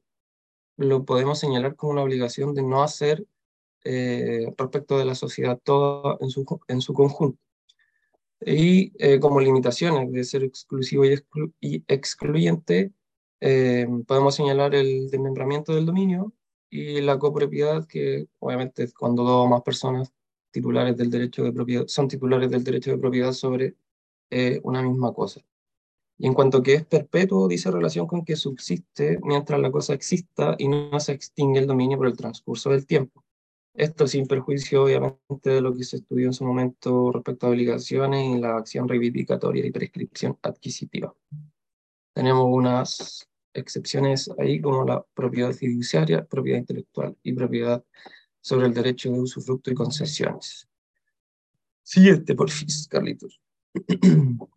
lo 0.76 1.04
podemos 1.04 1.38
señalar 1.38 1.76
como 1.76 1.92
una 1.92 2.02
obligación 2.02 2.54
de 2.54 2.62
no 2.62 2.82
hacer 2.82 3.24
eh, 3.84 4.52
respecto 4.56 4.98
de 4.98 5.04
la 5.04 5.14
sociedad 5.14 5.58
toda 5.62 6.16
en 6.20 6.30
su, 6.30 6.44
en 6.68 6.80
su 6.80 6.94
conjunto. 6.94 7.38
Y 8.40 8.92
eh, 8.98 9.20
como 9.20 9.40
limitaciones 9.40 10.10
de 10.12 10.24
ser 10.24 10.42
exclusivo 10.42 11.04
y, 11.04 11.10
exclu- 11.10 11.52
y 11.60 11.84
excluyente, 11.86 12.92
eh, 13.40 13.86
podemos 14.06 14.34
señalar 14.34 14.74
el 14.74 15.08
desmembramiento 15.10 15.74
del 15.74 15.86
dominio 15.86 16.32
y 16.70 17.00
la 17.00 17.18
copropiedad, 17.18 17.86
que 17.86 18.26
obviamente 18.40 18.90
cuando 18.92 19.22
dos 19.22 19.46
o 19.46 19.48
más 19.48 19.62
personas 19.62 20.12
titulares 20.54 20.96
del 20.96 21.10
derecho 21.10 21.42
de 21.42 21.52
propiedad, 21.52 21.86
son 21.88 22.06
titulares 22.06 22.48
del 22.48 22.62
derecho 22.62 22.92
de 22.92 22.98
propiedad 22.98 23.32
sobre 23.32 23.74
eh, 24.30 24.60
una 24.62 24.82
misma 24.82 25.12
cosa. 25.12 25.40
Y 26.16 26.28
en 26.28 26.34
cuanto 26.34 26.62
que 26.62 26.74
es 26.74 26.86
perpetuo, 26.86 27.48
dice 27.48 27.72
relación 27.72 28.06
con 28.06 28.24
que 28.24 28.36
subsiste 28.36 29.18
mientras 29.24 29.58
la 29.60 29.72
cosa 29.72 29.94
exista 29.94 30.54
y 30.58 30.68
no 30.68 31.00
se 31.00 31.12
extingue 31.12 31.58
el 31.58 31.66
dominio 31.66 31.98
por 31.98 32.06
el 32.06 32.16
transcurso 32.16 32.70
del 32.70 32.86
tiempo. 32.86 33.24
Esto 33.74 34.06
sin 34.06 34.28
perjuicio, 34.28 34.84
obviamente, 34.84 35.50
de 35.50 35.60
lo 35.60 35.74
que 35.74 35.82
se 35.82 35.96
estudió 35.96 36.26
en 36.26 36.32
su 36.32 36.44
momento 36.44 37.10
respecto 37.10 37.46
a 37.46 37.50
obligaciones 37.50 38.36
y 38.36 38.40
la 38.40 38.56
acción 38.58 38.88
reivindicatoria 38.88 39.66
y 39.66 39.72
prescripción 39.72 40.38
adquisitiva. 40.40 41.12
Tenemos 42.14 42.46
unas 42.48 43.28
excepciones 43.52 44.30
ahí 44.38 44.60
como 44.60 44.84
la 44.84 45.04
propiedad 45.14 45.52
fiduciaria, 45.52 46.24
propiedad 46.24 46.60
intelectual 46.60 47.16
y 47.24 47.32
propiedad 47.32 47.84
sobre 48.44 48.66
el 48.66 48.74
derecho 48.74 49.10
de 49.10 49.20
usufructo 49.20 49.70
y 49.70 49.74
concesiones. 49.74 50.68
Siguiente, 51.82 52.34
por 52.34 52.50
fin, 52.50 52.68
Carlitos. 52.90 53.40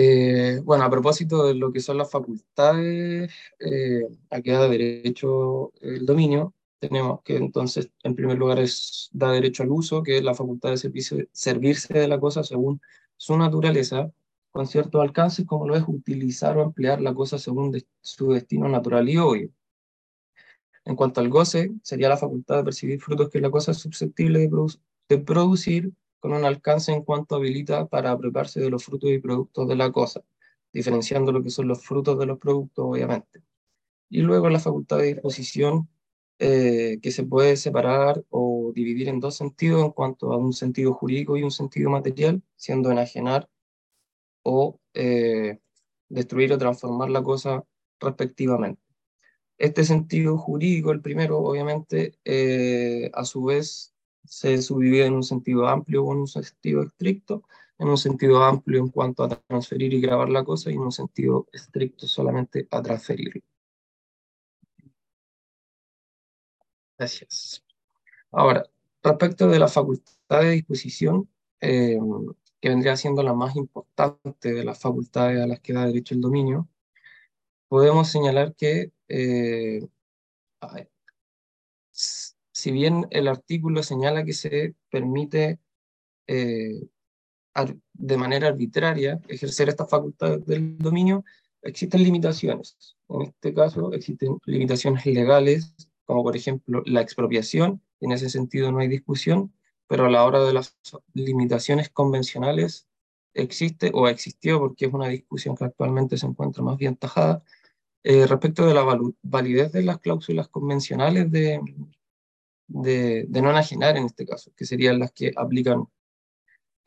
Eh, 0.00 0.60
bueno, 0.62 0.84
a 0.84 0.90
propósito 0.90 1.44
de 1.44 1.54
lo 1.54 1.72
que 1.72 1.80
son 1.80 1.98
las 1.98 2.08
facultades 2.08 3.32
eh, 3.58 4.02
a 4.30 4.40
que 4.40 4.52
da 4.52 4.68
derecho 4.68 5.72
el 5.80 6.06
dominio, 6.06 6.54
tenemos 6.78 7.20
que 7.24 7.34
entonces, 7.36 7.90
en 8.04 8.14
primer 8.14 8.38
lugar, 8.38 8.60
es, 8.60 9.08
da 9.10 9.32
derecho 9.32 9.64
al 9.64 9.72
uso, 9.72 10.04
que 10.04 10.18
es 10.18 10.22
la 10.22 10.34
facultad 10.34 10.70
de 10.70 10.76
servicio- 10.76 11.26
servirse 11.32 11.98
de 11.98 12.06
la 12.06 12.20
cosa 12.20 12.44
según 12.44 12.80
su 13.16 13.36
naturaleza, 13.36 14.12
con 14.52 14.68
ciertos 14.68 15.02
alcances, 15.02 15.44
como 15.44 15.66
lo 15.66 15.74
es 15.74 15.82
utilizar 15.88 16.56
o 16.58 16.62
emplear 16.62 17.00
la 17.00 17.12
cosa 17.12 17.36
según 17.36 17.76
su 18.00 18.30
destino 18.30 18.68
natural 18.68 19.08
y 19.08 19.16
obvio. 19.16 19.50
En 20.88 20.96
cuanto 20.96 21.20
al 21.20 21.28
goce, 21.28 21.70
sería 21.82 22.08
la 22.08 22.16
facultad 22.16 22.56
de 22.56 22.64
percibir 22.64 22.98
frutos 22.98 23.28
que 23.28 23.42
la 23.42 23.50
cosa 23.50 23.72
es 23.72 23.76
susceptible 23.76 24.38
de, 24.38 24.50
produ- 24.50 24.80
de 25.10 25.18
producir 25.18 25.92
con 26.18 26.32
un 26.32 26.46
alcance 26.46 26.92
en 26.92 27.02
cuanto 27.02 27.36
habilita 27.36 27.86
para 27.86 28.10
apropiarse 28.10 28.58
de 28.58 28.70
los 28.70 28.84
frutos 28.86 29.10
y 29.10 29.18
productos 29.18 29.68
de 29.68 29.76
la 29.76 29.92
cosa, 29.92 30.24
diferenciando 30.72 31.30
lo 31.30 31.42
que 31.42 31.50
son 31.50 31.68
los 31.68 31.84
frutos 31.84 32.18
de 32.18 32.24
los 32.24 32.38
productos, 32.38 32.86
obviamente. 32.88 33.42
Y 34.08 34.22
luego 34.22 34.48
la 34.48 34.60
facultad 34.60 34.96
de 34.96 35.12
disposición, 35.12 35.90
eh, 36.38 36.98
que 37.02 37.10
se 37.10 37.24
puede 37.24 37.58
separar 37.58 38.24
o 38.30 38.72
dividir 38.74 39.10
en 39.10 39.20
dos 39.20 39.36
sentidos 39.36 39.84
en 39.84 39.90
cuanto 39.90 40.32
a 40.32 40.38
un 40.38 40.54
sentido 40.54 40.94
jurídico 40.94 41.36
y 41.36 41.42
un 41.42 41.50
sentido 41.50 41.90
material, 41.90 42.42
siendo 42.56 42.90
enajenar 42.90 43.46
o 44.42 44.80
eh, 44.94 45.58
destruir 46.08 46.50
o 46.54 46.56
transformar 46.56 47.10
la 47.10 47.22
cosa 47.22 47.62
respectivamente. 48.00 48.87
Este 49.58 49.84
sentido 49.84 50.38
jurídico, 50.38 50.92
el 50.92 51.00
primero, 51.02 51.38
obviamente, 51.38 52.18
eh, 52.24 53.10
a 53.14 53.24
su 53.24 53.44
vez 53.44 53.94
se 54.24 54.62
subdivide 54.62 55.06
en 55.06 55.14
un 55.14 55.24
sentido 55.24 55.66
amplio 55.68 56.04
o 56.04 56.12
en 56.12 56.20
un 56.20 56.28
sentido 56.28 56.82
estricto, 56.82 57.42
en 57.78 57.88
un 57.88 57.98
sentido 57.98 58.42
amplio 58.44 58.80
en 58.80 58.88
cuanto 58.88 59.24
a 59.24 59.28
transferir 59.28 59.92
y 59.94 60.00
grabar 60.00 60.28
la 60.28 60.44
cosa 60.44 60.70
y 60.70 60.74
en 60.74 60.80
un 60.80 60.92
sentido 60.92 61.46
estricto 61.52 62.06
solamente 62.06 62.68
a 62.70 62.82
transferirlo. 62.82 63.42
Gracias. 66.98 67.64
Ahora, 68.32 68.64
respecto 69.02 69.48
de 69.48 69.58
la 69.58 69.68
facultad 69.68 70.42
de 70.42 70.50
disposición, 70.50 71.28
eh, 71.60 71.98
que 72.60 72.68
vendría 72.68 72.96
siendo 72.96 73.22
la 73.22 73.34
más 73.34 73.56
importante 73.56 74.52
de 74.52 74.64
las 74.64 74.80
facultades 74.80 75.40
a 75.40 75.46
las 75.46 75.60
que 75.60 75.72
da 75.72 75.86
derecho 75.86 76.14
el 76.14 76.20
dominio, 76.20 76.68
podemos 77.68 78.08
señalar 78.08 78.54
que, 78.54 78.92
eh, 79.08 79.86
si 81.92 82.72
bien 82.72 83.06
el 83.10 83.28
artículo 83.28 83.82
señala 83.82 84.24
que 84.24 84.32
se 84.32 84.74
permite 84.90 85.58
eh, 86.26 86.88
de 87.94 88.16
manera 88.16 88.48
arbitraria 88.48 89.20
ejercer 89.28 89.68
estas 89.68 89.88
facultades 89.88 90.44
del 90.46 90.78
dominio, 90.78 91.24
existen 91.62 92.02
limitaciones. 92.02 92.96
En 93.08 93.22
este 93.22 93.54
caso, 93.54 93.92
existen 93.92 94.38
limitaciones 94.44 95.06
legales, 95.06 95.74
como 96.04 96.22
por 96.22 96.36
ejemplo 96.36 96.82
la 96.86 97.00
expropiación, 97.00 97.82
en 98.00 98.12
ese 98.12 98.30
sentido 98.30 98.70
no 98.70 98.78
hay 98.78 98.88
discusión, 98.88 99.52
pero 99.86 100.06
a 100.06 100.10
la 100.10 100.24
hora 100.24 100.44
de 100.44 100.52
las 100.52 100.76
limitaciones 101.14 101.88
convencionales 101.88 102.86
existe 103.34 103.90
o 103.94 104.08
existió, 104.08 104.58
porque 104.58 104.86
es 104.86 104.92
una 104.92 105.08
discusión 105.08 105.56
que 105.56 105.64
actualmente 105.64 106.16
se 106.16 106.26
encuentra 106.26 106.62
más 106.62 106.76
bien 106.76 106.96
tajada, 106.96 107.42
eh, 108.08 108.26
respecto 108.26 108.66
de 108.66 108.74
la 108.74 108.84
validez 109.22 109.72
de 109.72 109.82
las 109.82 109.98
cláusulas 109.98 110.48
convencionales 110.48 111.30
de 111.30 111.60
no 112.68 113.50
enajenar 113.50 113.96
en 113.96 114.06
este 114.06 114.26
caso, 114.26 114.52
que 114.56 114.64
serían 114.64 114.98
las 114.98 115.12
que 115.12 115.32
aplican 115.36 115.86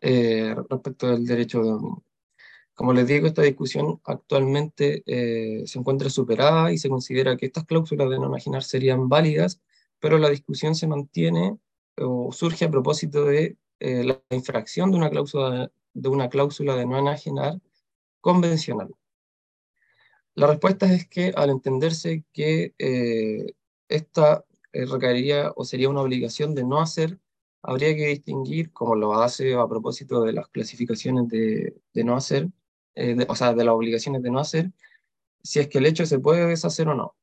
eh, 0.01 0.55
respecto 0.67 1.11
del 1.11 1.25
derecho 1.27 1.61
de 1.61 1.69
dominio. 1.69 2.03
Como 2.73 2.93
les 2.93 3.05
digo, 3.05 3.27
esta 3.27 3.43
discusión 3.43 4.01
actualmente 4.03 5.03
eh, 5.05 5.67
se 5.67 5.77
encuentra 5.77 6.09
superada 6.09 6.71
y 6.71 6.79
se 6.79 6.89
considera 6.89 7.37
que 7.37 7.45
estas 7.45 7.65
cláusulas 7.65 8.09
de 8.09 8.17
no 8.17 8.25
enajenar 8.25 8.63
serían 8.63 9.09
válidas, 9.09 9.61
pero 9.99 10.17
la 10.17 10.29
discusión 10.29 10.73
se 10.73 10.87
mantiene 10.87 11.59
o 11.97 12.31
surge 12.31 12.65
a 12.65 12.71
propósito 12.71 13.25
de 13.25 13.57
eh, 13.79 14.03
la 14.03 14.19
infracción 14.31 14.89
de 14.89 14.97
una 14.97 15.11
cláusula 15.11 15.71
de, 15.93 16.09
una 16.09 16.29
cláusula 16.29 16.75
de 16.75 16.87
no 16.87 16.97
enajenar 16.97 17.59
convencional. 18.21 18.89
La 20.35 20.47
respuesta 20.47 20.91
es 20.91 21.07
que 21.07 21.33
al 21.35 21.49
entenderse 21.49 22.23
que 22.31 22.73
eh, 22.79 23.53
esta 23.89 24.45
eh, 24.73 24.85
requeriría 24.85 25.51
o 25.55 25.65
sería 25.65 25.89
una 25.89 26.01
obligación 26.01 26.55
de 26.55 26.63
no 26.63 26.79
hacer, 26.79 27.19
habría 27.61 27.95
que 27.95 28.07
distinguir, 28.07 28.71
como 28.71 28.95
lo 28.95 29.13
hace 29.21 29.53
a 29.55 29.67
propósito 29.67 30.23
de 30.23 30.33
las 30.33 30.47
clasificaciones 30.47 31.27
de, 31.27 31.75
de 31.93 32.03
no 32.03 32.15
hacer, 32.15 32.47
eh, 32.95 33.13
de- 33.15 33.25
o 33.29 33.35
sea, 33.35 33.53
de 33.53 33.63
las 33.65 33.75
obligaciones 33.75 34.21
de 34.23 34.31
no 34.31 34.39
hacer, 34.39 34.71
si 35.43 35.59
es 35.59 35.67
que 35.67 35.79
el 35.79 35.85
hecho 35.85 36.05
se 36.05 36.19
puede 36.19 36.45
deshacer 36.47 36.87
o 36.87 36.95
no. 36.95 37.15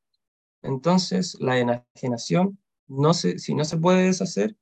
Entonces, 0.61 1.37
la 1.39 1.57
enajenación, 1.59 2.59
no 2.87 3.13
se, 3.13 3.39
si 3.39 3.53
no 3.55 3.65
se 3.65 3.77
puede 3.77 4.03
deshacer, 4.05 4.55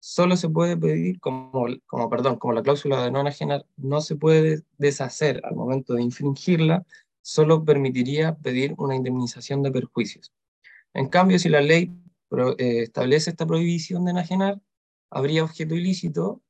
solo 0.00 0.36
se 0.36 0.48
puede 0.48 0.76
pedir, 0.76 1.20
como, 1.20 1.66
como, 1.86 2.10
perdón, 2.10 2.38
como 2.38 2.54
la 2.54 2.62
cláusula 2.62 3.02
de 3.04 3.10
no 3.10 3.20
enajenar 3.20 3.66
no 3.76 4.00
se 4.00 4.16
puede 4.16 4.62
deshacer 4.78 5.40
al 5.44 5.54
momento 5.56 5.94
de 5.94 6.02
infringirla, 6.02 6.84
solo 7.22 7.64
permitiría 7.64 8.36
pedir 8.36 8.74
una 8.78 8.96
indemnización 8.96 9.62
de 9.62 9.70
perjuicios. 9.70 10.32
En 10.92 11.08
cambio, 11.08 11.38
si 11.38 11.48
la 11.48 11.60
ley 11.60 11.90
eh, 12.58 12.82
establece 12.82 13.30
esta 13.30 13.46
prohibición 13.46 14.04
de 14.04 14.10
enajenar, 14.10 14.60
habría 15.10 15.44
objeto 15.44 15.74
ilícito, 15.74 16.42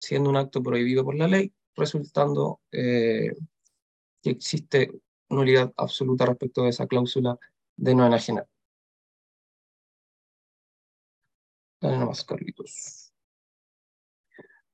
siendo 0.00 0.30
un 0.30 0.36
acto 0.36 0.62
prohibido 0.62 1.04
por 1.04 1.16
la 1.16 1.28
ley, 1.28 1.52
resultando 1.74 2.60
eh, 2.70 3.32
que 4.22 4.30
existe 4.30 4.90
nulidad 5.28 5.72
absoluta 5.76 6.26
respecto 6.26 6.62
de 6.62 6.70
esa 6.70 6.86
cláusula 6.86 7.38
de 7.76 7.94
no 7.94 8.06
enajenar. 8.06 8.46
Dale 11.80 11.98
nomás, 11.98 12.24
Carlitos. 12.24 13.12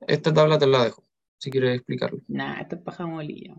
Esta 0.01 0.33
tabla 0.33 0.59
te 0.59 0.67
la 0.67 0.85
dejo, 0.85 1.05
si 1.39 1.51
quieres 1.51 1.77
explicarlo. 1.77 2.21
Nah, 2.29 2.61
esto 2.61 2.77
es 2.77 2.83
paja 2.83 3.07
molida. 3.07 3.55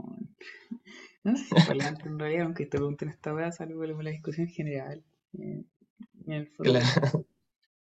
No 1.24 1.36
sé 1.36 1.58
es 1.58 1.68
relevante 1.68 2.08
en 2.08 2.20
realidad, 2.20 2.46
aunque 2.46 2.66
te 2.66 2.78
pregunten 2.78 3.10
esta 3.10 3.34
weá, 3.34 3.52
salvo 3.52 3.84
la 3.86 4.04
la 4.04 4.10
discusión 4.12 4.48
general. 4.48 5.04
Eh, 5.40 5.64
en 6.28 6.34
el 6.34 6.48
fondo, 6.48 6.80
Claro, 6.80 7.26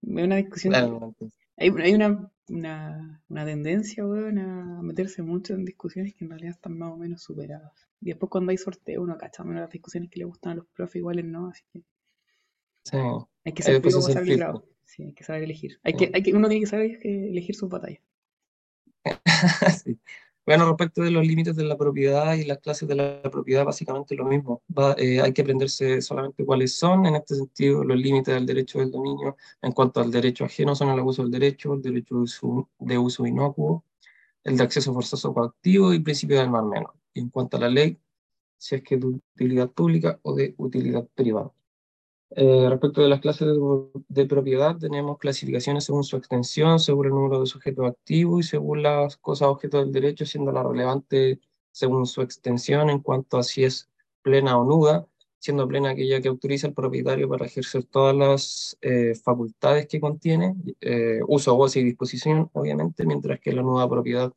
es 0.01 0.23
una 0.25 0.35
discusión. 0.37 0.73
claro, 0.73 1.15
Hay, 1.57 1.69
hay 1.69 1.93
una, 1.93 2.31
una, 2.49 3.23
una 3.29 3.45
tendencia, 3.45 4.05
weón, 4.05 4.39
a 4.39 4.81
meterse 4.83 5.21
mucho 5.23 5.53
en 5.55 5.65
discusiones 5.65 6.13
que 6.15 6.25
en 6.25 6.31
realidad 6.31 6.51
están 6.55 6.77
más 6.77 6.91
o 6.93 6.97
menos 6.97 7.23
superadas. 7.23 7.87
Y 8.01 8.07
después 8.07 8.29
cuando 8.29 8.51
hay 8.51 8.57
sorteo, 8.57 9.01
uno 9.03 9.17
cacha 9.17 9.43
menos 9.43 9.61
las 9.61 9.71
discusiones 9.71 10.09
que 10.09 10.19
le 10.19 10.25
gustan 10.25 10.53
a 10.53 10.55
los 10.55 10.67
profes, 10.67 10.97
iguales 10.97 11.25
no, 11.25 11.47
así 11.47 11.63
que 11.73 11.83
sí. 12.83 12.97
hay 13.45 13.53
que 13.53 13.63
se 13.63 13.79
para 13.79 13.91
saber 14.01 14.35
claro. 14.35 14.65
Sí, 14.85 15.03
hay 15.03 15.13
que 15.13 15.23
saber 15.23 15.43
elegir. 15.43 15.79
Hay 15.83 15.93
que, 15.93 16.11
hay 16.13 16.21
que, 16.21 16.33
uno 16.33 16.49
tiene 16.49 16.63
que 16.65 16.69
saber 16.69 16.99
que 16.99 17.29
elegir 17.29 17.55
sus 17.55 17.69
batallas. 17.69 18.01
Sí. 19.83 19.99
Bueno, 20.45 20.65
respecto 20.67 21.03
de 21.03 21.11
los 21.11 21.25
límites 21.25 21.55
de 21.55 21.63
la 21.63 21.77
propiedad 21.77 22.33
y 22.33 22.45
las 22.45 22.57
clases 22.57 22.87
de 22.89 22.95
la 22.95 23.21
propiedad, 23.21 23.63
básicamente 23.63 24.15
lo 24.15 24.25
mismo. 24.25 24.63
Eh, 24.97 25.21
hay 25.21 25.33
que 25.33 25.43
aprenderse 25.43 26.01
solamente 26.01 26.43
cuáles 26.45 26.75
son, 26.75 27.05
en 27.05 27.15
este 27.15 27.35
sentido, 27.35 27.83
los 27.83 27.97
límites 27.97 28.33
del 28.33 28.45
derecho 28.47 28.79
del 28.79 28.89
dominio. 28.91 29.37
En 29.61 29.71
cuanto 29.71 30.01
al 30.01 30.11
derecho 30.11 30.45
ajeno, 30.45 30.75
son 30.75 30.89
el 30.89 30.99
abuso 30.99 31.21
del 31.21 31.31
derecho, 31.31 31.73
el 31.75 31.81
derecho 31.83 32.15
de 32.15 32.21
uso, 32.21 32.69
de 32.79 33.29
inocuo, 33.29 33.85
el 34.43 34.57
de 34.57 34.63
acceso 34.63 34.93
forzoso 34.93 35.33
coactivo 35.33 35.93
y 35.93 35.99
principio 35.99 36.39
del 36.39 36.49
mal 36.49 36.65
menor. 36.65 36.93
Y 37.13 37.19
en 37.21 37.29
cuanto 37.29 37.57
a 37.57 37.59
la 37.61 37.69
ley, 37.69 37.99
si 38.57 38.75
es 38.75 38.83
que 38.83 38.97
de 38.97 39.07
utilidad 39.07 39.69
pública 39.71 40.19
o 40.23 40.35
de 40.35 40.55
utilidad 40.57 41.07
privada. 41.15 41.51
Eh, 42.33 42.67
respecto 42.69 43.01
de 43.01 43.09
las 43.09 43.19
clases 43.19 43.47
de, 44.07 44.25
propiedad, 44.25 44.77
tenemos 44.77 45.17
clasificaciones 45.17 45.83
según 45.83 46.03
su 46.03 46.15
extensión, 46.15 46.79
según 46.79 47.07
el 47.07 47.11
número 47.11 47.41
de 47.41 47.45
sujetos 47.45 47.85
activos 47.87 48.45
y 48.45 48.49
según 48.49 48.83
las 48.83 49.17
cosas 49.17 49.49
objeto 49.49 49.79
del 49.79 49.91
derecho, 49.91 50.25
siendo 50.25 50.51
la 50.51 50.63
relevante 50.63 51.39
según 51.71 52.05
su 52.05 52.21
extensión 52.21 52.89
en 52.89 52.99
cuanto 52.99 53.37
a 53.37 53.43
si 53.43 53.63
es 53.63 53.89
plena 54.21 54.57
o 54.57 54.65
nuda, 54.65 55.07
siendo 55.39 55.67
plena 55.67 55.91
aquella 55.91 56.21
que 56.21 56.27
autoriza 56.27 56.67
al 56.67 56.73
propietario 56.73 57.27
para 57.27 57.45
ejercer 57.45 57.83
todas 57.85 58.15
las 58.15 58.77
eh, 58.81 59.15
facultades 59.15 59.87
que 59.87 59.99
contiene, 59.99 60.55
eh, 60.81 61.21
uso, 61.27 61.55
goce 61.55 61.79
y 61.79 61.83
disposición, 61.83 62.49
obviamente, 62.53 63.05
mientras 63.05 63.39
que 63.39 63.53
la 63.53 63.63
nuda 63.63 63.89
propiedad 63.89 64.33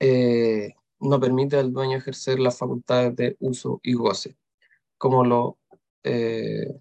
eh, 0.00 0.74
no 1.00 1.20
permite 1.20 1.56
al 1.56 1.72
dueño 1.72 1.98
ejercer 1.98 2.38
las 2.38 2.58
facultades 2.58 3.14
de 3.16 3.36
uso 3.40 3.80
y 3.82 3.94
goce, 3.94 4.36
como 4.96 5.24
lo 5.24 5.58
eh, 6.04 6.80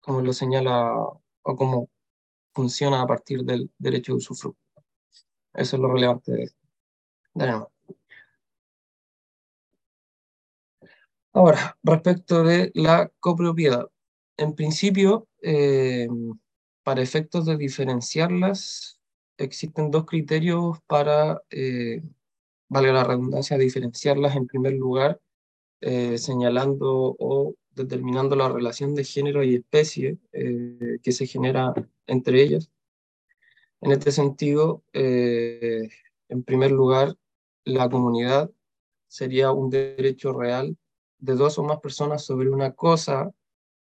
como 0.00 0.20
lo 0.22 0.32
señala 0.32 0.94
o 1.42 1.56
como 1.56 1.88
funciona 2.54 3.02
a 3.02 3.06
partir 3.06 3.44
del 3.44 3.70
derecho 3.78 4.12
de 4.12 4.18
usufructo. 4.18 4.62
Eso 5.54 5.76
es 5.76 5.82
lo 5.82 5.92
relevante 5.92 6.32
de 6.32 6.42
esto. 6.44 6.58
Ahora, 11.32 11.76
respecto 11.82 12.42
de 12.42 12.70
la 12.74 13.10
copropiedad. 13.20 13.86
En 14.36 14.54
principio, 14.54 15.28
eh, 15.42 16.08
para 16.82 17.02
efectos 17.02 17.46
de 17.46 17.56
diferenciarlas, 17.56 18.98
existen 19.36 19.90
dos 19.90 20.04
criterios 20.06 20.78
para, 20.86 21.42
eh, 21.50 22.02
valga 22.68 22.92
la 22.92 23.04
redundancia, 23.04 23.58
diferenciarlas 23.58 24.36
en 24.36 24.46
primer 24.46 24.74
lugar, 24.74 25.20
eh, 25.80 26.18
señalando 26.18 27.16
o 27.18 27.54
determinando 27.78 28.36
la 28.36 28.48
relación 28.48 28.94
de 28.94 29.04
género 29.04 29.42
y 29.42 29.54
especie 29.54 30.18
eh, 30.32 30.98
que 31.02 31.12
se 31.12 31.26
genera 31.26 31.72
entre 32.06 32.42
ellas. 32.42 32.70
En 33.80 33.92
este 33.92 34.12
sentido, 34.12 34.82
eh, 34.92 35.88
en 36.28 36.42
primer 36.42 36.72
lugar, 36.72 37.16
la 37.64 37.88
comunidad 37.88 38.50
sería 39.06 39.52
un 39.52 39.70
derecho 39.70 40.32
real 40.32 40.76
de 41.18 41.34
dos 41.34 41.58
o 41.58 41.64
más 41.64 41.80
personas 41.80 42.24
sobre 42.24 42.50
una 42.50 42.72
cosa, 42.72 43.32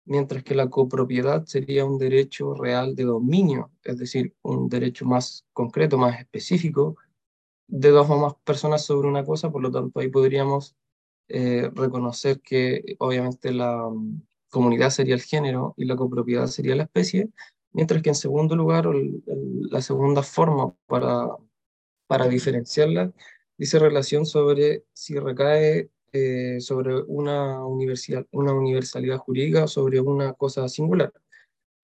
mientras 0.05 0.43
que 0.43 0.55
la 0.55 0.69
copropiedad 0.69 1.45
sería 1.45 1.85
un 1.85 1.97
derecho 1.97 2.53
real 2.53 2.95
de 2.95 3.03
dominio, 3.03 3.71
es 3.83 3.97
decir, 3.97 4.35
un 4.41 4.69
derecho 4.69 5.05
más 5.05 5.45
concreto, 5.53 5.97
más 5.97 6.19
específico, 6.19 6.95
de 7.67 7.89
dos 7.89 8.09
o 8.09 8.17
más 8.17 8.33
personas 8.43 8.85
sobre 8.85 9.07
una 9.07 9.23
cosa, 9.23 9.51
por 9.51 9.61
lo 9.61 9.71
tanto 9.71 9.99
ahí 9.99 10.09
podríamos 10.09 10.75
eh, 11.29 11.69
reconocer 11.73 12.41
que 12.41 12.95
obviamente 12.99 13.51
la 13.51 13.87
um, 13.87 14.21
comunidad 14.49 14.89
sería 14.89 15.15
el 15.15 15.21
género 15.21 15.73
y 15.77 15.85
la 15.85 15.95
copropiedad 15.95 16.47
sería 16.47 16.75
la 16.75 16.83
especie, 16.83 17.29
mientras 17.71 18.01
que 18.01 18.09
en 18.09 18.15
segundo 18.15 18.55
lugar, 18.55 18.87
la 19.25 19.81
segunda 19.81 20.23
forma 20.23 20.73
para, 20.87 21.29
para 22.07 22.27
diferenciarla 22.27 23.13
dice 23.57 23.79
relación 23.79 24.25
sobre 24.25 24.85
si 24.93 25.17
recae 25.17 25.89
eh, 26.13 26.59
sobre 26.59 27.01
una, 27.03 27.63
una 27.65 28.53
universalidad 28.53 29.17
jurídica 29.19 29.63
o 29.63 29.67
sobre 29.67 30.01
una 30.01 30.33
cosa 30.33 30.67
singular. 30.67 31.13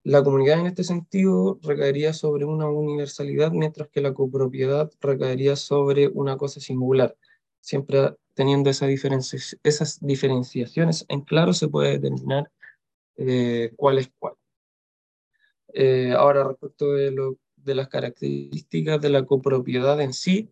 La 0.03 0.23
comunidad 0.23 0.59
en 0.59 0.67
este 0.67 0.83
sentido 0.83 1.59
recaería 1.61 2.13
sobre 2.13 2.45
una 2.45 2.67
universalidad, 2.69 3.51
mientras 3.51 3.89
que 3.89 4.01
la 4.01 4.13
copropiedad 4.13 4.89
recaería 4.99 5.55
sobre 5.55 6.07
una 6.07 6.37
cosa 6.37 6.59
singular. 6.59 7.15
Siempre 7.61 8.15
teniendo 8.33 8.69
esa 8.69 8.85
diferencia, 8.87 9.39
esas 9.63 9.99
diferenciaciones 9.99 11.05
en 11.09 11.21
claro, 11.21 11.53
se 11.53 11.67
puede 11.67 11.93
determinar 11.93 12.51
eh, 13.17 13.73
cuál 13.75 13.97
es 13.97 14.11
cuál. 14.19 14.35
Eh, 15.73 16.13
ahora, 16.17 16.43
respecto 16.43 16.93
de, 16.93 17.11
lo, 17.11 17.37
de 17.55 17.75
las 17.75 17.87
características 17.87 19.01
de 19.01 19.09
la 19.09 19.25
copropiedad 19.25 19.99
en 20.01 20.13
sí, 20.13 20.51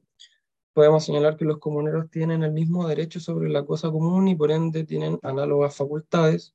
podemos 0.73 1.06
señalar 1.06 1.38
que 1.38 1.45
los 1.45 1.60
comuneros 1.60 2.10
tienen 2.11 2.44
el 2.44 2.52
mismo 2.52 2.88
derecho 2.88 3.19
sobre 3.19 3.49
la 3.49 3.65
cosa 3.65 3.90
común 3.91 4.27
y 4.27 4.36
por 4.36 4.52
ende 4.52 4.84
tienen 4.84 5.19
análogas 5.23 5.76
facultades. 5.76 6.53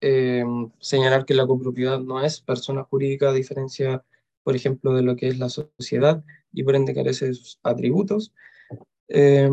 Eh, 0.00 0.44
señalar 0.80 1.24
que 1.26 1.34
la 1.34 1.46
copropiedad 1.46 2.00
no 2.00 2.24
es 2.24 2.40
persona 2.40 2.84
jurídica 2.84 3.30
a 3.30 3.32
diferencia, 3.32 4.04
por 4.42 4.56
ejemplo, 4.56 4.94
de 4.94 5.02
lo 5.02 5.16
que 5.16 5.28
es 5.28 5.38
la 5.38 5.48
sociedad 5.48 6.24
y 6.52 6.62
por 6.64 6.76
ende 6.76 6.94
carece 6.94 7.26
de 7.26 7.34
sus 7.34 7.58
atributos. 7.62 8.32
Eh, 9.08 9.48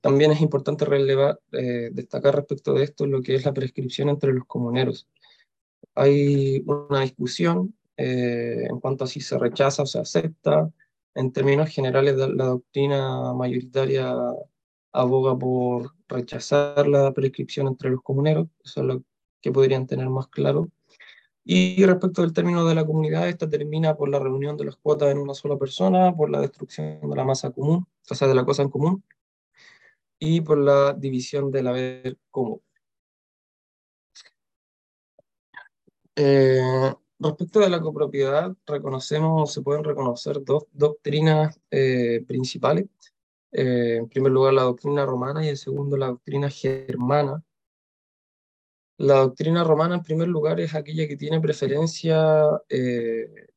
también 0.00 0.32
es 0.32 0.40
importante 0.40 0.84
relevar, 0.84 1.40
eh, 1.52 1.90
destacar 1.92 2.34
respecto 2.36 2.74
de 2.74 2.84
esto 2.84 3.06
lo 3.06 3.22
que 3.22 3.34
es 3.34 3.44
la 3.44 3.54
prescripción 3.54 4.08
entre 4.08 4.32
los 4.32 4.44
comuneros. 4.46 5.08
Hay 5.94 6.62
una 6.66 7.02
discusión 7.02 7.74
eh, 7.96 8.66
en 8.68 8.80
cuanto 8.80 9.04
a 9.04 9.06
si 9.06 9.20
se 9.20 9.38
rechaza 9.38 9.82
o 9.82 9.86
se 9.86 9.98
acepta. 9.98 10.70
En 11.14 11.32
términos 11.32 11.70
generales, 11.70 12.16
la 12.16 12.44
doctrina 12.46 13.32
mayoritaria 13.34 14.14
aboga 14.92 15.38
por 15.38 15.92
rechazar 16.08 16.86
la 16.88 17.12
prescripción 17.12 17.68
entre 17.68 17.90
los 17.90 18.02
comuneros, 18.02 18.48
eso 18.64 18.80
es 18.80 18.86
lo 18.86 19.02
que 19.40 19.52
podrían 19.52 19.86
tener 19.86 20.08
más 20.08 20.28
claro. 20.28 20.70
Y 21.48 21.84
respecto 21.86 22.22
del 22.22 22.32
término 22.32 22.66
de 22.66 22.74
la 22.74 22.84
comunidad, 22.84 23.28
esta 23.28 23.48
termina 23.48 23.96
por 23.96 24.08
la 24.08 24.18
reunión 24.18 24.56
de 24.56 24.64
las 24.64 24.76
cuotas 24.76 25.12
en 25.12 25.18
una 25.18 25.32
sola 25.32 25.56
persona, 25.56 26.12
por 26.14 26.28
la 26.28 26.40
destrucción 26.40 27.08
de 27.08 27.16
la 27.16 27.24
masa 27.24 27.52
común, 27.52 27.86
o 28.10 28.14
sea, 28.16 28.26
de 28.26 28.34
la 28.34 28.44
cosa 28.44 28.62
en 28.62 28.68
común, 28.70 29.04
y 30.18 30.40
por 30.40 30.58
la 30.58 30.92
división 30.92 31.52
del 31.52 31.68
haber 31.68 32.18
común. 32.32 32.60
Eh, 36.16 36.92
respecto 37.20 37.60
de 37.60 37.68
la 37.68 37.80
copropiedad, 37.80 38.52
reconocemos, 38.66 39.52
se 39.52 39.62
pueden 39.62 39.84
reconocer 39.84 40.42
dos 40.44 40.64
doctrinas 40.72 41.60
eh, 41.70 42.24
principales. 42.26 42.86
Eh, 43.52 43.98
en 43.98 44.08
primer 44.08 44.32
lugar, 44.32 44.54
la 44.54 44.62
doctrina 44.62 45.06
romana 45.06 45.44
y 45.44 45.50
en 45.50 45.56
segundo, 45.56 45.96
la 45.96 46.08
doctrina 46.08 46.50
germana, 46.50 47.44
la 48.98 49.16
doctrina 49.16 49.62
romana, 49.62 49.96
en 49.96 50.02
primer 50.02 50.28
lugar, 50.28 50.60
es 50.60 50.74
aquella 50.74 51.06
que 51.06 51.16
tiene 51.16 51.40
preferencia 51.40 52.48
eh, 52.68 53.48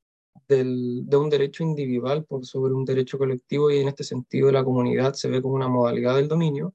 del, 0.47 1.03
de 1.07 1.17
un 1.17 1.29
derecho 1.29 1.63
individual 1.63 2.25
por 2.25 2.45
sobre 2.45 2.73
un 2.73 2.85
derecho 2.85 3.17
colectivo 3.17 3.71
y 3.71 3.79
en 3.79 3.87
este 3.87 4.03
sentido 4.03 4.51
la 4.51 4.63
comunidad 4.63 5.13
se 5.13 5.29
ve 5.29 5.41
como 5.41 5.55
una 5.55 5.69
modalidad 5.69 6.15
del 6.15 6.27
dominio, 6.27 6.73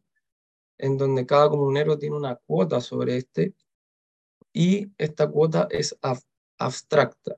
en 0.79 0.97
donde 0.97 1.27
cada 1.27 1.49
comunero 1.51 1.99
tiene 1.99 2.17
una 2.17 2.37
cuota 2.37 2.81
sobre 2.81 3.17
este 3.17 3.55
y 4.53 4.93
esta 4.99 5.29
cuota 5.29 5.69
es 5.71 5.97
ab 6.01 6.19
abstracta. 6.59 7.37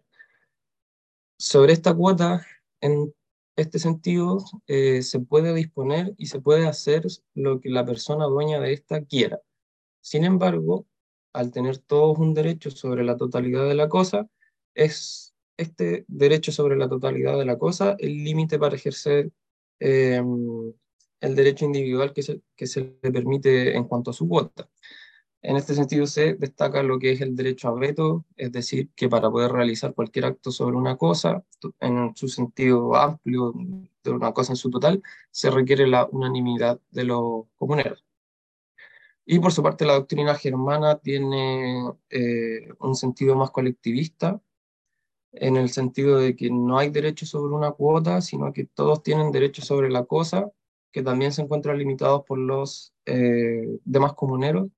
Sobre 1.39 1.73
esta 1.73 1.95
cuota, 1.95 2.47
en 2.81 3.15
este 3.57 3.79
sentido, 3.79 4.45
eh, 4.67 5.03
se 5.03 5.21
puede 5.21 5.55
disponer 5.55 6.15
y 6.19 6.27
se 6.27 6.41
puede 6.41 6.67
hacer 6.67 7.07
lo 7.35 7.61
que 7.61 7.71
la 7.71 7.85
persona 7.85 8.27
dueña 8.27 8.61
de 8.61 8.75
esta 8.75 9.05
quiera. 9.05 9.41
Sin 10.01 10.25
embargo, 10.25 10.87
al 11.37 11.51
tener 11.53 11.79
todos 11.79 12.19
un 12.19 12.35
derecho 12.35 12.71
sobre 12.71 13.05
la 13.05 13.17
totalidad 13.17 13.69
de 13.69 13.75
la 13.75 13.89
cosa, 13.89 14.29
es 14.75 15.35
este 15.57 16.05
derecho 16.09 16.53
sobre 16.53 16.77
la 16.77 16.89
totalidad 16.89 17.39
de 17.39 17.45
la 17.45 17.59
cosa 17.59 17.97
el 17.99 18.25
límite 18.25 18.59
para 18.59 18.77
ejercer 18.77 19.31
eh, 19.81 20.23
el 21.21 21.35
derecho 21.35 21.65
individual 21.65 22.13
que 22.13 22.23
se, 22.23 22.43
que 22.57 22.67
se 22.67 22.99
le 23.03 23.13
permite 23.13 23.77
en 23.77 23.85
cuanto 23.85 24.11
a 24.11 24.15
su 24.15 24.29
cuota. 24.29 24.69
En 25.43 25.57
este 25.57 25.75
sentido 25.75 26.07
se 26.07 26.35
destaca 26.35 26.83
lo 26.83 26.99
que 26.99 27.13
es 27.13 27.21
el 27.21 27.37
derecho 27.37 27.69
a 27.69 27.75
veto, 27.75 28.25
es 28.37 28.51
decir, 28.53 28.91
que 28.97 29.09
para 29.09 29.31
poder 29.31 29.53
realizar 29.53 29.95
cualquier 29.95 30.27
acto 30.27 30.51
sobre 30.51 30.77
una 30.77 30.97
cosa, 30.97 31.45
en 31.81 32.17
su 32.17 32.29
sentido 32.29 32.97
amplio, 32.97 33.53
de 34.03 34.11
una 34.11 34.33
cosa 34.33 34.53
en 34.53 34.57
su 34.57 34.71
total, 34.71 35.03
se 35.31 35.51
requiere 35.51 35.87
la 35.87 36.07
unanimidad 36.11 36.81
de 36.91 37.05
los 37.05 37.45
comuneros. 37.57 38.05
Y 39.29 39.41
por 39.41 39.53
su 39.53 39.63
parte 39.63 39.85
la 39.85 39.95
doctrina 39.95 40.37
germana 40.37 40.99
tiene 40.99 41.93
eh, 42.11 42.69
un 42.79 42.95
sentido 42.95 43.35
más 43.35 43.51
colectivista, 43.51 44.41
en 45.33 45.57
el 45.57 45.69
sentido 45.69 46.19
de 46.19 46.37
que 46.37 46.49
no 46.49 46.79
hay 46.79 46.91
derecho 46.91 47.27
sobre 47.27 47.53
una 47.53 47.73
cuota, 47.73 48.21
sino 48.21 48.53
que 48.53 48.65
todos 48.65 49.03
tienen 49.03 49.33
derecho 49.33 49.63
sobre 49.63 49.91
la 49.91 50.05
cosa, 50.05 50.51
que 50.93 51.03
también 51.03 51.33
se 51.33 51.43
encuentran 51.43 51.77
limitados 51.77 52.23
por 52.25 52.39
los 52.39 52.95
eh, 53.05 53.79
demás 53.85 54.15
comuneros, 54.15 54.69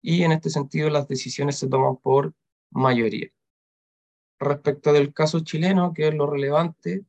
y 0.00 0.22
en 0.22 0.32
este 0.32 0.50
sentido 0.50 0.88
las 0.88 1.08
decisiones 1.08 1.58
se 1.58 1.68
toman 1.68 1.96
por 1.96 2.32
mayoría. 2.70 3.28
Respecto 4.38 4.92
del 4.92 5.12
caso 5.12 5.40
chileno, 5.40 5.92
que 5.92 6.08
es 6.08 6.14
lo 6.14 6.26
relevante, 6.26 7.04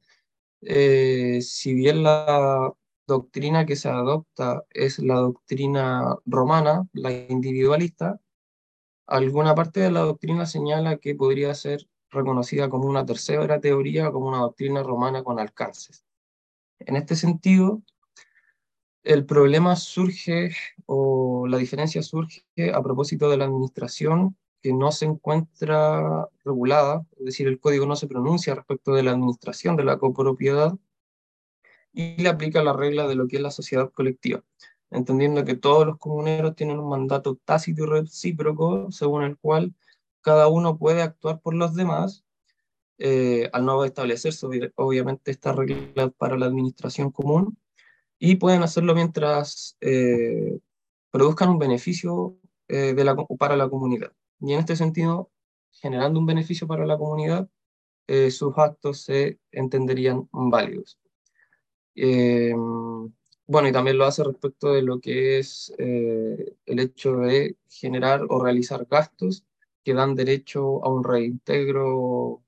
eh, 0.62 1.40
si 1.42 1.76
bien 1.76 2.04
la 2.04 2.74
doctrina 3.08 3.66
que 3.66 3.76
se 3.76 3.90
adopta 3.90 4.64
es 4.70 5.00
la 5.00 5.16
doctrina 5.16 6.16
romana, 6.26 6.88
la 6.94 7.12
individualista, 7.12 8.20
alguna 9.08 9.56
parte 9.56 9.82
de 9.82 9.92
la 9.92 10.02
doctrina 10.02 10.46
señala 10.46 10.98
que 10.98 11.16
podría 11.16 11.54
ser 11.54 11.88
reconocida 12.10 12.70
como 12.70 12.88
una 12.88 13.06
tercera 13.06 13.60
teoría, 13.60 14.12
como 14.12 14.28
una 14.30 14.40
doctrina 14.40 14.84
romana 14.84 15.24
con 15.24 15.40
alcances. 15.40 16.06
En 16.80 16.96
este 16.96 17.16
sentido, 17.16 17.82
el 19.04 19.26
problema 19.26 19.76
surge 19.76 20.52
o 20.86 21.48
la 21.48 21.58
diferencia 21.58 22.04
surge 22.04 22.44
a 22.74 22.82
propósito 22.82 23.30
de 23.30 23.38
la 23.38 23.46
administración 23.46 24.38
que 24.62 24.74
no 24.74 24.92
se 24.92 25.06
encuentra 25.06 26.30
regulada, 26.46 27.06
es 27.18 27.26
decir, 27.26 27.48
el 27.48 27.60
código 27.60 27.86
no 27.86 27.96
se 27.96 28.08
pronuncia 28.08 28.54
respecto 28.54 28.94
de 28.94 29.04
la 29.04 29.12
administración 29.12 29.76
de 29.76 29.86
la 29.86 29.98
copropiedad 29.98 30.78
y 31.94 32.22
le 32.22 32.30
aplica 32.30 32.64
la 32.64 32.74
regla 32.74 33.08
de 33.08 33.16
lo 33.16 33.28
que 33.28 33.38
es 33.38 33.42
la 33.42 33.52
sociedad 33.52 33.92
colectiva, 33.92 34.44
entendiendo 34.90 35.46
que 35.46 35.56
todos 35.56 35.86
los 35.86 35.98
comuneros 35.98 36.56
tienen 36.56 36.80
un 36.80 36.90
mandato 36.90 37.40
tácito 37.46 37.84
y 37.84 37.88
recíproco 37.88 38.92
según 38.92 39.24
el 39.24 39.38
cual 39.38 39.74
cada 40.22 40.48
uno 40.48 40.78
puede 40.78 41.02
actuar 41.02 41.42
por 41.42 41.54
los 41.56 41.76
demás 41.76 42.24
eh, 43.04 43.50
al 43.52 43.66
no 43.66 43.84
establecerse 43.84 44.46
obviamente 44.76 45.32
esta 45.32 45.54
regla 45.54 46.10
para 46.12 46.38
la 46.38 46.46
administración 46.46 47.10
común 47.10 47.58
y 48.20 48.36
pueden 48.36 48.62
hacerlo 48.62 48.94
mientras 48.94 49.76
eh, 49.82 50.60
produzcan 51.10 51.50
un 51.50 51.58
beneficio 51.58 52.38
eh, 52.68 52.96
para 53.40 53.56
la 53.56 53.68
comunidad. 53.70 54.14
Y 54.40 54.54
en 54.54 54.60
este 54.60 54.76
sentido, 54.76 55.32
generando 55.72 56.20
un 56.20 56.28
beneficio 56.28 56.68
para 56.68 56.86
la 56.86 56.98
comunidad, 56.98 57.50
sus 58.30 58.54
actos 58.58 59.04
se 59.04 59.40
entenderían 59.52 60.28
válidos. 60.32 61.01
Bueno, 61.96 63.68
y 63.68 63.72
también 63.72 63.98
lo 63.98 64.06
hace 64.06 64.24
respecto 64.24 64.74
de 64.74 64.82
lo 64.82 65.00
que 65.00 65.40
es 65.40 65.74
el 65.78 66.80
hecho 66.80 67.18
de 67.18 67.58
generar 67.70 68.22
o 68.30 68.44
realizar 68.44 68.86
gastos 68.90 69.44
que 69.84 69.94
dan 69.94 70.16
derecho 70.16 70.84
a 70.86 70.90
un 70.90 71.04
reintegro 71.04 72.44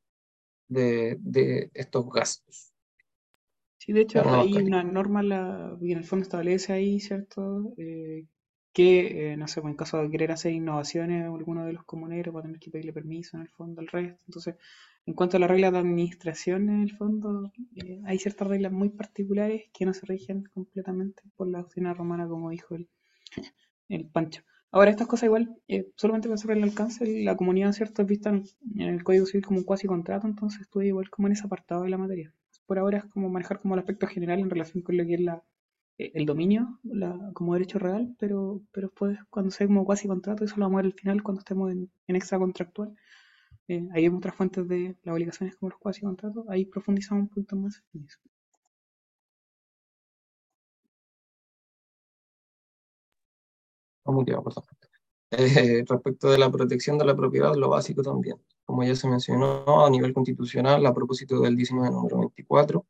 de, 0.70 1.18
de 1.22 1.72
estos 1.74 2.10
gastos. 2.12 2.74
Sí, 3.78 3.92
de 3.94 4.02
hecho 4.02 4.22
hay 4.32 4.62
una 4.62 4.82
norma 4.84 5.22
la, 5.24 5.78
y 5.82 5.92
en 5.92 5.98
el 6.00 6.06
fondo 6.06 6.24
establece 6.24 6.72
ahí, 6.74 7.00
¿cierto? 7.00 7.74
Eh, 7.78 8.26
que, 8.72 9.34
eh, 9.34 9.38
no 9.38 9.48
sé, 9.48 9.62
pues, 9.62 9.72
en 9.72 9.78
caso 9.78 10.02
de 10.02 10.10
querer 10.10 10.32
hacer 10.32 10.54
innovaciones, 10.54 11.26
alguno 11.26 11.66
de 11.66 11.74
los 11.74 11.84
comuneros 11.84 12.34
va 12.36 12.40
a 12.40 12.44
tener 12.44 12.60
que 12.60 12.72
pedirle 12.72 12.94
permiso 12.94 13.36
en 13.38 13.44
el 13.44 13.50
fondo 13.50 13.82
al 13.82 13.88
resto. 13.88 14.20
Entonces, 14.28 14.56
en 15.06 15.14
cuanto 15.14 15.38
a 15.38 15.40
las 15.40 15.50
reglas 15.50 15.74
de 15.74 15.80
administración, 15.80 16.70
en 16.70 16.82
el 16.82 16.96
fondo, 16.96 17.52
eh, 17.76 18.02
hay 18.06 18.20
ciertas 18.20 18.48
reglas 18.48 18.72
muy 18.72 18.90
particulares 18.90 19.64
que 19.74 19.86
no 19.86 19.94
se 19.94 20.06
rigen 20.06 20.44
completamente 20.54 21.24
por 21.36 21.48
la 21.48 21.60
doctrina 21.60 21.94
romana, 21.94 22.28
como 22.28 22.50
dijo 22.50 22.76
el, 22.76 22.90
el 23.90 24.08
Pancho. 24.08 24.44
Ahora, 24.72 24.92
estas 24.92 25.08
cosas 25.08 25.26
igual, 25.28 25.56
eh, 25.68 25.88
solamente 25.96 26.28
para 26.28 26.38
saber 26.38 26.58
el 26.58 26.64
alcance, 26.64 27.06
la 27.24 27.36
comunidad, 27.36 27.74
¿cierto? 27.74 28.02
Es 28.02 28.08
vista 28.08 28.30
en, 28.30 28.44
el 28.80 29.04
Código 29.04 29.26
Civil 29.26 29.46
como 29.46 29.60
un 29.60 29.66
cuasi 29.66 29.88
contrato, 29.88 30.26
entonces 30.26 30.62
estuve 30.62 30.88
igual 30.88 31.10
como 31.10 31.28
en 31.28 31.34
ese 31.34 31.46
apartado 31.46 31.84
de 31.84 31.90
la 31.90 31.98
materia. 31.98 32.34
Por 32.66 32.80
ahora 32.80 33.00
es 33.00 33.06
como 33.06 33.30
manejar 33.30 33.60
como 33.60 33.76
el 33.76 33.82
aspecto 33.82 34.08
general 34.08 34.40
en 34.40 34.50
relación 34.50 34.82
con 34.84 34.98
lo 34.98 35.06
que 35.06 35.16
es 35.16 35.22
la, 35.22 35.44
eh, 36.00 36.12
el 36.16 36.26
dominio 36.26 36.80
como 37.34 37.54
derecho 37.54 37.78
real, 37.78 38.16
pero, 38.18 38.62
pero 38.72 38.88
después 38.88 39.20
cuando 39.30 39.52
sea 39.52 39.68
como 39.68 39.86
cuasi 39.86 40.08
contrato, 40.08 40.44
eso 40.44 40.56
lo 40.58 40.66
vamos 40.66 40.80
a 40.80 40.82
ver 40.84 40.86
al 40.88 41.00
final 41.00 41.24
cuando 41.24 41.42
estemos 41.42 41.72
en, 41.72 41.92
en 42.08 42.16
extra 42.16 42.40
contractual. 42.40 42.96
Eh, 43.68 43.88
ahí 43.94 44.06
hay 44.06 44.10
otras 44.10 44.36
fuentes 44.36 44.68
de 44.68 44.96
las 45.04 45.14
obligaciones 45.14 45.56
como 45.56 45.70
los 45.72 45.80
cuasi 45.80 46.02
contratos, 46.02 46.46
ahí 46.50 46.66
profundizamos 46.66 47.24
un 47.24 47.30
poquito 47.30 47.56
más 47.56 47.84
en 47.94 48.06
eso. 48.06 48.20
Eh, 55.32 55.84
respecto 55.88 56.30
de 56.30 56.38
la 56.38 56.52
protección 56.52 56.98
de 56.98 57.06
la 57.06 57.16
propiedad, 57.16 57.56
lo 57.56 57.70
básico 57.70 58.02
también, 58.04 58.38
como 58.66 58.84
ya 58.84 58.96
se 58.96 59.08
mencionó 59.08 59.86
a 59.86 59.90
nivel 59.90 60.14
constitucional, 60.14 60.86
a 60.86 60.94
propósito 60.94 61.40
del 61.40 61.56
19 61.56 61.90
número 61.90 62.18
24, 62.20 62.86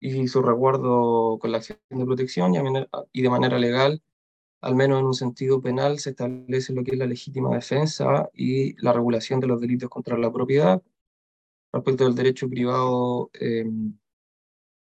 y 0.00 0.28
su 0.28 0.42
resguardo 0.42 1.38
con 1.40 1.52
la 1.52 1.58
acción 1.58 1.78
de 1.90 2.04
protección 2.04 2.54
y, 3.12 3.22
de 3.22 3.30
manera 3.30 3.58
legal, 3.58 4.02
al 4.60 4.74
menos 4.74 5.00
en 5.00 5.06
un 5.06 5.14
sentido 5.14 5.60
penal, 5.60 5.98
se 5.98 6.10
establece 6.10 6.72
lo 6.72 6.84
que 6.84 6.92
es 6.92 6.98
la 6.98 7.06
legítima 7.06 7.54
defensa 7.54 8.28
y 8.34 8.74
la 8.82 8.92
regulación 8.92 9.40
de 9.40 9.46
los 9.48 9.60
delitos 9.60 9.88
contra 9.90 10.18
la 10.18 10.32
propiedad, 10.32 10.82
respecto 11.72 12.04
del 12.04 12.14
derecho 12.14 12.48
privado 12.48 13.30
em, 13.34 13.94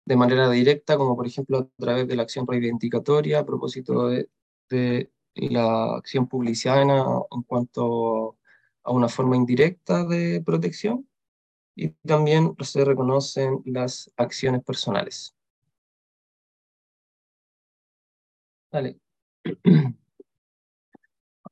de 0.06 0.16
manera 0.16 0.50
directa, 0.50 0.98
como 0.98 1.16
por 1.16 1.28
ejemplo 1.28 1.60
a 1.60 1.70
través 1.78 2.08
de 2.08 2.16
la 2.16 2.24
acción 2.24 2.46
reivindicatoria, 2.48 3.40
a 3.40 3.46
propósito 3.46 4.10
de 4.70 5.12
la 5.36 5.96
acción 5.96 6.28
publiciana 6.28 7.06
en 7.32 7.44
cuanto 7.44 8.38
a 8.84 8.92
una 8.92 9.10
forma 9.10 9.36
indirecta 9.36 10.06
de 10.06 10.42
protección 10.46 11.08
y 11.76 11.90
también 12.08 12.56
se 12.62 12.86
reconocen 12.86 13.62
las 13.66 14.12
acciones 14.18 14.64
personales. 14.64 15.36
Vale. 18.72 19.03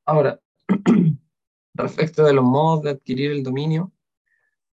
Ahora, 0.05 0.39
respecto 1.73 2.23
de 2.23 2.33
los 2.33 2.43
modos 2.43 2.83
de 2.83 2.91
adquirir 2.91 3.31
el 3.31 3.43
dominio, 3.43 3.91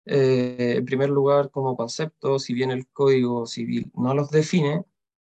eh, 0.06 0.74
en 0.78 0.84
primer 0.84 1.10
lugar, 1.10 1.50
como 1.50 1.76
concepto, 1.76 2.38
si 2.38 2.52
bien 2.54 2.70
el 2.70 2.86
Código 2.88 3.46
Civil 3.46 3.90
no 3.94 4.14
los 4.14 4.30
define, 4.30 4.84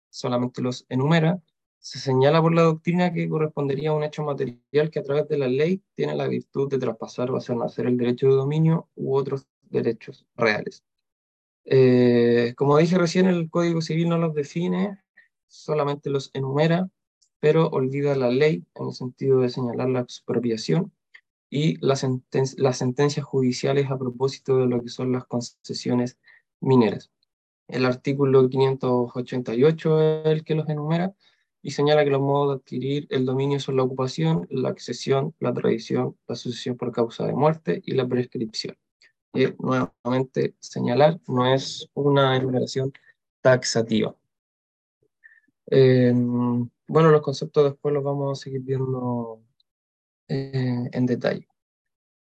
solamente 0.10 0.62
los 0.62 0.86
enumera, 0.90 1.42
se 1.80 2.00
señala 2.00 2.42
por 2.42 2.54
la 2.54 2.64
doctrina 2.64 3.14
que 3.14 3.30
correspondería 3.30 3.92
a 3.92 3.94
un 3.94 4.04
hecho 4.04 4.24
material 4.24 4.90
que 4.92 5.00
a 5.00 5.04
través 5.04 5.28
de 5.28 5.38
la 5.38 5.48
ley 5.48 5.84
tiene 5.94 6.16
la 6.16 6.28
virtud 6.28 6.70
de 6.70 6.80
traspasar 6.80 7.30
o 7.30 7.38
hacer 7.38 7.56
nacer 7.56 7.86
el 7.86 7.98
derecho 7.98 8.28
de 8.28 8.34
dominio 8.34 8.90
u 8.96 9.16
otros 9.16 9.46
derechos 9.62 10.26
reales. 10.36 10.84
Eh, 11.64 12.54
como 12.58 12.78
dije 12.78 12.98
recién, 12.98 13.28
el 13.28 13.50
Código 13.50 13.82
Civil 13.82 14.10
no 14.10 14.18
los 14.18 14.34
define, 14.34 15.00
solamente 15.48 16.10
los 16.10 16.32
enumera, 16.34 16.90
pero 17.46 17.68
olvida 17.68 18.16
la 18.16 18.32
ley 18.32 18.66
en 18.74 18.88
el 18.88 18.94
sentido 18.94 19.42
de 19.42 19.50
señalar 19.50 19.88
la 19.88 20.00
expropiación 20.00 20.92
y 21.48 21.78
las, 21.78 22.04
las 22.58 22.78
sentencias 22.80 23.24
judiciales 23.24 23.92
a 23.92 24.00
propósito 24.00 24.58
de 24.58 24.66
lo 24.66 24.82
que 24.82 24.90
son 24.90 25.12
las 25.12 25.26
concesiones 25.26 26.18
mineras. 26.60 27.12
El 27.68 27.86
artículo 27.86 28.50
588 28.50 30.02
es 30.02 30.26
el 30.26 30.44
que 30.44 30.56
los 30.56 30.68
enumera, 30.70 31.14
y 31.62 31.70
señala 31.70 32.04
que 32.04 32.10
los 32.10 32.22
modos 32.22 32.50
de 32.50 32.62
adquirir 32.62 33.08
el 33.12 33.28
dominio 33.28 33.60
son 33.60 33.76
la 33.76 33.84
ocupación, 33.84 34.48
la 34.50 34.70
accesión, 34.70 35.36
la 35.40 35.54
tradición, 35.54 36.18
la 36.28 36.34
sucesión 36.34 36.78
por 36.78 36.92
causa 36.92 37.28
de 37.28 37.34
muerte 37.34 37.80
y 37.86 37.92
la 37.92 38.08
prescripción. 38.08 38.76
Y 39.36 39.54
nuevamente 39.60 40.56
señalar, 40.58 41.20
no 41.28 41.46
es 41.54 41.92
una 41.94 42.36
enumeración 42.36 42.92
taxativa. 43.42 44.16
Em, 45.68 46.70
bueno, 46.88 47.10
los 47.12 47.22
conceptos 47.22 47.64
después 47.72 47.94
los 47.94 48.04
vamos 48.04 48.40
a 48.40 48.44
seguir 48.44 48.62
viendo 48.62 49.42
eh, 50.28 50.90
en 50.92 51.06
detalle. 51.06 51.48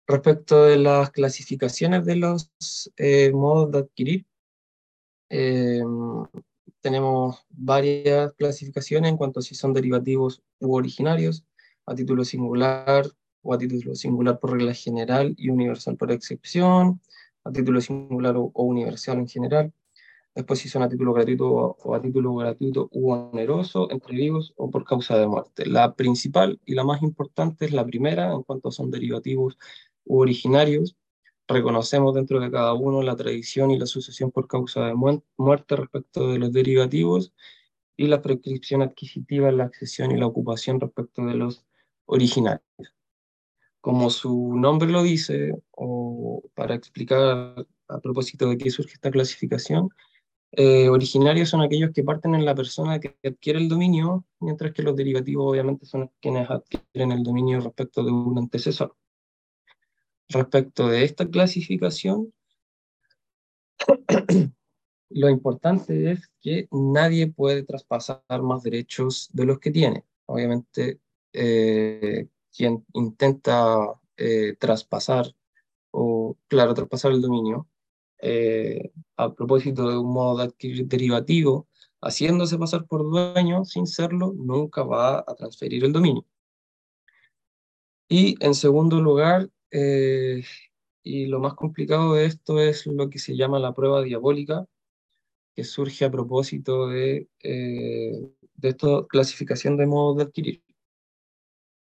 Respecto 0.07 0.65
de 0.65 0.79
las 0.79 1.11
clasificaciones 1.11 2.05
de 2.05 2.17
los 2.17 2.51
eh, 2.97 3.33
modos 3.33 3.73
de 3.73 3.79
adquirir, 3.79 4.27
em, 5.29 6.25
tenemos 6.81 7.45
varias 7.51 8.33
clasificaciones 8.35 9.11
en 9.11 9.17
cuanto 9.17 9.41
a 9.41 9.43
si 9.43 9.55
son 9.55 9.73
derivativos 9.73 10.43
u 10.61 10.77
originarios, 10.77 11.45
a 11.87 11.95
título 11.95 12.25
singular 12.25 13.07
o 13.43 13.55
a 13.55 13.59
título 13.59 13.95
singular 13.95 14.39
por 14.39 14.53
regla 14.53 14.75
general 14.75 15.35
y 15.37 15.51
universal 15.51 15.97
por 15.97 16.13
excepción, 16.13 17.01
a 17.45 17.53
título 17.53 17.81
singular 17.81 18.37
o, 18.37 18.51
universal 18.55 19.19
en 19.19 19.29
general, 19.29 19.73
después 20.37 20.61
si 20.61 20.69
son 20.69 20.83
a 20.83 20.89
título 20.89 21.15
gratuito 21.15 21.49
o, 21.51 21.95
a 21.95 22.01
título 22.01 22.35
gratuito 22.37 22.89
u 22.93 23.11
oneroso, 23.11 23.91
entre 23.91 24.15
vivos 24.15 24.53
o 24.57 24.71
por 24.71 24.85
causa 24.85 25.17
de 25.17 25.27
muerte. 25.27 25.67
La 25.67 25.95
principal 25.95 26.61
y 26.67 26.75
la 26.75 26.85
más 26.85 27.03
importante 27.03 27.65
es 27.65 27.73
la 27.73 27.87
primera, 27.87 28.33
en 28.33 28.43
cuanto 28.43 28.71
son 28.71 28.91
derivativos 28.91 29.59
u 30.05 30.21
originarios. 30.21 30.95
Reconocemos 31.49 32.15
dentro 32.15 32.39
de 32.39 32.51
cada 32.51 32.75
uno 32.75 33.03
la 33.03 33.17
tradición 33.17 33.71
y 33.71 33.79
la 33.79 33.87
sucesión 33.87 34.31
por 34.31 34.47
causa 34.47 34.87
de 34.87 34.95
mu- 34.95 35.23
muerte 35.39 35.75
respecto 35.75 36.29
de 36.29 36.39
los 36.39 36.53
derivativos 36.53 37.33
y 37.97 38.07
la 38.09 38.21
prescripción 38.21 38.83
adquisitiva, 38.83 39.51
la 39.53 39.65
accesión 39.65 40.11
y 40.11 40.19
la 40.19 40.27
ocupación 40.27 40.81
respecto 40.81 41.25
de 41.25 41.35
los 41.35 41.65
originarios. 42.05 42.63
Como 43.81 44.11
su 44.11 44.55
nombre 44.57 44.91
lo 44.91 45.03
dice, 45.03 45.55
o 45.71 46.43
para 46.55 46.75
explicar 46.75 47.67
a 47.89 48.01
propósito 48.01 48.51
de 48.51 48.59
qué 48.59 48.69
surge 48.69 48.95
esta 48.95 49.11
clasificación, 49.11 49.89
eh, 50.53 50.89
originarios 50.89 51.49
son 51.51 51.63
aquellos 51.63 51.93
que 51.93 52.05
parten 52.05 52.35
en 52.35 52.45
la 52.45 52.55
persona 52.55 52.99
que 53.01 53.17
adquiere 53.25 53.59
el 53.59 53.69
dominio, 53.69 54.25
mientras 54.41 54.73
que 54.73 54.83
los 54.83 54.97
derivativos 54.97 55.51
obviamente 55.51 55.87
son 55.87 56.11
quienes 56.21 56.49
adquieren 56.49 57.13
el 57.13 57.23
dominio 57.23 57.61
respecto 57.61 58.03
de 58.03 58.11
un 58.11 58.39
antecesor. 58.39 58.97
Respecto 60.29 60.89
de 60.89 61.05
esta 61.05 61.29
clasificación, 61.29 62.33
lo 65.11 65.29
importante 65.29 66.13
es 66.13 66.31
que 66.41 66.69
nadie 66.71 67.29
puede 67.29 67.63
traspasar 67.63 68.23
más 68.43 68.63
derechos 68.63 69.29
de 69.33 69.45
los 69.45 69.59
que 69.59 69.71
tiene. 69.71 70.05
Obviamente, 70.27 71.01
eh, 71.33 72.29
quien 72.57 72.85
intenta 72.95 74.01
eh, 74.17 74.57
traspasar 74.59 75.27
o, 75.91 76.37
claro, 76.49 76.75
traspasar 76.75 77.13
el 77.13 77.21
dominio, 77.21 77.69
eh, 78.21 78.91
a 79.17 79.33
propósito 79.35 79.89
de 79.91 79.99
un 79.99 80.13
modo 80.13 80.39
de 80.39 80.45
adquirir 80.45 80.87
derivativo, 80.87 81.69
haciéndose 82.01 82.59
pasar 82.59 82.87
por 82.87 83.03
dueño 83.03 83.65
sin 83.65 83.87
serlo, 83.87 84.33
nunca 84.37 84.83
va 84.85 85.19
a 85.27 85.35
transferir 85.35 85.85
el 85.85 85.93
dominio. 85.93 86.25
Y 88.09 88.37
en 88.45 88.55
segundo 88.55 89.01
lugar, 89.01 89.51
eh, 89.71 90.45
y 91.03 91.27
lo 91.27 91.41
más 91.41 91.55
complicado 91.55 92.15
de 92.15 92.27
esto 92.27 92.61
es 92.61 92.87
lo 92.87 93.11
que 93.11 93.19
se 93.19 93.37
llama 93.37 93.59
la 93.59 93.75
prueba 93.75 94.03
diabólica, 94.03 94.67
que 95.55 95.65
surge 95.65 96.05
a 96.05 96.11
propósito 96.11 96.89
de, 96.89 97.29
eh, 97.43 98.31
de 98.55 98.69
esta 98.69 99.07
clasificación 99.09 99.77
de 99.77 99.87
modos 99.87 100.19
de 100.19 100.23
adquirir. 100.25 100.63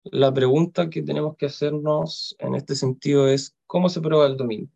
La 0.03 0.34
pregunta 0.34 0.89
que 0.89 1.02
tenemos 1.02 1.35
que 1.38 1.48
hacernos 1.48 2.35
en 2.39 2.56
este 2.56 2.76
sentido 2.76 3.27
es, 3.27 3.56
¿cómo 3.65 3.89
se 3.89 4.02
prueba 4.02 4.26
el 4.27 4.38
dominio? 4.38 4.69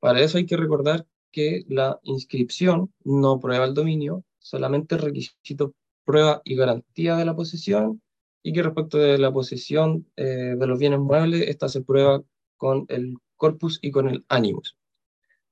Para 0.00 0.20
eso 0.20 0.38
hay 0.38 0.46
que 0.46 0.56
recordar 0.56 1.06
que 1.32 1.64
la 1.68 1.98
inscripción 2.02 2.92
no 3.04 3.40
prueba 3.40 3.64
el 3.64 3.74
dominio, 3.74 4.24
solamente 4.38 4.94
el 4.94 5.02
requisito 5.02 5.74
prueba 6.04 6.40
y 6.44 6.56
garantía 6.56 7.16
de 7.16 7.24
la 7.24 7.36
posesión, 7.36 8.00
y 8.42 8.52
que 8.52 8.62
respecto 8.62 8.98
de 8.98 9.18
la 9.18 9.32
posesión 9.32 10.06
eh, 10.16 10.54
de 10.58 10.66
los 10.66 10.78
bienes 10.78 11.00
muebles, 11.00 11.48
esta 11.48 11.68
se 11.68 11.82
prueba 11.82 12.22
con 12.56 12.86
el 12.88 13.16
corpus 13.36 13.78
y 13.82 13.90
con 13.90 14.08
el 14.08 14.24
animus. 14.28 14.76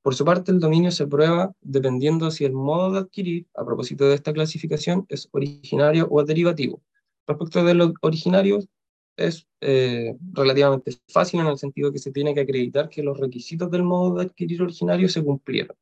Por 0.02 0.14
su 0.14 0.24
parte, 0.24 0.52
el 0.52 0.60
dominio 0.60 0.92
se 0.92 1.06
prueba 1.06 1.52
dependiendo 1.60 2.30
si 2.30 2.44
el 2.44 2.52
modo 2.52 2.92
de 2.92 3.00
adquirir, 3.00 3.46
a 3.54 3.64
propósito 3.64 4.08
de 4.08 4.14
esta 4.14 4.32
clasificación, 4.32 5.04
es 5.08 5.28
originario 5.32 6.06
o 6.10 6.22
derivativo. 6.22 6.80
Respecto 7.26 7.64
de 7.64 7.74
los 7.74 7.92
originarios, 8.02 8.68
es 9.16 9.46
eh, 9.60 10.16
relativamente 10.32 10.92
fácil 11.08 11.40
en 11.40 11.46
el 11.46 11.58
sentido 11.58 11.92
que 11.92 11.98
se 11.98 12.12
tiene 12.12 12.34
que 12.34 12.40
acreditar 12.40 12.88
que 12.88 13.02
los 13.02 13.18
requisitos 13.18 13.70
del 13.70 13.82
modo 13.82 14.16
de 14.16 14.24
adquirir 14.24 14.62
originario 14.62 15.08
se 15.08 15.24
cumplieron. 15.24 15.76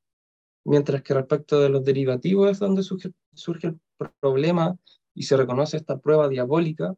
Mientras 0.65 1.03
que 1.03 1.15
respecto 1.15 1.61
de 1.61 1.69
los 1.69 1.85
derivativos 1.85 2.51
es 2.51 2.59
donde 2.59 2.83
surge, 2.83 3.13
surge 3.35 3.69
el 3.69 3.79
problema 4.21 4.79
y 5.15 5.25
se 5.25 5.37
reconoce 5.37 5.77
esta 5.77 5.99
prueba 5.99 6.29
diabólica 6.29 6.95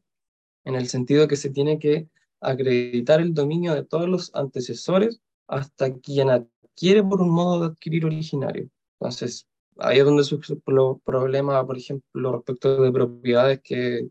en 0.64 0.74
el 0.74 0.88
sentido 0.88 1.26
que 1.26 1.36
se 1.36 1.50
tiene 1.50 1.78
que 1.78 2.08
acreditar 2.40 3.20
el 3.20 3.34
dominio 3.34 3.74
de 3.74 3.84
todos 3.84 4.08
los 4.08 4.34
antecesores 4.34 5.20
hasta 5.48 5.92
quien 5.94 6.30
adquiere 6.30 7.02
por 7.02 7.20
un 7.22 7.30
modo 7.30 7.60
de 7.60 7.66
adquirir 7.66 8.04
originario. 8.04 8.68
Entonces, 9.00 9.46
ahí 9.78 9.98
es 9.98 10.04
donde 10.04 10.24
surge 10.24 10.54
el 10.54 10.62
problema, 11.04 11.66
por 11.66 11.76
ejemplo, 11.76 12.32
respecto 12.32 12.82
de 12.82 12.92
propiedades 12.92 13.60
que 13.62 14.08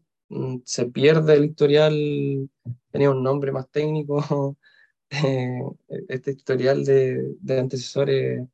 se 0.64 0.86
pierde 0.88 1.36
el 1.36 1.46
historial, 1.46 2.50
tenía 2.92 3.12
un 3.12 3.24
nombre 3.24 3.52
más 3.52 3.70
técnico, 3.70 4.58
eh, 5.10 5.62
este 6.10 6.32
historial 6.32 6.84
de, 6.84 7.38
antecesores 7.60 8.48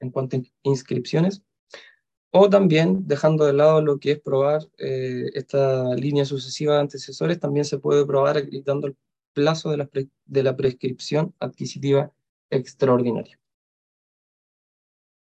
en 0.00 0.10
cuanto 0.10 0.36
a 0.36 0.40
inscripciones, 0.62 1.42
o 2.30 2.50
también, 2.50 3.06
dejando 3.06 3.46
de 3.46 3.54
lado 3.54 3.80
lo 3.80 3.98
que 3.98 4.12
es 4.12 4.20
probar 4.20 4.62
eh, 4.78 5.30
esta 5.34 5.94
línea 5.94 6.24
sucesiva 6.24 6.74
de 6.74 6.80
antecesores, 6.80 7.40
también 7.40 7.64
se 7.64 7.78
puede 7.78 8.04
probar 8.04 8.36
acreditando 8.36 8.88
el 8.88 8.96
plazo 9.32 9.70
de 9.70 9.78
la, 9.78 9.88
de 10.26 10.42
la 10.42 10.56
prescripción 10.56 11.34
adquisitiva 11.40 12.12
extraordinaria. 12.50 13.38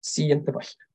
Siguiente 0.01 0.53
página. 0.53 0.87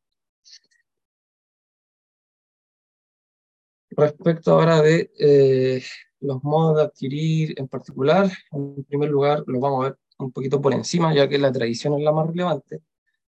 Respecto 3.92 4.52
ahora 4.54 4.82
de 4.82 5.12
eh, 5.20 5.84
los 6.22 6.44
modos 6.44 6.78
de 6.78 6.84
adquirir 6.84 7.54
en 7.60 7.68
particular, 7.68 8.30
en 8.52 8.84
primer 8.86 9.10
lugar 9.10 9.44
lo 9.48 9.60
vamos 9.60 9.86
a 9.86 9.90
ver 9.90 9.98
un 10.20 10.32
poquito 10.32 10.62
por 10.62 10.74
encima, 10.74 11.14
ya 11.14 11.28
que 11.28 11.38
la 11.38 11.52
tradición 11.52 11.96
es 11.96 12.02
la 12.04 12.12
más 12.12 12.28
relevante. 12.28 12.82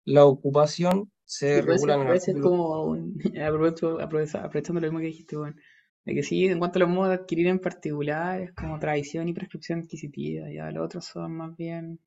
La 0.05 0.25
ocupación 0.25 1.11
se 1.25 1.61
regula 1.61 1.95
en 1.95 2.01
el 2.01 2.07
artículo... 2.07 2.49
como 2.49 2.83
un, 2.85 3.13
aprovecho- 3.35 3.99
aprovecha- 4.01 4.43
aprovechando 4.43 4.81
lo 4.81 4.87
mismo 4.87 4.99
que 4.99 5.05
dijiste, 5.07 5.37
bueno, 5.37 5.55
de 6.05 6.15
que 6.15 6.23
sí, 6.23 6.47
en 6.47 6.59
cuanto 6.59 6.79
a 6.79 6.81
los 6.81 6.89
modos 6.89 7.09
de 7.09 7.15
adquirir 7.15 7.47
en 7.47 7.59
particular, 7.59 8.41
es 8.41 8.53
como 8.53 8.79
tradición 8.79 9.27
y 9.29 9.33
prescripción 9.33 9.81
adquisitiva, 9.81 10.49
ya 10.51 10.71
los 10.71 10.85
otros 10.85 11.05
son 11.05 11.37
más 11.37 11.55
bien, 11.55 11.99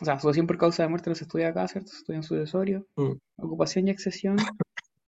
o 0.00 0.04
sea, 0.04 0.20
sucesión 0.20 0.46
por 0.46 0.58
causa 0.58 0.82
de 0.84 0.88
muerte 0.90 1.10
no 1.10 1.16
se 1.16 1.24
estudia 1.24 1.48
acá, 1.48 1.68
¿cierto? 1.68 1.90
Se 1.92 1.98
estudia 1.98 2.18
en 2.18 2.22
sucesorio, 2.24 2.86
Mm, 2.96 3.18
ocupación 3.38 3.88
y 3.88 3.90
accesión, 3.92 4.36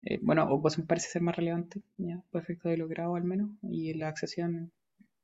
eh, 0.09 0.21
bueno, 0.23 0.45
ocupación 0.45 0.87
parece 0.87 1.09
ser 1.09 1.23
más 1.23 1.35
relevante, 1.35 1.83
ya, 1.97 2.23
por 2.31 2.41
efecto 2.41 2.69
de 2.69 2.77
lo 2.77 2.87
grado 2.87 3.17
al 3.17 3.25
menos, 3.25 3.51
y 3.63 3.93
la 3.95 4.07
accesión, 4.09 4.71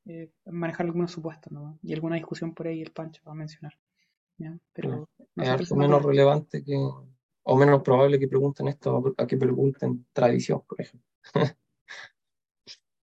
eh, 0.06 0.28
manejar 0.46 0.86
algunos 0.86 1.12
supuestos, 1.12 1.52
¿no? 1.52 1.78
Y 1.84 1.92
alguna 1.92 2.16
discusión 2.16 2.52
por 2.52 2.66
ahí 2.66 2.82
el 2.82 2.90
Pancho 2.90 3.22
va 3.24 3.30
a 3.30 3.36
mencionar, 3.36 3.78
ya, 4.38 4.50
mm. 4.50 4.60
pero 4.72 5.08
Es 5.36 5.48
algo 5.48 5.76
menos 5.76 6.02
relevante. 6.04 6.58
relevante 6.58 6.64
que, 6.64 6.76
o 7.44 7.56
menos 7.56 7.82
probable 7.82 8.18
que 8.18 8.26
pregunten 8.26 8.66
esto 8.66 9.14
a 9.16 9.26
que 9.26 9.36
pregunten 9.36 10.04
tradición, 10.12 10.62
por 10.68 10.80
ejemplo. 10.80 11.08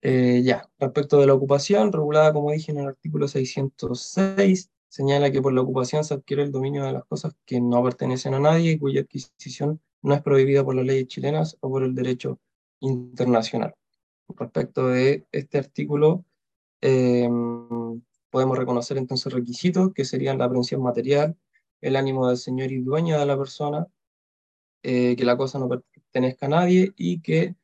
Eh, 0.07 0.43
ya, 0.45 0.69
respecto 0.79 1.19
de 1.19 1.27
la 1.27 1.33
ocupación, 1.33 1.91
regulada 1.91 2.31
como 2.31 2.51
dije 2.51 2.71
en 2.71 2.79
el 2.79 2.89
artículo 2.89 3.27
606, 3.27 4.71
señala 4.87 5.33
que 5.33 5.41
por 5.41 5.55
la 5.55 5.63
ocupación 5.63 6.05
se 6.05 6.13
adquiere 6.13 6.43
el 6.43 6.53
dominio 6.53 6.85
de 6.85 6.93
las 6.93 7.07
cosas 7.07 7.35
que 7.47 7.59
no 7.59 7.83
pertenecen 7.83 8.35
a 8.35 8.39
nadie 8.39 8.73
y 8.73 8.79
cuya 8.79 9.01
adquisición 9.01 9.81
no 10.05 10.15
es 10.15 10.23
prohibida 10.23 10.63
por 10.63 10.75
las 10.75 10.85
leyes 10.85 11.09
chilenas 11.09 11.57
o 11.61 11.71
por 11.71 11.83
el 11.83 11.95
derecho 11.95 12.39
internacional. 12.81 13.75
Respecto 14.29 14.89
de 14.89 15.27
este 15.33 15.57
artículo, 15.57 16.27
eh, 16.83 17.29
podemos 18.29 18.59
reconocer 18.59 18.99
entonces 18.99 19.33
requisitos 19.33 19.95
que 19.95 20.05
serían 20.05 20.37
la 20.39 20.45
aprehensión 20.45 20.83
material, 20.83 21.37
el 21.81 21.97
ánimo 21.97 22.29
del 22.29 22.37
señor 22.37 22.71
y 22.71 22.83
dueño 22.83 23.19
de 23.19 23.25
la 23.25 23.39
persona, 23.39 23.87
eh, 24.83 25.17
que 25.17 25.25
la 25.25 25.39
cosa 25.39 25.59
no 25.59 25.71
pertenezca 25.71 26.47
a 26.47 26.51
nadie 26.51 26.93
y 26.97 27.23
que 27.23 27.55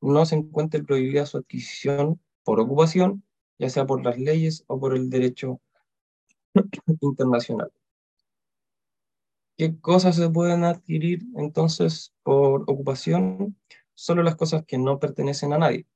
no 0.00 0.26
se 0.26 0.34
encuentre 0.34 0.82
prohibida 0.82 1.26
su 1.26 1.38
adquisición 1.38 2.20
por 2.42 2.58
ocupación, 2.58 3.22
ya 3.56 3.70
sea 3.70 3.86
por 3.86 4.04
las 4.04 4.18
leyes 4.18 4.64
o 4.66 4.80
por 4.80 4.96
el 4.96 5.08
derecho 5.10 5.60
internacional. 7.00 7.70
¿Qué 9.56 9.78
cosas 9.80 10.16
se 10.16 10.28
pueden 10.30 10.64
adquirir 10.64 11.22
entonces 11.36 12.12
por 12.24 12.62
ocupación? 12.62 13.56
Solo 13.94 14.24
las 14.24 14.34
cosas 14.34 14.64
que 14.66 14.78
no 14.78 14.98
pertenecen 14.98 15.52
a 15.52 15.58
nadie. 15.58 15.86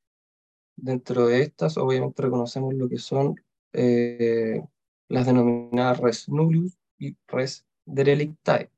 Dentro 0.76 1.26
de 1.26 1.42
estas, 1.42 1.76
obviamente, 1.76 2.22
reconocemos 2.22 2.74
lo 2.74 2.88
que 2.88 2.98
son 2.98 3.34
eh, 3.72 4.62
las 5.08 5.26
denominadas 5.26 5.98
res 5.98 6.28
nullius 6.28 6.78
y 6.98 7.16
res 7.26 7.66
derelictae. 7.84 8.70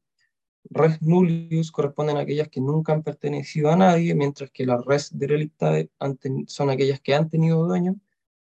Res 0.70 1.02
nullius 1.02 1.70
corresponden 1.72 2.16
a 2.16 2.20
aquellas 2.20 2.48
que 2.48 2.62
nunca 2.62 2.94
han 2.94 3.02
pertenecido 3.02 3.70
a 3.70 3.76
nadie, 3.76 4.14
mientras 4.14 4.50
que 4.50 4.64
las 4.64 4.82
res 4.86 5.10
derelictae 5.16 5.90
son 6.46 6.70
aquellas 6.70 7.00
que 7.00 7.14
han 7.14 7.28
tenido 7.28 7.66
dueño, 7.66 7.96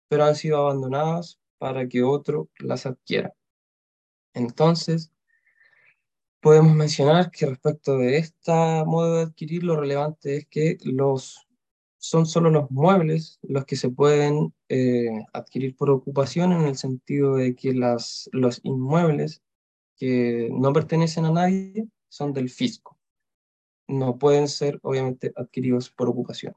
pero 0.08 0.24
han 0.24 0.36
sido 0.36 0.58
abandonadas 0.58 1.40
para 1.58 1.88
que 1.88 2.04
otro 2.04 2.48
las 2.58 2.86
adquiera. 2.86 3.34
Entonces, 4.34 5.12
podemos 6.42 6.74
mencionar 6.74 7.30
que 7.30 7.46
respecto 7.46 7.96
de 7.98 8.18
este 8.18 8.52
modo 8.84 9.16
de 9.16 9.22
adquirir, 9.22 9.62
lo 9.64 9.76
relevante 9.76 10.36
es 10.36 10.46
que 10.48 10.76
los, 10.84 11.46
son 11.98 12.26
solo 12.26 12.50
los 12.50 12.70
muebles 12.70 13.38
los 13.42 13.64
que 13.64 13.76
se 13.76 13.88
pueden 13.90 14.52
eh, 14.68 15.08
adquirir 15.32 15.76
por 15.76 15.88
ocupación, 15.90 16.52
en 16.52 16.62
el 16.66 16.76
sentido 16.76 17.36
de 17.36 17.54
que 17.54 17.72
las, 17.74 18.28
los 18.32 18.60
inmuebles 18.64 19.40
que 19.96 20.50
no 20.52 20.72
pertenecen 20.72 21.24
a 21.26 21.30
nadie 21.30 21.86
son 22.08 22.32
del 22.32 22.50
fisco. 22.50 22.98
no 23.88 24.18
pueden 24.18 24.48
ser 24.48 24.78
obviamente 24.82 25.32
adquiridos 25.36 25.90
por 25.90 26.08
ocupación. 26.08 26.54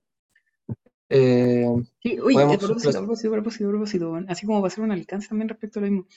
Eh, 1.09 1.67
Sí, 2.01 2.17
oye, 2.19 2.41
a 2.41 2.47
propósito, 2.57 2.89
a 2.89 2.91
clas- 2.91 2.95
propósito, 2.97 3.29
a 3.29 3.31
propósito, 3.33 3.65
a 3.67 3.69
propósito, 3.69 4.19
así 4.27 4.45
como 4.45 4.61
para 4.61 4.67
hacer 4.71 4.83
un 4.83 4.91
alcance 4.91 5.27
también 5.27 5.49
respecto 5.49 5.79
a 5.79 5.83
lo 5.83 5.89
mismo. 5.91 6.07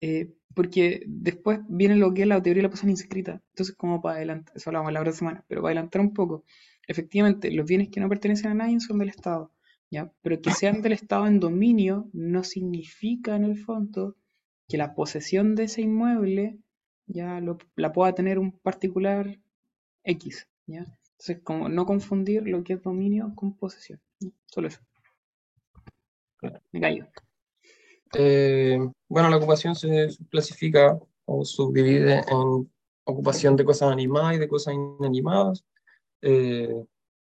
Eh, 0.00 0.32
porque 0.54 1.02
después 1.06 1.60
viene 1.68 1.96
lo 1.96 2.14
que 2.14 2.22
es 2.22 2.28
la 2.28 2.42
teoría 2.42 2.60
de 2.62 2.68
la 2.68 2.70
persona 2.70 2.92
inscrita. 2.92 3.42
Entonces, 3.50 3.74
como 3.76 4.00
para 4.00 4.16
adelantar, 4.16 4.56
eso 4.56 4.70
hablamos 4.70 4.92
la 4.92 5.00
otra 5.00 5.12
semana, 5.12 5.44
pero 5.48 5.62
para 5.62 5.72
adelantar 5.72 6.00
un 6.00 6.14
poco, 6.14 6.44
efectivamente, 6.86 7.50
los 7.52 7.66
bienes 7.66 7.88
que 7.90 8.00
no 8.00 8.08
pertenecen 8.08 8.50
a 8.52 8.54
nadie 8.54 8.80
son 8.80 8.98
del 8.98 9.10
Estado, 9.10 9.52
¿ya? 9.90 10.10
Pero 10.22 10.40
que 10.40 10.50
sean 10.52 10.82
del 10.82 10.92
Estado 10.92 11.26
en 11.26 11.40
dominio 11.40 12.08
no 12.12 12.42
significa 12.44 13.36
en 13.36 13.44
el 13.44 13.58
fondo 13.58 14.16
que 14.68 14.78
la 14.78 14.94
posesión 14.94 15.54
de 15.54 15.64
ese 15.64 15.82
inmueble 15.82 16.58
ya 17.06 17.40
lo- 17.40 17.58
la 17.76 17.92
pueda 17.92 18.14
tener 18.14 18.38
un 18.38 18.52
particular 18.52 19.38
X, 20.04 20.48
¿ya? 20.66 20.86
Entonces, 21.12 21.40
como 21.44 21.68
no 21.68 21.86
confundir 21.86 22.48
lo 22.48 22.64
que 22.64 22.74
es 22.74 22.82
dominio 22.82 23.32
con 23.36 23.54
posesión. 23.56 24.00
¿ya? 24.20 24.30
Solo 24.46 24.68
eso. 24.68 24.80
Me 26.72 26.80
callo. 26.80 27.06
Eh, 28.14 28.78
bueno, 29.08 29.28
la 29.30 29.36
ocupación 29.36 29.74
se 29.74 30.08
clasifica 30.30 30.98
o 31.24 31.44
subdivide 31.44 32.24
en 32.28 32.70
ocupación 33.04 33.56
de 33.56 33.64
cosas 33.64 33.90
animadas 33.90 34.36
y 34.36 34.38
de 34.38 34.48
cosas 34.48 34.74
inanimadas. 34.74 35.64
Eh, 36.22 36.84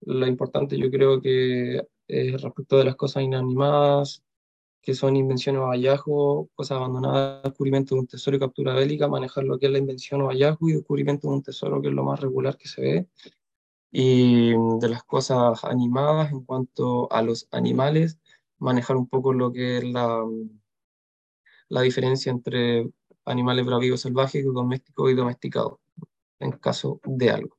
lo 0.02 0.26
importante 0.26 0.78
yo 0.78 0.90
creo 0.90 1.20
que 1.20 1.82
es 2.08 2.42
respecto 2.42 2.78
de 2.78 2.84
las 2.84 2.96
cosas 2.96 3.22
inanimadas, 3.22 4.22
que 4.82 4.94
son 4.94 5.16
invenciones 5.16 5.62
o 5.62 5.66
hallazgos, 5.66 6.48
cosas 6.54 6.76
abandonadas, 6.76 7.42
descubrimiento 7.42 7.94
de 7.94 8.02
un 8.02 8.06
tesoro 8.06 8.36
y 8.36 8.40
captura 8.40 8.74
bélica, 8.74 9.08
manejar 9.08 9.44
lo 9.44 9.58
que 9.58 9.66
es 9.66 9.72
la 9.72 9.78
invención 9.78 10.22
o 10.22 10.28
hallazgo 10.28 10.68
y 10.68 10.74
descubrimiento 10.74 11.28
de 11.28 11.34
un 11.34 11.42
tesoro, 11.42 11.82
que 11.82 11.88
es 11.88 11.94
lo 11.94 12.04
más 12.04 12.20
regular 12.20 12.56
que 12.56 12.68
se 12.68 12.80
ve. 12.80 13.08
Y 13.90 14.50
de 14.52 14.88
las 14.88 15.02
cosas 15.04 15.64
animadas, 15.64 16.30
en 16.30 16.44
cuanto 16.44 17.10
a 17.12 17.22
los 17.22 17.48
animales, 17.50 18.20
manejar 18.58 18.96
un 18.96 19.08
poco 19.08 19.32
lo 19.32 19.52
que 19.52 19.78
es 19.78 19.84
la, 19.84 20.24
la 21.68 21.80
diferencia 21.82 22.30
entre 22.30 22.88
animales 23.24 23.66
bravíos 23.66 24.02
salvajes, 24.02 24.44
domésticos 24.44 25.10
y 25.10 25.14
domesticados, 25.14 25.78
en 26.38 26.52
caso 26.52 27.00
de 27.04 27.30
algo. 27.30 27.56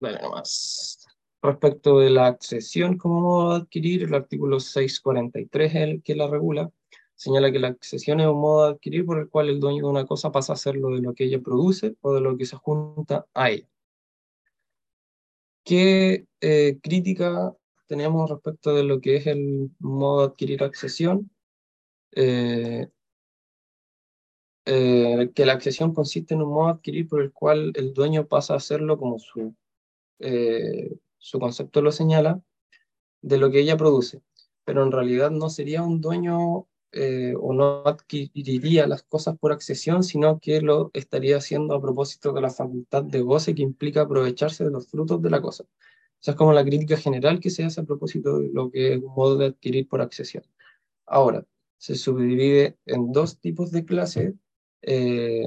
Vale, 0.00 0.20
nomás. 0.20 1.06
Respecto 1.40 2.00
de 2.00 2.10
la 2.10 2.26
accesión 2.26 2.98
como 2.98 3.20
modo 3.20 3.50
de 3.54 3.60
adquirir, 3.62 4.02
el 4.02 4.14
artículo 4.14 4.60
643 4.60 5.74
es 5.74 5.76
el 5.76 6.02
que 6.02 6.14
la 6.14 6.28
regula. 6.28 6.70
Señala 7.14 7.52
que 7.52 7.60
la 7.60 7.68
accesión 7.68 8.20
es 8.20 8.26
un 8.26 8.40
modo 8.40 8.66
de 8.66 8.72
adquirir 8.74 9.06
por 9.06 9.18
el 9.18 9.28
cual 9.28 9.48
el 9.48 9.60
dueño 9.60 9.84
de 9.84 9.90
una 9.90 10.06
cosa 10.06 10.32
pasa 10.32 10.52
a 10.52 10.54
hacerlo 10.54 10.88
de 10.90 11.00
lo 11.00 11.14
que 11.14 11.24
ella 11.24 11.40
produce 11.40 11.96
o 12.00 12.14
de 12.14 12.20
lo 12.20 12.36
que 12.36 12.46
se 12.46 12.56
junta 12.56 13.26
a 13.34 13.50
ella. 13.50 13.68
¿Qué 15.64 16.26
eh, 16.40 16.78
crítica 16.82 17.54
tenemos 17.92 18.30
respecto 18.30 18.74
de 18.74 18.84
lo 18.84 19.02
que 19.02 19.16
es 19.16 19.26
el 19.26 19.70
modo 19.78 20.20
de 20.20 20.26
adquirir 20.28 20.64
accesión? 20.64 21.30
Eh, 22.12 22.88
eh, 24.64 25.30
que 25.34 25.44
la 25.44 25.52
accesión 25.52 25.92
consiste 25.92 26.32
en 26.32 26.40
un 26.40 26.54
modo 26.54 26.68
de 26.68 26.72
adquirir 26.72 27.06
por 27.06 27.20
el 27.20 27.32
cual 27.32 27.70
el 27.74 27.92
dueño 27.92 28.26
pasa 28.26 28.54
a 28.54 28.56
hacerlo 28.56 28.96
como 28.96 29.18
su, 29.18 29.54
eh, 30.20 30.96
su 31.18 31.38
concepto 31.38 31.82
lo 31.82 31.92
señala, 31.92 32.40
de 33.20 33.36
lo 33.36 33.50
que 33.50 33.60
ella 33.60 33.76
produce. 33.76 34.22
Pero 34.64 34.84
en 34.84 34.92
realidad 34.92 35.30
no 35.30 35.50
sería 35.50 35.82
un 35.82 36.00
dueño 36.00 36.66
o 37.40 37.52
no 37.54 37.82
adquiriría 37.86 38.86
las 38.86 39.02
cosas 39.02 39.36
por 39.38 39.52
accesión, 39.52 40.02
sino 40.02 40.40
que 40.40 40.62
lo 40.62 40.90
estaría 40.94 41.36
haciendo 41.36 41.74
a 41.74 41.80
propósito 41.80 42.32
de 42.32 42.40
la 42.40 42.50
facultad 42.50 43.02
de 43.02 43.20
goce 43.20 43.54
que 43.54 43.62
implica 43.62 44.02
aprovecharse 44.02 44.64
de 44.64 44.70
los 44.70 44.88
frutos 44.88 45.20
de 45.20 45.30
la 45.30 45.42
cosa. 45.42 45.64
Esa 46.22 46.30
es 46.32 46.36
como 46.36 46.52
la 46.52 46.64
crítica 46.64 46.96
general 46.96 47.40
que 47.40 47.50
se 47.50 47.64
hace 47.64 47.80
a 47.80 47.84
propósito 47.84 48.38
de 48.38 48.48
lo 48.52 48.70
que 48.70 48.94
es 48.94 49.02
un 49.02 49.12
modo 49.14 49.36
de 49.36 49.46
adquirir 49.46 49.88
por 49.88 50.00
accesión. 50.00 50.44
Ahora, 51.06 51.46
se 51.78 51.96
subdivide 51.96 52.78
en 52.86 53.12
dos 53.12 53.40
tipos 53.40 53.72
de 53.72 53.84
clases, 53.84 54.34
eh, 54.82 55.44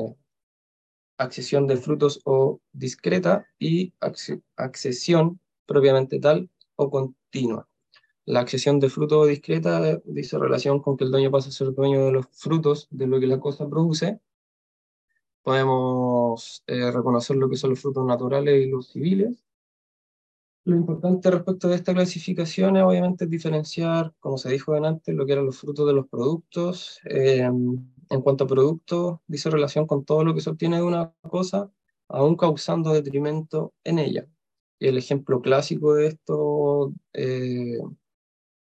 accesión 1.18 1.68
de 1.68 1.78
frutos 1.78 2.22
o 2.26 2.60
discreta 2.74 3.48
y 3.60 3.94
acce- 4.02 4.42
accesión 4.58 5.40
propiamente 5.66 6.20
tal 6.20 6.50
o 6.76 6.90
continua. 6.90 7.68
La 8.26 8.42
accesión 8.42 8.80
de 8.80 8.90
fruto 8.90 9.20
o 9.22 9.26
discreta 9.28 9.90
eh, 9.90 10.02
dice 10.06 10.38
relación 10.40 10.82
con 10.82 10.98
que 10.98 11.06
el 11.06 11.12
dueño 11.12 11.32
pasa 11.32 11.50
a 11.50 11.52
ser 11.54 11.74
dueño 11.74 12.06
de 12.06 12.12
los 12.14 12.28
frutos 12.32 12.88
de 12.92 13.08
lo 13.08 13.20
que 13.20 13.28
la 13.28 13.40
cosa 13.40 13.70
produce. 13.70 14.20
Podemos 15.44 16.64
eh, 16.68 16.92
reconocer 16.92 17.38
lo 17.38 17.50
que 17.50 17.56
son 17.56 17.70
los 17.72 17.80
frutos 17.80 18.06
naturales 18.06 18.66
y 18.66 18.70
los 18.70 18.90
civiles. 18.90 19.45
Lo 20.66 20.76
importante 20.76 21.30
respecto 21.30 21.68
de 21.68 21.76
esta 21.76 21.94
clasificación 21.94 22.76
es 22.76 22.84
obviamente 22.84 23.28
diferenciar, 23.28 24.14
como 24.20 24.40
se 24.40 24.52
dijo 24.52 24.74
antes, 24.74 25.14
lo 25.14 25.26
que 25.26 25.34
eran 25.34 25.46
los 25.46 25.60
frutos 25.60 25.86
de 25.86 25.94
los 25.94 26.08
productos. 26.08 27.00
Eh, 27.06 27.48
en 28.10 28.22
cuanto 28.22 28.44
a 28.44 28.48
productos, 28.48 29.20
dice 29.28 29.52
relación 29.52 29.86
con 29.86 30.06
todo 30.06 30.24
lo 30.24 30.34
que 30.34 30.42
se 30.42 30.50
obtiene 30.50 30.78
de 30.78 30.84
una 30.84 31.14
cosa, 31.22 31.72
aún 32.08 32.36
causando 32.36 32.94
detrimento 32.94 33.74
en 33.84 34.00
ella. 34.00 34.28
El 34.80 34.98
ejemplo 34.98 35.40
clásico 35.42 35.94
de 35.94 36.08
esto 36.08 36.94
eh, 37.14 37.80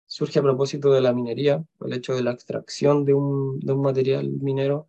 surge 0.07 0.39
a 0.39 0.43
propósito 0.43 0.93
de 0.93 1.01
la 1.01 1.15
minería, 1.15 1.65
el 1.81 1.93
hecho 1.95 2.15
de 2.15 2.23
la 2.23 2.33
extracción 2.33 3.05
de 3.07 3.15
un, 3.15 3.61
de 3.61 3.73
un 3.73 3.81
material 3.81 4.31
minero 4.31 4.89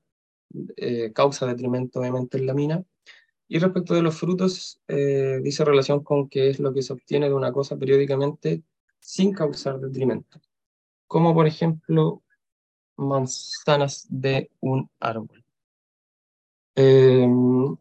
eh, 0.78 1.14
causa 1.14 1.46
detrimento 1.46 2.00
obviamente 2.00 2.38
en 2.38 2.46
la 2.46 2.54
mina. 2.54 2.84
Y 3.52 3.58
respecto 3.58 3.96
de 3.96 4.04
los 4.04 4.16
frutos, 4.16 4.80
eh, 4.88 5.40
dice 5.42 5.66
relación 5.66 6.04
con 6.04 6.30
qué 6.30 6.50
es 6.50 6.60
lo 6.60 6.72
que 6.72 6.84
se 6.84 6.94
obtiene 6.94 7.28
de 7.28 7.34
una 7.34 7.52
cosa 7.52 7.76
periódicamente 7.76 8.62
sin 9.00 9.34
causar 9.34 9.80
detrimento, 9.80 10.40
como 11.08 11.34
por 11.34 11.48
ejemplo 11.48 12.22
manzanas 12.96 14.06
de 14.08 14.52
un 14.60 14.88
árbol. 15.00 15.44
Eh, 16.76 17.28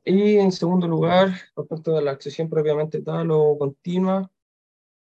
y 0.06 0.36
en 0.36 0.52
segundo 0.52 0.88
lugar, 0.88 1.34
respecto 1.54 1.92
de 1.92 2.02
la 2.02 2.12
accesión 2.12 2.48
propiamente 2.48 3.02
tal 3.02 3.30
o 3.30 3.58
continua, 3.58 4.30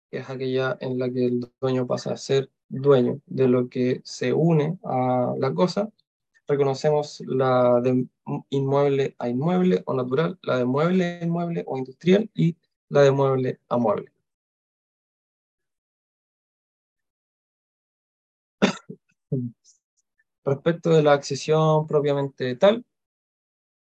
que 0.10 0.18
es 0.18 0.30
aquella 0.30 0.78
en 0.82 0.98
la 0.98 1.12
que 1.12 1.26
el 1.26 1.48
dueño 1.62 1.86
pasa 1.86 2.14
a 2.14 2.18
ser 2.18 2.50
dueño 2.70 3.22
de 3.28 3.48
lo 3.48 3.70
que 3.70 4.02
se 4.04 4.34
une 4.34 4.80
a 4.84 5.36
la 5.38 5.54
cosa, 5.54 5.92
reconocemos 6.48 7.22
la 7.28 7.80
de 7.82 8.08
inmueble 8.50 9.16
a 9.20 9.30
inmueble 9.30 9.84
o 9.86 9.94
natural, 9.94 10.40
la 10.44 10.58
de 10.58 10.66
mueble 10.66 11.20
a 11.22 11.24
inmueble 11.26 11.64
o 11.68 11.78
industrial 11.78 12.30
y 12.34 12.58
la 12.90 13.02
de 13.02 13.12
mueble 13.12 13.60
a 13.70 13.78
mueble. 13.78 14.12
Respecto 20.46 20.92
de 20.92 21.04
la 21.04 21.14
accesión 21.14 21.88
propiamente 21.88 22.56
tal, 22.56 22.86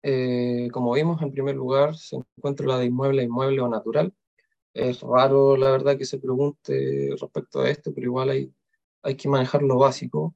eh, 0.04 0.70
como 0.72 0.94
vimos, 0.94 1.22
en 1.22 1.32
primer 1.32 1.56
lugar 1.56 1.96
se 1.96 2.18
encuentra 2.38 2.68
la 2.68 2.78
de 2.78 2.86
inmueble 2.86 3.22
a 3.22 3.26
inmueble 3.26 3.62
o 3.62 3.68
natural. 3.68 4.14
Es 4.74 5.02
raro, 5.02 5.58
la 5.58 5.72
verdad, 5.72 5.98
que 5.98 6.06
se 6.06 6.20
pregunte 6.20 7.10
respecto 7.20 7.62
a 7.62 7.70
esto, 7.70 7.94
pero 7.94 8.08
igual 8.08 8.30
hay, 8.32 8.54
hay 9.04 9.16
que 9.18 9.30
manejar 9.30 9.64
lo 9.64 9.78
básico. 9.80 10.36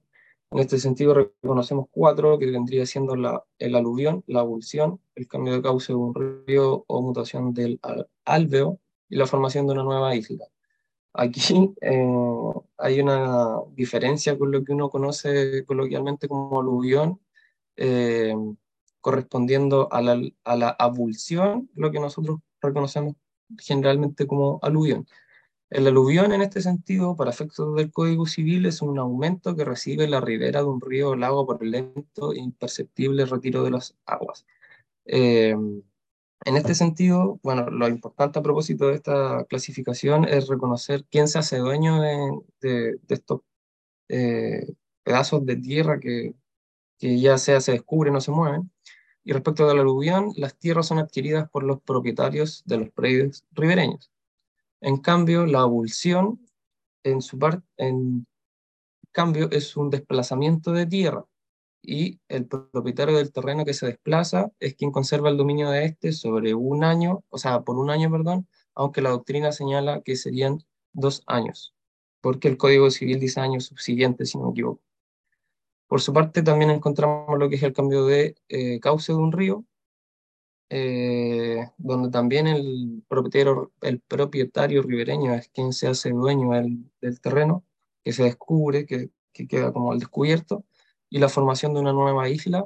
En 0.52 0.60
este 0.60 0.80
sentido, 0.80 1.14
reconocemos 1.14 1.88
cuatro, 1.92 2.40
que 2.40 2.50
vendría 2.50 2.86
siendo 2.86 3.16
la, 3.16 3.44
el 3.60 3.76
aluvión, 3.76 4.24
la 4.28 4.40
abulsión, 4.40 5.00
el 5.16 5.28
cambio 5.28 5.54
de 5.54 5.62
cauce 5.62 5.94
de 5.94 5.98
un 5.98 6.16
río 6.16 6.86
o 6.88 7.02
mutación 7.02 7.54
del 7.54 7.80
álveo 8.26 8.80
y 9.10 9.18
la 9.18 9.28
formación 9.28 9.68
de 9.68 9.74
una 9.74 9.84
nueva 9.84 10.16
isla. 10.16 10.46
Aquí 11.14 11.42
eh, 11.82 12.54
hay 12.78 13.02
una 13.02 13.58
diferencia 13.76 14.38
con 14.38 14.52
lo 14.52 14.64
que 14.64 14.74
uno 14.74 14.90
conoce 14.90 15.66
coloquialmente 15.66 16.28
como 16.28 16.60
aluvión, 16.60 17.20
eh, 17.78 18.34
correspondiendo 19.02 19.88
a 19.92 20.02
la, 20.02 20.20
a 20.44 20.92
lo 21.76 21.92
que 21.92 22.00
nosotros 22.00 22.40
reconocemos 22.62 23.16
generalmente 23.58 24.28
como 24.28 24.60
aluvión. 24.62 25.08
El 25.70 25.88
aluvión 25.88 26.32
en 26.34 26.42
este 26.42 26.62
sentido, 26.62 27.16
para 27.16 27.32
efectos 27.32 27.76
del 27.76 27.92
Código 27.92 28.26
Civil, 28.26 28.66
es 28.66 28.82
un 28.82 28.98
aumento 29.00 29.56
que 29.56 29.66
recibe 29.66 30.08
la 30.08 30.22
ribera 30.22 30.62
de 30.62 30.68
un 30.68 30.82
río 30.82 31.10
o 31.12 31.16
lago 31.16 31.46
por 31.46 31.64
el 31.64 31.72
lento 31.72 32.34
e 32.34 32.40
imperceptible 32.40 33.26
retiro 33.26 33.64
de 33.64 33.72
las 33.72 33.96
aguas. 34.06 34.46
Eh, 35.06 35.56
en 36.46 36.56
este 36.58 36.74
sentido, 36.74 37.40
bueno, 37.44 37.70
lo 37.70 37.88
importante 37.88 38.40
a 38.40 38.42
propósito 38.42 38.88
de 38.88 38.96
esta 38.96 39.46
clasificación 39.46 40.26
es 40.26 40.48
reconocer 40.48 41.06
quién 41.12 41.28
se 41.28 41.40
hace 41.40 41.58
dueño 41.58 42.02
de, 42.02 42.40
de, 42.62 43.00
de 43.02 43.16
estos 43.16 43.42
eh, 44.10 44.66
pedazos 45.04 45.46
de 45.46 45.56
tierra 45.58 46.00
que, 46.00 46.34
ya 47.00 47.38
sea 47.38 47.62
se 47.62 47.74
descubren 47.74 48.16
o 48.16 48.22
se 48.22 48.32
mueven. 48.32 48.72
Y 49.24 49.34
respecto 49.34 49.68
del 49.68 49.80
aluvión, 49.80 50.34
las 50.36 50.58
tierras 50.58 50.88
son 50.88 51.00
adquiridas 51.00 51.50
por 51.50 51.64
los 51.64 51.82
propietarios 51.82 52.64
de 52.66 52.78
los 52.78 52.90
predios 52.90 53.46
ribereños. 53.52 54.12
En 54.82 54.98
cambio, 54.98 55.46
la 55.46 55.62
abulsión, 55.62 56.40
en 57.04 57.22
su 57.22 57.38
parte, 57.38 57.66
en 57.78 58.26
cambio, 59.12 59.50
es 59.52 59.76
un 59.78 59.90
desplazamiento 59.90 60.72
de 60.72 60.86
tierra 60.86 61.26
y 61.82 62.20
el 62.28 62.46
propietario 62.48 63.18
del 63.18 63.32
terreno 63.32 63.66
que 63.66 63.74
se 63.74 63.88
desplaza 63.88 64.52
es 64.60 64.76
quien 64.76 64.92
conserva 64.92 65.30
el 65.30 65.38
dominio 65.38 65.70
de 65.70 65.86
este 65.86 66.12
sobre 66.12 66.54
un 66.54 66.84
año, 66.84 67.24
o 67.30 67.38
sea, 67.38 67.62
por 67.62 67.78
un 67.78 67.90
año, 67.90 68.12
perdón, 68.12 68.48
aunque 68.76 69.02
la 69.02 69.10
doctrina 69.12 69.52
señala 69.52 70.02
que 70.02 70.16
serían 70.16 70.64
dos 70.94 71.24
años, 71.28 71.74
porque 72.22 72.48
el 72.48 72.58
Código 72.58 72.92
Civil 72.92 73.20
dice 73.20 73.40
años 73.40 73.66
subsiguientes, 73.66 74.32
si 74.32 74.38
no 74.38 74.46
me 74.46 74.52
equivoco. 74.52 74.82
Por 75.88 76.02
su 76.02 76.14
parte, 76.14 76.44
también 76.44 76.70
encontramos 76.70 77.38
lo 77.40 77.50
que 77.50 77.56
es 77.56 77.64
el 77.64 77.74
cambio 77.74 78.06
de 78.06 78.36
eh, 78.48 78.80
cauce 78.80 79.12
de 79.12 79.18
un 79.18 79.32
río, 79.32 79.66
eh, 80.70 81.68
donde 81.78 82.10
también 82.10 82.48
el 82.48 83.04
propietario, 83.08 83.72
el 83.82 84.00
propietario 84.00 84.84
ribereño 84.84 85.34
es 85.34 85.50
quien 85.50 85.74
se 85.74 85.88
hace 85.88 86.12
dueño 86.12 86.52
del, 86.52 87.20
terreno, 87.22 87.64
que 88.04 88.14
se 88.14 88.24
descubre, 88.24 88.86
que, 88.86 89.10
que 89.34 89.48
queda 89.48 89.74
como 89.74 89.92
al 89.92 90.00
descubierto, 90.00 90.64
y 91.10 91.20
la 91.20 91.30
formación 91.30 91.74
de 91.74 91.82
una 91.82 91.94
nueva 91.94 92.30
isla 92.30 92.66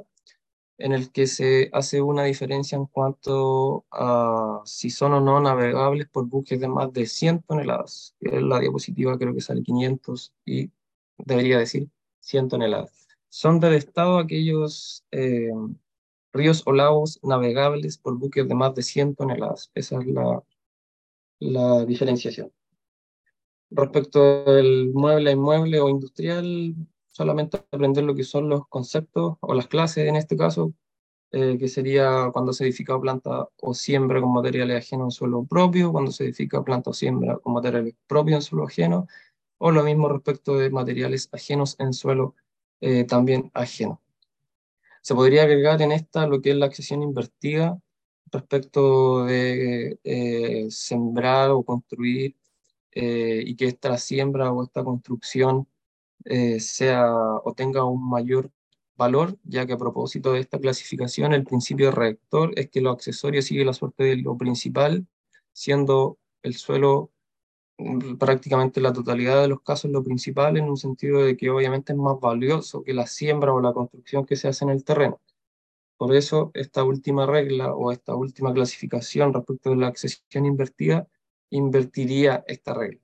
en 0.78 0.92
el 0.92 1.12
que 1.12 1.26
se 1.26 1.70
hace 1.72 2.00
una 2.02 2.24
diferencia 2.24 2.76
en 2.76 2.86
cuanto 2.86 3.84
a 3.90 4.60
si 4.64 4.90
son 4.90 5.12
o 5.14 5.20
no 5.20 5.40
navegables 5.40 6.08
por 6.08 6.26
buques 6.26 6.60
de 6.60 6.68
más 6.68 6.92
de 6.92 7.06
100 7.06 7.42
toneladas. 7.42 8.14
En 8.20 8.48
la 8.48 8.58
diapositiva 8.60 9.18
creo 9.18 9.34
que 9.34 9.40
sale 9.40 9.62
500 9.62 10.32
y 10.44 10.70
debería 11.18 11.58
decir 11.58 11.88
100 12.20 12.48
toneladas. 12.48 13.08
Son 13.28 13.60
del 13.60 13.74
Estado 13.74 14.18
aquellos 14.18 15.04
eh, 15.12 15.50
ríos 16.34 16.62
o 16.66 16.72
lagos 16.72 17.20
navegables 17.22 17.96
por 17.98 18.18
buques 18.18 18.46
de 18.46 18.54
más 18.54 18.74
de 18.74 18.82
100 18.82 19.14
toneladas. 19.14 19.70
Esa 19.74 20.00
es 20.00 20.06
la, 20.06 20.42
la 21.40 21.84
diferenciación. 21.86 22.52
Respecto 23.70 24.44
del 24.44 24.92
mueble 24.92 25.30
a 25.30 25.32
inmueble 25.32 25.80
o 25.80 25.88
industrial, 25.88 26.74
solamente 27.10 27.58
aprender 27.72 28.04
lo 28.04 28.14
que 28.14 28.24
son 28.24 28.48
los 28.48 28.66
conceptos 28.68 29.36
o 29.40 29.54
las 29.54 29.68
clases 29.68 30.06
en 30.08 30.16
este 30.16 30.36
caso, 30.36 30.74
eh, 31.32 31.58
que 31.58 31.66
sería 31.66 32.30
cuando 32.32 32.52
se 32.52 32.64
edifica 32.64 33.00
planta 33.00 33.48
o 33.60 33.74
siembra 33.74 34.20
con 34.20 34.32
materiales 34.32 34.78
ajenos 34.84 35.06
en 35.06 35.10
suelo 35.10 35.44
propio, 35.44 35.90
cuando 35.90 36.12
se 36.12 36.24
edifica 36.24 36.62
planta 36.62 36.90
o 36.90 36.92
siembra 36.92 37.38
con 37.38 37.54
materiales 37.54 37.94
propios 38.06 38.36
en 38.36 38.42
suelo 38.42 38.66
ajeno, 38.66 39.08
o 39.58 39.72
lo 39.72 39.82
mismo 39.82 40.08
respecto 40.08 40.56
de 40.56 40.70
materiales 40.70 41.28
ajenos 41.32 41.74
en 41.80 41.92
suelo 41.92 42.36
eh, 42.80 43.04
también 43.04 43.50
ajeno. 43.54 44.00
Se 45.04 45.14
podría 45.14 45.42
agregar 45.42 45.82
en 45.82 45.92
esta 45.92 46.26
lo 46.26 46.40
que 46.40 46.50
es 46.52 46.56
la 46.56 46.66
accesión 46.66 47.02
invertida 47.02 47.78
respecto 48.32 49.24
de 49.26 49.98
eh, 50.04 50.66
sembrar 50.70 51.50
o 51.50 51.62
construir 51.62 52.36
y 52.96 53.56
que 53.56 53.66
esta 53.66 53.98
siembra 53.98 54.52
o 54.52 54.62
esta 54.62 54.84
construcción 54.84 55.66
eh, 56.24 56.58
sea 56.60 57.12
o 57.44 57.52
tenga 57.54 57.84
un 57.84 58.08
mayor 58.08 58.50
valor, 58.96 59.38
ya 59.44 59.66
que 59.66 59.74
a 59.74 59.78
propósito 59.78 60.32
de 60.32 60.40
esta 60.40 60.58
clasificación, 60.58 61.34
el 61.34 61.44
principio 61.44 61.90
rector 61.90 62.52
es 62.56 62.70
que 62.70 62.80
lo 62.80 62.90
accesorio 62.90 63.42
sigue 63.42 63.64
la 63.64 63.74
suerte 63.74 64.04
de 64.04 64.16
lo 64.16 64.38
principal, 64.38 65.06
siendo 65.52 66.18
el 66.42 66.54
suelo 66.54 67.10
prácticamente 68.18 68.80
la 68.80 68.92
totalidad 68.92 69.42
de 69.42 69.48
los 69.48 69.60
casos 69.62 69.90
lo 69.90 70.02
principal 70.02 70.56
en 70.56 70.68
un 70.68 70.76
sentido 70.76 71.22
de 71.22 71.36
que 71.36 71.50
obviamente 71.50 71.92
es 71.92 71.98
más 71.98 72.20
valioso 72.20 72.82
que 72.82 72.94
la 72.94 73.06
siembra 73.06 73.52
o 73.52 73.60
la 73.60 73.72
construcción 73.72 74.24
que 74.24 74.36
se 74.36 74.48
hace 74.48 74.64
en 74.64 74.70
el 74.70 74.84
terreno. 74.84 75.20
Por 75.96 76.14
eso 76.14 76.50
esta 76.54 76.84
última 76.84 77.26
regla 77.26 77.74
o 77.74 77.92
esta 77.92 78.14
última 78.14 78.52
clasificación 78.52 79.32
respecto 79.32 79.70
de 79.70 79.76
la 79.76 79.88
accesión 79.88 80.46
invertida 80.46 81.08
invertiría 81.50 82.44
esta 82.46 82.74
regla. 82.74 83.00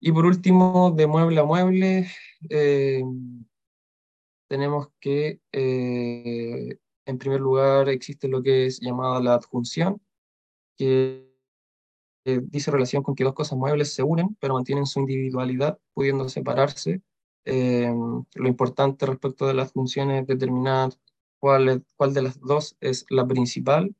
Y 0.00 0.12
por 0.12 0.26
último, 0.26 0.92
de 0.92 1.06
mueble 1.06 1.40
a 1.40 1.44
mueble, 1.44 2.06
eh, 2.50 3.02
tenemos 4.48 4.88
que, 5.00 5.40
eh, 5.52 6.78
en 7.06 7.18
primer 7.18 7.40
lugar, 7.40 7.88
existe 7.88 8.28
lo 8.28 8.42
que 8.42 8.66
es 8.66 8.80
llamada 8.80 9.20
la 9.20 9.34
adjunción, 9.34 10.00
que 10.76 11.25
dice 12.44 12.70
relación 12.70 13.02
con 13.02 13.14
que 13.14 13.24
dos 13.24 13.34
cosas 13.34 13.58
muebles 13.58 13.94
se 13.94 14.02
unen, 14.02 14.36
pero 14.40 14.54
mantienen 14.54 14.86
su 14.86 15.00
individualidad, 15.00 15.78
pudiendo 15.94 16.28
separarse. 16.28 17.02
Eh, 17.44 17.92
lo 18.34 18.48
importante 18.48 19.06
respecto 19.06 19.46
de 19.46 19.54
las 19.54 19.72
funciones 19.72 20.22
es 20.22 20.26
determinar 20.26 20.90
cuál, 21.38 21.84
cuál 21.96 22.14
de 22.14 22.22
las 22.22 22.40
dos 22.40 22.76
es 22.80 23.06
la 23.10 23.26
principal 23.26 23.94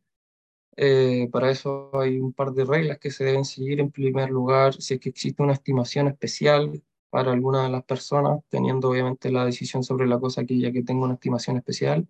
eh, 0.77 1.29
para 1.33 1.51
eso 1.51 1.91
hay 1.99 2.19
un 2.19 2.33
par 2.35 2.53
de 2.53 2.65
reglas 2.65 2.99
que 2.99 3.11
se 3.11 3.25
deben 3.25 3.45
seguir. 3.45 3.81
En 3.81 3.91
primer 3.91 4.31
lugar, 4.31 4.75
si 4.75 4.95
es 4.95 5.01
que 5.01 5.09
existe 5.09 5.43
una 5.43 5.55
estimación 5.55 6.09
especial 6.09 6.83
para 7.11 7.33
alguna 7.33 7.65
de 7.65 7.71
las 7.71 7.85
personas, 7.85 8.41
teniendo 8.49 8.91
obviamente 8.91 9.31
la 9.31 9.45
decisión 9.45 9.83
sobre 9.83 10.07
la 10.07 10.19
cosa 10.21 10.43
aquella 10.43 10.73
que 10.73 10.83
tenga 10.83 11.05
una 11.05 11.15
estimación 11.15 11.57
especial. 11.57 12.01
En 12.01 12.09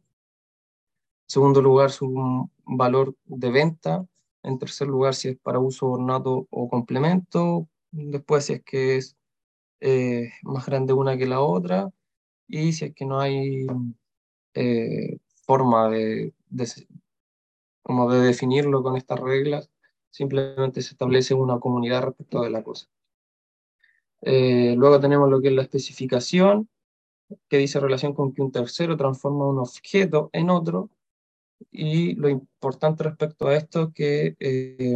segundo 1.26 1.62
lugar, 1.62 1.90
su 1.90 2.50
valor 2.64 3.14
de 3.24 3.50
venta. 3.50 4.06
En 4.46 4.58
tercer 4.58 4.86
lugar, 4.86 5.14
si 5.14 5.30
es 5.30 5.36
para 5.38 5.58
uso 5.58 5.88
ornato 5.90 6.46
o 6.50 6.68
complemento. 6.68 7.68
Después, 7.90 8.44
si 8.44 8.54
es 8.54 8.62
que 8.62 8.96
es 8.96 9.16
eh, 9.80 10.30
más 10.42 10.66
grande 10.66 10.92
una 10.92 11.18
que 11.18 11.26
la 11.26 11.40
otra. 11.40 11.90
Y 12.46 12.72
si 12.72 12.86
es 12.86 12.94
que 12.94 13.04
no 13.04 13.18
hay 13.20 13.66
eh, 14.54 15.18
forma 15.46 15.90
de, 15.90 16.32
como 17.82 18.10
de 18.10 18.20
definirlo 18.20 18.82
con 18.84 18.96
estas 18.96 19.18
reglas, 19.18 19.68
simplemente 20.10 20.80
se 20.80 20.92
establece 20.92 21.34
una 21.34 21.58
comunidad 21.58 22.04
respecto 22.04 22.42
de 22.42 22.50
la 22.50 22.62
cosa. 22.62 22.86
Eh, 24.22 24.74
luego 24.76 25.00
tenemos 25.00 25.28
lo 25.28 25.40
que 25.40 25.48
es 25.48 25.54
la 25.54 25.62
especificación, 25.62 26.68
que 27.48 27.58
dice 27.58 27.80
relación 27.80 28.14
con 28.14 28.32
que 28.32 28.42
un 28.42 28.52
tercero 28.52 28.96
transforma 28.96 29.48
un 29.48 29.58
objeto 29.58 30.30
en 30.32 30.50
otro, 30.50 30.90
y 31.70 32.14
lo 32.14 32.28
importante 32.28 33.04
respecto 33.04 33.48
a 33.48 33.56
esto 33.56 33.82
es 33.84 33.94
que 33.94 34.36
eh, 34.40 34.94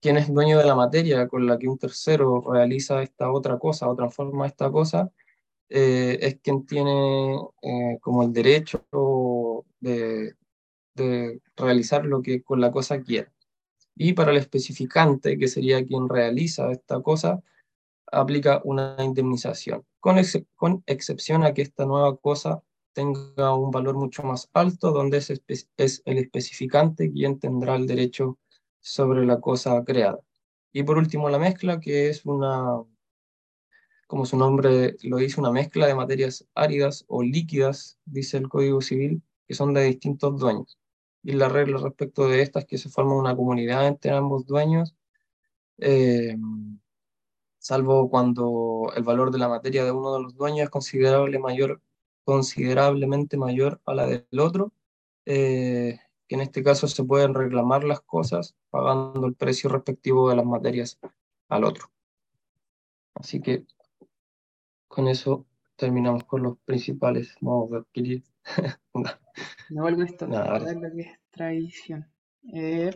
quien 0.00 0.16
es 0.16 0.32
dueño 0.32 0.58
de 0.58 0.64
la 0.64 0.74
materia 0.74 1.28
con 1.28 1.46
la 1.46 1.58
que 1.58 1.68
un 1.68 1.78
tercero 1.78 2.40
realiza 2.40 3.02
esta 3.02 3.30
otra 3.32 3.58
cosa 3.58 3.88
o 3.88 3.96
transforma 3.96 4.46
esta 4.46 4.70
cosa, 4.70 5.10
eh, 5.68 6.18
es 6.20 6.40
quien 6.40 6.66
tiene 6.66 7.38
como 8.00 8.22
el 8.24 8.32
derecho 8.32 8.84
de, 9.80 10.34
realizar 11.56 12.04
lo 12.04 12.22
que 12.22 12.42
con 12.42 12.60
la 12.60 12.70
cosa 12.72 13.00
quiera. 13.00 13.32
Y 13.96 14.14
para 14.14 14.32
el 14.32 14.38
especificante, 14.38 15.38
que 15.38 15.48
sería 15.48 15.84
quien 15.86 16.08
realiza 16.08 16.70
esta 16.72 17.00
cosa, 17.02 17.42
aplica 18.10 18.60
una 18.64 18.96
indemnización, 19.00 19.84
con 20.00 20.18
excepción 20.86 21.44
a 21.44 21.54
que 21.54 21.62
esta 21.62 21.86
nueva 21.86 22.16
cosa 22.16 22.62
tenga 22.92 23.54
un 23.54 23.70
valor 23.70 23.96
mucho 23.96 24.22
más 24.22 24.50
alto, 24.52 24.92
donde 24.92 25.18
es, 25.18 25.30
es 25.76 26.02
el 26.04 26.18
especificante 26.18 27.10
quien 27.12 27.38
tendrá 27.38 27.76
el 27.76 27.86
derecho 27.86 28.38
sobre 28.80 29.26
la 29.26 29.40
cosa 29.40 29.82
creada. 29.84 30.20
Y 30.72 30.82
por 30.84 30.98
último, 30.98 31.28
la 31.30 31.38
mezcla, 31.38 31.80
que 31.80 32.08
es 32.08 32.24
una, 32.26 32.82
como 34.06 34.26
su 34.26 34.36
nombre 34.36 34.96
lo 35.02 35.16
dice, 35.18 35.40
una 35.40 35.52
mezcla 35.52 35.86
de 35.86 35.94
materias 35.94 36.46
áridas 36.54 37.04
o 37.08 37.22
líquidas, 37.22 37.98
dice 38.04 38.38
el 38.38 38.48
Código 38.48 38.80
Civil, 38.80 39.22
que 39.46 39.54
son 39.54 39.74
de 39.74 39.84
distintos 39.84 40.38
dueños 40.38 40.78
y 41.22 41.32
la 41.32 41.48
regla 41.48 41.78
respecto 41.78 42.28
de 42.28 42.42
estas 42.42 42.64
que 42.66 42.78
se 42.78 42.88
forma 42.88 43.16
una 43.16 43.36
comunidad 43.36 43.86
entre 43.86 44.12
ambos 44.12 44.46
dueños, 44.46 44.94
eh, 45.78 46.36
salvo 47.58 48.10
cuando 48.10 48.92
el 48.96 49.02
valor 49.04 49.30
de 49.30 49.38
la 49.38 49.48
materia 49.48 49.84
de 49.84 49.92
uno 49.92 50.14
de 50.14 50.22
los 50.22 50.34
dueños 50.34 50.64
es 50.64 50.70
considerable 50.70 51.38
mayor, 51.38 51.80
considerablemente 52.24 53.36
mayor 53.36 53.80
a 53.86 53.94
la 53.94 54.06
del 54.06 54.26
otro, 54.38 54.72
eh, 55.26 55.98
que 56.28 56.34
en 56.34 56.40
este 56.40 56.62
caso 56.62 56.88
se 56.88 57.04
pueden 57.04 57.34
reclamar 57.34 57.84
las 57.84 58.00
cosas 58.00 58.54
pagando 58.70 59.26
el 59.26 59.34
precio 59.34 59.70
respectivo 59.70 60.30
de 60.30 60.36
las 60.36 60.46
materias 60.46 60.98
al 61.48 61.64
otro. 61.64 61.90
Así 63.14 63.40
que 63.40 63.66
con 64.88 65.08
eso 65.08 65.46
terminamos 65.76 66.24
con 66.24 66.42
los 66.42 66.58
principales 66.64 67.36
modos 67.40 67.70
de 67.70 67.76
adquirir. 67.78 68.24
No 69.70 69.82
vuelvo 69.82 70.02
esto, 70.02 70.26
a 70.26 70.58
ver 70.58 70.76
lo 70.76 70.92
que 70.92 71.00
es 71.00 71.18
tradición. 71.30 72.06
Eh, 72.52 72.90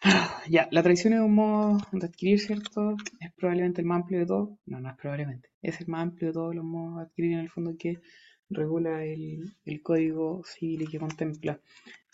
ya, 0.48 0.68
la 0.70 0.82
tradición 0.82 1.12
es 1.12 1.20
un 1.20 1.34
modo 1.34 1.78
de 1.92 2.06
adquirir, 2.06 2.40
¿cierto? 2.40 2.96
Es 3.20 3.32
probablemente 3.34 3.80
el 3.82 3.86
más 3.86 4.02
amplio 4.02 4.20
de 4.20 4.26
todos. 4.26 4.50
No, 4.66 4.80
no 4.80 4.90
es 4.90 4.96
probablemente. 4.96 5.50
Es 5.62 5.80
el 5.80 5.88
más 5.88 6.02
amplio 6.02 6.28
de 6.28 6.34
todos 6.34 6.54
los 6.54 6.64
modos 6.64 6.96
de 6.96 7.02
adquirir 7.02 7.32
en 7.32 7.38
el 7.40 7.50
fondo 7.50 7.76
que 7.78 8.00
regula 8.48 9.04
el, 9.04 9.54
código 9.82 10.42
civil 10.44 10.82
y 10.82 10.86
que 10.86 10.98
contempla. 10.98 11.60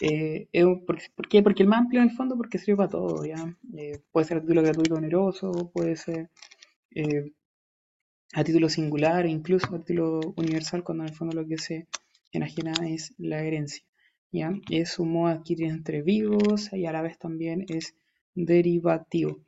Eh, 0.00 0.48
es 0.52 0.64
¿por, 0.86 1.28
qué? 1.28 1.42
Porque 1.42 1.62
el 1.62 1.68
más 1.68 1.80
amplio 1.80 2.02
en 2.02 2.10
el 2.10 2.16
fondo 2.16 2.36
porque 2.36 2.58
sirve 2.58 2.78
para 2.78 2.90
todo, 2.90 3.24
¿ya? 3.24 3.56
Eh, 3.76 4.00
puede 4.12 4.26
ser 4.26 4.38
a 4.38 4.40
título 4.40 4.62
gratuito 4.62 4.94
oneroso, 4.94 5.70
puede 5.72 5.96
ser 5.96 6.30
eh, 6.90 7.32
a 8.34 8.44
título 8.44 8.68
singular 8.68 9.24
e 9.26 9.30
incluso 9.30 9.74
a 9.74 9.78
título 9.78 10.20
universal 10.36 10.82
cuando 10.84 11.04
en 11.04 11.10
el 11.10 11.16
fondo 11.16 11.40
lo 11.40 11.46
que 11.46 11.58
se 11.58 11.86
enajena 12.32 12.72
es 12.86 13.14
la 13.16 13.42
herencia. 13.42 13.82
¿Ya? 14.32 14.52
Es 14.70 14.98
un 14.98 15.12
modo 15.12 15.28
de 15.28 15.34
adquirir 15.34 15.68
entre 15.68 16.02
vivos 16.02 16.72
y 16.72 16.86
a 16.86 16.92
la 16.92 17.02
vez 17.02 17.18
también 17.18 17.64
es 17.68 17.94
derivativo. 18.34 19.40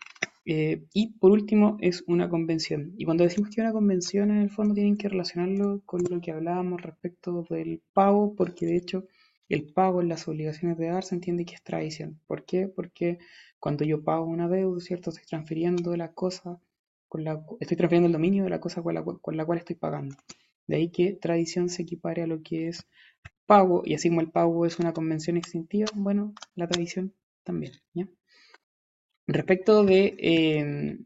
Eh, 0.50 0.86
y 0.94 1.12
por 1.18 1.30
último 1.32 1.76
es 1.80 2.02
una 2.06 2.30
convención. 2.30 2.94
Y 2.96 3.05
cuando 3.05 3.24
decimos 3.24 3.50
que 3.50 3.60
una 3.60 3.72
convención 3.72 4.30
en 4.30 4.38
el 4.38 4.50
fondo 4.50 4.74
tienen 4.74 4.96
que 4.96 5.09
relacionarlo 5.09 5.82
con 5.84 6.02
lo 6.09 6.20
que 6.22 6.32
hablábamos 6.32 6.80
respecto 6.80 7.44
del 7.50 7.82
pago, 7.92 8.34
porque 8.34 8.64
de 8.64 8.76
hecho 8.76 9.05
el 9.50 9.72
pago 9.72 10.00
en 10.00 10.09
las 10.09 10.26
obligaciones 10.26 10.78
de 10.78 10.88
dar 10.88 11.05
se 11.05 11.16
entiende 11.16 11.44
que 11.44 11.55
es 11.55 11.62
tradición. 11.62 12.20
¿Por 12.26 12.44
qué? 12.46 12.66
Porque 12.66 13.18
cuando 13.59 13.84
yo 13.84 14.02
pago 14.02 14.24
una 14.24 14.48
deuda, 14.48 14.80
¿cierto? 14.80 15.10
Estoy 15.10 15.26
transfiriendo 15.26 15.94
la 15.96 16.12
cosa, 16.12 16.59
con 17.09 17.24
la, 17.24 17.44
estoy 17.60 17.76
transfiriendo 17.76 18.06
el 18.06 18.12
dominio 18.12 18.44
de 18.44 18.50
la 18.50 18.60
cosa 18.60 18.82
con 18.82 18.94
la, 18.94 19.05
con 19.05 19.36
la 19.36 19.44
cual 19.44 19.59
estoy 19.59 19.76
pagando. 19.76 20.16
De 20.66 20.76
ahí 20.76 20.90
que 20.90 21.12
tradición 21.12 21.68
se 21.68 21.82
equipare 21.82 22.22
a 22.22 22.26
lo 22.26 22.42
que 22.42 22.68
es 22.68 22.86
pago, 23.48 23.82
y 23.84 23.94
así 23.94 24.10
como 24.10 24.20
el 24.20 24.30
pago 24.30 24.66
es 24.66 24.78
una 24.78 24.92
convención 24.92 25.38
extintiva, 25.38 25.88
bueno, 25.94 26.34
la 26.54 26.68
tradición 26.68 27.14
también, 27.44 27.72
¿ya? 27.94 28.06
Respecto 29.26 29.84
de, 29.84 30.14
eh, 30.18 30.98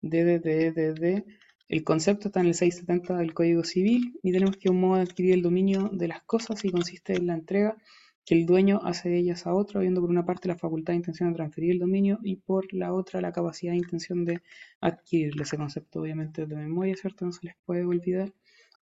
de, 0.00 0.38
de, 0.38 0.72
de, 0.72 1.24
el 1.68 1.84
concepto 1.84 2.28
está 2.28 2.40
en 2.40 2.46
el 2.46 2.54
670 2.54 3.18
del 3.18 3.34
Código 3.34 3.64
Civil 3.64 4.18
y 4.22 4.32
tenemos 4.32 4.56
que 4.56 4.70
un 4.70 4.80
modo 4.80 4.96
de 4.96 5.02
adquirir 5.02 5.34
el 5.34 5.42
dominio 5.42 5.90
de 5.92 6.08
las 6.08 6.22
cosas 6.22 6.64
y 6.64 6.70
consiste 6.70 7.16
en 7.16 7.26
la 7.26 7.34
entrega 7.34 7.76
que 8.24 8.34
el 8.34 8.46
dueño 8.46 8.80
hace 8.82 9.10
de 9.10 9.18
ellas 9.18 9.46
a 9.46 9.52
otro, 9.52 9.80
habiendo 9.80 10.00
por 10.00 10.08
una 10.08 10.24
parte 10.24 10.48
la 10.48 10.56
facultad 10.56 10.94
de 10.94 10.98
intención 10.98 11.28
de 11.28 11.36
transferir 11.36 11.72
el 11.72 11.78
dominio 11.80 12.18
y 12.22 12.36
por 12.36 12.72
la 12.72 12.94
otra 12.94 13.20
la 13.20 13.32
capacidad 13.32 13.72
de 13.72 13.78
intención 13.78 14.24
de 14.24 14.40
adquirirle. 14.80 15.42
Ese 15.42 15.58
concepto 15.58 16.00
obviamente 16.00 16.46
de 16.46 16.56
memoria, 16.56 16.96
¿cierto? 16.96 17.26
No 17.26 17.32
se 17.32 17.46
les 17.46 17.56
puede 17.66 17.84
olvidar 17.84 18.32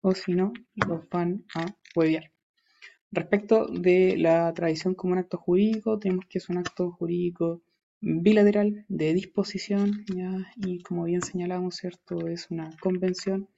o 0.03 0.15
si 0.15 0.35
no, 0.35 0.53
los 0.87 1.09
van 1.09 1.45
a 1.57 1.67
huevear. 1.97 2.31
Respecto 3.11 3.67
de 3.67 4.17
la 4.19 4.53
tradición 4.53 4.95
como 4.95 5.15
un 5.15 5.19
acto 5.19 5.39
jurídico, 5.39 5.99
tenemos 5.99 6.27
que 6.27 6.39
es 6.39 6.49
un 6.49 6.59
acto 6.59 6.93
jurídico 6.93 7.63
bilateral 8.01 8.85
de 8.89 9.15
disposición, 9.15 10.05
¿ya? 10.15 10.31
y 10.57 10.83
como 10.83 11.05
bien 11.05 11.23
señalamos, 11.23 11.77
¿cierto? 11.77 12.29
Es 12.29 12.51
una 12.51 12.71
convención, 12.81 13.49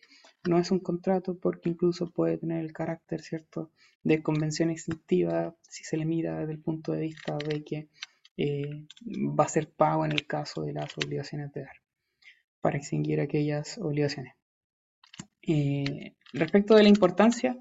no 0.49 0.59
es 0.59 0.71
un 0.71 0.79
contrato 0.79 1.37
porque 1.37 1.69
incluso 1.69 2.11
puede 2.11 2.39
tener 2.39 2.65
el 2.65 2.73
carácter, 2.73 3.21
¿cierto?, 3.23 3.71
de 4.03 4.23
convención 4.23 4.71
extintiva 4.71 5.55
si 5.63 5.85
se 5.85 5.97
le 5.99 6.07
mira 6.07 6.39
desde 6.39 6.53
el 6.53 6.61
punto 6.61 6.93
de 6.93 7.03
vista 7.03 7.37
de 7.37 7.63
que 7.63 7.89
eh, 8.37 8.87
va 9.39 9.45
a 9.45 9.49
ser 9.49 9.71
pago 9.71 10.05
en 10.07 10.13
el 10.13 10.27
caso 10.27 10.63
de 10.63 10.73
las 10.73 10.97
obligaciones 10.97 11.53
de 11.53 11.63
dar, 11.63 11.77
para 12.63 12.79
extinguir 12.79 13.21
aquellas 13.21 13.77
obligaciones. 13.77 14.35
Eh, 15.43 16.15
respecto 16.33 16.75
de 16.75 16.85
la 16.85 16.89
importancia, 16.89 17.59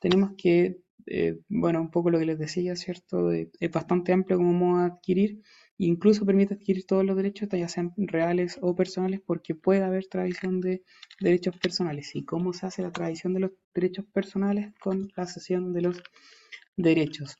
tenemos 0.00 0.32
que, 0.36 0.80
eh, 1.10 1.38
bueno, 1.48 1.80
un 1.80 1.90
poco 1.90 2.10
lo 2.10 2.18
que 2.18 2.26
les 2.26 2.38
decía, 2.38 2.76
¿cierto? 2.76 3.32
es 3.32 3.70
bastante 3.72 4.12
amplio 4.12 4.38
como 4.38 4.52
modo 4.52 4.84
adquirir 4.84 5.42
incluso 5.78 6.26
permite 6.26 6.54
adquirir 6.54 6.84
todos 6.86 7.04
los 7.04 7.16
derechos, 7.16 7.48
ya 7.50 7.68
sean 7.68 7.92
reales 7.96 8.58
o 8.60 8.74
personales, 8.74 9.20
porque 9.24 9.54
puede 9.54 9.82
haber 9.82 10.06
tradición 10.06 10.60
de 10.60 10.82
derechos 11.20 11.56
personales. 11.56 12.14
¿Y 12.14 12.24
cómo 12.24 12.52
se 12.52 12.66
hace 12.66 12.82
la 12.82 12.92
tradición 12.92 13.32
de 13.32 13.40
los 13.40 13.52
derechos 13.74 14.04
personales? 14.12 14.74
Con 14.80 15.10
la 15.16 15.26
cesión 15.26 15.72
de 15.72 15.82
los 15.82 16.02
derechos. 16.76 17.36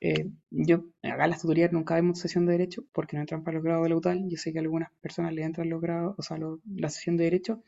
Eh, 0.00 0.30
yo, 0.50 0.86
acá 1.02 1.24
en 1.24 1.30
las 1.30 1.42
tutorías 1.42 1.72
nunca 1.72 1.94
vemos 1.94 2.18
sesión 2.18 2.46
de 2.46 2.52
derechos 2.52 2.84
porque 2.92 3.16
no 3.16 3.20
entran 3.20 3.44
para 3.44 3.56
los 3.56 3.64
grados 3.64 3.84
de 3.84 3.90
la 3.90 3.96
UTAL. 3.96 4.28
Yo 4.28 4.36
sé 4.36 4.52
que 4.52 4.58
a 4.58 4.62
algunas 4.62 4.90
personas 5.00 5.34
le 5.34 5.44
entran 5.44 5.68
los 5.68 5.80
grados, 5.80 6.14
o 6.18 6.22
sea, 6.22 6.38
la 6.74 6.88
sesión 6.88 7.16
de 7.16 7.24
derechos, 7.24 7.58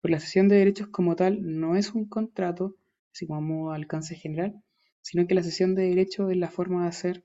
pero 0.00 0.12
la 0.12 0.20
sesión 0.20 0.48
de 0.48 0.56
derechos 0.56 0.88
como 0.88 1.16
tal 1.16 1.38
no 1.42 1.76
es 1.76 1.92
un 1.94 2.08
contrato, 2.08 2.76
así 3.12 3.26
como 3.26 3.72
alcance 3.72 4.14
general, 4.16 4.62
sino 5.02 5.26
que 5.26 5.34
la 5.34 5.42
sesión 5.42 5.74
de 5.74 5.88
derechos 5.88 6.30
es 6.30 6.36
la 6.36 6.50
forma 6.50 6.82
de 6.82 6.88
hacer 6.88 7.24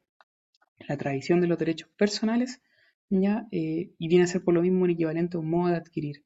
la 0.88 0.98
tradición 0.98 1.41
de 1.41 1.48
los 1.48 1.58
derechos 1.58 1.90
personales, 1.98 2.62
¿ya? 3.10 3.48
Eh, 3.52 3.91
y 3.98 4.08
viene 4.08 4.26
a 4.26 4.28
ser 4.28 4.44
por 4.44 4.54
lo 4.54 4.62
mismo 4.62 4.84
un 4.84 4.91
equivalente 4.91 5.38
a 5.38 5.40
un 5.40 5.49
modo 5.49 5.72
de 5.72 5.78
adquirir, 5.78 6.26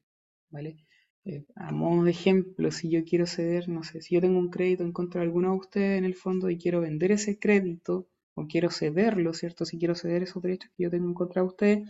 ¿vale? 0.49 0.77
Eh, 1.25 1.45
a 1.55 1.71
modo 1.71 2.03
de 2.03 2.11
ejemplo, 2.11 2.71
si 2.71 2.89
yo 2.89 3.03
quiero 3.05 3.27
ceder, 3.27 3.69
no 3.69 3.83
sé, 3.83 4.01
si 4.01 4.15
yo 4.15 4.21
tengo 4.21 4.39
un 4.39 4.49
crédito 4.49 4.83
en 4.83 4.91
contra 4.91 5.21
de 5.21 5.27
alguno 5.27 5.51
de 5.51 5.57
ustedes 5.57 5.97
en 5.99 6.05
el 6.05 6.15
fondo 6.15 6.49
y 6.49 6.57
quiero 6.57 6.81
vender 6.81 7.11
ese 7.11 7.37
crédito 7.37 8.07
o 8.33 8.47
quiero 8.47 8.71
cederlo, 8.71 9.33
¿cierto? 9.33 9.65
Si 9.65 9.77
quiero 9.77 9.95
ceder 9.95 10.23
esos 10.23 10.41
derechos 10.41 10.71
que 10.75 10.83
yo 10.83 10.89
tengo 10.89 11.07
en 11.07 11.13
contra 11.13 11.41
de 11.43 11.47
ustedes, 11.47 11.89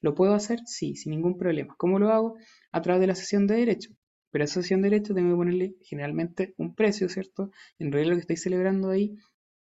¿lo 0.00 0.14
puedo 0.14 0.34
hacer? 0.34 0.60
Sí, 0.66 0.96
sin 0.96 1.12
ningún 1.12 1.38
problema. 1.38 1.74
¿Cómo 1.78 1.98
lo 1.98 2.10
hago? 2.10 2.36
A 2.72 2.82
través 2.82 3.00
de 3.00 3.06
la 3.06 3.14
sesión 3.14 3.46
de 3.46 3.56
derechos. 3.56 3.94
Pero 4.34 4.42
a 4.42 4.46
esa 4.46 4.62
sesión 4.62 4.82
de 4.82 4.90
derechos 4.90 5.14
tengo 5.14 5.30
que 5.30 5.36
ponerle 5.36 5.76
generalmente 5.82 6.54
un 6.56 6.74
precio, 6.74 7.08
¿cierto? 7.08 7.52
En 7.78 7.92
realidad 7.92 8.10
lo 8.10 8.16
que 8.16 8.22
estoy 8.22 8.36
celebrando 8.36 8.90
ahí 8.90 9.16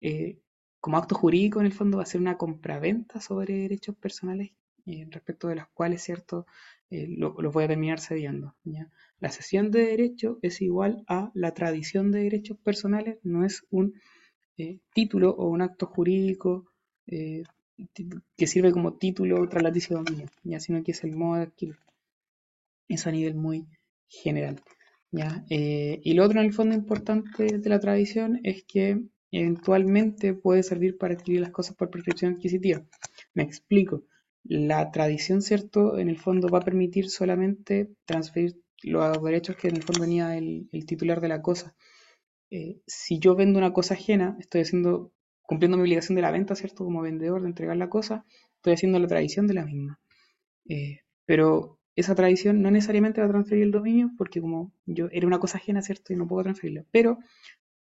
eh, 0.01 0.37
como 0.79 0.97
acto 0.97 1.15
jurídico 1.15 1.59
en 1.59 1.65
el 1.65 1.73
fondo 1.73 1.97
va 1.97 2.03
a 2.03 2.05
ser 2.05 2.21
una 2.21 2.37
compraventa 2.37 3.19
sobre 3.19 3.55
derechos 3.55 3.95
personales 3.95 4.51
eh, 4.85 5.07
respecto 5.09 5.47
de 5.47 5.55
los 5.55 5.67
cuales, 5.69 6.03
¿cierto?, 6.03 6.45
eh, 6.91 7.07
los 7.09 7.33
lo 7.39 7.51
voy 7.51 7.63
a 7.63 7.69
terminar 7.69 7.99
cediendo. 7.99 8.53
La 9.19 9.31
cesión 9.31 9.71
de 9.71 9.83
derecho 9.83 10.37
es 10.43 10.61
igual 10.61 11.05
a 11.07 11.31
la 11.33 11.55
tradición 11.55 12.11
de 12.11 12.21
derechos 12.21 12.59
personales, 12.59 13.17
no 13.23 13.43
es 13.43 13.65
un 13.71 13.95
eh, 14.59 14.77
título 14.93 15.31
o 15.31 15.49
un 15.49 15.63
acto 15.63 15.87
jurídico 15.87 16.67
que 17.07 18.45
sirve 18.45 18.71
como 18.71 18.93
título 18.93 19.49
tras 19.49 19.63
la 19.63 19.71
dominio, 19.71 20.27
¿ya? 20.43 20.59
sino 20.59 20.83
que 20.83 20.91
es 20.91 21.03
el 21.03 21.15
modo 21.15 21.37
de 21.37 21.43
adquirir. 21.45 21.79
Es 22.87 23.07
a 23.07 23.11
nivel 23.11 23.33
muy 23.33 23.65
general. 24.11 24.61
¿ya? 25.11 25.45
Eh, 25.49 26.01
y 26.03 26.13
lo 26.13 26.25
otro 26.25 26.39
en 26.39 26.45
el 26.45 26.53
fondo 26.53 26.75
importante 26.75 27.57
de 27.57 27.69
la 27.69 27.79
tradición 27.79 28.39
es 28.43 28.63
que 28.65 29.01
eventualmente 29.31 30.33
puede 30.33 30.63
servir 30.63 30.97
para 30.97 31.13
adquirir 31.13 31.41
las 31.41 31.51
cosas 31.51 31.75
por 31.75 31.89
prescripción 31.89 32.33
adquisitiva. 32.33 32.83
Me 33.33 33.43
explico. 33.43 34.03
La 34.43 34.91
tradición, 34.91 35.41
¿cierto? 35.41 35.97
En 35.99 36.09
el 36.09 36.17
fondo 36.17 36.49
va 36.49 36.59
a 36.59 36.63
permitir 36.63 37.09
solamente 37.09 37.91
transferir 38.05 38.59
los 38.83 39.23
derechos 39.23 39.55
que 39.55 39.67
en 39.67 39.77
el 39.77 39.83
fondo 39.83 40.01
tenía 40.01 40.35
el, 40.35 40.67
titular 40.87 41.21
de 41.21 41.27
la 41.27 41.41
cosa. 41.41 41.75
Eh, 42.49 42.81
si 42.87 43.19
yo 43.19 43.35
vendo 43.35 43.59
una 43.59 43.71
cosa 43.71 43.93
ajena, 43.93 44.35
estoy 44.39 44.61
haciendo, 44.61 45.13
cumpliendo 45.43 45.77
mi 45.77 45.83
obligación 45.83 46.15
de 46.15 46.23
la 46.23 46.31
venta, 46.31 46.55
¿cierto? 46.55 46.83
Como 46.83 47.01
vendedor 47.01 47.41
de 47.43 47.49
entregar 47.49 47.77
la 47.77 47.89
cosa, 47.89 48.25
estoy 48.55 48.73
haciendo 48.73 48.99
la 48.99 49.07
tradición 49.07 49.47
de 49.47 49.53
la 49.53 49.65
misma. 49.65 49.99
Eh, 50.67 51.01
pero 51.25 51.79
esa 51.95 52.15
tradición 52.15 52.61
no 52.61 52.71
necesariamente 52.71 53.21
va 53.21 53.27
a 53.27 53.31
transferir 53.31 53.63
el 53.63 53.71
dominio 53.71 54.11
porque 54.17 54.41
como 54.41 54.71
yo 54.85 55.09
era 55.11 55.27
una 55.27 55.39
cosa 55.39 55.57
ajena, 55.57 55.81
¿cierto? 55.81 56.13
Y 56.13 56.15
no 56.15 56.27
puedo 56.27 56.43
transferirla. 56.43 56.85
Pero 56.91 57.19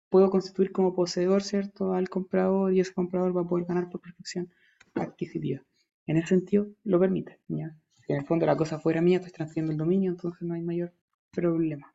puedo 0.09 0.29
constituir 0.29 0.71
como 0.71 0.95
poseedor, 0.95 1.43
¿cierto?, 1.43 1.93
al 1.93 2.09
comprador 2.09 2.73
y 2.73 2.79
ese 2.79 2.93
comprador 2.93 3.35
va 3.35 3.41
a 3.41 3.47
poder 3.47 3.65
ganar 3.65 3.89
por 3.89 4.01
prescripción 4.01 4.51
adquisitiva. 4.95 5.61
En 6.07 6.17
ese 6.17 6.29
sentido, 6.29 6.67
lo 6.83 6.99
permite, 6.99 7.39
¿ya? 7.47 7.75
Si 8.05 8.13
en 8.13 8.19
el 8.19 8.25
fondo 8.25 8.45
la 8.45 8.57
cosa 8.57 8.79
fuera 8.79 9.01
mía, 9.01 9.17
estoy 9.17 9.31
transfiriendo 9.31 9.71
el 9.71 9.77
dominio, 9.77 10.09
entonces 10.11 10.41
no 10.41 10.55
hay 10.55 10.61
mayor 10.61 10.93
problema. 11.31 11.93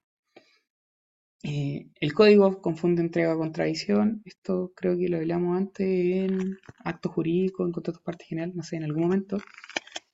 Eh, 1.42 1.88
el 2.00 2.14
código 2.14 2.62
confunde 2.62 3.02
entrega 3.02 3.36
con 3.36 3.52
tradición. 3.52 4.22
Esto 4.24 4.72
creo 4.74 4.96
que 4.96 5.08
lo 5.08 5.18
hablamos 5.18 5.58
antes 5.58 5.86
en 5.86 6.58
acto 6.84 7.10
jurídico, 7.10 7.66
en 7.66 7.72
contrato 7.72 8.00
parte 8.02 8.24
general, 8.24 8.52
no 8.54 8.62
sé, 8.62 8.76
en 8.76 8.84
algún 8.84 9.02
momento. 9.02 9.38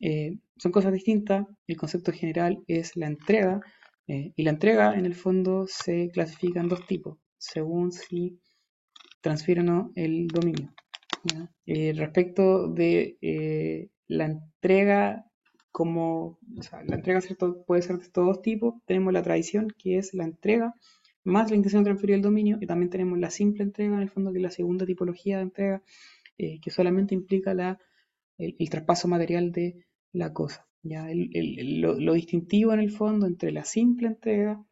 Eh, 0.00 0.38
son 0.56 0.72
cosas 0.72 0.92
distintas. 0.92 1.46
El 1.66 1.76
concepto 1.76 2.12
general 2.12 2.62
es 2.66 2.96
la 2.96 3.06
entrega. 3.06 3.60
Eh, 4.06 4.32
y 4.34 4.42
la 4.42 4.50
entrega, 4.50 4.94
en 4.94 5.06
el 5.06 5.14
fondo, 5.14 5.66
se 5.68 6.10
clasifica 6.10 6.60
en 6.60 6.68
dos 6.68 6.86
tipos 6.86 7.18
según 7.38 7.90
si 7.92 8.38
transfiere 9.22 9.60
o 9.60 9.64
no 9.64 9.92
el 9.94 10.28
dominio. 10.28 10.74
Eh, 11.64 11.94
respecto 11.96 12.68
de 12.68 13.18
la 14.08 14.26
entrega, 14.26 15.24
como 15.70 16.38
la 16.86 16.96
entrega 16.96 17.20
puede 17.66 17.82
ser 17.82 17.96
de 17.96 18.04
estos 18.04 18.26
dos 18.26 18.42
tipos, 18.42 18.74
tenemos 18.84 19.12
la 19.12 19.22
tradición, 19.22 19.68
que 19.78 19.96
es 19.96 20.12
la 20.12 20.24
entrega, 20.24 20.74
más 21.24 21.50
la 21.50 21.56
intención 21.56 21.82
de 21.82 21.90
transferir 21.90 22.16
el 22.16 22.22
dominio, 22.22 22.58
y 22.60 22.66
también 22.66 22.90
tenemos 22.90 23.18
la 23.18 23.30
simple 23.30 23.62
entrega, 23.62 23.94
en 23.94 24.02
el 24.02 24.10
fondo, 24.10 24.32
que 24.32 24.38
es 24.38 24.42
la 24.42 24.50
segunda 24.50 24.84
tipología 24.84 25.36
de 25.36 25.44
entrega, 25.44 25.82
que 26.36 26.70
solamente 26.70 27.14
implica 27.14 27.54
la, 27.54 27.78
el, 28.36 28.56
el, 28.58 28.70
traspaso 28.70 29.08
material 29.08 29.52
de 29.52 29.76
la 30.12 30.32
cosa. 30.32 30.66
¿ya? 30.82 31.08
Lo, 31.12 32.12
distintivo 32.14 32.72
en 32.72 32.80
el 32.80 32.90
fondo 32.90 33.26
entre 33.26 33.52
la 33.52 33.64
simple 33.64 34.08
entrega 34.08 34.64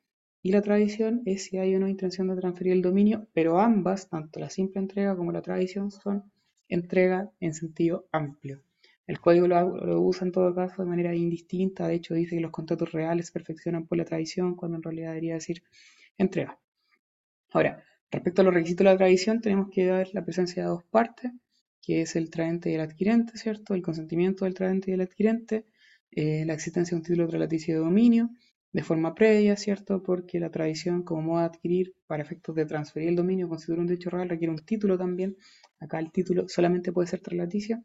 y 0.43 0.53
la 0.53 0.63
tradición 0.63 1.23
es 1.27 1.45
si 1.45 1.59
hay 1.59 1.75
una 1.75 1.91
intención 1.91 2.29
de 2.29 2.37
transferir 2.37 2.73
el 2.73 2.83
dominio, 2.83 3.27
pero 3.33 3.61
ambas, 3.61 4.09
tanto 4.09 4.41
la 4.41 4.51
simple 4.51 4.81
entrega 4.81 5.17
como 5.17 5.33
la 5.33 5.43
tradición, 5.43 5.91
son 5.91 6.31
entrega 6.69 7.31
en 7.41 7.55
sentido 7.55 8.09
amplio. 8.13 8.63
El 9.07 9.21
código 9.21 9.49
lo, 9.49 9.77
lo, 9.77 10.01
usa 10.03 10.27
en 10.27 10.33
todo 10.33 10.55
caso 10.55 10.83
de 10.83 10.89
manera 10.89 11.15
indistinta, 11.15 11.89
de 11.89 11.95
hecho 11.95 12.15
dice 12.15 12.37
que 12.37 12.43
los 12.43 12.51
contratos 12.51 12.93
reales 12.93 13.31
perfeccionan 13.31 13.87
por 13.87 13.97
la 13.99 14.05
tradición, 14.05 14.55
cuando 14.55 14.77
en 14.77 14.83
realidad 14.83 15.09
debería 15.09 15.35
decir 15.35 15.63
entrega. 16.19 16.59
Ahora, 17.53 17.83
respecto 18.11 18.43
a 18.43 18.45
los 18.45 18.55
requisitos 18.55 18.85
de 18.85 18.91
la 18.91 18.99
tradición, 18.99 19.41
tenemos 19.41 19.69
que 19.71 19.91
ver 19.91 20.11
la 20.13 20.25
presencia 20.25 20.63
de 20.63 20.69
dos 20.69 20.85
partes, 20.85 21.33
que 21.83 22.03
es 22.03 22.17
el 22.17 22.31
traente 22.31 22.71
y 22.71 22.75
el 22.75 22.81
adquirente, 22.81 23.37
¿cierto? 23.39 23.75
El 23.75 23.83
consentimiento 23.83 24.45
del 24.45 24.55
traente 24.55 24.91
y 24.91 24.93
del 24.93 25.03
adquirente, 25.03 25.65
eh, 26.11 26.45
la 26.45 26.55
existencia 26.55 26.95
de 26.95 27.01
un 27.01 27.03
título 27.05 27.27
relativo 27.27 27.65
de 27.67 27.75
dominio, 27.75 28.31
de 28.73 28.83
forma 28.83 29.15
previa, 29.15 29.57
¿cierto? 29.57 30.03
Porque 30.03 30.39
la 30.41 30.51
tradición 30.51 31.03
como 31.03 31.23
modo 31.23 31.41
de 31.41 31.47
adquirir 31.47 31.95
para 32.07 32.23
efectos 32.23 32.55
de 32.55 32.67
transferir 32.67 33.09
el 33.09 33.17
dominio 33.17 33.49
constituir 33.49 33.81
un 33.81 33.87
derecho 33.87 34.11
real 34.11 34.29
requiere 34.29 34.53
un 34.53 34.65
título 34.65 34.99
también. 34.99 35.37
Acá 35.81 35.99
el 35.99 36.13
título 36.13 36.49
solamente 36.49 36.93
puede 36.93 37.09
ser 37.09 37.21
traslaticio 37.21 37.83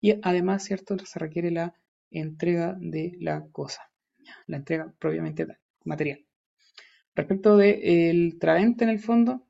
y 0.00 0.14
además, 0.22 0.64
¿cierto? 0.64 0.96
Se 0.98 1.18
requiere 1.18 1.50
la 1.50 1.74
entrega 2.10 2.76
de 2.80 3.16
la 3.20 3.46
cosa, 3.52 3.90
la 4.46 4.56
entrega 4.56 4.92
propiamente 4.98 5.46
material. 5.84 6.24
Respecto 7.14 7.56
del 7.56 8.38
traente 8.40 8.84
en 8.84 8.90
el 8.90 8.98
fondo, 8.98 9.46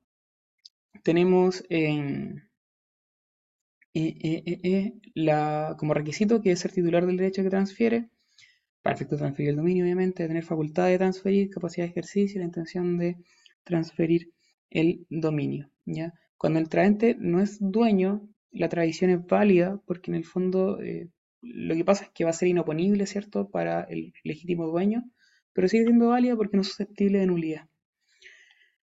tenemos 1.02 1.64
eh, 1.70 1.86
eh, 1.86 1.92
eh, 1.94 2.40
eh, 2.40 2.53
la, 5.14 5.76
como 5.78 5.94
requisito 5.94 6.42
que 6.42 6.52
es 6.52 6.60
ser 6.60 6.72
titular 6.72 7.06
del 7.06 7.16
derecho 7.16 7.42
que 7.42 7.50
transfiere, 7.50 8.08
para 8.82 8.96
efecto 8.96 9.14
de 9.14 9.20
transferir 9.20 9.50
el 9.50 9.56
dominio, 9.56 9.84
obviamente, 9.84 10.26
tener 10.26 10.44
facultad 10.44 10.88
de 10.88 10.98
transferir, 10.98 11.48
capacidad 11.48 11.86
de 11.86 11.90
ejercicio 11.90 12.36
y 12.36 12.40
la 12.40 12.44
intención 12.44 12.98
de 12.98 13.16
transferir 13.62 14.30
el 14.68 15.06
dominio. 15.08 15.70
¿ya? 15.86 16.12
Cuando 16.36 16.58
el 16.58 16.68
traente 16.68 17.16
no 17.18 17.40
es 17.40 17.56
dueño, 17.60 18.28
la 18.50 18.68
tradición 18.68 19.10
es 19.10 19.26
válida 19.26 19.80
porque 19.86 20.10
en 20.10 20.16
el 20.16 20.24
fondo 20.24 20.82
eh, 20.82 21.08
lo 21.40 21.74
que 21.74 21.84
pasa 21.84 22.04
es 22.04 22.10
que 22.10 22.24
va 22.24 22.30
a 22.30 22.34
ser 22.34 22.48
inoponible, 22.48 23.06
¿cierto?, 23.06 23.48
para 23.48 23.84
el 23.84 24.12
legítimo 24.22 24.66
dueño, 24.66 25.04
pero 25.54 25.68
sigue 25.68 25.84
siendo 25.84 26.08
válida 26.08 26.36
porque 26.36 26.56
no 26.56 26.60
es 26.60 26.68
susceptible 26.68 27.20
de 27.20 27.26
nulidad. 27.26 27.68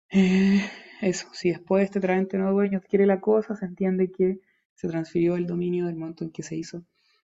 Eh, 0.09 0.61
eso, 1.01 1.27
si 1.33 1.49
después 1.49 1.83
este 1.83 1.99
traente 1.99 2.37
no 2.37 2.51
dueño 2.51 2.79
adquiere 2.79 3.05
la 3.05 3.19
cosa, 3.19 3.55
se 3.55 3.65
entiende 3.65 4.11
que 4.11 4.39
se 4.75 4.87
transfirió 4.87 5.35
el 5.35 5.47
dominio 5.47 5.85
del 5.85 5.95
momento 5.95 6.23
en 6.23 6.31
que 6.31 6.43
se 6.43 6.55
hizo 6.55 6.85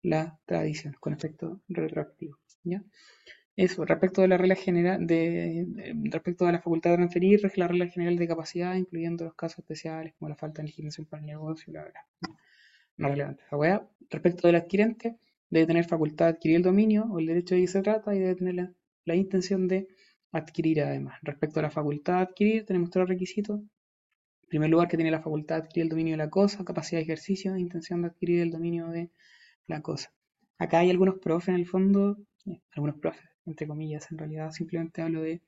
la 0.03 0.39
tradición, 0.47 0.97
con 1.01 1.13
efecto 1.13 1.61
retroactivo. 1.69 2.39
¿ya? 2.65 2.83
Eso, 3.57 3.87
respecto 3.87 4.21
de 4.21 4.29
la 4.29 4.37
regla 4.37 4.55
general, 4.55 5.07
de, 5.07 5.67
respecto 6.11 6.47
a 6.47 6.53
la 6.53 6.59
facultad 6.59 6.91
de 6.91 6.97
transferir, 6.97 7.41
rige 7.43 7.59
la 7.59 7.69
regla 7.69 7.89
general 7.89 8.17
de 8.17 8.29
capacidad, 8.29 8.75
incluyendo 8.75 9.25
los 9.25 9.35
casos 9.35 9.61
especiales 9.61 10.13
como 10.19 10.29
la 10.29 10.37
falta 10.37 10.61
de 10.61 10.69
legislación 10.69 11.07
para 11.07 11.23
el 11.23 11.27
negocio, 11.27 11.73
bla, 11.73 11.85
bla. 11.85 12.07
No, 12.21 12.37
no 12.99 13.09
relevante. 13.09 13.43
Respecto 14.11 14.47
del 14.47 14.57
adquirente, 14.57 15.17
debe 15.49 15.67
tener 15.67 15.87
facultad 15.87 16.27
de 16.27 16.33
adquirir 16.33 16.59
el 16.59 16.63
dominio 16.65 17.07
o 17.11 17.19
el 17.19 17.27
derecho 17.27 17.55
de 17.55 17.63
que 17.63 17.67
se 17.67 17.81
trata 17.81 18.15
y 18.15 18.19
debe 18.19 18.35
tener 18.35 18.55
la, 18.57 18.73
la 19.07 19.15
intención 19.15 19.67
de 19.69 19.89
adquirir 20.33 20.83
además. 20.83 21.19
Respecto 21.23 21.61
a 21.61 21.63
la 21.63 21.71
facultad 21.71 22.17
de 22.17 22.21
adquirir, 22.21 22.67
tenemos 22.67 22.91
tres 22.91 23.09
requisitos. 23.09 23.61
En 24.47 24.51
primer 24.51 24.71
lugar, 24.71 24.87
que 24.87 24.97
tiene 24.97 25.11
la 25.11 25.21
facultad 25.21 25.57
de 25.57 25.63
adquirir 25.63 25.83
el 25.87 25.89
dominio 25.89 26.13
de 26.13 26.19
la 26.19 26.31
cosa, 26.31 26.65
capacidad 26.65 27.01
de 27.01 27.03
ejercicio, 27.03 27.57
intención 27.57 28.03
de 28.03 28.09
adquirir 28.09 28.43
el 28.43 28.53
dominio 28.53 28.87
de 28.91 29.11
la 29.67 29.83
cosa. 29.83 30.13
Acá 30.57 30.79
hay 30.79 30.91
algunos 30.91 31.19
profes 31.19 31.49
en 31.49 31.57
el 31.57 31.67
fondo, 31.67 32.17
eh, 32.47 32.61
algunos 32.77 32.97
profes, 33.01 33.29
entre 33.45 33.67
comillas, 33.67 34.09
en 34.13 34.19
realidad 34.19 34.53
simplemente 34.53 35.03
hablo 35.03 35.23
de 35.23 35.43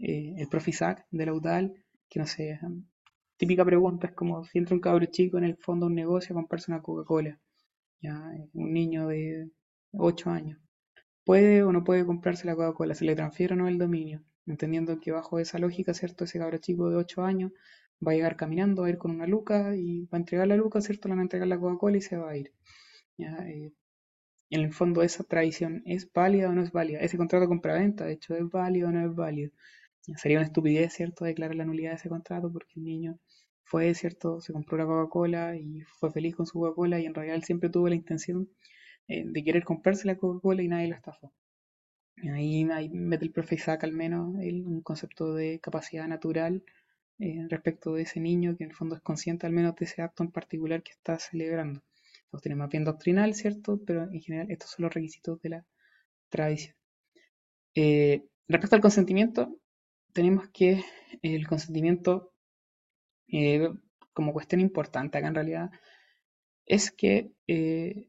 eh, 0.00 0.34
el 0.38 0.48
profe 0.48 0.70
Isaac 0.70 1.06
de 1.12 1.24
la 1.24 1.34
UDAL, 1.34 1.72
que 2.08 2.18
no 2.18 2.26
sé, 2.26 2.58
um, 2.62 2.84
típica 3.36 3.64
pregunta 3.64 4.08
es 4.08 4.12
como 4.12 4.44
si 4.44 4.58
entra 4.58 4.74
un 4.74 4.80
cabro 4.80 5.06
chico 5.06 5.38
en 5.38 5.44
el 5.44 5.56
fondo 5.56 5.86
de 5.86 5.90
un 5.90 5.94
negocio 5.94 6.34
a 6.34 6.38
comprarse 6.40 6.72
una 6.72 6.82
Coca-Cola, 6.82 7.38
eh, 8.02 8.08
un 8.54 8.72
niño 8.72 9.06
de 9.06 9.50
8 9.92 10.30
años. 10.30 10.58
¿Puede 11.24 11.62
o 11.62 11.70
no 11.70 11.84
puede 11.84 12.04
comprarse 12.04 12.46
la 12.46 12.56
Coca-Cola? 12.56 12.96
¿Se 12.96 13.04
le 13.04 13.14
transfiere 13.14 13.54
o 13.54 13.56
no 13.56 13.68
el 13.68 13.78
dominio? 13.78 14.24
Entendiendo 14.46 14.98
que 14.98 15.12
bajo 15.12 15.38
esa 15.38 15.60
lógica, 15.60 15.94
¿cierto? 15.94 16.24
Ese 16.24 16.40
cabro 16.40 16.58
chico 16.58 16.90
de 16.90 16.96
8 16.96 17.22
años 17.22 17.52
va 18.06 18.12
a 18.12 18.14
llegar 18.14 18.36
caminando, 18.36 18.82
va 18.82 18.88
a 18.88 18.90
ir 18.90 18.98
con 18.98 19.10
una 19.12 19.26
luca 19.26 19.76
y 19.76 20.06
va 20.06 20.18
a 20.18 20.20
entregar 20.20 20.48
la 20.48 20.56
luca, 20.56 20.80
¿cierto? 20.80 21.08
Le 21.08 21.12
van 21.12 21.20
a 21.20 21.22
entregar 21.22 21.48
la 21.48 21.58
Coca-Cola 21.58 21.96
y 21.98 22.00
se 22.02 22.16
va 22.16 22.30
a 22.30 22.36
ir. 22.36 22.52
¿ya? 23.18 23.36
Eh, 23.48 23.72
en 24.50 24.60
el 24.60 24.72
fondo, 24.72 25.02
esa 25.02 25.24
tradición 25.24 25.82
es 25.86 26.12
válida 26.12 26.50
o 26.50 26.52
no 26.52 26.62
es 26.62 26.72
válida. 26.72 27.00
Ese 27.00 27.16
contrato 27.16 27.42
de 27.42 27.48
compraventa, 27.48 28.04
de 28.04 28.14
hecho, 28.14 28.34
es 28.36 28.48
válido 28.50 28.88
o 28.88 28.92
no 28.92 29.06
es 29.06 29.14
válido. 29.14 29.52
Sería 30.16 30.38
una 30.38 30.46
estupidez, 30.46 30.92
¿cierto?, 30.92 31.24
declarar 31.24 31.56
la 31.56 31.64
nulidad 31.64 31.90
de 31.92 31.96
ese 31.96 32.08
contrato 32.08 32.52
porque 32.52 32.74
el 32.76 32.84
niño 32.84 33.18
fue, 33.64 33.94
¿cierto?, 33.94 34.40
se 34.40 34.52
compró 34.52 34.76
la 34.78 34.86
Coca-Cola 34.86 35.56
y 35.56 35.80
fue 35.98 36.10
feliz 36.12 36.36
con 36.36 36.46
su 36.46 36.58
Coca-Cola 36.60 37.00
y 37.00 37.06
en 37.06 37.14
realidad 37.14 37.36
él 37.36 37.44
siempre 37.44 37.70
tuvo 37.70 37.88
la 37.88 37.94
intención 37.94 38.48
eh, 39.08 39.24
de 39.26 39.44
querer 39.44 39.64
comprarse 39.64 40.06
la 40.06 40.16
Coca-Cola 40.16 40.62
y 40.62 40.68
nadie 40.68 40.88
lo 40.88 40.96
estafó. 40.96 41.32
Ahí, 42.34 42.64
ahí 42.72 42.88
mete 42.90 43.24
el 43.24 43.32
profe 43.32 43.56
Isaac 43.56 43.84
al 43.84 43.92
menos 43.92 44.36
el, 44.40 44.66
un 44.66 44.82
concepto 44.82 45.34
de 45.34 45.60
capacidad 45.60 46.06
natural 46.06 46.62
eh, 47.18 47.46
respecto 47.48 47.94
de 47.94 48.02
ese 48.02 48.20
niño 48.20 48.56
que 48.56 48.64
en 48.64 48.70
el 48.70 48.76
fondo 48.76 48.96
es 48.96 49.02
consciente 49.02 49.46
al 49.46 49.52
menos 49.52 49.76
de 49.76 49.84
ese 49.84 50.02
acto 50.02 50.22
en 50.22 50.30
particular 50.30 50.82
que 50.82 50.92
está 50.92 51.18
celebrando. 51.18 51.82
Entonces 52.24 52.42
tenemos 52.44 52.64
más 52.64 52.70
bien 52.70 52.84
doctrinal, 52.84 53.34
¿cierto? 53.34 53.80
Pero 53.86 54.04
en 54.04 54.20
general 54.20 54.50
estos 54.50 54.70
son 54.70 54.84
los 54.84 54.94
requisitos 54.94 55.40
de 55.42 55.48
la 55.50 55.66
tradición. 56.30 56.76
Eh, 57.74 58.24
respecto 58.48 58.76
al 58.76 58.82
consentimiento, 58.82 59.56
tenemos 60.12 60.48
que 60.48 60.82
el 61.22 61.46
consentimiento, 61.46 62.32
eh, 63.28 63.68
como 64.12 64.32
cuestión 64.32 64.60
importante 64.60 65.18
acá 65.18 65.28
en 65.28 65.34
realidad, 65.34 65.70
es 66.66 66.90
que 66.90 67.32
eh, 67.46 68.08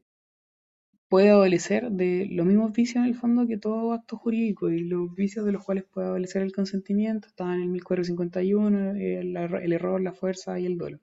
puede 1.14 1.30
adolecer 1.30 1.92
de 1.92 2.26
los 2.28 2.44
mismos 2.44 2.72
vicios 2.72 2.96
en 2.96 3.04
el 3.04 3.14
fondo 3.14 3.46
que 3.46 3.56
todo 3.56 3.92
acto 3.92 4.16
jurídico 4.16 4.68
y 4.68 4.80
los 4.80 5.14
vicios 5.14 5.46
de 5.46 5.52
los 5.52 5.64
cuales 5.64 5.84
puede 5.84 6.08
adolecer 6.08 6.42
el 6.42 6.52
consentimiento 6.52 7.28
están 7.28 7.54
en 7.54 7.62
el 7.62 7.68
1451, 7.68 8.90
el, 8.96 9.36
el 9.36 9.72
error, 9.72 10.00
la 10.00 10.12
fuerza 10.12 10.58
y 10.58 10.66
el 10.66 10.76
duelo. 10.76 10.98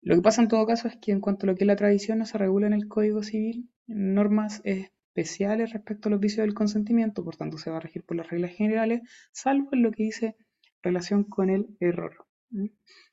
Lo 0.00 0.16
que 0.16 0.22
pasa 0.22 0.42
en 0.42 0.48
todo 0.48 0.66
caso 0.66 0.88
es 0.88 0.96
que 0.96 1.12
en 1.12 1.20
cuanto 1.20 1.46
a 1.46 1.50
lo 1.50 1.54
que 1.54 1.62
es 1.62 1.68
la 1.68 1.76
tradición 1.76 2.18
no 2.18 2.26
se 2.26 2.38
regula 2.38 2.66
en 2.66 2.72
el 2.72 2.88
Código 2.88 3.22
Civil 3.22 3.70
normas 3.86 4.60
especiales 4.64 5.72
respecto 5.72 6.08
a 6.08 6.10
los 6.10 6.18
vicios 6.18 6.44
del 6.44 6.54
consentimiento, 6.54 7.22
por 7.22 7.36
tanto 7.36 7.58
se 7.58 7.70
va 7.70 7.76
a 7.76 7.80
regir 7.80 8.02
por 8.02 8.16
las 8.16 8.30
reglas 8.30 8.50
generales, 8.50 9.02
salvo 9.30 9.68
en 9.70 9.82
lo 9.82 9.92
que 9.92 10.02
dice 10.02 10.34
relación 10.82 11.22
con 11.22 11.50
el 11.50 11.68
error. 11.78 12.26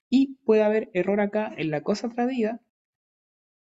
Y 0.10 0.38
puede 0.46 0.64
haber 0.64 0.90
error 0.96 1.22
acá 1.22 1.54
en 1.56 1.70
la 1.70 1.84
cosa 1.84 2.10
tradida, 2.10 2.60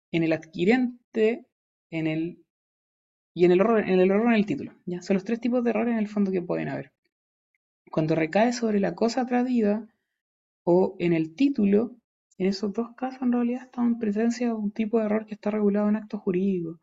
en 0.10 0.24
el 0.24 0.34
adquirente, 0.34 1.46
en 1.92 2.08
el 2.08 2.44
y 3.34 3.46
en 3.46 3.52
el 3.52 3.62
error 3.62 3.80
en 3.80 4.00
el, 4.00 4.12
error 4.12 4.28
en 4.28 4.34
el 4.34 4.46
título. 4.46 4.74
¿ya? 4.86 5.02
Son 5.02 5.14
los 5.16 5.24
tres 5.24 5.40
tipos 5.40 5.64
de 5.64 5.70
errores 5.70 5.94
en 5.94 6.00
el 6.00 6.08
fondo 6.08 6.32
que 6.32 6.42
pueden 6.42 6.70
haber. 6.70 6.92
Cuando 7.92 8.16
recae 8.16 8.54
sobre 8.54 8.80
la 8.80 8.96
cosa 8.96 9.26
tradida 9.26 9.88
o 10.64 10.96
en 11.00 11.14
el 11.14 11.36
título, 11.36 11.96
en 12.38 12.48
esos 12.48 12.74
dos 12.74 12.96
casos 12.96 13.22
en 13.22 13.32
realidad 13.32 13.64
estamos 13.64 13.94
en 13.94 14.00
presencia 14.00 14.48
de 14.48 14.54
un 14.54 14.72
tipo 14.72 15.00
de 15.00 15.06
error 15.06 15.26
que 15.26 15.36
está 15.36 15.52
regulado 15.52 15.90
en 15.90 15.96
actos 15.96 16.22
jurídicos 16.22 16.80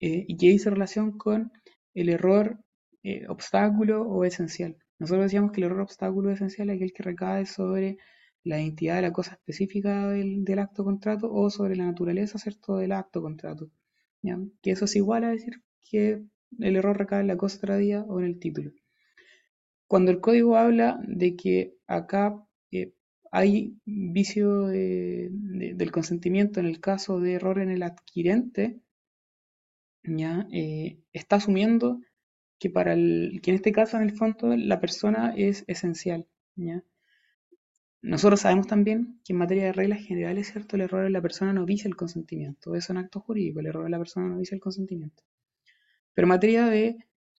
eh, 0.00 0.24
y 0.26 0.36
que 0.36 0.48
dice 0.48 0.70
relación 0.70 1.18
con 1.18 1.52
el 1.94 2.08
error 2.08 2.58
eh, 3.02 3.26
obstáculo 3.28 4.02
o 4.02 4.24
esencial. 4.24 4.76
Nosotros 4.98 5.26
decíamos 5.26 5.52
que 5.52 5.60
el 5.60 5.66
error 5.66 5.80
obstáculo 5.80 6.30
esencial 6.30 6.70
es 6.70 6.76
aquel 6.76 6.92
que 6.92 7.02
recae 7.02 7.46
sobre 7.46 7.98
la 8.44 8.60
identidad 8.60 8.96
de 8.96 9.02
la 9.02 9.12
cosa 9.12 9.32
específica 9.34 10.08
del, 10.08 10.44
del 10.44 10.58
acto 10.58 10.84
contrato 10.84 11.32
o 11.32 11.50
sobre 11.50 11.76
la 11.76 11.84
naturaleza 11.84 12.38
¿cierto? 12.38 12.76
del 12.76 12.92
acto 12.92 13.22
contrato. 13.22 13.70
¿Ya? 14.22 14.38
Que 14.62 14.70
eso 14.72 14.84
es 14.86 14.96
igual 14.96 15.24
a 15.24 15.30
decir 15.30 15.62
que 15.90 16.22
el 16.58 16.76
error 16.76 16.98
recae 16.98 17.20
en 17.20 17.28
la 17.28 17.36
cosa 17.36 17.60
tradida 17.60 18.04
o 18.08 18.20
en 18.20 18.26
el 18.26 18.38
título. 18.38 18.72
Cuando 19.86 20.10
el 20.10 20.20
código 20.20 20.56
habla 20.56 21.00
de 21.06 21.36
que 21.36 21.74
acá 21.86 22.42
eh, 22.70 22.94
hay 23.30 23.76
vicio 23.84 24.66
de, 24.66 25.28
de, 25.30 25.74
del 25.74 25.92
consentimiento 25.92 26.60
en 26.60 26.66
el 26.66 26.80
caso 26.80 27.20
de 27.20 27.34
error 27.34 27.58
en 27.58 27.70
el 27.70 27.82
adquirente. 27.82 28.80
Eh, 30.04 30.98
está 31.12 31.36
asumiendo 31.36 32.00
que 32.58 32.70
para 32.70 32.92
el, 32.94 33.40
que 33.42 33.50
en 33.50 33.56
este 33.56 33.72
caso 33.72 33.96
en 33.96 34.04
el 34.04 34.12
fondo 34.12 34.56
la 34.56 34.80
persona 34.80 35.34
es 35.36 35.64
esencial, 35.66 36.26
¿ya? 36.56 36.84
Nosotros 38.02 38.40
sabemos 38.40 38.66
también 38.66 39.20
que 39.24 39.32
en 39.32 39.38
materia 39.38 39.64
de 39.64 39.72
reglas 39.72 40.04
generales, 40.04 40.50
¿cierto? 40.50 40.74
El 40.74 40.82
error 40.82 41.04
de 41.04 41.10
la 41.10 41.22
persona 41.22 41.52
no 41.52 41.64
vicia 41.64 41.86
el 41.88 41.94
consentimiento. 41.94 42.74
Eso 42.74 42.92
en 42.92 42.98
acto 42.98 43.20
jurídico, 43.20 43.60
el 43.60 43.66
error 43.66 43.84
de 43.84 43.90
la 43.90 43.98
persona 43.98 44.28
no 44.28 44.38
vicia 44.38 44.56
el 44.56 44.60
consentimiento. 44.60 45.22
Pero 46.12 46.26
en 46.26 46.30
materia 46.30 46.66
de 46.66 46.96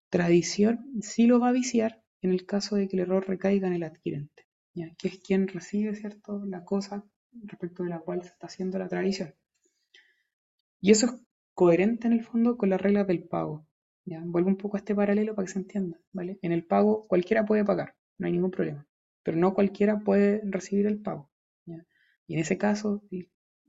tradición 0.10 0.88
sí 1.02 1.28
lo 1.28 1.40
va 1.40 1.50
a 1.50 1.52
viciar 1.52 2.02
en 2.22 2.32
el 2.32 2.46
caso 2.46 2.78
de 2.78 2.88
que 2.88 2.96
el 2.96 3.02
error 3.02 3.28
recaiga 3.28 3.68
en 3.68 3.74
el 3.74 3.84
adquirente, 3.84 4.48
¿ya? 4.74 4.90
que 4.98 5.10
es 5.10 5.20
quien 5.20 5.50
recibe, 5.50 5.96
¿cierto? 5.96 6.46
La 6.46 6.64
cosa 6.64 7.04
respecto 7.34 7.84
de 7.84 7.90
la 7.90 8.00
cual 8.00 8.22
se 8.22 8.30
está 8.30 8.48
haciendo 8.48 8.80
la 8.80 8.88
tradición. 8.88 9.36
Y 10.80 10.92
eso 10.92 11.08
es 11.08 11.14
coherente 11.54 12.08
en 12.08 12.14
el 12.14 12.24
fondo 12.24 12.58
con 12.58 12.70
las 12.70 12.80
reglas 12.80 13.06
del 13.06 13.24
pago. 13.24 13.66
¿ya? 14.06 14.22
Vuelvo 14.26 14.48
un 14.48 14.58
poco 14.58 14.78
a 14.78 14.80
este 14.80 14.96
paralelo 14.96 15.36
para 15.36 15.46
que 15.46 15.52
se 15.52 15.60
entienda. 15.60 16.00
¿vale? 16.14 16.40
En 16.42 16.54
el 16.54 16.64
pago 16.66 17.06
cualquiera 17.08 17.46
puede 17.46 17.66
pagar, 17.66 17.96
no 18.18 18.28
hay 18.28 18.34
ningún 18.34 18.52
problema, 18.52 18.88
pero 19.24 19.38
no 19.38 19.54
cualquiera 19.54 20.00
puede 20.00 20.42
recibir 20.44 20.86
el 20.86 21.00
pago. 21.00 21.30
Y 22.26 22.36
en 22.36 22.40
ese 22.40 22.58
caso, 22.58 23.04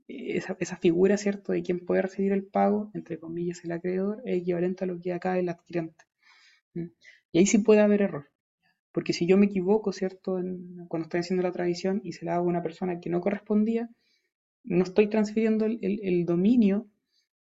esa, 0.07 0.77
figura 0.77 1.17
¿cierto? 1.17 1.51
de 1.51 1.61
quien 1.61 1.85
puede 1.85 2.03
recibir 2.03 2.31
el 2.31 2.45
pago, 2.45 2.89
entre 2.93 3.19
comillas 3.19 3.63
el 3.65 3.71
acreedor, 3.71 4.21
es 4.25 4.41
equivalente 4.41 4.83
a 4.83 4.87
lo 4.87 4.99
que 4.99 5.13
acá 5.13 5.37
el 5.37 5.49
adquirente. 5.49 6.05
Y 7.31 7.39
ahí 7.39 7.45
sí 7.45 7.57
puede 7.57 7.81
haber 7.81 8.01
error. 8.01 8.29
Porque 8.91 9.11
si 9.11 9.27
yo 9.27 9.37
me 9.37 9.47
equivoco, 9.47 9.91
¿cierto? 9.91 10.39
Cuando 10.87 11.05
estoy 11.05 11.19
haciendo 11.19 11.43
la 11.43 11.51
tradición 11.51 11.99
y 12.03 12.13
se 12.13 12.25
la 12.25 12.35
hago 12.35 12.45
a 12.45 12.49
una 12.49 12.63
persona 12.63 13.01
que 13.01 13.09
no 13.09 13.19
correspondía, 13.19 13.89
no 14.63 14.83
estoy 14.83 15.09
transfiriendo 15.09 15.65
el 15.65 16.25
dominio 16.25 16.87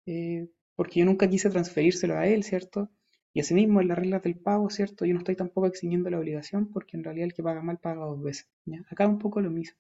eh, 0.06 0.48
porque 0.76 1.00
yo 1.00 1.06
nunca 1.06 1.30
quise 1.30 1.50
transferírselo 1.50 2.18
a 2.18 2.28
él, 2.28 2.44
¿cierto? 2.44 2.90
Y 3.34 3.40
asimismo 3.40 3.82
en 3.82 3.88
las 3.88 3.98
reglas 3.98 4.22
del 4.22 4.36
pago, 4.36 4.70
¿cierto? 4.70 5.06
Yo 5.06 5.14
no 5.14 5.20
estoy 5.20 5.36
tampoco 5.36 5.68
eximiendo 5.68 6.10
la 6.10 6.20
obligación 6.20 6.70
porque 6.70 6.98
en 6.98 7.04
realidad 7.04 7.26
el 7.26 7.34
que 7.34 7.44
paga 7.44 7.62
mal 7.62 7.80
paga 7.80 8.06
dos 8.06 8.22
veces. 8.22 8.48
Acá 8.90 9.08
un 9.08 9.18
poco 9.18 9.42
lo 9.42 9.50
mismo, 9.50 9.78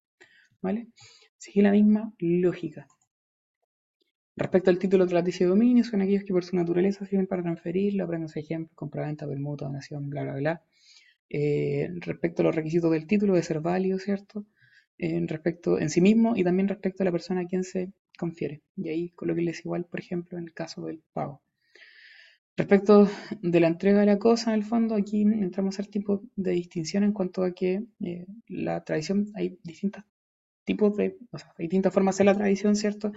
¿vale? 0.61 0.87
Sigue 1.37 1.61
la 1.61 1.71
misma 1.71 2.13
lógica. 2.19 2.87
Respecto 4.35 4.71
al 4.71 4.79
título 4.79 5.05
laticio 5.05 5.45
de 5.45 5.51
dominio, 5.51 5.83
son 5.83 6.01
aquellos 6.01 6.23
que 6.23 6.33
por 6.33 6.43
su 6.43 6.55
naturaleza 6.55 7.05
sirven 7.05 7.27
para 7.27 7.43
transferirlo, 7.43 8.03
aprendes 8.03 8.35
ejemplos, 8.35 8.75
compraventa, 8.75 9.27
permuta, 9.27 9.65
donación, 9.65 10.09
bla, 10.09 10.23
bla, 10.23 10.35
bla. 10.35 10.63
Eh, 11.29 11.89
respecto 11.99 12.41
a 12.41 12.45
los 12.45 12.55
requisitos 12.55 12.91
del 12.91 13.05
título, 13.05 13.35
de 13.35 13.43
ser 13.43 13.59
válido, 13.59 13.99
¿cierto? 13.99 14.45
En 14.97 15.27
respecto 15.27 15.79
en 15.79 15.91
sí 15.91 16.01
mismo 16.01 16.35
y 16.35 16.43
también 16.43 16.67
respecto 16.67 17.03
a 17.03 17.05
la 17.05 17.11
persona 17.11 17.41
a 17.41 17.45
quien 17.45 17.63
se 17.63 17.93
confiere. 18.17 18.63
Y 18.75 18.89
ahí 18.89 19.09
coloquenles 19.09 19.63
igual, 19.65 19.85
por 19.85 19.99
ejemplo, 19.99 20.37
en 20.39 20.45
el 20.45 20.53
caso 20.53 20.85
del 20.85 21.03
pago. 21.13 21.43
Respecto 22.55 23.07
de 23.41 23.59
la 23.59 23.67
entrega 23.67 24.01
de 24.01 24.05
la 24.05 24.19
cosa, 24.19 24.51
en 24.51 24.59
el 24.59 24.65
fondo, 24.65 24.93
aquí 24.95 25.23
entramos 25.23 25.79
al 25.79 25.89
tipo 25.89 26.21
de 26.35 26.51
distinción 26.51 27.03
en 27.03 27.11
cuanto 27.11 27.43
a 27.43 27.51
que 27.51 27.83
eh, 27.99 28.27
la 28.47 28.83
tradición, 28.83 29.31
hay 29.33 29.57
distintos 29.63 30.03
tipos 30.63 30.95
de, 30.95 31.17
o 31.31 31.37
sea, 31.39 31.51
hay 31.57 31.65
distintas 31.65 31.93
formas 31.93 32.13
de 32.13 32.17
hacer 32.17 32.25
la 32.27 32.35
tradición, 32.37 32.75
¿cierto? 32.75 33.11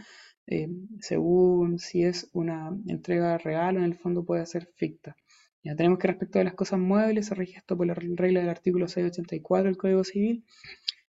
Eh, 0.47 0.69
según 1.01 1.79
si 1.79 2.05
es 2.05 2.31
una 2.33 2.71
entrega 2.87 3.37
real 3.37 3.77
o 3.77 3.81
en 3.81 3.85
el 3.85 3.95
fondo 3.95 4.25
puede 4.25 4.47
ser 4.47 4.71
ficta. 4.75 5.17
Ya 5.63 5.77
tenemos 5.77 5.99
que 5.99 6.07
respecto 6.07 6.39
de 6.39 6.45
las 6.45 6.55
cosas 6.55 6.79
muebles 6.79 7.27
se 7.27 7.35
rige 7.35 7.59
esto 7.59 7.77
por 7.77 7.87
la 7.87 7.95
regla 7.95 8.41
del 8.41 8.49
artículo 8.49 8.89
684 8.89 9.65
del 9.65 9.77
Código 9.77 10.05
Civil, 10.05 10.45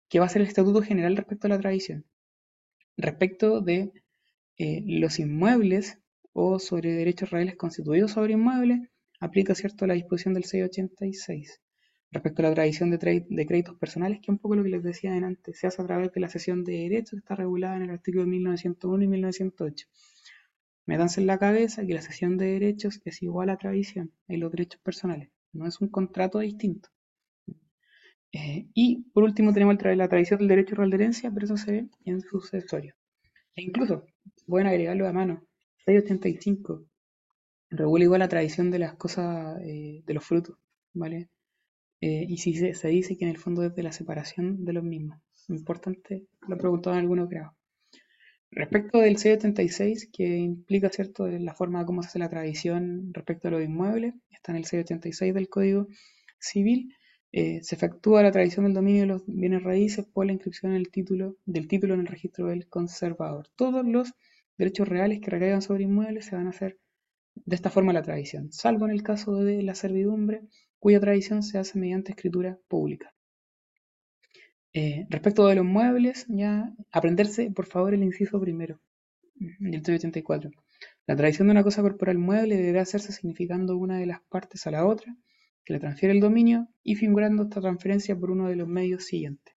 que 0.09 0.19
va 0.19 0.27
a 0.27 0.28
ser 0.28 0.43
el 0.43 0.49
estatuto 0.49 0.82
general 0.82 1.16
respecto 1.16 1.47
a 1.47 1.51
la 1.51 1.59
tradición. 1.59 2.05
Respecto 2.97 3.61
de 3.61 3.93
eh, 4.57 4.82
los 4.86 5.19
inmuebles 5.19 5.99
o 6.40 6.60
sobre 6.60 6.93
derechos 6.93 7.31
reales 7.31 7.56
constituidos 7.56 8.12
sobre 8.12 8.35
inmuebles, 8.35 8.78
aplica 9.19 9.56
cierto 9.56 9.89
la 9.89 9.94
disposición 9.94 10.35
del 10.35 10.44
686. 10.44 11.60
Respecto 12.12 12.43
a 12.43 12.48
la 12.48 12.55
tradición 12.55 12.90
de, 12.90 13.47
créditos 13.47 13.77
personales, 13.77 14.19
que 14.19 14.27
es 14.27 14.28
un 14.28 14.39
poco 14.39 14.55
lo 14.55 14.62
que 14.62 14.69
les 14.69 14.85
decía 14.85 15.12
antes, 15.15 15.59
se 15.59 15.66
hace 15.66 15.82
a 15.82 15.86
través 15.86 16.12
de 16.12 16.20
la 16.20 16.28
cesión 16.28 16.62
de 16.62 16.74
derechos 16.74 17.10
que 17.10 17.19
está 17.19 17.35
regulada 17.35 17.77
en 17.77 17.82
el 17.82 17.90
artículo 17.90 18.24
1901 18.24 19.02
y 19.02 19.09
1908. 19.09 19.86
Métanse 20.86 21.20
en 21.20 21.27
la 21.27 21.39
cabeza 21.39 21.85
que 21.85 21.94
la 21.94 22.02
cesión 22.02 22.39
de 22.39 22.47
derechos 22.47 23.01
es 23.05 23.20
igual 23.20 23.51
a 23.51 23.56
tradición 23.56 24.12
en 24.28 24.39
los 24.39 24.52
derechos 24.52 24.81
personales, 24.81 25.31
no 25.52 25.66
es 25.66 25.81
un 25.81 25.89
contrato 25.89 26.39
distinto. 26.39 26.89
Eh, 28.32 28.69
y 28.74 29.10
por 29.12 29.24
último 29.24 29.52
tenemos 29.52 29.77
la 29.82 30.09
tradición 30.09 30.39
del 30.39 30.48
derecho 30.48 30.77
real 30.77 30.90
de 30.90 30.97
herencia, 30.98 31.32
pero 31.32 31.47
eso 31.47 31.56
se 31.56 31.73
ve 31.73 31.89
en 32.05 32.20
sucesorio. 32.20 32.94
E 33.56 33.62
incluso 33.62 34.05
pueden 34.47 34.69
agregarlo 34.69 35.09
a 35.09 35.12
mano. 35.12 35.47
685 35.89 36.85
regula 37.70 38.05
igual 38.05 38.19
la 38.19 38.28
tradición 38.28 38.70
de 38.70 38.78
las 38.78 38.94
cosas, 38.97 39.59
eh, 39.62 40.02
de 40.05 40.15
los 40.15 40.23
frutos, 40.23 40.59
¿vale? 40.93 41.31
Eh, 42.02 42.27
y 42.28 42.36
si 42.36 42.55
se, 42.55 42.89
dice 42.89 43.16
que 43.16 43.24
en 43.24 43.31
el 43.31 43.39
fondo 43.39 43.65
es 43.65 43.74
de 43.74 43.82
la 43.82 43.93
separación 43.93 44.66
de 44.66 44.74
los 44.74 44.85
mismos. 44.85 45.19
Importante, 45.48 46.27
lo 46.47 46.59
preguntado 46.59 46.94
en 46.94 47.01
algunos 47.01 47.31
grados. 47.31 47.55
Respecto 48.51 48.98
del 48.98 49.16
C86, 49.16 50.10
que 50.12 50.36
implica 50.36 50.90
cierto 50.90 51.27
la 51.27 51.55
forma 51.55 51.86
cómo 51.86 52.02
se 52.02 52.09
hace 52.09 52.19
la 52.19 52.28
tradición 52.28 53.10
respecto 53.15 53.48
a 53.48 53.52
los 53.52 53.65
inmuebles, 53.65 54.15
está 54.31 54.52
en 54.52 54.59
el 54.59 54.65
C86 54.66 55.32
del 55.32 55.48
Código 55.48 55.89
Civil, 56.39 56.94
eh, 57.32 57.60
se 57.62 57.74
efectúa 57.74 58.23
la 58.23 58.32
tradición 58.32 58.66
del 58.66 58.74
dominio 58.74 59.02
de 59.02 59.09
los 59.09 59.23
bienes 59.27 59.62
raíces 59.62 60.05
por 60.05 60.27
la 60.27 60.32
inscripción 60.32 60.73
en 60.73 60.78
el 60.78 60.90
título, 60.90 61.36
del 61.47 61.66
título 61.66 61.94
en 61.94 62.01
el 62.01 62.06
registro 62.06 62.48
del 62.48 62.69
conservador. 62.69 63.48
Todos 63.56 63.86
los 63.86 64.12
derechos 64.59 64.89
reales 64.89 65.20
que 65.20 65.30
recaigan 65.30 65.62
sobre 65.62 65.85
inmuebles 65.85 66.26
se 66.26 66.36
van 66.36 66.47
a 66.47 66.51
hacer 66.51 66.78
de 67.35 67.56
esta 67.56 67.70
forma 67.70 67.93
la 67.93 68.02
tradición, 68.02 68.52
salvo 68.52 68.85
en 68.86 68.90
el 68.90 69.02
caso 69.02 69.36
de 69.36 69.62
la 69.62 69.74
servidumbre, 69.74 70.43
cuya 70.78 71.01
tradición 71.01 71.43
se 71.43 71.59
hace 71.59 71.78
mediante 71.78 72.12
escritura 72.12 72.59
pública. 72.68 73.14
Eh, 74.72 75.06
respecto 75.09 75.47
de 75.47 75.55
los 75.55 75.64
muebles, 75.64 76.26
ya 76.28 76.72
aprenderse, 76.93 77.51
por 77.51 77.66
favor, 77.66 77.94
el 77.94 78.02
inciso 78.02 78.40
primero 78.40 78.80
del 79.35 79.82
384. 79.82 80.51
La 81.06 81.16
tradición 81.16 81.48
de 81.48 81.52
una 81.52 81.62
cosa 81.62 81.82
corporal 81.82 82.18
mueble 82.18 82.56
deberá 82.56 82.82
hacerse 82.82 83.12
significando 83.12 83.76
una 83.76 83.98
de 83.98 84.06
las 84.06 84.20
partes 84.28 84.66
a 84.66 84.70
la 84.70 84.86
otra, 84.86 85.16
que 85.64 85.72
le 85.72 85.80
transfiere 85.80 86.14
el 86.14 86.20
dominio 86.20 86.68
y 86.82 86.97
figurando 86.97 87.44
esta 87.44 87.60
transferencia 87.60 88.16
por 88.16 88.30
uno 88.30 88.48
de 88.48 88.56
los 88.56 88.68
medios 88.68 89.05
siguientes. 89.05 89.55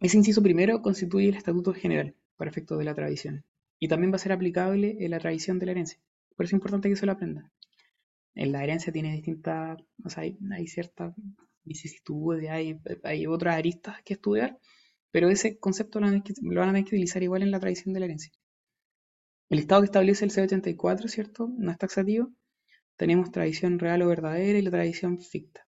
Ese 0.00 0.16
inciso 0.16 0.42
primero 0.42 0.82
constituye 0.82 1.28
el 1.28 1.36
estatuto 1.36 1.72
general 1.74 2.14
para 2.36 2.50
efecto 2.50 2.76
de 2.76 2.84
la 2.84 2.94
tradición 2.94 3.44
y 3.78 3.88
también 3.88 4.12
va 4.12 4.16
a 4.16 4.20
ser 4.20 4.32
aplicable 4.32 4.96
en 5.00 5.10
la 5.10 5.18
tradición 5.18 5.58
de 5.58 5.66
la 5.66 5.72
herencia. 5.72 6.00
Por 6.36 6.44
eso 6.44 6.56
es 6.56 6.58
importante 6.60 6.88
que 6.88 6.96
se 6.96 7.06
lo 7.06 7.12
aprendan 7.12 7.50
en 8.38 8.52
la 8.52 8.62
herencia 8.62 8.92
tiene 8.92 9.12
distintas, 9.12 9.78
o 10.04 10.08
sea, 10.08 10.22
hay, 10.22 10.66
ciertas 10.68 11.12
vicisitudes, 11.64 12.48
hay, 12.48 12.80
hay 13.02 13.26
otras 13.26 13.56
aristas 13.56 14.00
que 14.04 14.14
estudiar, 14.14 14.58
pero 15.10 15.28
ese 15.28 15.58
concepto 15.58 15.98
lo 15.98 16.06
van, 16.06 16.20
a 16.20 16.22
tener 16.22 16.84
que 16.84 16.94
utilizar 16.94 17.22
igual 17.22 17.42
en 17.42 17.50
la 17.50 17.58
tradición 17.58 17.92
de 17.92 18.00
la 18.00 18.06
herencia. 18.06 18.32
El 19.48 19.58
estado 19.58 19.80
que 19.80 19.86
establece 19.86 20.24
el 20.24 20.30
C84, 20.30 21.08
¿cierto? 21.08 21.50
No 21.58 21.72
es 21.72 21.78
taxativo. 21.78 22.30
Tenemos 22.96 23.32
tradición 23.32 23.78
real 23.78 24.02
o 24.02 24.08
verdadera 24.08 24.58
y 24.58 24.62
la 24.62 24.70
tradición 24.70 25.18
ficta. 25.18 25.66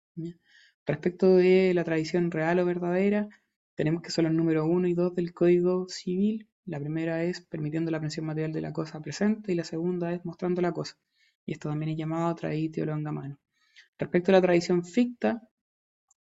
Respecto 0.86 1.36
de 1.36 1.74
la 1.74 1.84
tradición 1.84 2.32
real 2.32 2.60
o 2.60 2.66
verdadera, 2.66 3.28
tenemos 3.76 4.02
que 4.02 4.12
son 4.12 4.26
los 4.26 4.34
números 4.34 4.68
1 4.70 4.88
y 4.88 4.94
2 4.94 5.16
del 5.16 5.34
Código 5.34 5.88
Civil. 5.90 6.48
La 6.66 6.80
primera 6.80 7.24
es 7.24 7.41
permitiendo 7.41 7.91
la 7.91 7.98
aprehensión 7.98 8.26
material 8.26 8.54
de 8.54 8.62
la 8.62 8.74
cosa 8.74 9.02
presente 9.02 9.52
y 9.52 9.56
la 9.56 9.64
segunda 9.64 10.14
es 10.14 10.24
mostrando 10.26 10.62
la 10.62 10.72
cosa 10.72 10.98
y 11.45 11.54
esto 11.54 11.70
también 11.70 11.91
es 11.91 11.98
llamado 11.98 12.34
traditio 12.36 12.86
longamano. 12.86 13.38
Respecto 13.98 14.32
a 14.32 14.34
la 14.34 14.41
tradición 14.41 14.84
ficta, 14.84 15.41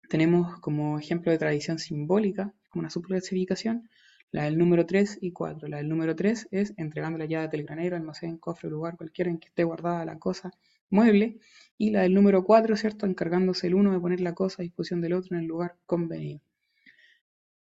tenemos 0.09 0.61
como 0.61 0.99
ejemplo 0.99 1.33
de 1.33 1.39
tradición 1.39 1.79
simbólica, 1.79 2.53
como 2.69 2.81
una 2.81 2.91
subclasificación, 2.91 3.89
la 4.31 4.45
del 4.45 4.59
número 4.59 4.87
3 4.87 5.19
y 5.21 5.33
4. 5.33 5.69
La 5.69 5.79
del 5.79 5.89
número 5.89 6.15
3 6.15 6.49
es 6.51 6.75
entregando 6.77 7.19
la 7.19 7.27
llave 7.27 7.49
del 7.49 7.65
granero, 7.65 7.97
almacén, 7.97 8.39
cofre, 8.39 8.69
lugar 8.69 8.97
cualquiera 8.97 9.31
en 9.31 9.39
que 9.39 9.49
esté 9.49 9.65
guardada 9.65 10.05
la 10.05 10.19
cosa 10.19 10.53
mueble. 10.91 11.39
Y 11.79 11.91
la 11.91 12.03
del 12.03 12.15
número 12.15 12.45
4, 12.45 12.77
¿cierto? 12.77 13.07
Encargándose 13.07 13.67
el 13.69 13.75
uno 13.75 13.93
de 13.93 14.01
poner 14.01 14.21
la 14.21 14.35
cosa 14.35 14.63
a 14.63 14.65
disposición 14.65 15.01
del 15.01 15.15
otro 15.15 15.37
en 15.37 15.43
el 15.43 15.49
lugar 15.49 15.77
convenido. 15.87 16.41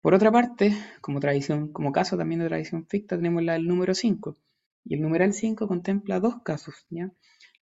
Por 0.01 0.15
otra 0.15 0.31
parte, 0.31 0.77
como 1.01 1.93
caso 1.93 2.17
también 2.17 2.41
de 2.41 2.47
tradición 2.47 2.87
ficta, 2.87 3.17
tenemos 3.17 3.43
la 3.43 3.55
del 3.55 3.67
número 3.67 3.95
5, 3.95 4.37
y 4.85 4.95
el 4.95 5.03
numeral 5.03 5.33
5 5.33 5.67
contempla 5.67 6.21
dos 6.21 6.43
casos. 6.43 6.87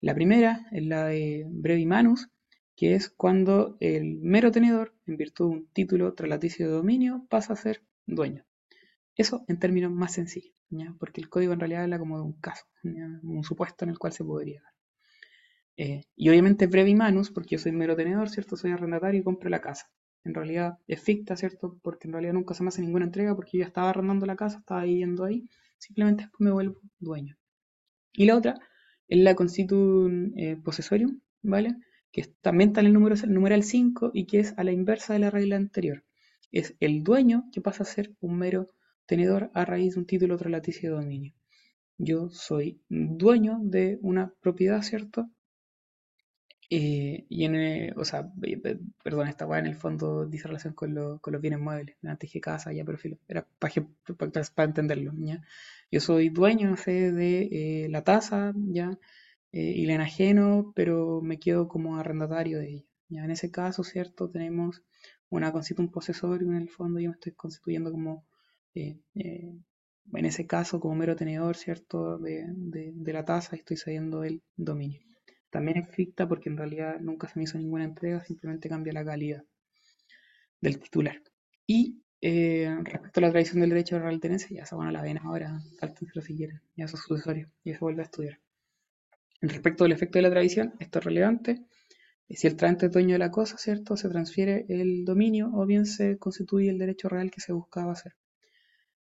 La 0.00 0.14
primera 0.14 0.66
es 0.70 0.84
la 0.84 1.06
de 1.06 1.46
brevi 1.48 1.86
manus, 1.86 2.28
que 2.76 2.94
es 2.94 3.08
cuando 3.08 3.78
el 3.80 4.18
mero 4.20 4.50
tenedor, 4.52 4.94
en 5.06 5.16
virtud 5.16 5.48
de 5.48 5.56
un 5.56 5.66
título 5.72 6.12
tralaticio 6.12 6.66
de 6.66 6.72
dominio, 6.72 7.26
pasa 7.30 7.54
a 7.54 7.56
ser 7.56 7.82
dueño. 8.06 8.44
Eso 9.16 9.44
en 9.48 9.58
términos 9.58 9.90
más 9.90 10.12
sencillos, 10.12 10.54
porque 10.98 11.22
el 11.22 11.30
código 11.30 11.54
en 11.54 11.60
realidad 11.60 11.84
habla 11.84 11.98
como 11.98 12.18
de 12.18 12.24
un 12.24 12.34
caso, 12.34 12.66
un 12.82 13.44
supuesto 13.44 13.86
en 13.86 13.92
el 13.92 13.98
cual 13.98 14.12
se 14.12 14.24
podría 14.24 14.60
dar. 14.60 14.72
Eh, 15.78 16.04
y 16.14 16.28
obviamente 16.28 16.66
brevi 16.66 16.94
manus, 16.94 17.30
porque 17.30 17.56
yo 17.56 17.58
soy 17.58 17.72
mero 17.72 17.96
tenedor, 17.96 18.28
¿cierto? 18.28 18.56
Soy 18.56 18.72
arrendatario 18.72 19.20
y 19.20 19.24
compro 19.24 19.48
la 19.48 19.62
casa. 19.62 19.90
En 20.26 20.34
realidad 20.34 20.78
es 20.86 21.00
ficta, 21.00 21.36
¿cierto? 21.36 21.78
Porque 21.82 22.08
en 22.08 22.12
realidad 22.12 22.34
nunca 22.34 22.54
se 22.54 22.62
me 22.62 22.68
hace 22.68 22.82
ninguna 22.82 23.04
entrega 23.04 23.34
porque 23.34 23.58
yo 23.58 23.60
ya 23.60 23.68
estaba 23.68 23.90
arrendando 23.90 24.26
la 24.26 24.36
casa, 24.36 24.58
estaba 24.58 24.84
viviendo 24.84 25.24
ahí 25.24 25.48
simplemente 25.78 26.24
después 26.24 26.40
me 26.40 26.50
vuelvo 26.50 26.80
dueño. 26.98 27.36
Y 28.12 28.26
la 28.26 28.36
otra 28.36 28.58
es 29.08 29.18
la 29.18 29.34
constitutum 29.34 30.32
eh, 30.36 30.60
¿vale? 31.42 31.76
Que 32.12 32.24
también 32.40 32.70
está 32.70 32.80
en 32.80 32.86
el, 32.86 32.92
número, 32.92 33.14
el 33.14 33.32
numeral 33.32 33.62
5 33.62 34.10
y 34.14 34.26
que 34.26 34.40
es 34.40 34.54
a 34.56 34.64
la 34.64 34.72
inversa 34.72 35.12
de 35.12 35.20
la 35.20 35.30
regla 35.30 35.56
anterior. 35.56 36.04
Es 36.50 36.74
el 36.80 37.02
dueño 37.02 37.44
que 37.52 37.60
pasa 37.60 37.82
a 37.82 37.86
ser 37.86 38.14
un 38.20 38.38
mero 38.38 38.68
tenedor 39.06 39.50
a 39.54 39.64
raíz 39.64 39.94
de 39.94 40.00
un 40.00 40.06
título 40.06 40.36
laticio 40.36 40.90
de 40.90 40.96
dominio. 40.96 41.34
Yo 41.98 42.28
soy 42.30 42.80
dueño 42.88 43.58
de 43.62 43.98
una 44.02 44.32
propiedad, 44.40 44.82
¿cierto? 44.82 45.30
Eh, 46.68 47.26
y 47.28 47.44
en, 47.44 47.54
eh, 47.54 47.92
o 47.96 48.04
sea, 48.04 48.32
perdón, 49.04 49.28
esta 49.28 49.46
weá 49.46 49.60
en 49.60 49.66
el 49.66 49.76
fondo 49.76 50.26
dice 50.26 50.48
relación 50.48 50.74
con, 50.74 50.94
los 50.94 51.40
bienes 51.40 51.60
muebles. 51.60 51.96
Antes 52.02 52.28
dije 52.28 52.40
casa, 52.40 52.72
ya, 52.72 52.84
pero 52.84 52.98
era 53.28 53.46
para, 53.58 54.64
entenderlo, 54.64 55.12
¿ya? 55.18 55.42
Yo 55.90 56.00
soy 56.00 56.28
dueño, 56.30 56.68
no 56.70 56.76
sé, 56.76 57.12
de 57.12 57.84
eh, 57.84 57.88
la 57.88 58.02
tasa, 58.02 58.52
¿ya? 58.56 58.98
y 59.52 59.86
la 59.86 59.94
enajeno, 59.94 60.72
pero 60.76 61.22
me 61.22 61.38
quedo 61.38 61.66
como 61.68 61.96
arrendatario 61.96 62.58
de 62.58 62.68
ella. 62.70 62.84
¿ya? 63.08 63.24
En 63.24 63.30
ese 63.30 63.50
caso, 63.50 63.84
¿cierto? 63.84 64.28
Tenemos 64.30 64.82
una 65.30 65.52
un 65.78 65.90
posesorio 65.90 66.48
en 66.50 66.56
el 66.56 66.68
fondo 66.68 67.00
yo 67.00 67.10
me 67.10 67.14
estoy 67.14 67.32
constituyendo 67.32 67.90
como, 67.90 68.26
en 68.74 69.64
ese 70.12 70.46
caso, 70.46 70.80
como 70.80 70.94
mero 70.96 71.16
tenedor, 71.16 71.56
¿cierto? 71.56 72.18
De, 72.18 72.44
de 72.48 73.12
la 73.12 73.24
tasa 73.24 73.56
y 73.56 73.60
estoy 73.60 73.76
cediendo 73.78 74.24
el 74.24 74.42
dominio. 74.56 75.00
También 75.56 75.78
es 75.78 75.88
ficta 75.88 76.28
porque 76.28 76.50
en 76.50 76.58
realidad 76.58 77.00
nunca 77.00 77.28
se 77.28 77.38
me 77.38 77.44
hizo 77.44 77.56
ninguna 77.56 77.84
entrega, 77.84 78.22
simplemente 78.22 78.68
cambia 78.68 78.92
la 78.92 79.02
calidad 79.02 79.42
del 80.60 80.78
titular. 80.78 81.22
Y 81.66 82.02
eh, 82.20 82.76
respecto 82.82 83.20
a 83.20 83.22
la 83.22 83.30
tradición 83.30 83.60
del 83.60 83.70
derecho 83.70 83.96
de 83.96 84.02
real 84.02 84.20
tenencia, 84.20 84.54
ya 84.54 84.64
esa 84.64 84.76
bueno 84.76 84.90
la 84.90 85.00
ven 85.00 85.16
ahora, 85.16 85.58
sáltenselo 85.80 86.20
si 86.20 86.36
quieren, 86.36 86.60
ya 86.76 86.84
eso 86.84 86.98
es 86.98 87.04
sucesorio, 87.04 87.48
y 87.64 87.70
eso 87.70 87.80
vuelve 87.80 88.02
a 88.02 88.04
estudiar. 88.04 88.38
Respecto 89.40 89.84
al 89.84 89.92
efecto 89.92 90.18
de 90.18 90.24
la 90.24 90.30
tradición, 90.30 90.74
esto 90.78 90.98
es 90.98 91.04
relevante. 91.06 91.64
Si 92.28 92.46
el 92.46 92.56
traente 92.56 92.84
es 92.84 92.92
dueño 92.92 93.14
de 93.14 93.20
la 93.20 93.30
cosa, 93.30 93.56
¿cierto? 93.56 93.96
Se 93.96 94.10
transfiere 94.10 94.66
el 94.68 95.06
dominio 95.06 95.50
o 95.54 95.64
bien 95.64 95.86
se 95.86 96.18
constituye 96.18 96.68
el 96.68 96.76
derecho 96.76 97.08
real 97.08 97.30
que 97.30 97.40
se 97.40 97.54
buscaba 97.54 97.92
hacer. 97.92 98.14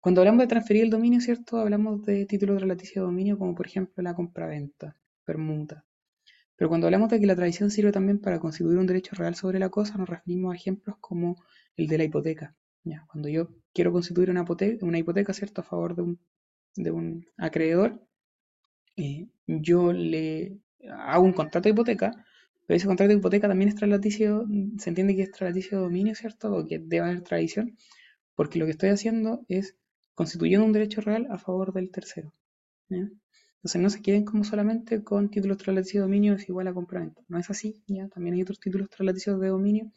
Cuando 0.01 0.20
hablamos 0.20 0.43
de 0.43 0.47
transferir 0.47 0.85
el 0.85 0.90
dominio, 0.90 1.20
¿cierto? 1.20 1.59
Hablamos 1.59 2.05
de 2.05 2.27
títulos 2.27 2.55
de 2.55 2.60
relaticio 2.60 3.02
de 3.02 3.06
dominio, 3.06 3.36
como 3.36 3.56
por 3.56 3.66
ejemplo 3.66 4.05
la 4.05 4.15
compraventa, 4.15 4.94
permuta. 5.24 5.85
Pero 6.59 6.68
cuando 6.68 6.89
hablamos 6.89 7.09
de 7.09 7.20
que 7.20 7.26
la 7.26 7.36
tradición 7.36 7.70
sirve 7.70 7.93
también 7.93 8.18
para 8.18 8.40
constituir 8.40 8.78
un 8.78 8.86
derecho 8.86 9.14
real 9.14 9.36
sobre 9.36 9.60
la 9.60 9.68
cosa, 9.68 9.97
nos 9.97 10.09
referimos 10.09 10.52
a 10.52 10.56
ejemplos 10.56 10.97
como 11.01 11.36
el 11.76 11.86
de 11.86 11.98
la 11.98 12.05
hipoteca. 12.05 12.56
Cuando 13.06 13.28
yo 13.28 13.48
quiero 13.72 13.93
constituir 13.93 14.30
una 14.30 14.98
hipoteca, 14.98 15.32
¿cierto? 15.32 15.60
a 15.60 15.64
favor 15.64 15.94
de 16.74 16.90
un, 16.90 17.26
acreedor, 17.36 18.02
eh, 18.97 19.28
yo 19.47 19.93
le 19.93 20.59
hago 20.90 21.24
un 21.24 21.32
contrato 21.32 21.68
de 21.68 21.74
hipoteca, 21.74 22.24
pero 22.66 22.76
ese 22.76 22.89
contrato 22.89 23.12
de 23.12 23.18
hipoteca 23.18 23.47
también 23.47 23.68
es 23.68 23.76
traslaticio, 23.76 24.44
se 24.78 24.90
entiende 24.90 25.14
que 25.14 25.22
es 25.22 25.30
traslaticio 25.30 25.78
de 25.78 25.85
dominio, 25.85 26.14
¿cierto? 26.16 26.52
O 26.52 26.66
que 26.66 26.80
debe 26.80 27.06
haber 27.06 27.22
tradición, 27.22 27.76
porque 28.35 28.59
lo 28.59 28.64
que 28.64 28.72
estoy 28.72 28.89
haciendo 28.89 29.44
es 29.48 29.76
constituyendo 30.14 30.66
un 30.66 30.72
derecho 30.72 31.02
real 31.02 31.28
a 31.30 31.39
favor 31.39 31.72
del 31.72 31.93
tercero. 31.93 32.35
Entonces 33.59 33.82
no 33.82 33.90
se 33.90 34.02
queden 34.02 34.24
como 34.24 34.44
solamente 34.44 35.02
con 35.02 35.30
títulos 35.30 35.59
traslativos 35.59 35.93
de 35.94 36.01
dominio 36.01 36.35
es 36.35 36.48
igual 36.48 36.68
a 36.68 36.74
compraventa. 36.74 37.22
No 37.28 37.39
es 37.39 37.51
así, 37.51 37.82
¿ya? 37.89 38.09
También 38.09 38.35
hay 38.35 38.43
otros 38.43 38.60
títulos 38.60 38.89
traslativos 38.89 39.40
de 39.40 39.48
dominio, 39.48 39.93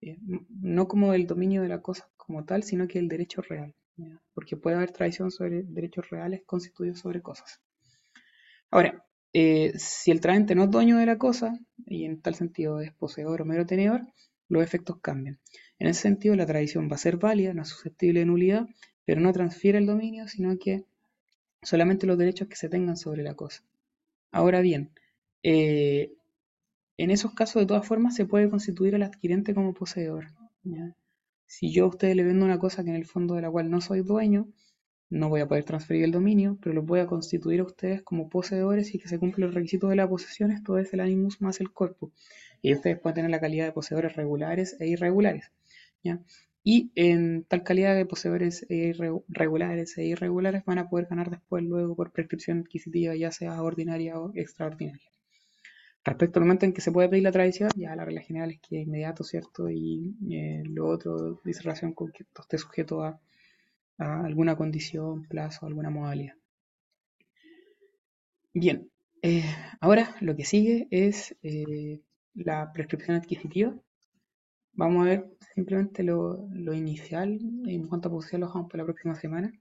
eh, 0.00 0.18
no 0.60 0.86
como 0.86 1.12
el 1.12 1.26
dominio 1.26 1.62
de 1.62 1.68
la 1.68 1.82
cosa 1.82 2.08
como 2.16 2.44
tal, 2.44 2.62
sino 2.62 2.86
que 2.86 3.00
el 3.00 3.08
derecho 3.08 3.42
real. 3.42 3.74
Porque 4.34 4.56
puede 4.56 4.76
haber 4.76 4.92
tradición 4.92 5.30
sobre 5.30 5.64
derechos 5.64 6.08
reales 6.10 6.42
constituidos 6.46 7.00
sobre 7.00 7.22
cosas. 7.22 7.60
Ahora, 8.70 9.04
eh, 9.32 9.72
si 9.76 10.10
el 10.10 10.20
traente 10.20 10.54
no 10.54 10.64
es 10.64 10.70
dueño 10.70 10.98
de 10.98 11.06
la 11.06 11.18
cosa, 11.18 11.58
y 11.86 12.04
en 12.04 12.20
tal 12.22 12.34
sentido 12.34 12.80
es 12.80 12.92
poseedor 12.94 13.42
o 13.42 13.44
mero 13.44 13.66
tenedor, 13.66 14.02
los 14.48 14.62
efectos 14.62 15.00
cambian. 15.00 15.40
En 15.78 15.88
ese 15.88 16.02
sentido, 16.02 16.36
la 16.36 16.46
tradición 16.46 16.88
va 16.90 16.94
a 16.94 16.98
ser 16.98 17.16
válida, 17.16 17.52
no 17.52 17.62
es 17.62 17.68
susceptible 17.68 18.20
de 18.20 18.26
nulidad, 18.26 18.66
pero 19.04 19.20
no 19.20 19.32
transfiere 19.32 19.78
el 19.78 19.86
dominio, 19.86 20.28
sino 20.28 20.56
que 20.58 20.84
solamente 21.62 22.06
los 22.06 22.18
derechos 22.18 22.48
que 22.48 22.56
se 22.56 22.68
tengan 22.68 22.96
sobre 22.96 23.22
la 23.22 23.34
cosa. 23.34 23.62
Ahora 24.30 24.60
bien, 24.60 24.90
eh, 25.42 26.12
en 26.96 27.10
esos 27.10 27.34
casos 27.34 27.62
de 27.62 27.66
todas 27.66 27.86
formas 27.86 28.14
se 28.14 28.26
puede 28.26 28.50
constituir 28.50 28.94
al 28.94 29.02
adquirente 29.02 29.54
como 29.54 29.74
poseedor. 29.74 30.26
Si 31.46 31.72
yo 31.72 31.84
a 31.84 31.88
ustedes 31.88 32.16
le 32.16 32.24
vendo 32.24 32.44
una 32.44 32.58
cosa 32.58 32.82
que 32.82 32.90
en 32.90 32.96
el 32.96 33.06
fondo 33.06 33.34
de 33.34 33.42
la 33.42 33.50
cual 33.50 33.70
no 33.70 33.80
soy 33.80 34.02
dueño, 34.02 34.48
no 35.10 35.28
voy 35.28 35.42
a 35.42 35.48
poder 35.48 35.64
transferir 35.64 36.04
el 36.04 36.12
dominio, 36.12 36.58
pero 36.62 36.74
los 36.74 36.86
voy 36.86 37.00
a 37.00 37.06
constituir 37.06 37.60
a 37.60 37.64
ustedes 37.64 38.02
como 38.02 38.30
poseedores 38.30 38.94
y 38.94 38.98
que 38.98 39.08
se 39.08 39.18
cumplen 39.18 39.46
los 39.46 39.54
requisitos 39.54 39.90
de 39.90 39.96
la 39.96 40.08
posesión, 40.08 40.50
esto 40.50 40.78
es 40.78 40.92
el 40.94 41.00
animus 41.00 41.42
más 41.42 41.60
el 41.60 41.70
corpo. 41.72 42.12
Y 42.62 42.72
ustedes 42.72 42.98
pueden 42.98 43.16
tener 43.16 43.30
la 43.30 43.40
calidad 43.40 43.66
de 43.66 43.72
poseedores 43.72 44.16
regulares 44.16 44.76
e 44.80 44.86
irregulares. 44.86 45.52
Y 46.64 46.92
en 46.94 47.44
tal 47.44 47.64
calidad 47.64 47.96
de 47.96 48.06
poseedores 48.06 48.64
e 48.68 48.94
regulares 49.28 49.98
e 49.98 50.04
irregulares 50.04 50.64
van 50.64 50.78
a 50.78 50.88
poder 50.88 51.06
ganar 51.06 51.28
después 51.30 51.64
luego 51.64 51.96
por 51.96 52.12
prescripción 52.12 52.60
adquisitiva, 52.60 53.16
ya 53.16 53.32
sea 53.32 53.60
ordinaria 53.62 54.18
o 54.20 54.32
extraordinaria. 54.34 55.12
Respecto 56.04 56.40
al 56.40 56.46
momento 56.46 56.66
en 56.66 56.72
que 56.72 56.80
se 56.80 56.90
puede 56.90 57.08
pedir 57.08 57.22
la 57.22 57.32
tradición, 57.32 57.70
ya 57.76 57.94
la 57.94 58.04
regla 58.04 58.22
general 58.22 58.50
es 58.50 58.60
que 58.60 58.80
inmediato, 58.80 59.22
¿cierto? 59.22 59.70
Y 59.70 60.16
eh, 60.30 60.62
lo 60.66 60.88
otro 60.88 61.40
dice 61.44 61.62
relación 61.62 61.92
con 61.92 62.10
que 62.10 62.24
esté 62.40 62.58
sujeto 62.58 63.02
a, 63.02 63.20
alguna 63.98 64.56
condición, 64.56 65.28
plazo, 65.28 65.66
alguna 65.66 65.90
modalidad. 65.90 66.34
Bien, 68.52 68.90
eh, 69.22 69.44
ahora 69.80 70.16
lo 70.20 70.34
que 70.34 70.44
sigue 70.44 70.88
es 70.90 71.36
eh, 71.42 72.00
la 72.34 72.72
prescripción 72.72 73.16
adquisitiva. 73.16 73.72
Vamos 74.74 75.06
a 75.06 75.10
ver 75.10 75.36
simplemente 75.54 76.02
lo, 76.02 76.48
lo 76.52 76.72
inicial 76.74 77.38
en 77.66 77.86
cuanto 77.88 78.08
a 78.08 78.12
posibilidad 78.12 78.40
lo 78.40 78.46
dejamos 78.46 78.70
para 78.70 78.82
la 78.82 78.86
próxima 78.86 79.14
semana. 79.14 79.52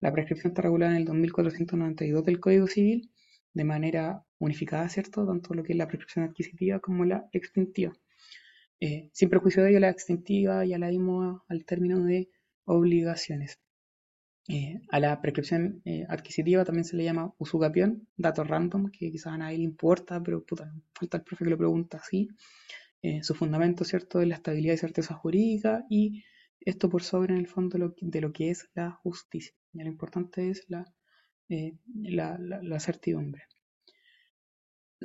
La 0.00 0.12
prescripción 0.12 0.50
está 0.50 0.62
regulada 0.62 0.92
en 0.92 0.98
el 0.98 1.04
2492 1.04 2.24
del 2.24 2.40
Código 2.40 2.66
Civil 2.66 3.10
de 3.54 3.64
manera 3.64 4.24
unificada, 4.38 4.88
¿cierto? 4.88 5.26
Tanto 5.26 5.54
lo 5.54 5.62
que 5.62 5.72
es 5.72 5.78
la 5.78 5.86
prescripción 5.86 6.24
adquisitiva 6.24 6.80
como 6.80 7.04
la 7.04 7.28
extintiva. 7.32 7.92
Eh, 8.80 9.10
sin 9.12 9.28
perjuicio 9.28 9.62
de 9.62 9.70
ello, 9.70 9.80
la 9.80 9.90
extintiva 9.90 10.64
ya 10.64 10.78
la 10.78 10.88
dimos 10.88 11.42
al 11.48 11.64
término 11.64 12.02
de 12.02 12.30
obligaciones. 12.64 13.60
Eh, 14.48 14.80
a 14.90 14.98
la 14.98 15.20
prescripción 15.20 15.82
eh, 15.84 16.04
adquisitiva 16.08 16.64
también 16.64 16.84
se 16.84 16.96
le 16.96 17.04
llama 17.04 17.32
usucapión, 17.38 18.08
dato 18.16 18.42
random, 18.42 18.90
que 18.90 19.12
quizás 19.12 19.34
a 19.34 19.38
nadie 19.38 19.58
le 19.58 19.64
importa, 19.64 20.20
pero 20.20 20.44
puta, 20.44 20.74
falta 20.92 21.18
el 21.18 21.22
profe 21.22 21.44
que 21.44 21.50
lo 21.50 21.58
pregunta 21.58 21.98
así. 21.98 22.28
Eh, 23.02 23.22
su 23.22 23.34
fundamento, 23.34 23.84
¿cierto?, 23.84 24.20
es 24.20 24.28
la 24.28 24.36
estabilidad 24.36 24.74
y 24.74 24.78
certeza 24.78 25.14
jurídica 25.14 25.84
y 25.90 26.24
esto 26.60 26.88
por 26.88 27.02
sobre 27.02 27.34
en 27.34 27.40
el 27.40 27.48
fondo 27.48 27.94
de 28.00 28.20
lo 28.20 28.32
que 28.32 28.50
es 28.50 28.68
la 28.74 28.92
justicia. 28.92 29.54
Y 29.74 29.82
lo 29.82 29.88
importante 29.88 30.48
es 30.50 30.64
la, 30.68 30.84
eh, 31.48 31.74
la, 31.94 32.38
la- 32.38 32.62
la 32.62 32.80
certidumbre. 32.80 33.44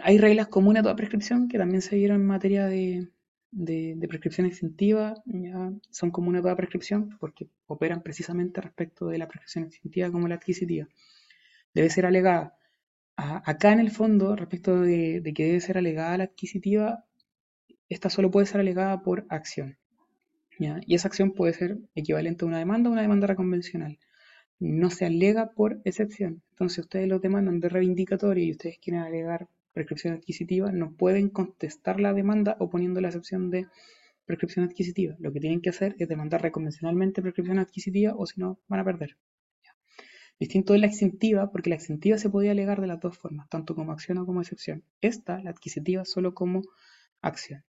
Hay 0.02 0.18
reglas 0.18 0.48
comunes 0.48 0.80
a 0.82 0.84
toda 0.84 0.96
prescripción 0.96 1.48
que 1.50 1.58
también 1.58 1.82
se 1.82 1.96
dieron 1.98 2.22
en 2.22 2.28
materia 2.28 2.68
de, 2.68 3.10
de- 3.52 3.96
de 3.98 4.08
prescripción 4.08 4.48
extintiva, 4.48 5.16
ya 5.26 5.72
son 5.92 6.12
comunes 6.12 6.40
a 6.40 6.44
toda 6.44 6.56
prescripción 6.56 7.18
porque 7.20 7.50
operan 7.66 8.02
precisamente 8.04 8.62
respecto 8.62 9.08
de 9.08 9.18
la 9.18 9.28
prescripción 9.28 9.66
extintiva 9.66 10.12
como 10.12 10.28
la 10.28 10.36
adquisitiva. 10.36 10.88
Debe 11.74 11.90
ser 11.92 12.06
alegada. 12.08 12.56
Acá 13.18 13.74
en 13.74 13.80
el 13.82 13.92
fondo, 13.92 14.36
respecto 14.36 14.82
de, 14.82 15.22
de 15.22 15.34
que 15.34 15.46
debe 15.48 15.62
ser 15.62 15.78
alegada 15.80 16.18
la 16.20 16.26
adquisitiva, 16.26 17.06
esta 17.90 18.10
solo 18.10 18.32
puede 18.32 18.46
ser 18.46 18.62
alegada 18.62 19.02
por 19.02 19.26
acción. 19.30 19.78
¿ya? 20.60 20.80
Y 20.86 20.96
esa 20.96 21.08
acción 21.08 21.32
puede 21.32 21.54
ser 21.54 21.78
equivalente 21.96 22.46
a 22.46 22.48
una 22.48 22.60
demanda 22.60 22.90
o 22.90 22.94
una 22.94 23.02
demanda 23.02 23.28
reconvencional. 23.28 24.00
No 24.60 24.90
se 24.90 25.06
alega 25.06 25.52
por 25.52 25.80
excepción. 25.86 26.42
Entonces, 26.52 26.80
ustedes 26.80 27.08
lo 27.08 27.20
demandan 27.20 27.60
de 27.60 27.70
reivindicatoria 27.70 28.44
y 28.44 28.52
ustedes 28.52 28.80
quieren 28.80 29.04
alegar 29.04 29.48
prescripción 29.78 30.16
adquisitiva, 30.16 30.72
no 30.72 30.94
pueden 30.94 31.30
contestar 31.30 32.00
la 32.00 32.12
demanda 32.12 32.58
oponiendo 32.60 33.00
la 33.00 33.10
excepción 33.10 33.52
de 33.52 33.68
prescripción 34.26 34.66
adquisitiva. 34.66 35.16
Lo 35.20 35.32
que 35.32 35.40
tienen 35.40 35.62
que 35.62 35.70
hacer 35.70 35.96
es 36.00 36.08
demandar 36.08 36.42
reconvencionalmente 36.42 37.22
prescripción 37.22 37.60
adquisitiva 37.60 38.16
o 38.18 38.26
si 38.26 38.42
no, 38.42 38.60
van 38.68 38.80
a 38.80 38.84
perder. 38.84 39.18
Distinto 40.40 40.74
es 40.74 40.82
la 40.82 40.88
extintiva, 40.88 41.52
porque 41.52 41.70
la 41.70 41.76
extintiva 41.76 42.18
se 42.18 42.30
podía 42.30 42.52
alegar 42.52 42.82
de 42.82 42.88
las 42.88 43.00
dos 43.00 43.18
formas, 43.18 43.50
tanto 43.50 43.76
como 43.76 43.92
acción 43.92 44.18
o 44.18 44.26
como 44.26 44.42
excepción. 44.42 44.84
Esta, 45.02 45.42
la 45.42 45.52
adquisitiva, 45.52 46.06
solo 46.06 46.34
como 46.34 46.62
acción. 47.22 47.64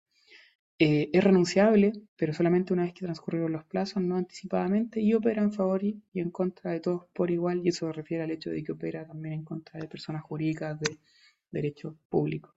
Eh, 0.81 1.09
es 1.13 1.23
renunciable, 1.23 1.93
pero 2.17 2.33
solamente 2.33 2.73
una 2.73 2.83
vez 2.83 2.93
que 2.93 3.05
transcurrieron 3.05 3.53
los 3.53 3.65
plazos, 3.65 4.03
no 4.03 4.17
anticipadamente, 4.17 5.01
y 5.01 5.15
opera 5.15 5.41
en 5.43 5.53
favor 5.53 5.85
y, 5.85 6.03
y 6.13 6.19
en 6.21 6.31
contra 6.33 6.73
de 6.73 6.81
todos 6.81 7.07
por 7.13 7.31
igual, 7.31 7.61
y 7.65 7.69
eso 7.69 7.87
se 7.87 7.93
refiere 7.93 8.25
al 8.25 8.33
hecho 8.33 8.51
de 8.51 8.65
que 8.65 8.73
opera 8.73 9.07
también 9.07 9.35
en 9.35 9.45
contra 9.45 9.79
de 9.81 9.87
personas 9.89 10.23
jurídicas 10.23 10.81
de 10.81 10.99
derecho 11.53 11.97
público. 12.09 12.57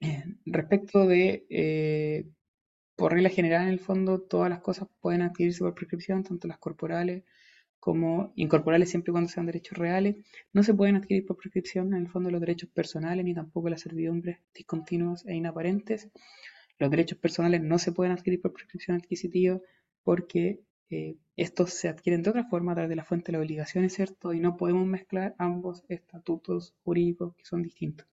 Eh, 0.00 0.24
respecto 0.46 1.06
de, 1.06 1.46
eh, 1.48 2.26
por 2.96 3.12
regla 3.12 3.30
general, 3.30 3.62
en 3.64 3.68
el 3.70 3.80
fondo, 3.80 4.20
todas 4.22 4.50
las 4.50 4.60
cosas 4.60 4.88
pueden 5.00 5.22
adquirirse 5.22 5.60
por 5.60 5.74
prescripción, 5.74 6.24
tanto 6.24 6.48
las 6.48 6.58
corporales 6.58 7.24
como 7.80 8.32
incorporales 8.36 8.90
siempre 8.90 9.12
y 9.12 9.14
cuando 9.14 9.30
sean 9.30 9.46
derechos 9.46 9.78
reales, 9.78 10.16
no 10.52 10.62
se 10.64 10.74
pueden 10.74 10.96
adquirir 10.96 11.26
por 11.26 11.36
prescripción 11.38 11.94
en 11.94 12.02
el 12.02 12.08
fondo 12.08 12.30
los 12.30 12.40
derechos 12.40 12.70
personales 12.70 13.24
ni 13.24 13.34
tampoco 13.34 13.70
las 13.70 13.82
servidumbres 13.82 14.38
discontinuas 14.54 15.26
e 15.26 15.34
inaparentes. 15.36 16.10
Los 16.78 16.90
derechos 16.90 17.18
personales 17.18 17.62
no 17.62 17.78
se 17.78 17.92
pueden 17.92 18.12
adquirir 18.12 18.40
por 18.40 18.52
prescripción 18.52 18.96
adquisitiva 18.96 19.60
porque 20.02 20.60
eh, 20.90 21.16
estos 21.36 21.70
se 21.70 21.88
adquieren 21.88 22.22
de 22.22 22.30
otra 22.30 22.44
forma 22.44 22.72
a 22.72 22.74
través 22.74 22.90
de 22.90 22.96
la 22.96 23.04
fuente 23.04 23.32
de 23.32 23.38
las 23.38 23.44
obligaciones, 23.44 23.94
¿cierto? 23.94 24.32
Y 24.34 24.40
no 24.40 24.56
podemos 24.56 24.86
mezclar 24.86 25.34
ambos 25.38 25.84
estatutos 25.88 26.74
jurídicos 26.84 27.34
que 27.36 27.44
son 27.44 27.62
distintos. 27.62 28.06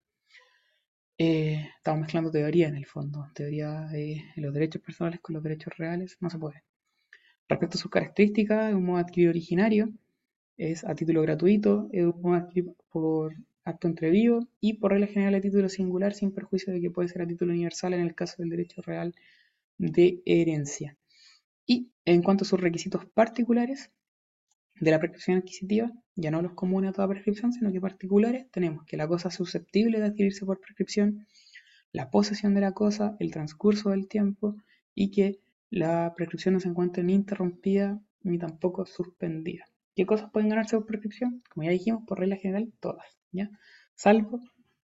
Eh, 1.18 1.68
estamos 1.76 2.00
mezclando 2.02 2.32
teoría 2.32 2.70
en 2.70 2.78
el 2.78 2.86
fondo, 2.86 3.28
teoría 3.34 3.88
de 3.88 4.24
los 4.38 4.54
derechos 4.54 4.82
personales 4.82 5.20
con 5.20 5.34
los 5.34 5.44
derechos 5.44 5.78
reales, 5.78 6.16
no 6.22 6.30
se 6.30 6.40
puede. 6.40 6.64
Respecto 7.50 7.78
a 7.78 7.82
sus 7.82 7.92
características, 7.92 8.70
es 8.70 8.76
un 8.76 8.86
modo 8.86 9.00
adquirido 9.00 9.32
originario, 9.32 9.90
es 10.56 10.86
a 10.86 10.96
título 10.96 11.22
gratuito, 11.24 11.90
es 11.92 12.06
un 12.06 12.22
modo 12.22 12.36
adquirido 12.36 12.76
por 12.90 13.36
acto 13.70 13.88
entre 13.88 14.10
vivo 14.10 14.48
y 14.60 14.74
por 14.74 14.92
regla 14.92 15.08
general 15.08 15.36
a 15.36 15.42
título 15.42 15.70
singular 15.70 16.14
sin 16.14 16.32
perjuicio 16.32 16.74
de 16.74 16.82
que 16.82 16.92
puede 16.92 17.08
ser 17.08 17.22
a 17.22 17.28
título 17.28 17.54
universal 17.54 17.94
en 17.94 18.02
el 18.02 18.16
caso 18.16 18.36
del 18.38 18.50
derecho 18.50 18.82
real 18.82 19.16
de 19.78 20.22
herencia. 20.26 20.98
Y 21.66 21.92
en 22.06 22.22
cuanto 22.22 22.44
a 22.44 22.48
sus 22.48 22.60
requisitos 22.60 23.06
particulares 23.06 23.92
de 24.80 24.92
la 24.92 25.00
prescripción 25.00 25.38
adquisitiva, 25.38 25.92
ya 26.16 26.32
no 26.32 26.42
los 26.42 26.54
comunes 26.54 26.90
a 26.90 26.94
toda 26.94 27.08
prescripción, 27.08 27.54
sino 27.54 27.72
que 27.72 27.82
particulares, 27.82 28.50
tenemos 28.52 28.86
que 28.86 28.98
la 28.98 29.08
cosa 29.08 29.30
susceptible 29.30 30.00
de 30.00 30.06
adquirirse 30.06 30.46
por 30.46 30.60
prescripción, 30.60 31.28
la 31.92 32.10
posesión 32.10 32.54
de 32.54 32.62
la 32.62 32.74
cosa, 32.74 33.16
el 33.20 33.32
transcurso 33.32 33.90
del 33.92 34.08
tiempo 34.08 34.56
y 34.96 35.12
que 35.12 35.40
la 35.70 36.14
prescripción 36.16 36.56
no 36.56 36.60
se 36.60 36.70
encuentre 36.70 37.04
ni 37.04 37.14
interrumpida 37.14 38.02
ni 38.22 38.38
tampoco 38.38 38.86
suspendida. 38.86 39.66
¿Qué 39.96 40.06
cosas 40.06 40.32
pueden 40.32 40.50
ganarse 40.50 40.78
por 40.78 40.86
prescripción? 40.86 41.44
Como 41.50 41.66
ya 41.66 41.72
dijimos, 41.72 42.04
por 42.08 42.20
regla 42.20 42.38
general, 42.38 42.72
todas, 42.80 43.19
Salvo 43.96 44.42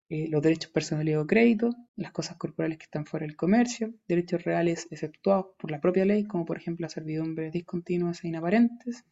eh, 0.08 0.28
los 0.28 0.42
derechos 0.42 0.72
personales 0.72 1.16
o 1.16 1.26
crédito, 1.26 1.70
las 1.96 2.12
cosas 2.12 2.36
corporales 2.36 2.78
que 2.78 2.84
están 2.84 3.06
fuera 3.06 3.26
del 3.26 3.36
comercio, 3.36 3.94
derechos 4.08 4.42
reales 4.42 4.88
exceptuados 4.90 5.46
por 5.58 5.70
la 5.70 5.80
propia 5.80 6.04
ley, 6.04 6.24
como 6.24 6.44
por 6.44 6.56
ejemplo 6.56 6.84
las 6.84 6.92
servidumbres 6.92 7.52
discontinuas 7.52 8.24
e 8.24 8.28
inaparentes, 8.28 9.04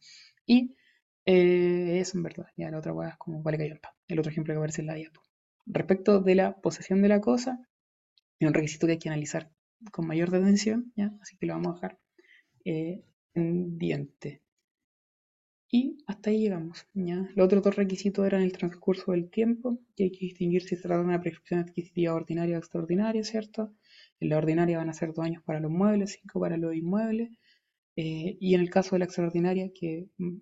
Y 0.45 0.75
eh, 1.25 1.99
eso 2.01 2.17
en 2.17 2.23
verdad, 2.23 2.47
ya 2.57 2.71
la 2.71 2.79
otra 2.79 2.93
hueá 2.93 3.09
es 3.09 3.17
como 3.17 3.41
vale 3.41 3.57
callampa, 3.57 3.95
el 4.07 4.19
otro 4.19 4.31
ejemplo 4.31 4.53
que 4.53 4.57
aparece 4.57 4.81
en 4.81 4.87
la 4.87 4.95
diapo. 4.95 5.21
Respecto 5.65 6.19
de 6.21 6.35
la 6.35 6.55
posesión 6.61 7.01
de 7.01 7.09
la 7.09 7.21
cosa, 7.21 7.59
es 8.39 8.47
un 8.47 8.53
requisito 8.53 8.87
que 8.87 8.93
hay 8.93 8.99
que 8.99 9.09
analizar 9.09 9.51
con 9.91 10.07
mayor 10.07 10.31
detención, 10.31 10.91
¿ya? 10.95 11.13
así 11.21 11.37
que 11.37 11.45
lo 11.45 11.53
vamos 11.53 11.71
a 11.71 11.75
dejar 11.75 11.99
eh, 12.65 13.03
pendiente. 13.33 14.41
Y 15.71 15.97
hasta 16.07 16.29
ahí 16.31 16.39
llegamos. 16.39 16.87
¿ya? 16.93 17.29
Los 17.35 17.45
otros 17.45 17.63
dos 17.63 17.75
requisitos 17.75 18.25
eran 18.25 18.41
el 18.41 18.51
transcurso 18.51 19.11
del 19.11 19.29
tiempo, 19.29 19.79
que 19.95 20.05
hay 20.05 20.11
que 20.11 20.25
distinguir 20.25 20.63
si 20.63 20.75
se 20.75 20.81
trata 20.81 20.99
de 21.01 21.05
una 21.05 21.21
prescripción 21.21 21.59
adquisitiva 21.61 22.13
ordinaria 22.15 22.55
o 22.55 22.59
extraordinaria, 22.59 23.23
¿cierto? 23.23 23.73
En 24.19 24.29
la 24.29 24.37
ordinaria 24.37 24.77
van 24.79 24.89
a 24.89 24.93
ser 24.93 25.13
dos 25.13 25.25
años 25.25 25.43
para 25.43 25.59
los 25.59 25.71
muebles, 25.71 26.17
cinco 26.19 26.39
para 26.39 26.57
los 26.57 26.75
inmuebles. 26.75 27.29
eh, 27.95 28.37
y 28.39 28.55
en 28.55 28.61
el 28.61 28.69
caso 28.69 28.95
de 28.95 28.99
la 28.99 29.05
extraordinaria, 29.05 29.71
que 29.73 30.07
mm, 30.17 30.37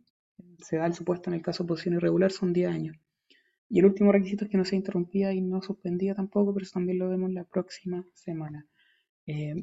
se 0.60 0.78
da 0.78 0.86
el 0.88 0.94
supuesto 0.94 1.30
en 1.30 1.36
el 1.36 1.42
caso 1.42 1.64
de 1.64 1.68
posición 1.70 1.96
irregular, 1.96 2.32
son 2.32 2.54
10 2.54 2.70
años. 2.70 2.96
Y 3.70 3.80
el 3.80 3.86
último 3.86 4.12
requisito 4.12 4.46
es 4.46 4.52
que 4.52 4.58
no 4.58 4.66
sea 4.66 4.78
interrumpida 4.78 5.34
y 5.34 5.42
no 5.42 5.62
suspendida 5.62 6.16
tampoco, 6.16 6.54
pero 6.54 6.64
eso 6.64 6.74
también 6.76 7.00
lo 7.00 7.10
vemos 7.10 7.32
la 7.34 7.44
próxima 7.46 8.06
semana. 8.14 8.66
Eh, 9.26 9.56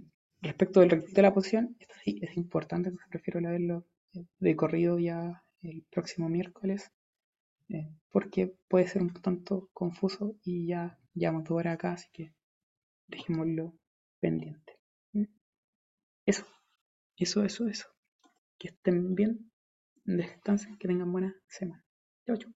respecto 0.42 0.80
del 0.80 0.90
requisito 0.90 1.16
de 1.16 1.22
la 1.22 1.34
posición, 1.34 1.76
esto 1.80 1.94
sí 2.04 2.18
es 2.22 2.36
importante, 2.36 2.90
entonces 2.90 3.08
prefiero 3.10 3.40
leerlo 3.40 3.86
eh, 4.14 4.24
de 4.38 4.56
corrido 4.56 4.98
ya 4.98 5.42
el 5.64 5.84
próximo 5.90 6.28
miércoles, 6.28 6.92
eh, 7.68 7.90
porque 8.10 8.56
puede 8.68 8.86
ser 8.86 9.02
un 9.02 9.12
tanto 9.12 9.70
confuso 9.72 10.36
y 10.42 10.68
ya 10.68 10.98
llevamos 11.14 11.44
dos 11.44 11.58
horas 11.58 11.74
acá, 11.74 11.92
así 11.92 12.08
que 12.12 12.34
dejémoslo 13.06 13.74
pendiente. 14.20 14.78
¿Mm? 15.12 15.24
Eso, 16.26 16.46
eso, 17.16 17.44
eso, 17.44 17.68
eso. 17.68 17.88
Que 18.58 18.68
estén 18.68 19.14
bien, 19.14 19.50
descansen, 20.04 20.76
que 20.78 20.88
tengan 20.88 21.10
buena 21.12 21.34
semana. 21.48 21.84
Chau, 22.26 22.36
chau. 22.36 22.52